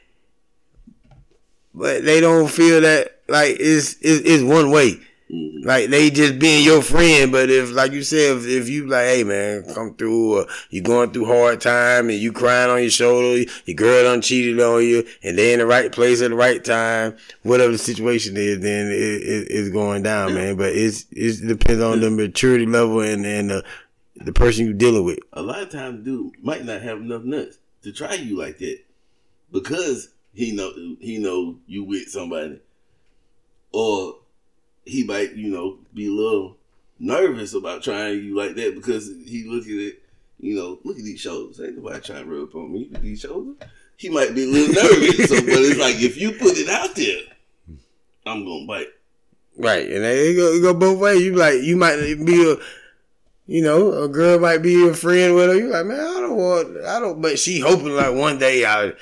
but 1.74 2.04
they 2.06 2.20
don't 2.22 2.50
feel 2.50 2.82
that 2.82 3.20
like 3.28 3.58
it's 3.60 3.94
it's, 4.02 4.22
it's 4.28 4.44
one 4.44 4.72
way. 4.72 5.00
Mhm. 5.32 5.66
Like 5.66 5.90
they 5.90 6.10
just 6.12 6.38
being 6.38 6.64
your 6.64 6.82
friend, 6.82 7.32
but 7.32 7.50
if 7.50 7.72
like 7.72 7.94
you 7.94 8.04
said, 8.04 8.38
if, 8.38 8.46
if 8.46 8.70
you 8.70 8.86
like, 8.88 9.06
hey 9.06 9.24
man, 9.24 9.64
come 9.74 9.96
through, 9.96 10.40
or 10.40 10.46
you 10.70 10.82
going 10.82 11.12
through 11.12 11.26
hard 11.26 11.62
time 11.62 12.10
and 12.10 12.20
you 12.20 12.32
crying 12.34 12.70
on 12.70 12.82
your 12.82 12.92
shoulder, 12.92 13.50
your 13.66 13.76
girl 13.76 14.04
done 14.04 14.22
cheated 14.22 14.60
on 14.60 14.84
you, 14.84 15.08
and 15.24 15.38
they 15.38 15.54
in 15.54 15.60
the 15.60 15.66
right 15.66 15.92
place 15.92 16.22
at 16.22 16.30
the 16.30 16.36
right 16.36 16.64
time, 16.64 17.16
whatever 17.42 17.72
the 17.72 17.78
situation 17.78 18.36
is, 18.38 18.60
then 18.60 18.88
it, 18.88 18.94
it, 18.94 19.48
it's 19.50 19.70
going 19.70 20.04
down, 20.04 20.36
man. 20.36 20.56
But 20.58 20.74
it's 20.74 21.06
it's- 21.12 21.40
it 21.40 21.48
depends 21.48 21.82
on 21.82 22.02
the 22.02 22.12
maturity 22.12 22.66
level 22.68 23.00
and 23.00 23.26
and 23.26 23.50
the, 23.50 23.64
the 24.18 24.34
person 24.34 24.68
you 24.68 24.74
dealing 24.74 25.06
with. 25.06 25.20
a 25.32 25.42
lot 25.42 25.64
of 25.64 25.70
times 25.72 26.04
dude 26.06 26.34
might 26.44 26.64
not 26.66 26.82
have 26.82 26.98
enough 27.00 27.24
nuts 27.24 27.58
to 27.82 27.92
try 27.92 28.14
you 28.14 28.38
like 28.38 28.60
that 28.60 28.78
because 29.52 30.10
he 30.34 30.52
know 30.52 30.72
he 31.00 31.18
know 31.18 31.58
you 31.68 31.84
with 31.84 32.10
somebody 32.10 32.60
or 33.72 34.18
he 34.86 35.04
might 35.04 35.34
you 35.34 35.48
know 35.48 35.78
be 35.94 36.08
a 36.08 36.12
little 36.12 36.58
nervous 37.00 37.54
about 37.54 37.84
trying 37.84 38.24
you 38.24 38.36
like 38.36 38.56
that 38.56 38.76
because 38.76 39.08
he 39.26 39.44
look 39.48 39.64
at 39.64 39.72
it 39.72 40.02
you 40.40 40.56
know 40.56 40.80
look 40.84 40.98
at 40.98 41.04
these 41.04 41.20
shoulders 41.20 41.60
ain't 41.60 41.78
nobody 41.78 42.00
trying 42.02 42.26
to 42.26 42.30
rub 42.30 42.56
on 42.56 42.72
me 42.72 42.88
with 42.92 43.02
these 43.02 43.22
shoulders 43.22 43.56
he 43.98 44.10
might 44.10 44.34
be 44.34 44.44
a 44.44 44.48
little 44.48 44.74
nervous 44.84 45.30
so 45.30 45.36
but 45.36 45.50
it's 45.50 45.80
like 45.80 45.96
if 46.02 46.18
you 46.18 46.32
put 46.32 46.58
it 46.58 46.70
out 46.70 46.96
there 46.96 47.22
I'm 48.26 48.46
gonna 48.46 48.66
bite 48.66 48.88
Right, 49.58 49.86
and 49.86 50.04
it 50.04 50.36
go, 50.36 50.54
it 50.54 50.62
go 50.62 50.74
both 50.74 51.00
ways. 51.00 51.22
You 51.22 51.36
like 51.36 51.62
you 51.62 51.76
might 51.76 51.98
be 52.26 52.52
a, 52.52 52.56
you 53.46 53.62
know, 53.62 53.92
a 54.04 54.08
girl 54.08 54.40
might 54.40 54.64
be 54.64 54.88
a 54.88 54.94
friend 54.94 55.36
with 55.36 55.50
her. 55.50 55.56
You 55.56 55.68
like, 55.68 55.86
man, 55.86 56.00
I 56.00 56.20
don't 56.22 56.36
want, 56.36 56.78
I 56.86 57.00
don't. 57.00 57.22
But 57.22 57.38
she 57.38 57.60
hoping 57.60 57.96
like 57.96 58.16
one 58.16 58.40
day 58.40 58.66
I, 58.66 58.94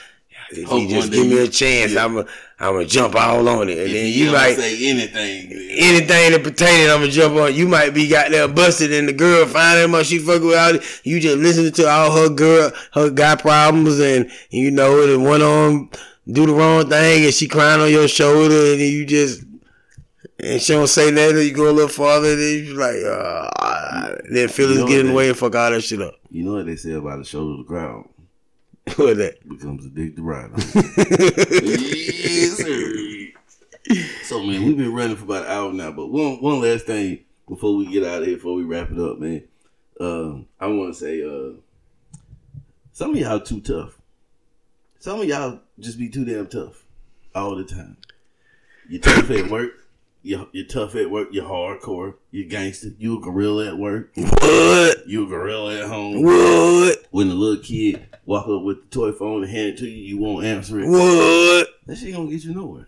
if 0.53 0.65
Hope 0.67 0.79
he 0.81 0.87
just 0.87 1.11
give 1.11 1.27
me 1.27 1.39
a 1.39 1.47
chance, 1.47 1.93
yeah. 1.93 2.05
I'm 2.05 2.17
a, 2.17 2.25
I'm 2.59 2.73
gonna 2.73 2.85
jump 2.85 3.15
all 3.15 3.47
on 3.47 3.69
it. 3.69 3.77
And 3.77 3.87
if 3.87 3.93
then 3.93 4.13
you 4.13 4.25
don't 4.31 4.55
say 4.55 4.89
anything 4.89 5.51
anything 5.71 6.31
that 6.31 6.41
pertaining, 6.43 6.89
I'm 6.91 6.99
gonna 6.99 7.11
jump 7.11 7.35
on. 7.37 7.55
You 7.55 7.67
might 7.67 7.91
be 7.93 8.07
goddamn 8.07 8.53
busted, 8.53 8.93
and 8.93 9.07
the 9.07 9.13
girl 9.13 9.45
finding 9.45 9.93
him, 9.93 10.03
she 10.03 10.19
fucking 10.19 10.45
without 10.47 10.75
it. 10.75 11.01
You 11.03 11.19
just 11.19 11.37
listening 11.37 11.71
to 11.73 11.89
all 11.89 12.11
her 12.11 12.29
girl, 12.29 12.71
her 12.93 13.09
guy 13.09 13.35
problems, 13.35 13.99
and 13.99 14.29
you 14.49 14.71
know, 14.71 15.07
the 15.07 15.19
one 15.19 15.41
on 15.41 15.89
do 16.31 16.45
the 16.45 16.53
wrong 16.53 16.87
thing, 16.89 17.25
and 17.25 17.33
she 17.33 17.47
crying 17.47 17.81
on 17.81 17.89
your 17.89 18.07
shoulder, 18.07 18.71
and 18.71 18.79
then 18.79 18.91
you 18.91 19.05
just. 19.05 19.43
And 20.43 20.59
she 20.59 20.73
don't 20.73 20.87
say 20.87 21.11
nothing. 21.11 21.37
You 21.47 21.53
go 21.53 21.69
a 21.69 21.71
little 21.71 21.87
farther, 21.87 22.29
and 22.31 22.39
then 22.41 22.65
you 22.65 22.73
like, 22.73 22.95
uh, 23.05 24.15
then 24.31 24.47
feelings 24.47 24.77
You 24.79 24.85
know 24.85 24.87
get 24.87 24.99
in 25.01 25.05
that- 25.05 25.11
the 25.11 25.15
way 25.17 25.29
and 25.29 25.37
fuck 25.37 25.55
all 25.55 25.69
that 25.69 25.81
shit 25.83 26.01
up. 26.01 26.15
you 26.31 26.43
know 26.43 26.53
what 26.53 26.65
they 26.65 26.75
say 26.75 26.93
about 26.93 27.19
a 27.19 27.23
shoulder 27.23 27.61
to 27.61 27.67
crowd 27.67 28.05
what 28.95 29.17
that? 29.17 29.47
becomes 29.47 29.85
a 29.85 29.89
dick 29.89 30.15
to 30.15 30.23
ride 30.23 30.51
on 30.51 30.59
yes, 30.73 32.57
sir. 32.57 33.27
So 34.23 34.43
man, 34.43 34.65
we've 34.65 34.77
been 34.77 34.93
running 34.93 35.15
for 35.15 35.25
about 35.25 35.45
an 35.45 35.51
hour 35.51 35.73
now, 35.73 35.91
but 35.91 36.07
one 36.07 36.41
one 36.41 36.61
last 36.61 36.85
thing 36.85 37.19
before 37.47 37.75
we 37.75 37.85
get 37.85 38.03
out 38.03 38.21
of 38.21 38.27
here, 38.27 38.37
before 38.37 38.55
we 38.55 38.63
wrap 38.63 38.91
it 38.91 38.99
up, 38.99 39.19
man. 39.19 39.43
Um, 39.99 40.47
I 40.59 40.67
want 40.67 40.93
to 40.93 40.99
say, 40.99 41.21
uh, 41.21 41.59
some 42.91 43.11
of 43.11 43.17
y'all 43.17 43.39
too 43.39 43.61
tough. 43.61 43.99
Some 44.99 45.21
of 45.21 45.27
y'all 45.27 45.59
just 45.79 45.99
be 45.99 46.09
too 46.09 46.25
damn 46.25 46.47
tough 46.47 46.85
all 47.35 47.55
the 47.55 47.63
time. 47.63 47.97
You're 48.89 49.01
tough 49.01 49.29
at 49.29 49.49
work. 49.49 49.71
You're, 50.23 50.47
you're 50.51 50.67
tough 50.67 50.95
at 50.95 51.09
work. 51.09 51.29
You're 51.31 51.45
hardcore. 51.45 52.15
You're 52.31 52.47
gangster. 52.47 52.89
You 52.97 53.17
a 53.17 53.21
gorilla 53.21 53.67
at 53.67 53.77
work. 53.77 54.11
What? 54.15 55.07
You 55.07 55.25
a 55.25 55.27
gorilla 55.27 55.81
at 55.81 55.87
home. 55.87 56.23
What? 56.23 57.05
When 57.11 57.29
the 57.29 57.35
little 57.35 57.63
kid 57.63 58.07
walk 58.25 58.47
up 58.47 58.63
with 58.63 58.83
the 58.83 58.89
toy 58.89 59.11
phone 59.11 59.43
and 59.43 59.51
hand 59.51 59.69
it 59.69 59.77
to 59.79 59.87
you, 59.87 60.15
you 60.15 60.17
won't 60.17 60.45
answer 60.45 60.79
it. 60.79 60.87
What? 60.87 61.67
That 61.85 61.97
shit 61.97 62.13
gonna 62.13 62.29
get 62.29 62.43
you 62.43 62.53
nowhere. 62.53 62.87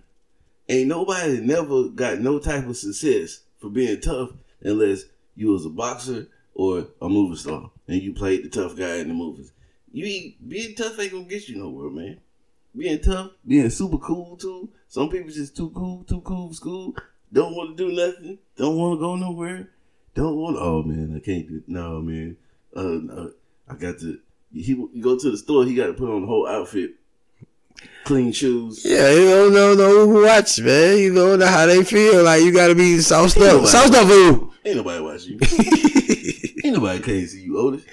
Ain't 0.69 0.87
nobody 0.87 1.41
never 1.41 1.89
got 1.89 2.19
no 2.19 2.39
type 2.39 2.67
of 2.67 2.77
success 2.77 3.41
for 3.59 3.69
being 3.69 3.99
tough 3.99 4.31
unless 4.61 5.03
you 5.35 5.49
was 5.49 5.65
a 5.65 5.69
boxer 5.69 6.27
or 6.53 6.87
a 7.01 7.09
movie 7.09 7.35
star 7.35 7.71
and 7.87 8.01
you 8.01 8.13
played 8.13 8.43
the 8.43 8.49
tough 8.49 8.77
guy 8.77 8.97
in 8.97 9.07
the 9.07 9.13
movies. 9.13 9.51
You 9.91 10.05
ain't, 10.05 10.49
being 10.49 10.75
tough 10.75 10.99
ain't 10.99 11.11
gonna 11.11 11.25
get 11.25 11.49
you 11.49 11.57
nowhere, 11.57 11.89
man. 11.89 12.19
Being 12.75 13.01
tough, 13.01 13.31
being 13.45 13.69
super 13.69 13.99
cool 13.99 14.37
too. 14.37 14.69
Some 14.87 15.09
people 15.09 15.29
just 15.29 15.55
too 15.55 15.69
cool, 15.71 16.03
too 16.03 16.21
cool 16.21 16.49
for 16.49 16.53
school. 16.55 16.95
Don't 17.31 17.55
want 17.55 17.77
to 17.77 17.89
do 17.89 17.95
nothing. 17.95 18.39
Don't 18.57 18.77
want 18.77 18.97
to 18.97 19.01
go 19.01 19.15
nowhere. 19.15 19.69
Don't 20.15 20.35
want. 20.35 20.57
Oh 20.59 20.83
man, 20.83 21.15
I 21.15 21.19
can't 21.19 21.47
do. 21.47 21.63
No 21.67 22.01
man, 22.01 22.37
uh, 22.75 22.81
no, 22.81 23.31
I 23.67 23.75
got 23.75 23.99
to. 23.99 24.19
He 24.53 24.71
you 24.73 25.01
go 25.01 25.17
to 25.17 25.31
the 25.31 25.37
store. 25.37 25.65
He 25.65 25.73
got 25.75 25.87
to 25.87 25.93
put 25.93 26.09
on 26.09 26.21
the 26.21 26.27
whole 26.27 26.47
outfit, 26.47 26.91
clean 28.05 28.31
shoes. 28.31 28.83
Yeah, 28.85 29.11
you 29.11 29.25
don't 29.51 29.77
know, 29.77 30.07
who 30.07 30.23
watch, 30.23 30.59
man. 30.61 30.97
You 30.99 31.13
don't 31.13 31.39
know 31.39 31.47
how 31.47 31.65
they 31.65 31.83
feel. 31.83 32.23
Like 32.23 32.43
you 32.43 32.53
gotta 32.53 32.75
be 32.75 32.99
sauced 32.99 33.37
Ain't 33.37 33.45
up. 33.47 33.51
nobody- 33.53 33.69
Sauced 33.71 33.93
up 33.95 34.07
for? 34.07 34.49
Ain't 34.65 34.77
nobody 34.77 35.01
watch 35.01 35.25
you. 35.25 35.39
Ain't 36.63 36.75
nobody 36.75 36.99
can't 37.01 37.27
see 37.29 37.41
you, 37.41 37.57
Otis. 37.57 37.83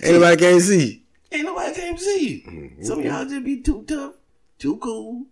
Anybody 0.00 0.36
can't 0.36 0.62
see. 0.62 1.04
Ain't 1.30 1.44
nobody 1.44 1.74
can't 1.74 2.00
see 2.00 2.28
you. 2.28 2.42
Mm-hmm. 2.50 2.82
Some 2.84 2.98
of 3.00 3.04
y'all 3.04 3.24
just 3.24 3.44
be 3.44 3.60
too 3.60 3.84
tough, 3.86 4.14
too 4.58 4.76
cool, 4.78 5.26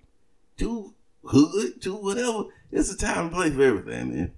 too 0.56 0.94
hood, 1.24 1.80
too 1.80 1.96
whatever. 1.96 2.44
It's 2.72 2.92
a 2.92 2.96
time 2.96 3.26
and 3.26 3.32
place 3.32 3.54
for 3.54 3.62
everything, 3.62 4.14
man. 4.14 4.32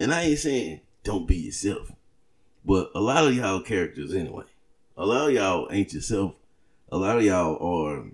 And 0.00 0.12
I 0.14 0.22
ain't 0.22 0.38
saying 0.38 0.80
don't 1.04 1.26
be 1.26 1.36
yourself. 1.36 1.92
But 2.68 2.90
a 2.94 3.00
lot 3.00 3.26
of 3.26 3.34
y'all 3.34 3.62
characters 3.62 4.14
anyway. 4.14 4.44
A 4.94 5.06
lot 5.06 5.28
of 5.28 5.34
y'all 5.34 5.68
ain't 5.72 5.94
yourself. 5.94 6.34
A 6.92 6.98
lot 6.98 7.16
of 7.16 7.24
y'all 7.24 7.56
are 7.56 8.04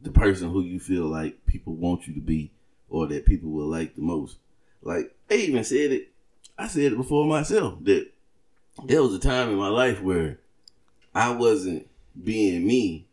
the 0.00 0.10
person 0.10 0.50
who 0.50 0.62
you 0.62 0.80
feel 0.80 1.04
like 1.04 1.44
people 1.44 1.74
want 1.74 2.08
you 2.08 2.14
to 2.14 2.22
be 2.22 2.52
or 2.88 3.06
that 3.08 3.26
people 3.26 3.50
will 3.50 3.66
like 3.66 3.96
the 3.96 4.00
most. 4.00 4.38
Like 4.80 5.14
they 5.28 5.42
even 5.42 5.62
said 5.62 5.92
it. 5.92 6.08
I 6.56 6.68
said 6.68 6.92
it 6.92 6.96
before 6.96 7.26
myself 7.26 7.74
that 7.82 8.10
there 8.86 9.02
was 9.02 9.12
a 9.12 9.18
time 9.18 9.50
in 9.50 9.56
my 9.56 9.68
life 9.68 10.00
where 10.00 10.38
I 11.14 11.32
wasn't 11.32 11.86
being 12.24 12.66
me. 12.66 13.08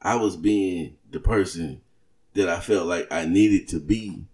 I 0.00 0.14
was 0.14 0.34
being 0.34 0.96
the 1.10 1.20
person 1.20 1.82
that 2.32 2.48
I 2.48 2.60
felt 2.60 2.86
like 2.86 3.06
I 3.12 3.26
needed 3.26 3.68
to 3.68 3.78
be 3.78 4.24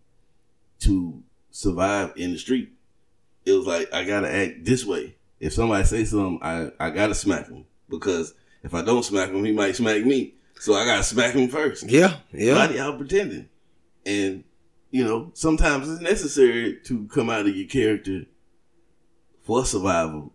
to 0.82 1.24
survive 1.50 2.12
in 2.14 2.30
the 2.30 2.38
street. 2.38 2.72
It 3.44 3.54
was 3.54 3.66
like 3.66 3.92
I 3.92 4.04
gotta 4.04 4.32
act 4.32 4.64
this 4.64 4.84
way. 4.84 5.15
If 5.38 5.52
somebody 5.52 5.84
say 5.84 6.04
something, 6.04 6.38
I, 6.42 6.70
I 6.80 6.90
gotta 6.90 7.14
smack 7.14 7.48
him 7.48 7.66
because 7.88 8.34
if 8.62 8.74
I 8.74 8.82
don't 8.82 9.04
smack 9.04 9.30
him, 9.30 9.44
he 9.44 9.52
might 9.52 9.76
smack 9.76 10.04
me. 10.04 10.34
So 10.58 10.74
I 10.74 10.84
gotta 10.84 11.02
smack 11.02 11.34
him 11.34 11.48
first. 11.48 11.88
Yeah, 11.88 12.16
yeah. 12.32 12.64
of 12.64 12.74
y'all 12.74 12.96
pretending, 12.96 13.48
and 14.04 14.44
you 14.90 15.04
know 15.04 15.30
sometimes 15.34 15.88
it's 15.88 16.00
necessary 16.00 16.78
to 16.84 17.06
come 17.08 17.28
out 17.28 17.46
of 17.46 17.54
your 17.54 17.68
character 17.68 18.22
for 19.42 19.64
survival, 19.66 20.32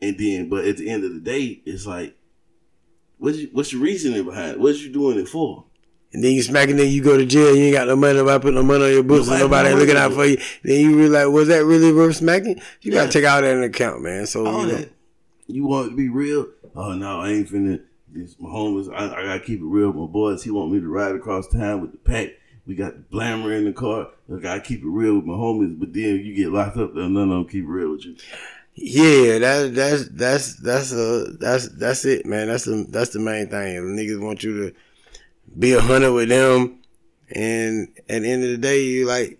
and 0.00 0.16
then 0.18 0.48
but 0.48 0.64
at 0.64 0.76
the 0.76 0.88
end 0.88 1.04
of 1.04 1.12
the 1.12 1.20
day, 1.20 1.60
it's 1.66 1.86
like, 1.86 2.16
what's 3.18 3.38
your, 3.38 3.50
what's 3.50 3.72
your 3.72 3.82
reasoning 3.82 4.24
behind 4.24 4.52
it? 4.52 4.60
What's 4.60 4.80
you 4.80 4.92
doing 4.92 5.18
it 5.18 5.28
for? 5.28 5.64
And 6.14 6.22
then 6.22 6.32
you 6.32 6.42
smacking, 6.42 6.76
then 6.76 6.90
you 6.90 7.02
go 7.02 7.18
to 7.18 7.26
jail. 7.26 7.54
You 7.56 7.64
ain't 7.64 7.74
got 7.74 7.88
no 7.88 7.96
money. 7.96 8.14
Nobody 8.16 8.40
put 8.42 8.54
no 8.54 8.62
money 8.62 8.84
on 8.84 8.90
your 8.92 9.02
books. 9.02 9.26
Nobody 9.26 9.42
nobody 9.42 9.74
looking 9.74 9.96
out 9.96 10.12
for 10.12 10.24
you. 10.24 10.38
Then 10.62 10.80
you 10.80 10.96
realize, 10.96 11.26
was 11.26 11.48
that 11.48 11.64
really 11.64 11.92
worth 11.92 12.16
smacking? 12.16 12.60
You 12.82 12.92
Yeah. 12.92 13.00
gotta 13.00 13.12
take 13.12 13.26
all 13.28 13.40
that 13.42 13.52
into 13.52 13.66
account, 13.66 14.02
man. 14.02 14.26
So 14.26 14.46
All 14.46 14.60
you 14.62 14.66
know, 14.72 14.78
that. 14.78 14.90
You 15.48 15.66
want 15.66 15.88
it 15.88 15.90
to 15.90 15.96
be 15.96 16.08
real? 16.08 16.46
Oh 16.76 16.92
no, 16.94 17.20
I 17.20 17.30
ain't 17.30 17.48
finna. 17.50 17.80
This 18.12 18.36
my 18.38 18.48
homies. 18.48 18.88
I, 18.94 19.06
I 19.06 19.22
gotta 19.24 19.40
keep 19.40 19.58
it 19.60 19.64
real. 19.64 19.88
with 19.88 19.96
My 19.96 20.06
boys. 20.06 20.44
He 20.44 20.50
want 20.52 20.70
me 20.72 20.78
to 20.80 20.88
ride 20.88 21.16
across 21.16 21.48
town 21.48 21.80
with 21.82 21.90
the 21.92 21.98
pack. 21.98 22.28
We 22.66 22.76
got 22.76 22.94
the 22.94 23.16
blammer 23.16 23.54
in 23.58 23.64
the 23.64 23.72
car. 23.72 24.08
I 24.32 24.38
gotta 24.38 24.60
keep 24.60 24.82
it 24.82 24.88
real 24.88 25.16
with 25.16 25.24
my 25.24 25.34
homies. 25.34 25.78
But 25.78 25.92
then 25.92 26.20
you 26.24 26.32
get 26.34 26.50
locked 26.50 26.76
up. 26.76 26.94
Then 26.94 27.12
none 27.14 27.24
of 27.24 27.28
them 27.30 27.48
keep 27.48 27.64
it 27.64 27.68
real 27.68 27.90
with 27.90 28.04
you. 28.06 28.14
yeah, 28.76 29.38
that 29.40 29.74
that's 29.74 30.08
that's 30.10 30.54
that's 30.56 30.92
a 30.92 31.24
that's 31.40 31.68
that's 31.70 32.04
it, 32.04 32.24
man. 32.24 32.46
That's 32.48 32.64
the 32.64 32.86
that's 32.88 33.10
the 33.10 33.18
main 33.18 33.48
thing. 33.48 33.82
Niggas 33.82 34.20
want 34.20 34.42
you 34.44 34.70
to 34.70 34.76
be 35.58 35.72
a 35.72 35.80
hunter 35.80 36.12
with 36.12 36.28
them, 36.28 36.80
and 37.30 37.88
at 38.08 38.22
the 38.22 38.30
end 38.30 38.44
of 38.44 38.50
the 38.50 38.58
day, 38.58 38.84
you 38.84 39.06
like. 39.06 39.38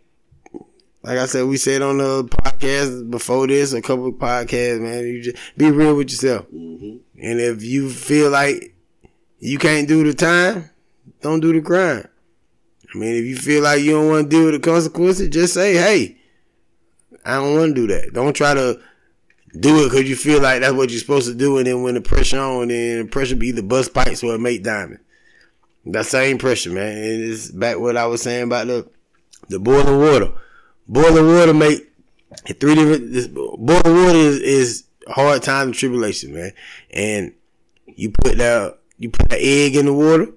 Like 1.02 1.18
I 1.18 1.26
said, 1.26 1.44
we 1.44 1.58
said 1.58 1.82
on 1.82 1.98
the 1.98 2.24
podcast 2.24 3.10
before 3.10 3.46
this, 3.46 3.74
a 3.74 3.82
couple 3.82 4.06
of 4.06 4.14
podcasts, 4.14 4.80
man. 4.80 5.04
You 5.04 5.22
just 5.22 5.36
be 5.54 5.70
real 5.70 5.94
with 5.96 6.08
yourself. 6.10 6.46
hmm 6.46 6.96
And 7.20 7.40
if 7.40 7.62
you 7.62 7.90
feel 7.90 8.30
like 8.30 8.74
you 9.38 9.58
can't 9.58 9.86
do 9.86 10.02
the 10.02 10.14
time, 10.14 10.70
don't 11.20 11.40
do 11.40 11.52
the 11.52 11.60
grind. 11.60 12.08
I 12.94 12.98
mean, 12.98 13.16
if 13.16 13.24
you 13.26 13.36
feel 13.36 13.62
like 13.64 13.82
you 13.82 13.90
don't 13.90 14.08
want 14.08 14.30
to 14.30 14.36
deal 14.36 14.44
with 14.46 14.54
the 14.54 14.60
consequences, 14.60 15.28
just 15.28 15.52
say, 15.52 15.74
hey, 15.74 16.16
I 17.22 17.34
don't 17.34 17.54
want 17.58 17.74
to 17.76 17.86
do 17.86 17.86
that. 17.88 18.14
Don't 18.14 18.34
try 18.34 18.54
to 18.54 18.80
do 19.60 19.84
it 19.84 19.90
because 19.90 20.08
you 20.08 20.16
feel 20.16 20.40
like 20.40 20.62
that's 20.62 20.72
what 20.72 20.88
you're 20.88 21.00
supposed 21.00 21.28
to 21.28 21.34
do. 21.34 21.58
And 21.58 21.66
then 21.66 21.82
when 21.82 21.94
the 21.94 22.00
pressure 22.00 22.40
on, 22.40 22.68
then 22.68 23.04
the 23.04 23.10
pressure 23.10 23.36
be 23.36 23.50
the 23.50 23.62
bust 23.62 23.92
pipes 23.92 24.22
or 24.24 24.38
make 24.38 24.62
diamond. 24.62 25.00
That 25.86 26.06
same 26.06 26.38
pressure, 26.38 26.70
man. 26.70 26.96
And 26.96 27.24
it's 27.24 27.50
back 27.50 27.78
what 27.78 27.96
I 27.96 28.06
was 28.06 28.22
saying 28.22 28.44
about 28.44 28.66
the 28.66 28.88
the 29.48 29.58
boiling 29.58 29.98
water. 29.98 30.32
Boiling 30.88 31.26
water 31.26 31.54
make 31.54 31.92
three 32.58 32.74
different. 32.74 33.12
This, 33.12 33.26
boiling 33.28 33.58
water 33.84 34.18
is, 34.18 34.38
is 34.38 34.84
hard 35.08 35.42
time 35.42 35.68
and 35.68 35.74
tribulation, 35.74 36.34
man. 36.34 36.52
And 36.90 37.32
you 37.86 38.10
put 38.10 38.38
that 38.38 38.78
you 38.98 39.10
put 39.10 39.28
the 39.28 39.38
egg 39.38 39.76
in 39.76 39.86
the 39.86 39.92
water. 39.92 40.28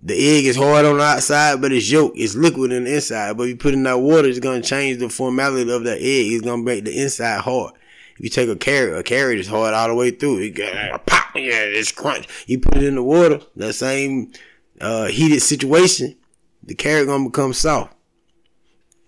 The 0.00 0.14
egg 0.14 0.44
is 0.44 0.56
hard 0.56 0.84
on 0.84 0.98
the 0.98 1.02
outside, 1.02 1.60
but 1.60 1.72
it's 1.72 1.90
yolk. 1.90 2.12
It's 2.14 2.36
liquid 2.36 2.72
in 2.72 2.84
the 2.84 2.94
inside. 2.94 3.36
But 3.36 3.44
you 3.44 3.56
put 3.56 3.74
in 3.74 3.82
that 3.84 3.98
water, 3.98 4.28
it's 4.28 4.38
gonna 4.38 4.62
change 4.62 4.98
the 4.98 5.08
formality 5.08 5.70
of 5.70 5.84
that 5.84 5.98
egg. 5.98 6.32
It's 6.32 6.44
gonna 6.44 6.62
make 6.62 6.84
the 6.84 7.00
inside 7.00 7.40
hard. 7.40 7.74
If 8.16 8.24
you 8.24 8.30
take 8.30 8.48
a 8.48 8.56
carrot, 8.56 8.98
a 8.98 9.02
carrot 9.02 9.38
is 9.38 9.46
hard 9.46 9.74
all 9.74 9.88
the 9.88 9.94
way 9.94 10.10
through. 10.10 10.38
It 10.38 10.50
got 10.50 11.06
pop, 11.06 11.36
yeah, 11.36 11.62
it's 11.62 11.92
crunch. 11.92 12.26
You 12.46 12.58
put 12.58 12.76
it 12.76 12.82
in 12.82 12.96
the 12.96 13.02
water, 13.02 13.40
that 13.56 13.74
same 13.74 14.32
uh, 14.80 15.06
heated 15.06 15.40
situation, 15.40 16.16
the 16.62 16.74
carrot 16.74 17.06
gonna 17.06 17.24
become 17.24 17.52
soft. 17.52 17.94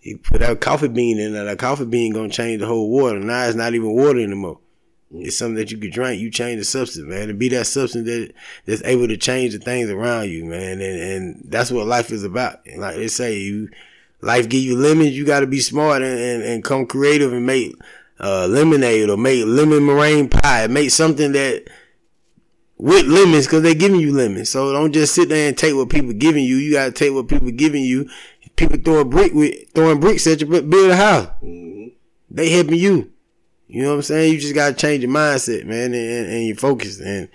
You 0.01 0.18
put 0.18 0.41
that 0.41 0.61
coffee 0.61 0.89
bean 0.89 1.18
in 1.18 1.35
there, 1.35 1.45
that 1.45 1.59
coffee 1.59 1.85
bean 1.85 2.12
gonna 2.12 2.31
change 2.31 2.61
the 2.61 2.66
whole 2.66 2.91
water. 2.91 3.21
Now 3.21 3.47
it's 3.47 3.57
not 3.57 3.75
even 3.75 3.95
water 3.95 4.21
anymore. 4.21 4.59
It's 5.12 5.37
something 5.37 5.57
that 5.57 5.73
you 5.73 5.79
could 5.79 5.93
drink. 5.93 6.21
You 6.21 6.31
change 6.31 6.61
the 6.61 6.64
substance, 6.64 7.07
man, 7.07 7.31
and 7.31 7.39
be 7.39 7.49
that 7.49 7.66
substance 7.66 8.07
that 8.07 8.33
that's 8.64 8.83
able 8.85 9.09
to 9.09 9.16
change 9.16 9.53
the 9.53 9.59
things 9.59 9.91
around 9.91 10.31
you, 10.31 10.45
man. 10.45 10.81
And 10.81 11.01
and 11.01 11.43
that's 11.47 11.73
what 11.73 11.87
life 11.87 12.12
is 12.12 12.23
about. 12.23 12.64
And 12.66 12.81
like 12.81 12.97
they 12.97 13.09
say, 13.09 13.39
you 13.39 13.68
life 14.21 14.49
give 14.49 14.62
you 14.62 14.77
lemons. 14.77 15.16
You 15.16 15.27
got 15.27 15.41
to 15.41 15.49
be 15.49 15.61
smart 15.61 16.03
and, 16.03 16.18
and 16.18 16.43
and 16.45 16.64
come 16.64 16.87
creative 16.87 17.33
and 17.33 17.45
make 17.45 17.75
uh, 18.21 18.47
lemonade 18.47 19.11
or 19.11 19.16
make 19.16 19.45
lemon 19.45 19.85
meringue 19.85 20.29
pie. 20.29 20.68
Make 20.68 20.91
something 20.91 21.33
that 21.33 21.68
with 22.81 23.07
lemons 23.07 23.47
because 23.47 23.62
they're 23.62 23.74
giving 23.74 24.01
you 24.01 24.12
lemons. 24.12 24.49
So 24.49 24.72
don't 24.72 24.93
just 24.93 25.14
sit 25.14 25.28
there 25.28 25.49
and 25.49 25.57
take 25.57 25.74
what 25.74 25.91
people 25.91 26.14
giving 26.14 26.45
you. 26.45 26.57
You 26.57 26.72
got 26.72 26.87
to 26.87 26.93
take 26.93 27.12
what 27.12 27.28
people 27.28 27.51
giving 27.51 27.85
you. 27.85 28.09
People 28.57 28.78
throw 28.78 29.01
a 29.01 29.05
brick 29.05 29.35
with 29.35 29.70
throwing 29.74 30.01
bricks 30.01 30.26
at 30.26 30.41
you, 30.41 30.47
but 30.47 30.68
build 30.68 30.91
a 30.91 30.97
house. 30.97 31.28
hmm 31.41 31.89
They 32.31 32.51
helping 32.51 32.78
you. 32.78 33.12
You 33.68 33.83
know 33.83 33.91
what 33.91 33.97
I'm 33.97 34.03
saying? 34.03 34.33
You 34.33 34.41
just 34.41 34.55
gotta 34.55 34.74
change 34.74 35.03
your 35.03 35.12
mindset, 35.12 35.64
man, 35.64 35.95
and, 35.95 35.95
and, 35.95 36.26
and 36.26 36.47
your 36.47 36.57
focus, 36.57 36.99
and 36.99 37.28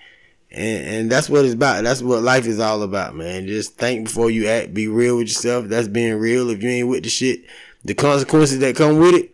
and 0.52 0.86
and 0.86 1.12
that's 1.12 1.30
what 1.30 1.46
it's 1.46 1.54
about. 1.54 1.84
That's 1.86 2.02
what 2.02 2.24
life 2.24 2.46
is 2.46 2.60
all 2.60 2.84
about, 2.84 3.16
man. 3.16 3.48
Just 3.48 3.78
think 3.78 4.08
before 4.08 4.30
you 4.30 4.48
act. 4.48 4.74
Be 4.74 4.90
real 4.90 5.16
with 5.16 5.28
yourself. 5.28 5.68
That's 5.68 5.88
being 5.88 6.16
real. 6.16 6.50
If 6.50 6.62
you 6.62 6.70
ain't 6.70 6.90
with 6.90 7.04
the 7.04 7.10
shit, 7.10 7.46
the 7.86 7.94
consequences 7.94 8.60
that 8.60 8.76
come 8.76 9.00
with 9.00 9.16
it, 9.16 9.34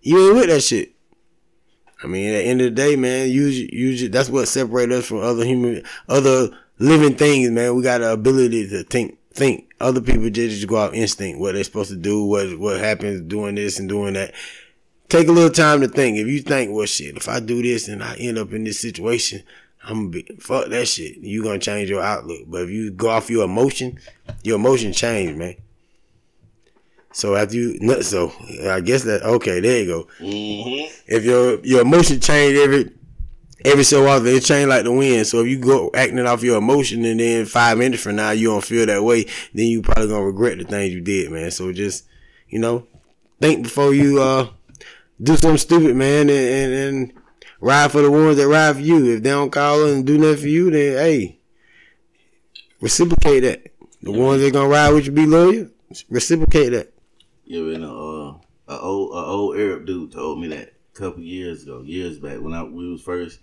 you 0.00 0.28
ain't 0.28 0.36
with 0.36 0.48
that 0.48 0.62
shit. 0.62 0.93
I 2.04 2.06
mean, 2.06 2.28
at 2.34 2.38
the 2.38 2.44
end 2.44 2.60
of 2.60 2.64
the 2.66 2.70
day, 2.70 2.96
man, 2.96 3.30
use 3.30 3.58
use 3.58 4.10
that's 4.10 4.28
what 4.28 4.46
separates 4.46 4.92
us 4.92 5.06
from 5.06 5.18
other 5.18 5.44
human, 5.44 5.82
other 6.08 6.50
living 6.78 7.16
things, 7.16 7.50
man. 7.50 7.74
We 7.74 7.82
got 7.82 7.98
the 7.98 8.12
ability 8.12 8.68
to 8.68 8.84
think, 8.84 9.18
think. 9.32 9.72
Other 9.80 10.00
people 10.00 10.28
just, 10.30 10.56
just 10.56 10.68
go 10.68 10.76
out 10.76 10.94
instinct 10.94 11.40
what 11.40 11.54
they're 11.54 11.64
supposed 11.64 11.90
to 11.90 11.96
do, 11.96 12.24
what 12.24 12.58
what 12.58 12.78
happens 12.78 13.22
doing 13.22 13.54
this 13.54 13.78
and 13.78 13.88
doing 13.88 14.14
that. 14.14 14.34
Take 15.08 15.28
a 15.28 15.32
little 15.32 15.50
time 15.50 15.80
to 15.80 15.88
think. 15.88 16.18
If 16.18 16.26
you 16.26 16.40
think, 16.40 16.74
well, 16.74 16.86
shit, 16.86 17.16
if 17.16 17.28
I 17.28 17.40
do 17.40 17.62
this 17.62 17.88
and 17.88 18.02
I 18.02 18.16
end 18.16 18.38
up 18.38 18.52
in 18.52 18.64
this 18.64 18.80
situation, 18.80 19.42
I'm 19.82 20.10
gonna 20.10 20.10
be 20.10 20.36
fuck 20.40 20.68
that 20.68 20.86
shit. 20.86 21.16
You 21.18 21.42
gonna 21.42 21.58
change 21.58 21.88
your 21.88 22.02
outlook. 22.02 22.42
But 22.46 22.62
if 22.62 22.70
you 22.70 22.90
go 22.90 23.08
off 23.08 23.30
your 23.30 23.44
emotion, 23.44 23.98
your 24.42 24.56
emotion 24.56 24.92
change, 24.92 25.36
man. 25.36 25.56
So 27.14 27.36
after 27.36 27.56
you, 27.56 28.02
so 28.02 28.32
I 28.68 28.80
guess 28.80 29.04
that 29.04 29.22
okay, 29.22 29.60
there 29.60 29.80
you 29.80 29.86
go 29.86 30.08
hmm 30.18 30.84
if 31.06 31.24
your 31.24 31.60
your 31.64 31.82
emotion 31.82 32.20
change 32.20 32.56
every 32.56 32.90
every 33.64 33.84
so 33.84 34.06
often, 34.06 34.28
it 34.28 34.44
change 34.44 34.68
like 34.68 34.84
the 34.84 34.92
wind. 34.92 35.26
So 35.26 35.40
if 35.40 35.48
you 35.48 35.58
go 35.58 35.90
acting 35.94 36.18
off 36.20 36.42
your 36.42 36.58
emotion 36.58 37.04
and 37.04 37.20
then 37.20 37.46
five 37.46 37.78
minutes 37.78 38.02
from 38.02 38.16
now 38.16 38.30
you 38.30 38.48
don't 38.48 38.64
feel 38.64 38.86
that 38.86 39.02
way, 39.02 39.24
then 39.52 39.66
you 39.66 39.82
probably 39.82 40.08
gonna 40.08 40.24
regret 40.24 40.58
the 40.58 40.64
things 40.64 40.92
you 40.92 41.00
did, 41.00 41.30
man. 41.30 41.50
So 41.50 41.72
just 41.72 42.06
you 42.48 42.58
know, 42.58 42.86
think 43.40 43.64
before 43.64 43.94
you 43.94 44.20
uh 44.20 44.48
do 45.22 45.36
something 45.36 45.58
stupid, 45.58 45.96
man, 45.96 46.28
and, 46.28 46.30
and, 46.30 46.72
and 46.72 47.12
ride 47.60 47.92
for 47.92 48.02
the 48.02 48.10
ones 48.10 48.36
that 48.36 48.48
ride 48.48 48.76
for 48.76 48.82
you. 48.82 49.16
If 49.16 49.22
they 49.22 49.30
don't 49.30 49.50
call 49.50 49.86
and 49.86 50.06
do 50.06 50.18
nothing 50.18 50.36
for 50.38 50.48
you, 50.48 50.70
then 50.70 50.96
hey, 50.98 51.38
reciprocate 52.80 53.40
that. 53.40 53.72
The 54.02 54.10
ones 54.10 54.42
that 54.42 54.52
gonna 54.52 54.68
ride 54.68 54.90
with 54.92 55.06
you, 55.06 55.12
be 55.12 55.26
loyal. 55.26 55.68
Reciprocate 56.10 56.72
that. 56.72 56.93
Yeah, 57.44 57.60
man. 57.60 57.84
Uh, 57.84 58.38
a 58.66 58.80
old 58.80 59.12
a 59.12 59.26
old 59.26 59.56
Arab 59.56 59.86
dude 59.86 60.12
told 60.12 60.40
me 60.40 60.48
that 60.48 60.72
a 60.94 60.98
couple 60.98 61.22
years 61.22 61.64
ago, 61.64 61.82
years 61.82 62.18
back 62.18 62.40
when 62.40 62.54
I 62.54 62.62
we 62.62 62.90
was 62.90 63.02
first 63.02 63.40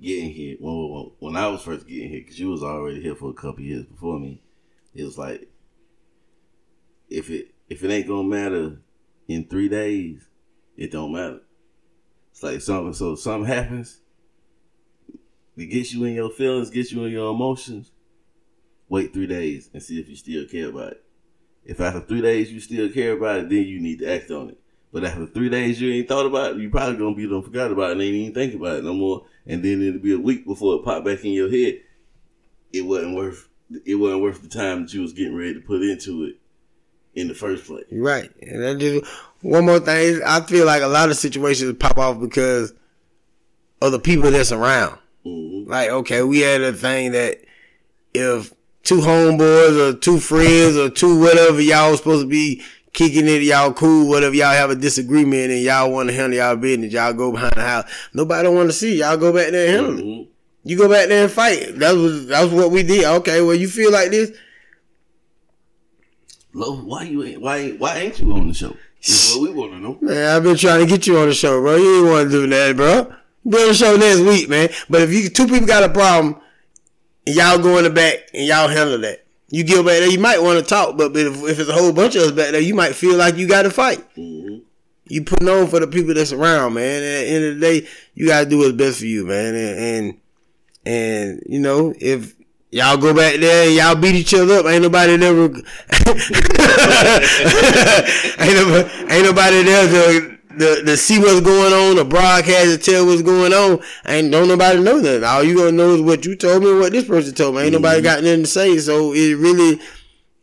getting 0.00 0.30
here. 0.30 0.56
When 0.60 0.90
when, 0.90 1.10
when 1.18 1.36
I 1.36 1.48
was 1.48 1.62
first 1.62 1.86
getting 1.86 2.08
here, 2.08 2.20
because 2.20 2.38
you 2.38 2.48
was 2.48 2.62
already 2.62 3.02
here 3.02 3.16
for 3.16 3.30
a 3.30 3.34
couple 3.34 3.62
years 3.62 3.84
before 3.84 4.18
me. 4.18 4.42
It 4.94 5.04
was 5.04 5.18
like 5.18 5.48
if 7.10 7.30
it 7.30 7.48
if 7.68 7.82
it 7.82 7.90
ain't 7.90 8.06
gonna 8.06 8.28
matter 8.28 8.78
in 9.26 9.48
three 9.48 9.68
days, 9.68 10.28
it 10.76 10.92
don't 10.92 11.12
matter. 11.12 11.40
It's 12.30 12.42
like 12.42 12.60
something. 12.60 12.94
So 12.94 13.16
something 13.16 13.46
happens. 13.46 14.00
It 15.56 15.66
gets 15.66 15.92
you 15.92 16.04
in 16.04 16.14
your 16.14 16.30
feelings, 16.30 16.70
gets 16.70 16.92
you 16.92 17.04
in 17.04 17.12
your 17.12 17.30
emotions. 17.32 17.90
Wait 18.88 19.12
three 19.12 19.26
days 19.26 19.68
and 19.72 19.82
see 19.82 19.98
if 20.00 20.08
you 20.08 20.16
still 20.16 20.46
care 20.46 20.68
about 20.68 20.92
it. 20.92 21.04
If 21.64 21.80
after 21.80 22.00
three 22.00 22.20
days 22.20 22.52
you 22.52 22.60
still 22.60 22.90
care 22.90 23.12
about 23.12 23.40
it, 23.40 23.48
then 23.48 23.64
you 23.64 23.80
need 23.80 24.00
to 24.00 24.12
act 24.12 24.30
on 24.30 24.50
it. 24.50 24.58
But 24.92 25.04
after 25.04 25.26
three 25.26 25.48
days 25.48 25.80
you 25.80 25.92
ain't 25.92 26.08
thought 26.08 26.26
about 26.26 26.52
it, 26.52 26.58
you 26.58 26.68
probably 26.70 26.96
gonna 26.96 27.14
be 27.14 27.28
done 27.28 27.42
forgot 27.42 27.70
about 27.70 27.90
it 27.90 27.92
and 27.92 28.02
ain't 28.02 28.14
even 28.14 28.34
think 28.34 28.54
about 28.54 28.78
it 28.78 28.84
no 28.84 28.92
more. 28.92 29.26
And 29.46 29.64
then 29.64 29.82
it'll 29.82 30.00
be 30.00 30.12
a 30.12 30.18
week 30.18 30.46
before 30.46 30.76
it 30.76 30.84
pop 30.84 31.04
back 31.04 31.24
in 31.24 31.32
your 31.32 31.50
head. 31.50 31.80
It 32.72 32.82
wasn't 32.82 33.16
worth 33.16 33.48
it 33.86 33.94
wasn't 33.94 34.22
worth 34.22 34.42
the 34.42 34.48
time 34.48 34.82
that 34.82 34.92
you 34.92 35.00
was 35.00 35.14
getting 35.14 35.36
ready 35.36 35.54
to 35.54 35.60
put 35.60 35.82
into 35.82 36.24
it 36.24 36.36
in 37.14 37.28
the 37.28 37.34
first 37.34 37.64
place. 37.64 37.84
Right. 37.90 38.30
And 38.42 38.62
then 38.62 38.78
just 38.78 39.06
one 39.40 39.64
more 39.64 39.80
thing. 39.80 40.20
I 40.26 40.40
feel 40.42 40.66
like 40.66 40.82
a 40.82 40.88
lot 40.88 41.10
of 41.10 41.16
situations 41.16 41.74
pop 41.78 41.98
off 41.98 42.20
because 42.20 42.74
of 43.80 43.92
the 43.92 43.98
people 43.98 44.30
that's 44.30 44.52
around. 44.52 44.98
Mm-hmm. 45.24 45.70
Like, 45.70 45.90
okay, 45.90 46.22
we 46.22 46.40
had 46.40 46.60
a 46.60 46.72
thing 46.72 47.12
that 47.12 47.38
if 48.14 48.52
two 48.82 48.98
homeboys 48.98 49.78
or 49.78 49.96
two 49.98 50.18
friends 50.18 50.76
or 50.76 50.90
two 50.90 51.20
whatever 51.20 51.60
y'all 51.60 51.96
supposed 51.96 52.22
to 52.22 52.28
be 52.28 52.62
kicking 52.92 53.26
it, 53.26 53.42
y'all 53.42 53.72
cool, 53.72 54.08
whatever 54.08 54.34
y'all 54.34 54.52
have 54.52 54.70
a 54.70 54.74
disagreement 54.76 55.50
and 55.50 55.62
y'all 55.62 55.90
want 55.90 56.08
to 56.08 56.14
handle 56.14 56.36
y'all 56.38 56.56
business, 56.56 56.92
y'all 56.92 57.12
go 57.12 57.32
behind 57.32 57.54
the 57.54 57.62
house. 57.62 57.90
Nobody 58.12 58.48
want 58.48 58.68
to 58.68 58.72
see 58.72 58.98
y'all 58.98 59.16
go 59.16 59.32
back 59.32 59.50
there 59.50 59.66
and 59.66 59.86
handle 59.86 59.98
it. 59.98 60.04
Mhm. 60.04 60.28
You 60.64 60.76
go 60.78 60.88
back 60.88 61.08
there 61.08 61.24
and 61.24 61.32
fight. 61.32 61.78
That 61.78 61.92
was 61.96 62.26
that 62.26 62.42
was 62.44 62.52
what 62.52 62.70
we 62.70 62.82
did. 62.82 63.04
Okay, 63.04 63.40
well 63.40 63.54
you 63.54 63.68
feel 63.68 63.90
like 63.90 64.10
this? 64.10 64.30
Lo, 66.54 66.76
why 66.82 67.04
you 67.04 67.24
ain't 67.24 67.40
why 67.40 67.70
why 67.70 67.98
ain't 67.98 68.20
you 68.20 68.32
on 68.32 68.48
the 68.48 68.54
show? 68.54 68.76
That's 69.00 69.34
what 69.34 69.42
we 69.42 69.50
want 69.50 69.72
to 69.72 69.78
know. 69.80 69.98
Man, 70.00 70.36
I've 70.36 70.42
been 70.44 70.56
trying 70.56 70.80
to 70.80 70.86
get 70.86 71.06
you 71.06 71.18
on 71.18 71.28
the 71.28 71.34
show, 71.34 71.60
bro. 71.60 71.76
You 71.76 71.96
ain't 71.98 72.06
want 72.06 72.30
to 72.30 72.30
do 72.30 72.46
that, 72.46 72.76
bro. 72.76 73.04
Be 73.48 73.58
on 73.58 73.68
the 73.68 73.74
show 73.74 73.96
next 73.96 74.20
week, 74.20 74.48
man. 74.48 74.68
But 74.88 75.02
if 75.02 75.12
you 75.12 75.28
two 75.28 75.48
people 75.48 75.66
got 75.66 75.82
a 75.82 75.88
problem 75.88 76.36
and 77.26 77.34
y'all 77.36 77.58
go 77.58 77.78
in 77.78 77.84
the 77.84 77.90
back 77.90 78.30
and 78.34 78.46
y'all 78.46 78.68
handle 78.68 78.98
that, 78.98 79.24
you 79.48 79.64
get 79.64 79.84
back 79.84 79.98
there, 79.98 80.10
you 80.10 80.18
might 80.18 80.42
want 80.42 80.58
to 80.58 80.64
talk. 80.64 80.96
But 80.96 81.16
if, 81.16 81.42
if 81.44 81.58
it's 81.58 81.68
a 81.68 81.72
whole 81.74 81.92
bunch 81.92 82.16
of 82.16 82.22
us 82.22 82.30
back 82.32 82.52
there, 82.52 82.60
you 82.60 82.74
might 82.74 82.94
feel 82.94 83.16
like 83.16 83.36
you 83.36 83.46
got 83.46 83.62
to 83.62 83.70
fight. 83.70 84.04
hmm 84.14 84.58
You 85.06 85.22
putting 85.24 85.48
on 85.48 85.66
for 85.68 85.80
the 85.80 85.86
people 85.86 86.14
that's 86.14 86.32
around, 86.32 86.74
man. 86.74 87.02
And 87.02 87.04
at 87.04 87.20
the 87.20 87.28
end 87.28 87.44
of 87.44 87.54
the 87.54 87.60
day, 87.60 87.88
you 88.14 88.26
gotta 88.28 88.46
do 88.48 88.58
what's 88.58 88.72
best 88.72 88.98
for 89.00 89.06
you, 89.06 89.26
man. 89.26 89.54
And 89.54 89.78
and, 89.78 90.20
and 90.86 91.42
you 91.46 91.60
know, 91.60 91.92
if 91.98 92.34
y'all 92.70 92.96
go 92.96 93.12
back 93.14 93.38
there 93.40 93.66
and 93.66 93.74
y'all 93.76 93.94
beat 93.94 94.14
each 94.14 94.32
other 94.34 94.54
up, 94.54 94.66
ain't 94.66 94.82
nobody 94.82 95.16
never 95.16 95.44
ain't 95.44 95.60
nobody, 98.56 98.88
ain't 99.12 99.24
nobody 99.24 99.62
there 99.62 99.88
to, 99.88 100.31
to 100.58 100.82
to 100.84 100.96
see 100.96 101.18
what's 101.18 101.40
going 101.40 101.72
on, 101.72 101.96
to 101.96 102.04
broadcast 102.04 102.68
and 102.68 102.82
tell 102.82 103.06
what's 103.06 103.22
going 103.22 103.52
on. 103.52 103.80
Ain't 104.06 104.32
don't 104.32 104.48
nobody 104.48 104.80
know 104.80 104.98
nothing. 104.98 105.24
All 105.24 105.42
you 105.42 105.56
gonna 105.56 105.72
know 105.72 105.94
is 105.94 106.00
what 106.00 106.24
you 106.24 106.36
told 106.36 106.62
me 106.62 106.70
and 106.70 106.80
what 106.80 106.92
this 106.92 107.06
person 107.06 107.34
told 107.34 107.54
me. 107.54 107.62
Ain't 107.62 107.72
nobody 107.72 107.98
mm-hmm. 107.98 108.04
got 108.04 108.22
nothing 108.22 108.42
to 108.42 108.48
say. 108.48 108.78
So 108.78 109.12
it 109.12 109.34
really 109.34 109.80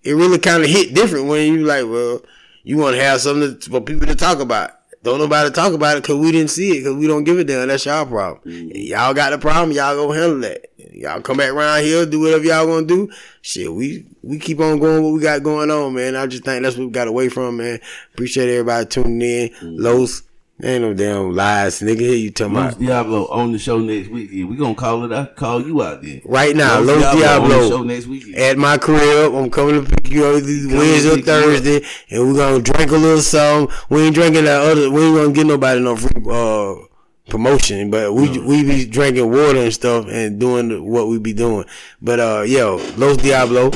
it 0.03 0.13
really 0.13 0.39
kind 0.39 0.63
of 0.63 0.69
hit 0.69 0.93
different 0.93 1.27
when 1.27 1.53
you 1.53 1.65
like, 1.65 1.85
well, 1.85 2.21
you 2.63 2.77
want 2.77 2.95
to 2.95 3.03
have 3.03 3.21
something 3.21 3.59
to, 3.59 3.69
for 3.69 3.81
people 3.81 4.07
to 4.07 4.15
talk 4.15 4.39
about. 4.39 4.78
Don't 5.01 5.19
nobody 5.19 5.49
talk 5.51 5.73
about 5.73 5.97
it 5.97 6.03
because 6.03 6.17
we 6.17 6.31
didn't 6.31 6.49
see 6.49 6.71
it 6.71 6.79
because 6.79 6.95
we 6.95 7.07
don't 7.07 7.23
give 7.23 7.37
a 7.39 7.43
damn. 7.45 7.67
That's 7.69 7.85
y'all 7.85 8.05
problem. 8.05 8.41
Mm-hmm. 8.45 8.75
Y'all 8.75 9.13
got 9.13 9.29
the 9.29 9.37
problem. 9.37 9.71
Y'all 9.71 9.95
go 9.95 10.11
handle 10.11 10.39
that. 10.39 10.65
Y'all 10.93 11.21
come 11.21 11.37
back 11.37 11.51
around 11.51 11.83
here, 11.83 12.05
do 12.05 12.19
whatever 12.19 12.43
y'all 12.43 12.65
gonna 12.65 12.85
do. 12.85 13.09
Shit, 13.41 13.71
we 13.71 14.05
we 14.23 14.39
keep 14.39 14.59
on 14.59 14.79
going 14.79 15.01
what 15.01 15.13
we 15.13 15.21
got 15.21 15.41
going 15.41 15.71
on, 15.71 15.93
man. 15.93 16.17
I 16.17 16.27
just 16.27 16.43
think 16.43 16.63
that's 16.63 16.75
what 16.75 16.87
we 16.87 16.91
got 16.91 17.07
away 17.07 17.29
from, 17.29 17.57
man. 17.57 17.79
Appreciate 18.13 18.49
everybody 18.49 18.85
tuning 18.87 19.21
in. 19.21 19.49
Mm-hmm. 19.49 19.75
Los, 19.77 20.23
ain't 20.61 20.81
no 20.83 20.93
damn 20.93 21.33
lies, 21.33 21.79
nigga. 21.79 21.99
Here 21.99 22.15
you 22.15 22.31
talking 22.31 22.53
Los 22.53 22.73
about 22.73 22.79
Diablo 22.79 23.27
on 23.27 23.51
the 23.51 23.59
show 23.59 23.79
next 23.79 24.09
week. 24.09 24.29
Yeah, 24.31 24.45
we 24.45 24.55
gonna 24.55 24.75
call 24.75 25.03
it 25.05 25.11
I 25.11 25.25
call 25.25 25.61
you 25.65 25.81
out 25.81 26.01
there 26.01 26.21
right 26.25 26.55
now. 26.55 26.79
Los 26.79 27.01
Los 27.01 27.15
on 27.15 27.49
the 27.49 27.69
show 27.69 27.83
next 27.83 28.07
week. 28.07 28.37
at 28.37 28.57
my 28.57 28.77
crib. 28.77 29.33
I'm 29.33 29.49
coming 29.49 29.83
to 29.85 29.89
pick 29.89 30.09
you 30.09 30.25
up 30.25 30.33
Wednesday 30.33 31.09
or 31.09 31.15
pick 31.15 31.25
you 31.25 31.31
up. 31.33 31.43
Thursday, 31.43 31.85
and 32.09 32.27
we're 32.27 32.35
gonna 32.37 32.61
drink 32.61 32.91
a 32.91 32.97
little 32.97 33.21
something. 33.21 33.75
We 33.89 34.03
ain't 34.03 34.15
drinking 34.15 34.45
that 34.45 34.61
other. 34.61 34.89
We 34.89 35.03
ain't 35.03 35.15
gonna 35.15 35.33
get 35.33 35.45
nobody 35.47 35.79
no 35.81 35.95
free 35.95 36.21
uh, 36.29 36.75
promotion, 37.29 37.89
but 37.89 38.13
we 38.13 38.39
we 38.39 38.63
be 38.63 38.85
drinking 38.85 39.31
water 39.31 39.59
and 39.59 39.73
stuff 39.73 40.07
and 40.09 40.39
doing 40.39 40.85
what 40.89 41.07
we 41.07 41.19
be 41.19 41.33
doing. 41.33 41.65
But 42.01 42.19
uh, 42.19 42.41
yo, 42.41 42.77
Los 42.97 43.17
Diablo. 43.17 43.71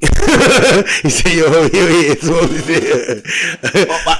he 1.02 1.10
said, 1.10 1.32
"Yo, 1.32 1.50
yo, 1.50 1.66
yeah, 1.66 2.12
it's 2.12 2.28
what 2.28 2.48
we 2.48 2.58
did." 2.62 3.24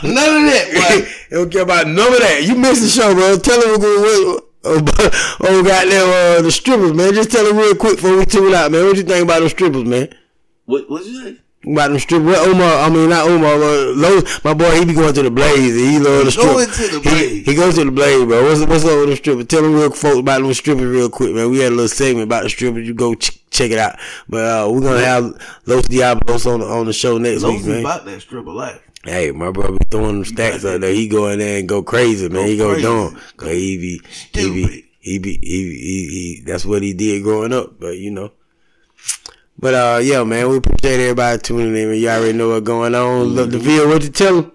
None 0.03 0.37
of 0.37 0.51
that, 0.51 0.67
boy. 0.75 1.37
Don't 1.37 1.53
care 1.53 1.63
about 1.63 1.87
none 1.87 2.13
of 2.13 2.19
that. 2.19 2.43
You 2.43 2.57
missed 2.57 2.83
the 2.83 2.89
show, 2.89 3.15
bro. 3.15 3.37
Tell 3.39 3.61
we're 3.61 3.79
going. 3.79 4.41
Oh, 4.65 5.39
oh, 5.41 5.63
goddamn, 5.63 6.09
uh, 6.09 6.43
the 6.43 6.51
strippers, 6.51 6.93
man. 6.93 7.15
Just 7.15 7.31
tell 7.31 7.45
them 7.45 7.57
real 7.57 7.77
quick 7.77 7.97
before 7.97 8.17
we 8.17 8.25
tune 8.25 8.53
out, 8.55 8.73
man. 8.73 8.85
What 8.87 8.97
you 8.97 9.05
think 9.05 9.23
about 9.23 9.41
them 9.41 9.49
strippers, 9.49 9.85
man? 9.85 10.09
What 10.67 10.91
what 10.91 11.05
you 11.05 11.23
say? 11.23 11.41
About 11.67 11.89
them 11.91 11.99
strippers. 11.99 12.27
What 12.27 12.49
Omar, 12.49 12.79
I 12.79 12.89
mean, 12.89 13.09
not 13.11 13.27
Omar, 13.29 13.59
but 13.59 13.97
Lo, 13.97 14.21
my 14.45 14.55
boy, 14.55 14.79
he 14.79 14.85
be 14.85 14.95
going 14.95 15.13
to 15.13 15.23
the 15.25 15.31
blaze. 15.31 15.75
He 15.75 15.99
love 15.99 16.25
the 16.25 16.31
strip. 16.31 16.47
Going 16.47 16.67
to 16.69 16.89
the 16.89 17.01
Blaze. 17.01 17.47
he 17.47 17.55
goes 17.55 17.75
to 17.75 17.85
the 17.85 17.91
blaze, 17.91 18.25
bro. 18.25 18.45
What's, 18.45 18.61
what's 18.61 18.85
up 18.85 19.01
with 19.01 19.09
the 19.09 19.17
strippers? 19.17 19.47
Tell 19.47 19.63
them 19.63 19.75
real 19.75 19.91
folks 19.91 20.19
about 20.21 20.41
them 20.41 20.55
strippers 20.55 20.85
real 20.87 21.11
quick, 21.11 21.35
man. 21.35 21.51
We 21.51 21.59
had 21.59 21.73
a 21.73 21.75
little 21.75 21.89
segment 21.89 22.25
about 22.25 22.45
the 22.45 22.51
strippers. 22.51 22.87
You 22.87 22.95
go 22.95 23.17
ch- 23.17 23.41
check 23.51 23.73
it 23.73 23.79
out. 23.79 23.99
But 24.29 24.45
uh, 24.45 24.71
we're 24.71 24.81
going 24.83 25.01
to 25.01 25.05
have 25.05 25.59
Los 25.67 25.87
Diablos 25.89 26.47
on 26.47 26.61
the, 26.61 26.67
on 26.67 26.87
the 26.87 26.93
show 26.93 27.19
next 27.19 27.43
Los 27.43 27.55
week, 27.55 27.67
man. 27.67 27.81
about 27.81 28.05
that 28.05 28.21
stripper 28.23 28.51
life. 28.53 28.81
Hey, 29.05 29.33
my 29.33 29.51
brother 29.51 29.73
be 29.73 29.85
throwing 29.91 30.23
them 30.23 30.25
stacks 30.27 30.65
out 30.65 30.81
there. 30.81 30.93
He 30.93 31.09
go 31.09 31.29
in 31.29 31.41
there 31.41 31.59
and 31.59 31.69
go 31.69 31.83
crazy, 31.83 32.29
man. 32.29 32.43
Go 32.43 32.47
he 32.47 32.57
go 32.57 32.81
dumb. 32.81 33.21
Cause 33.37 33.49
he 33.51 33.77
be, 33.79 33.99
he 33.99 34.13
Stupid. 34.13 34.53
be, 34.55 34.89
he 35.01 35.19
be, 35.19 35.39
he, 35.39 35.39
he, 35.41 36.09
he, 36.37 36.43
that's 36.47 36.65
what 36.65 36.83
he 36.83 36.93
did 36.95 37.25
growing 37.25 37.53
up. 37.53 37.81
But 37.81 37.97
you 37.99 38.13
know. 38.13 38.31
But 39.59 39.75
uh, 39.75 40.01
yeah, 40.03 40.23
man, 40.25 40.49
we 40.49 40.57
appreciate 40.59 41.01
everybody 41.01 41.39
tuning 41.41 41.75
in. 41.77 41.95
You 42.01 42.09
already 42.09 42.37
know 42.37 42.49
what's 42.51 42.67
going 42.67 42.95
on. 42.95 43.35
Love 43.35 43.51
the 43.51 43.59
video. 43.59 43.89
What 43.89 44.03
you 44.05 44.11
tell 44.11 44.43
them? 44.43 44.53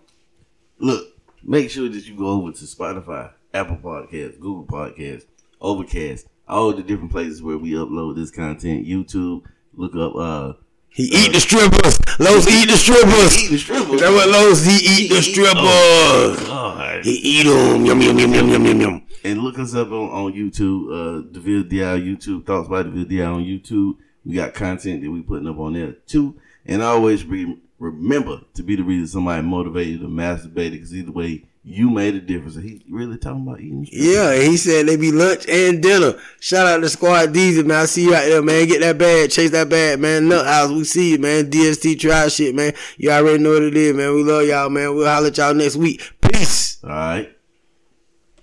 Look, 0.79 1.05
make 1.43 1.69
sure 1.69 1.89
that 1.89 2.07
you 2.07 2.15
go 2.15 2.27
over 2.27 2.51
to 2.51 2.63
Spotify, 2.65 3.31
Apple 3.53 3.77
Podcasts, 3.77 4.39
Google 4.39 4.65
Podcasts, 4.65 5.25
Overcast, 5.59 6.27
all 6.47 6.73
the 6.73 6.83
different 6.83 7.11
places 7.11 7.41
where 7.41 7.57
we 7.57 7.71
upload 7.71 8.15
this 8.15 8.31
content. 8.31 8.85
YouTube, 8.87 9.43
look 9.73 9.93
up 9.95 10.15
uh 10.15 10.53
He 10.89 11.03
eat 11.03 11.33
the 11.33 11.39
strippers. 11.41 11.99
Los 12.19 12.47
eat 12.47 12.69
the 12.69 12.77
strippers. 12.77 13.43
eat 13.43 13.49
the 13.49 13.57
strippers. 13.57 13.99
That's 13.99 14.13
what 14.13 14.29
Los 14.29 14.65
he 14.65 14.75
eat 15.03 15.09
the 15.09 15.17
Oh, 15.17 16.33
strippers. 16.35 16.47
God. 16.47 17.05
He 17.05 17.11
eat 17.11 17.43
them. 17.43 17.85
Yum 17.85 18.01
yum 18.01 18.19
yum 18.19 18.33
yum 18.33 18.47
yum 18.49 18.65
yum 18.65 18.81
yum. 18.81 19.03
And 19.25 19.39
look 19.39 19.59
us 19.59 19.73
up 19.75 19.87
on, 19.89 20.09
on 20.09 20.33
YouTube, 20.33 20.87
uh 20.91 21.29
Deville 21.31 21.63
Dial 21.63 21.97
YouTube, 21.97 22.45
Thoughts 22.45 22.69
by 22.69 22.83
Deville 22.83 23.05
Dial 23.05 23.33
on 23.35 23.43
YouTube. 23.43 23.95
We 24.25 24.35
got 24.35 24.53
content 24.53 25.01
that 25.03 25.11
we 25.11 25.21
putting 25.21 25.47
up 25.47 25.59
on 25.59 25.73
there 25.73 25.93
too. 26.07 26.39
And 26.65 26.81
always 26.81 27.25
re- 27.25 27.59
remember 27.79 28.41
to 28.53 28.63
be 28.63 28.75
the 28.75 28.83
reason 28.83 29.07
somebody 29.07 29.41
motivated 29.41 30.03
or 30.03 30.07
masturbated 30.07 30.71
because 30.71 30.95
either 30.95 31.11
way 31.11 31.45
you 31.65 31.89
made 31.89 32.15
a 32.15 32.19
difference. 32.19 32.55
He 32.55 32.83
really 32.89 33.17
talking 33.17 33.43
about 33.43 33.61
eating. 33.61 33.87
Yeah, 33.89 34.35
he 34.35 34.57
said 34.57 34.85
they 34.85 34.97
be 34.97 35.11
lunch 35.11 35.47
and 35.47 35.81
dinner. 35.81 36.19
Shout 36.41 36.67
out 36.67 36.81
to 36.81 36.89
Squad 36.89 37.31
Diesel, 37.33 37.63
man. 37.63 37.83
I 37.83 37.85
see 37.85 38.03
you 38.03 38.13
out 38.15 38.25
there, 38.25 38.41
man. 38.41 38.67
Get 38.67 38.81
that 38.81 38.97
bag, 38.97 39.31
chase 39.31 39.51
that 39.51 39.69
bag, 39.69 39.99
man. 39.99 40.27
Nut 40.27 40.45
house, 40.45 40.71
we 40.71 40.83
see 40.83 41.11
you, 41.11 41.19
man. 41.19 41.49
DST 41.49 41.99
try 41.99 42.27
shit, 42.27 42.53
man. 42.53 42.73
You 42.97 43.11
already 43.11 43.41
know 43.41 43.51
what 43.51 43.63
it 43.63 43.77
is, 43.77 43.95
man. 43.95 44.13
We 44.13 44.23
love 44.23 44.45
y'all, 44.45 44.69
man. 44.69 44.93
We'll 44.93 45.07
holler 45.07 45.27
at 45.27 45.37
y'all 45.37 45.53
next 45.53 45.77
week. 45.77 46.01
Peace. 46.21 46.83
All 46.83 46.89
right. 46.89 47.33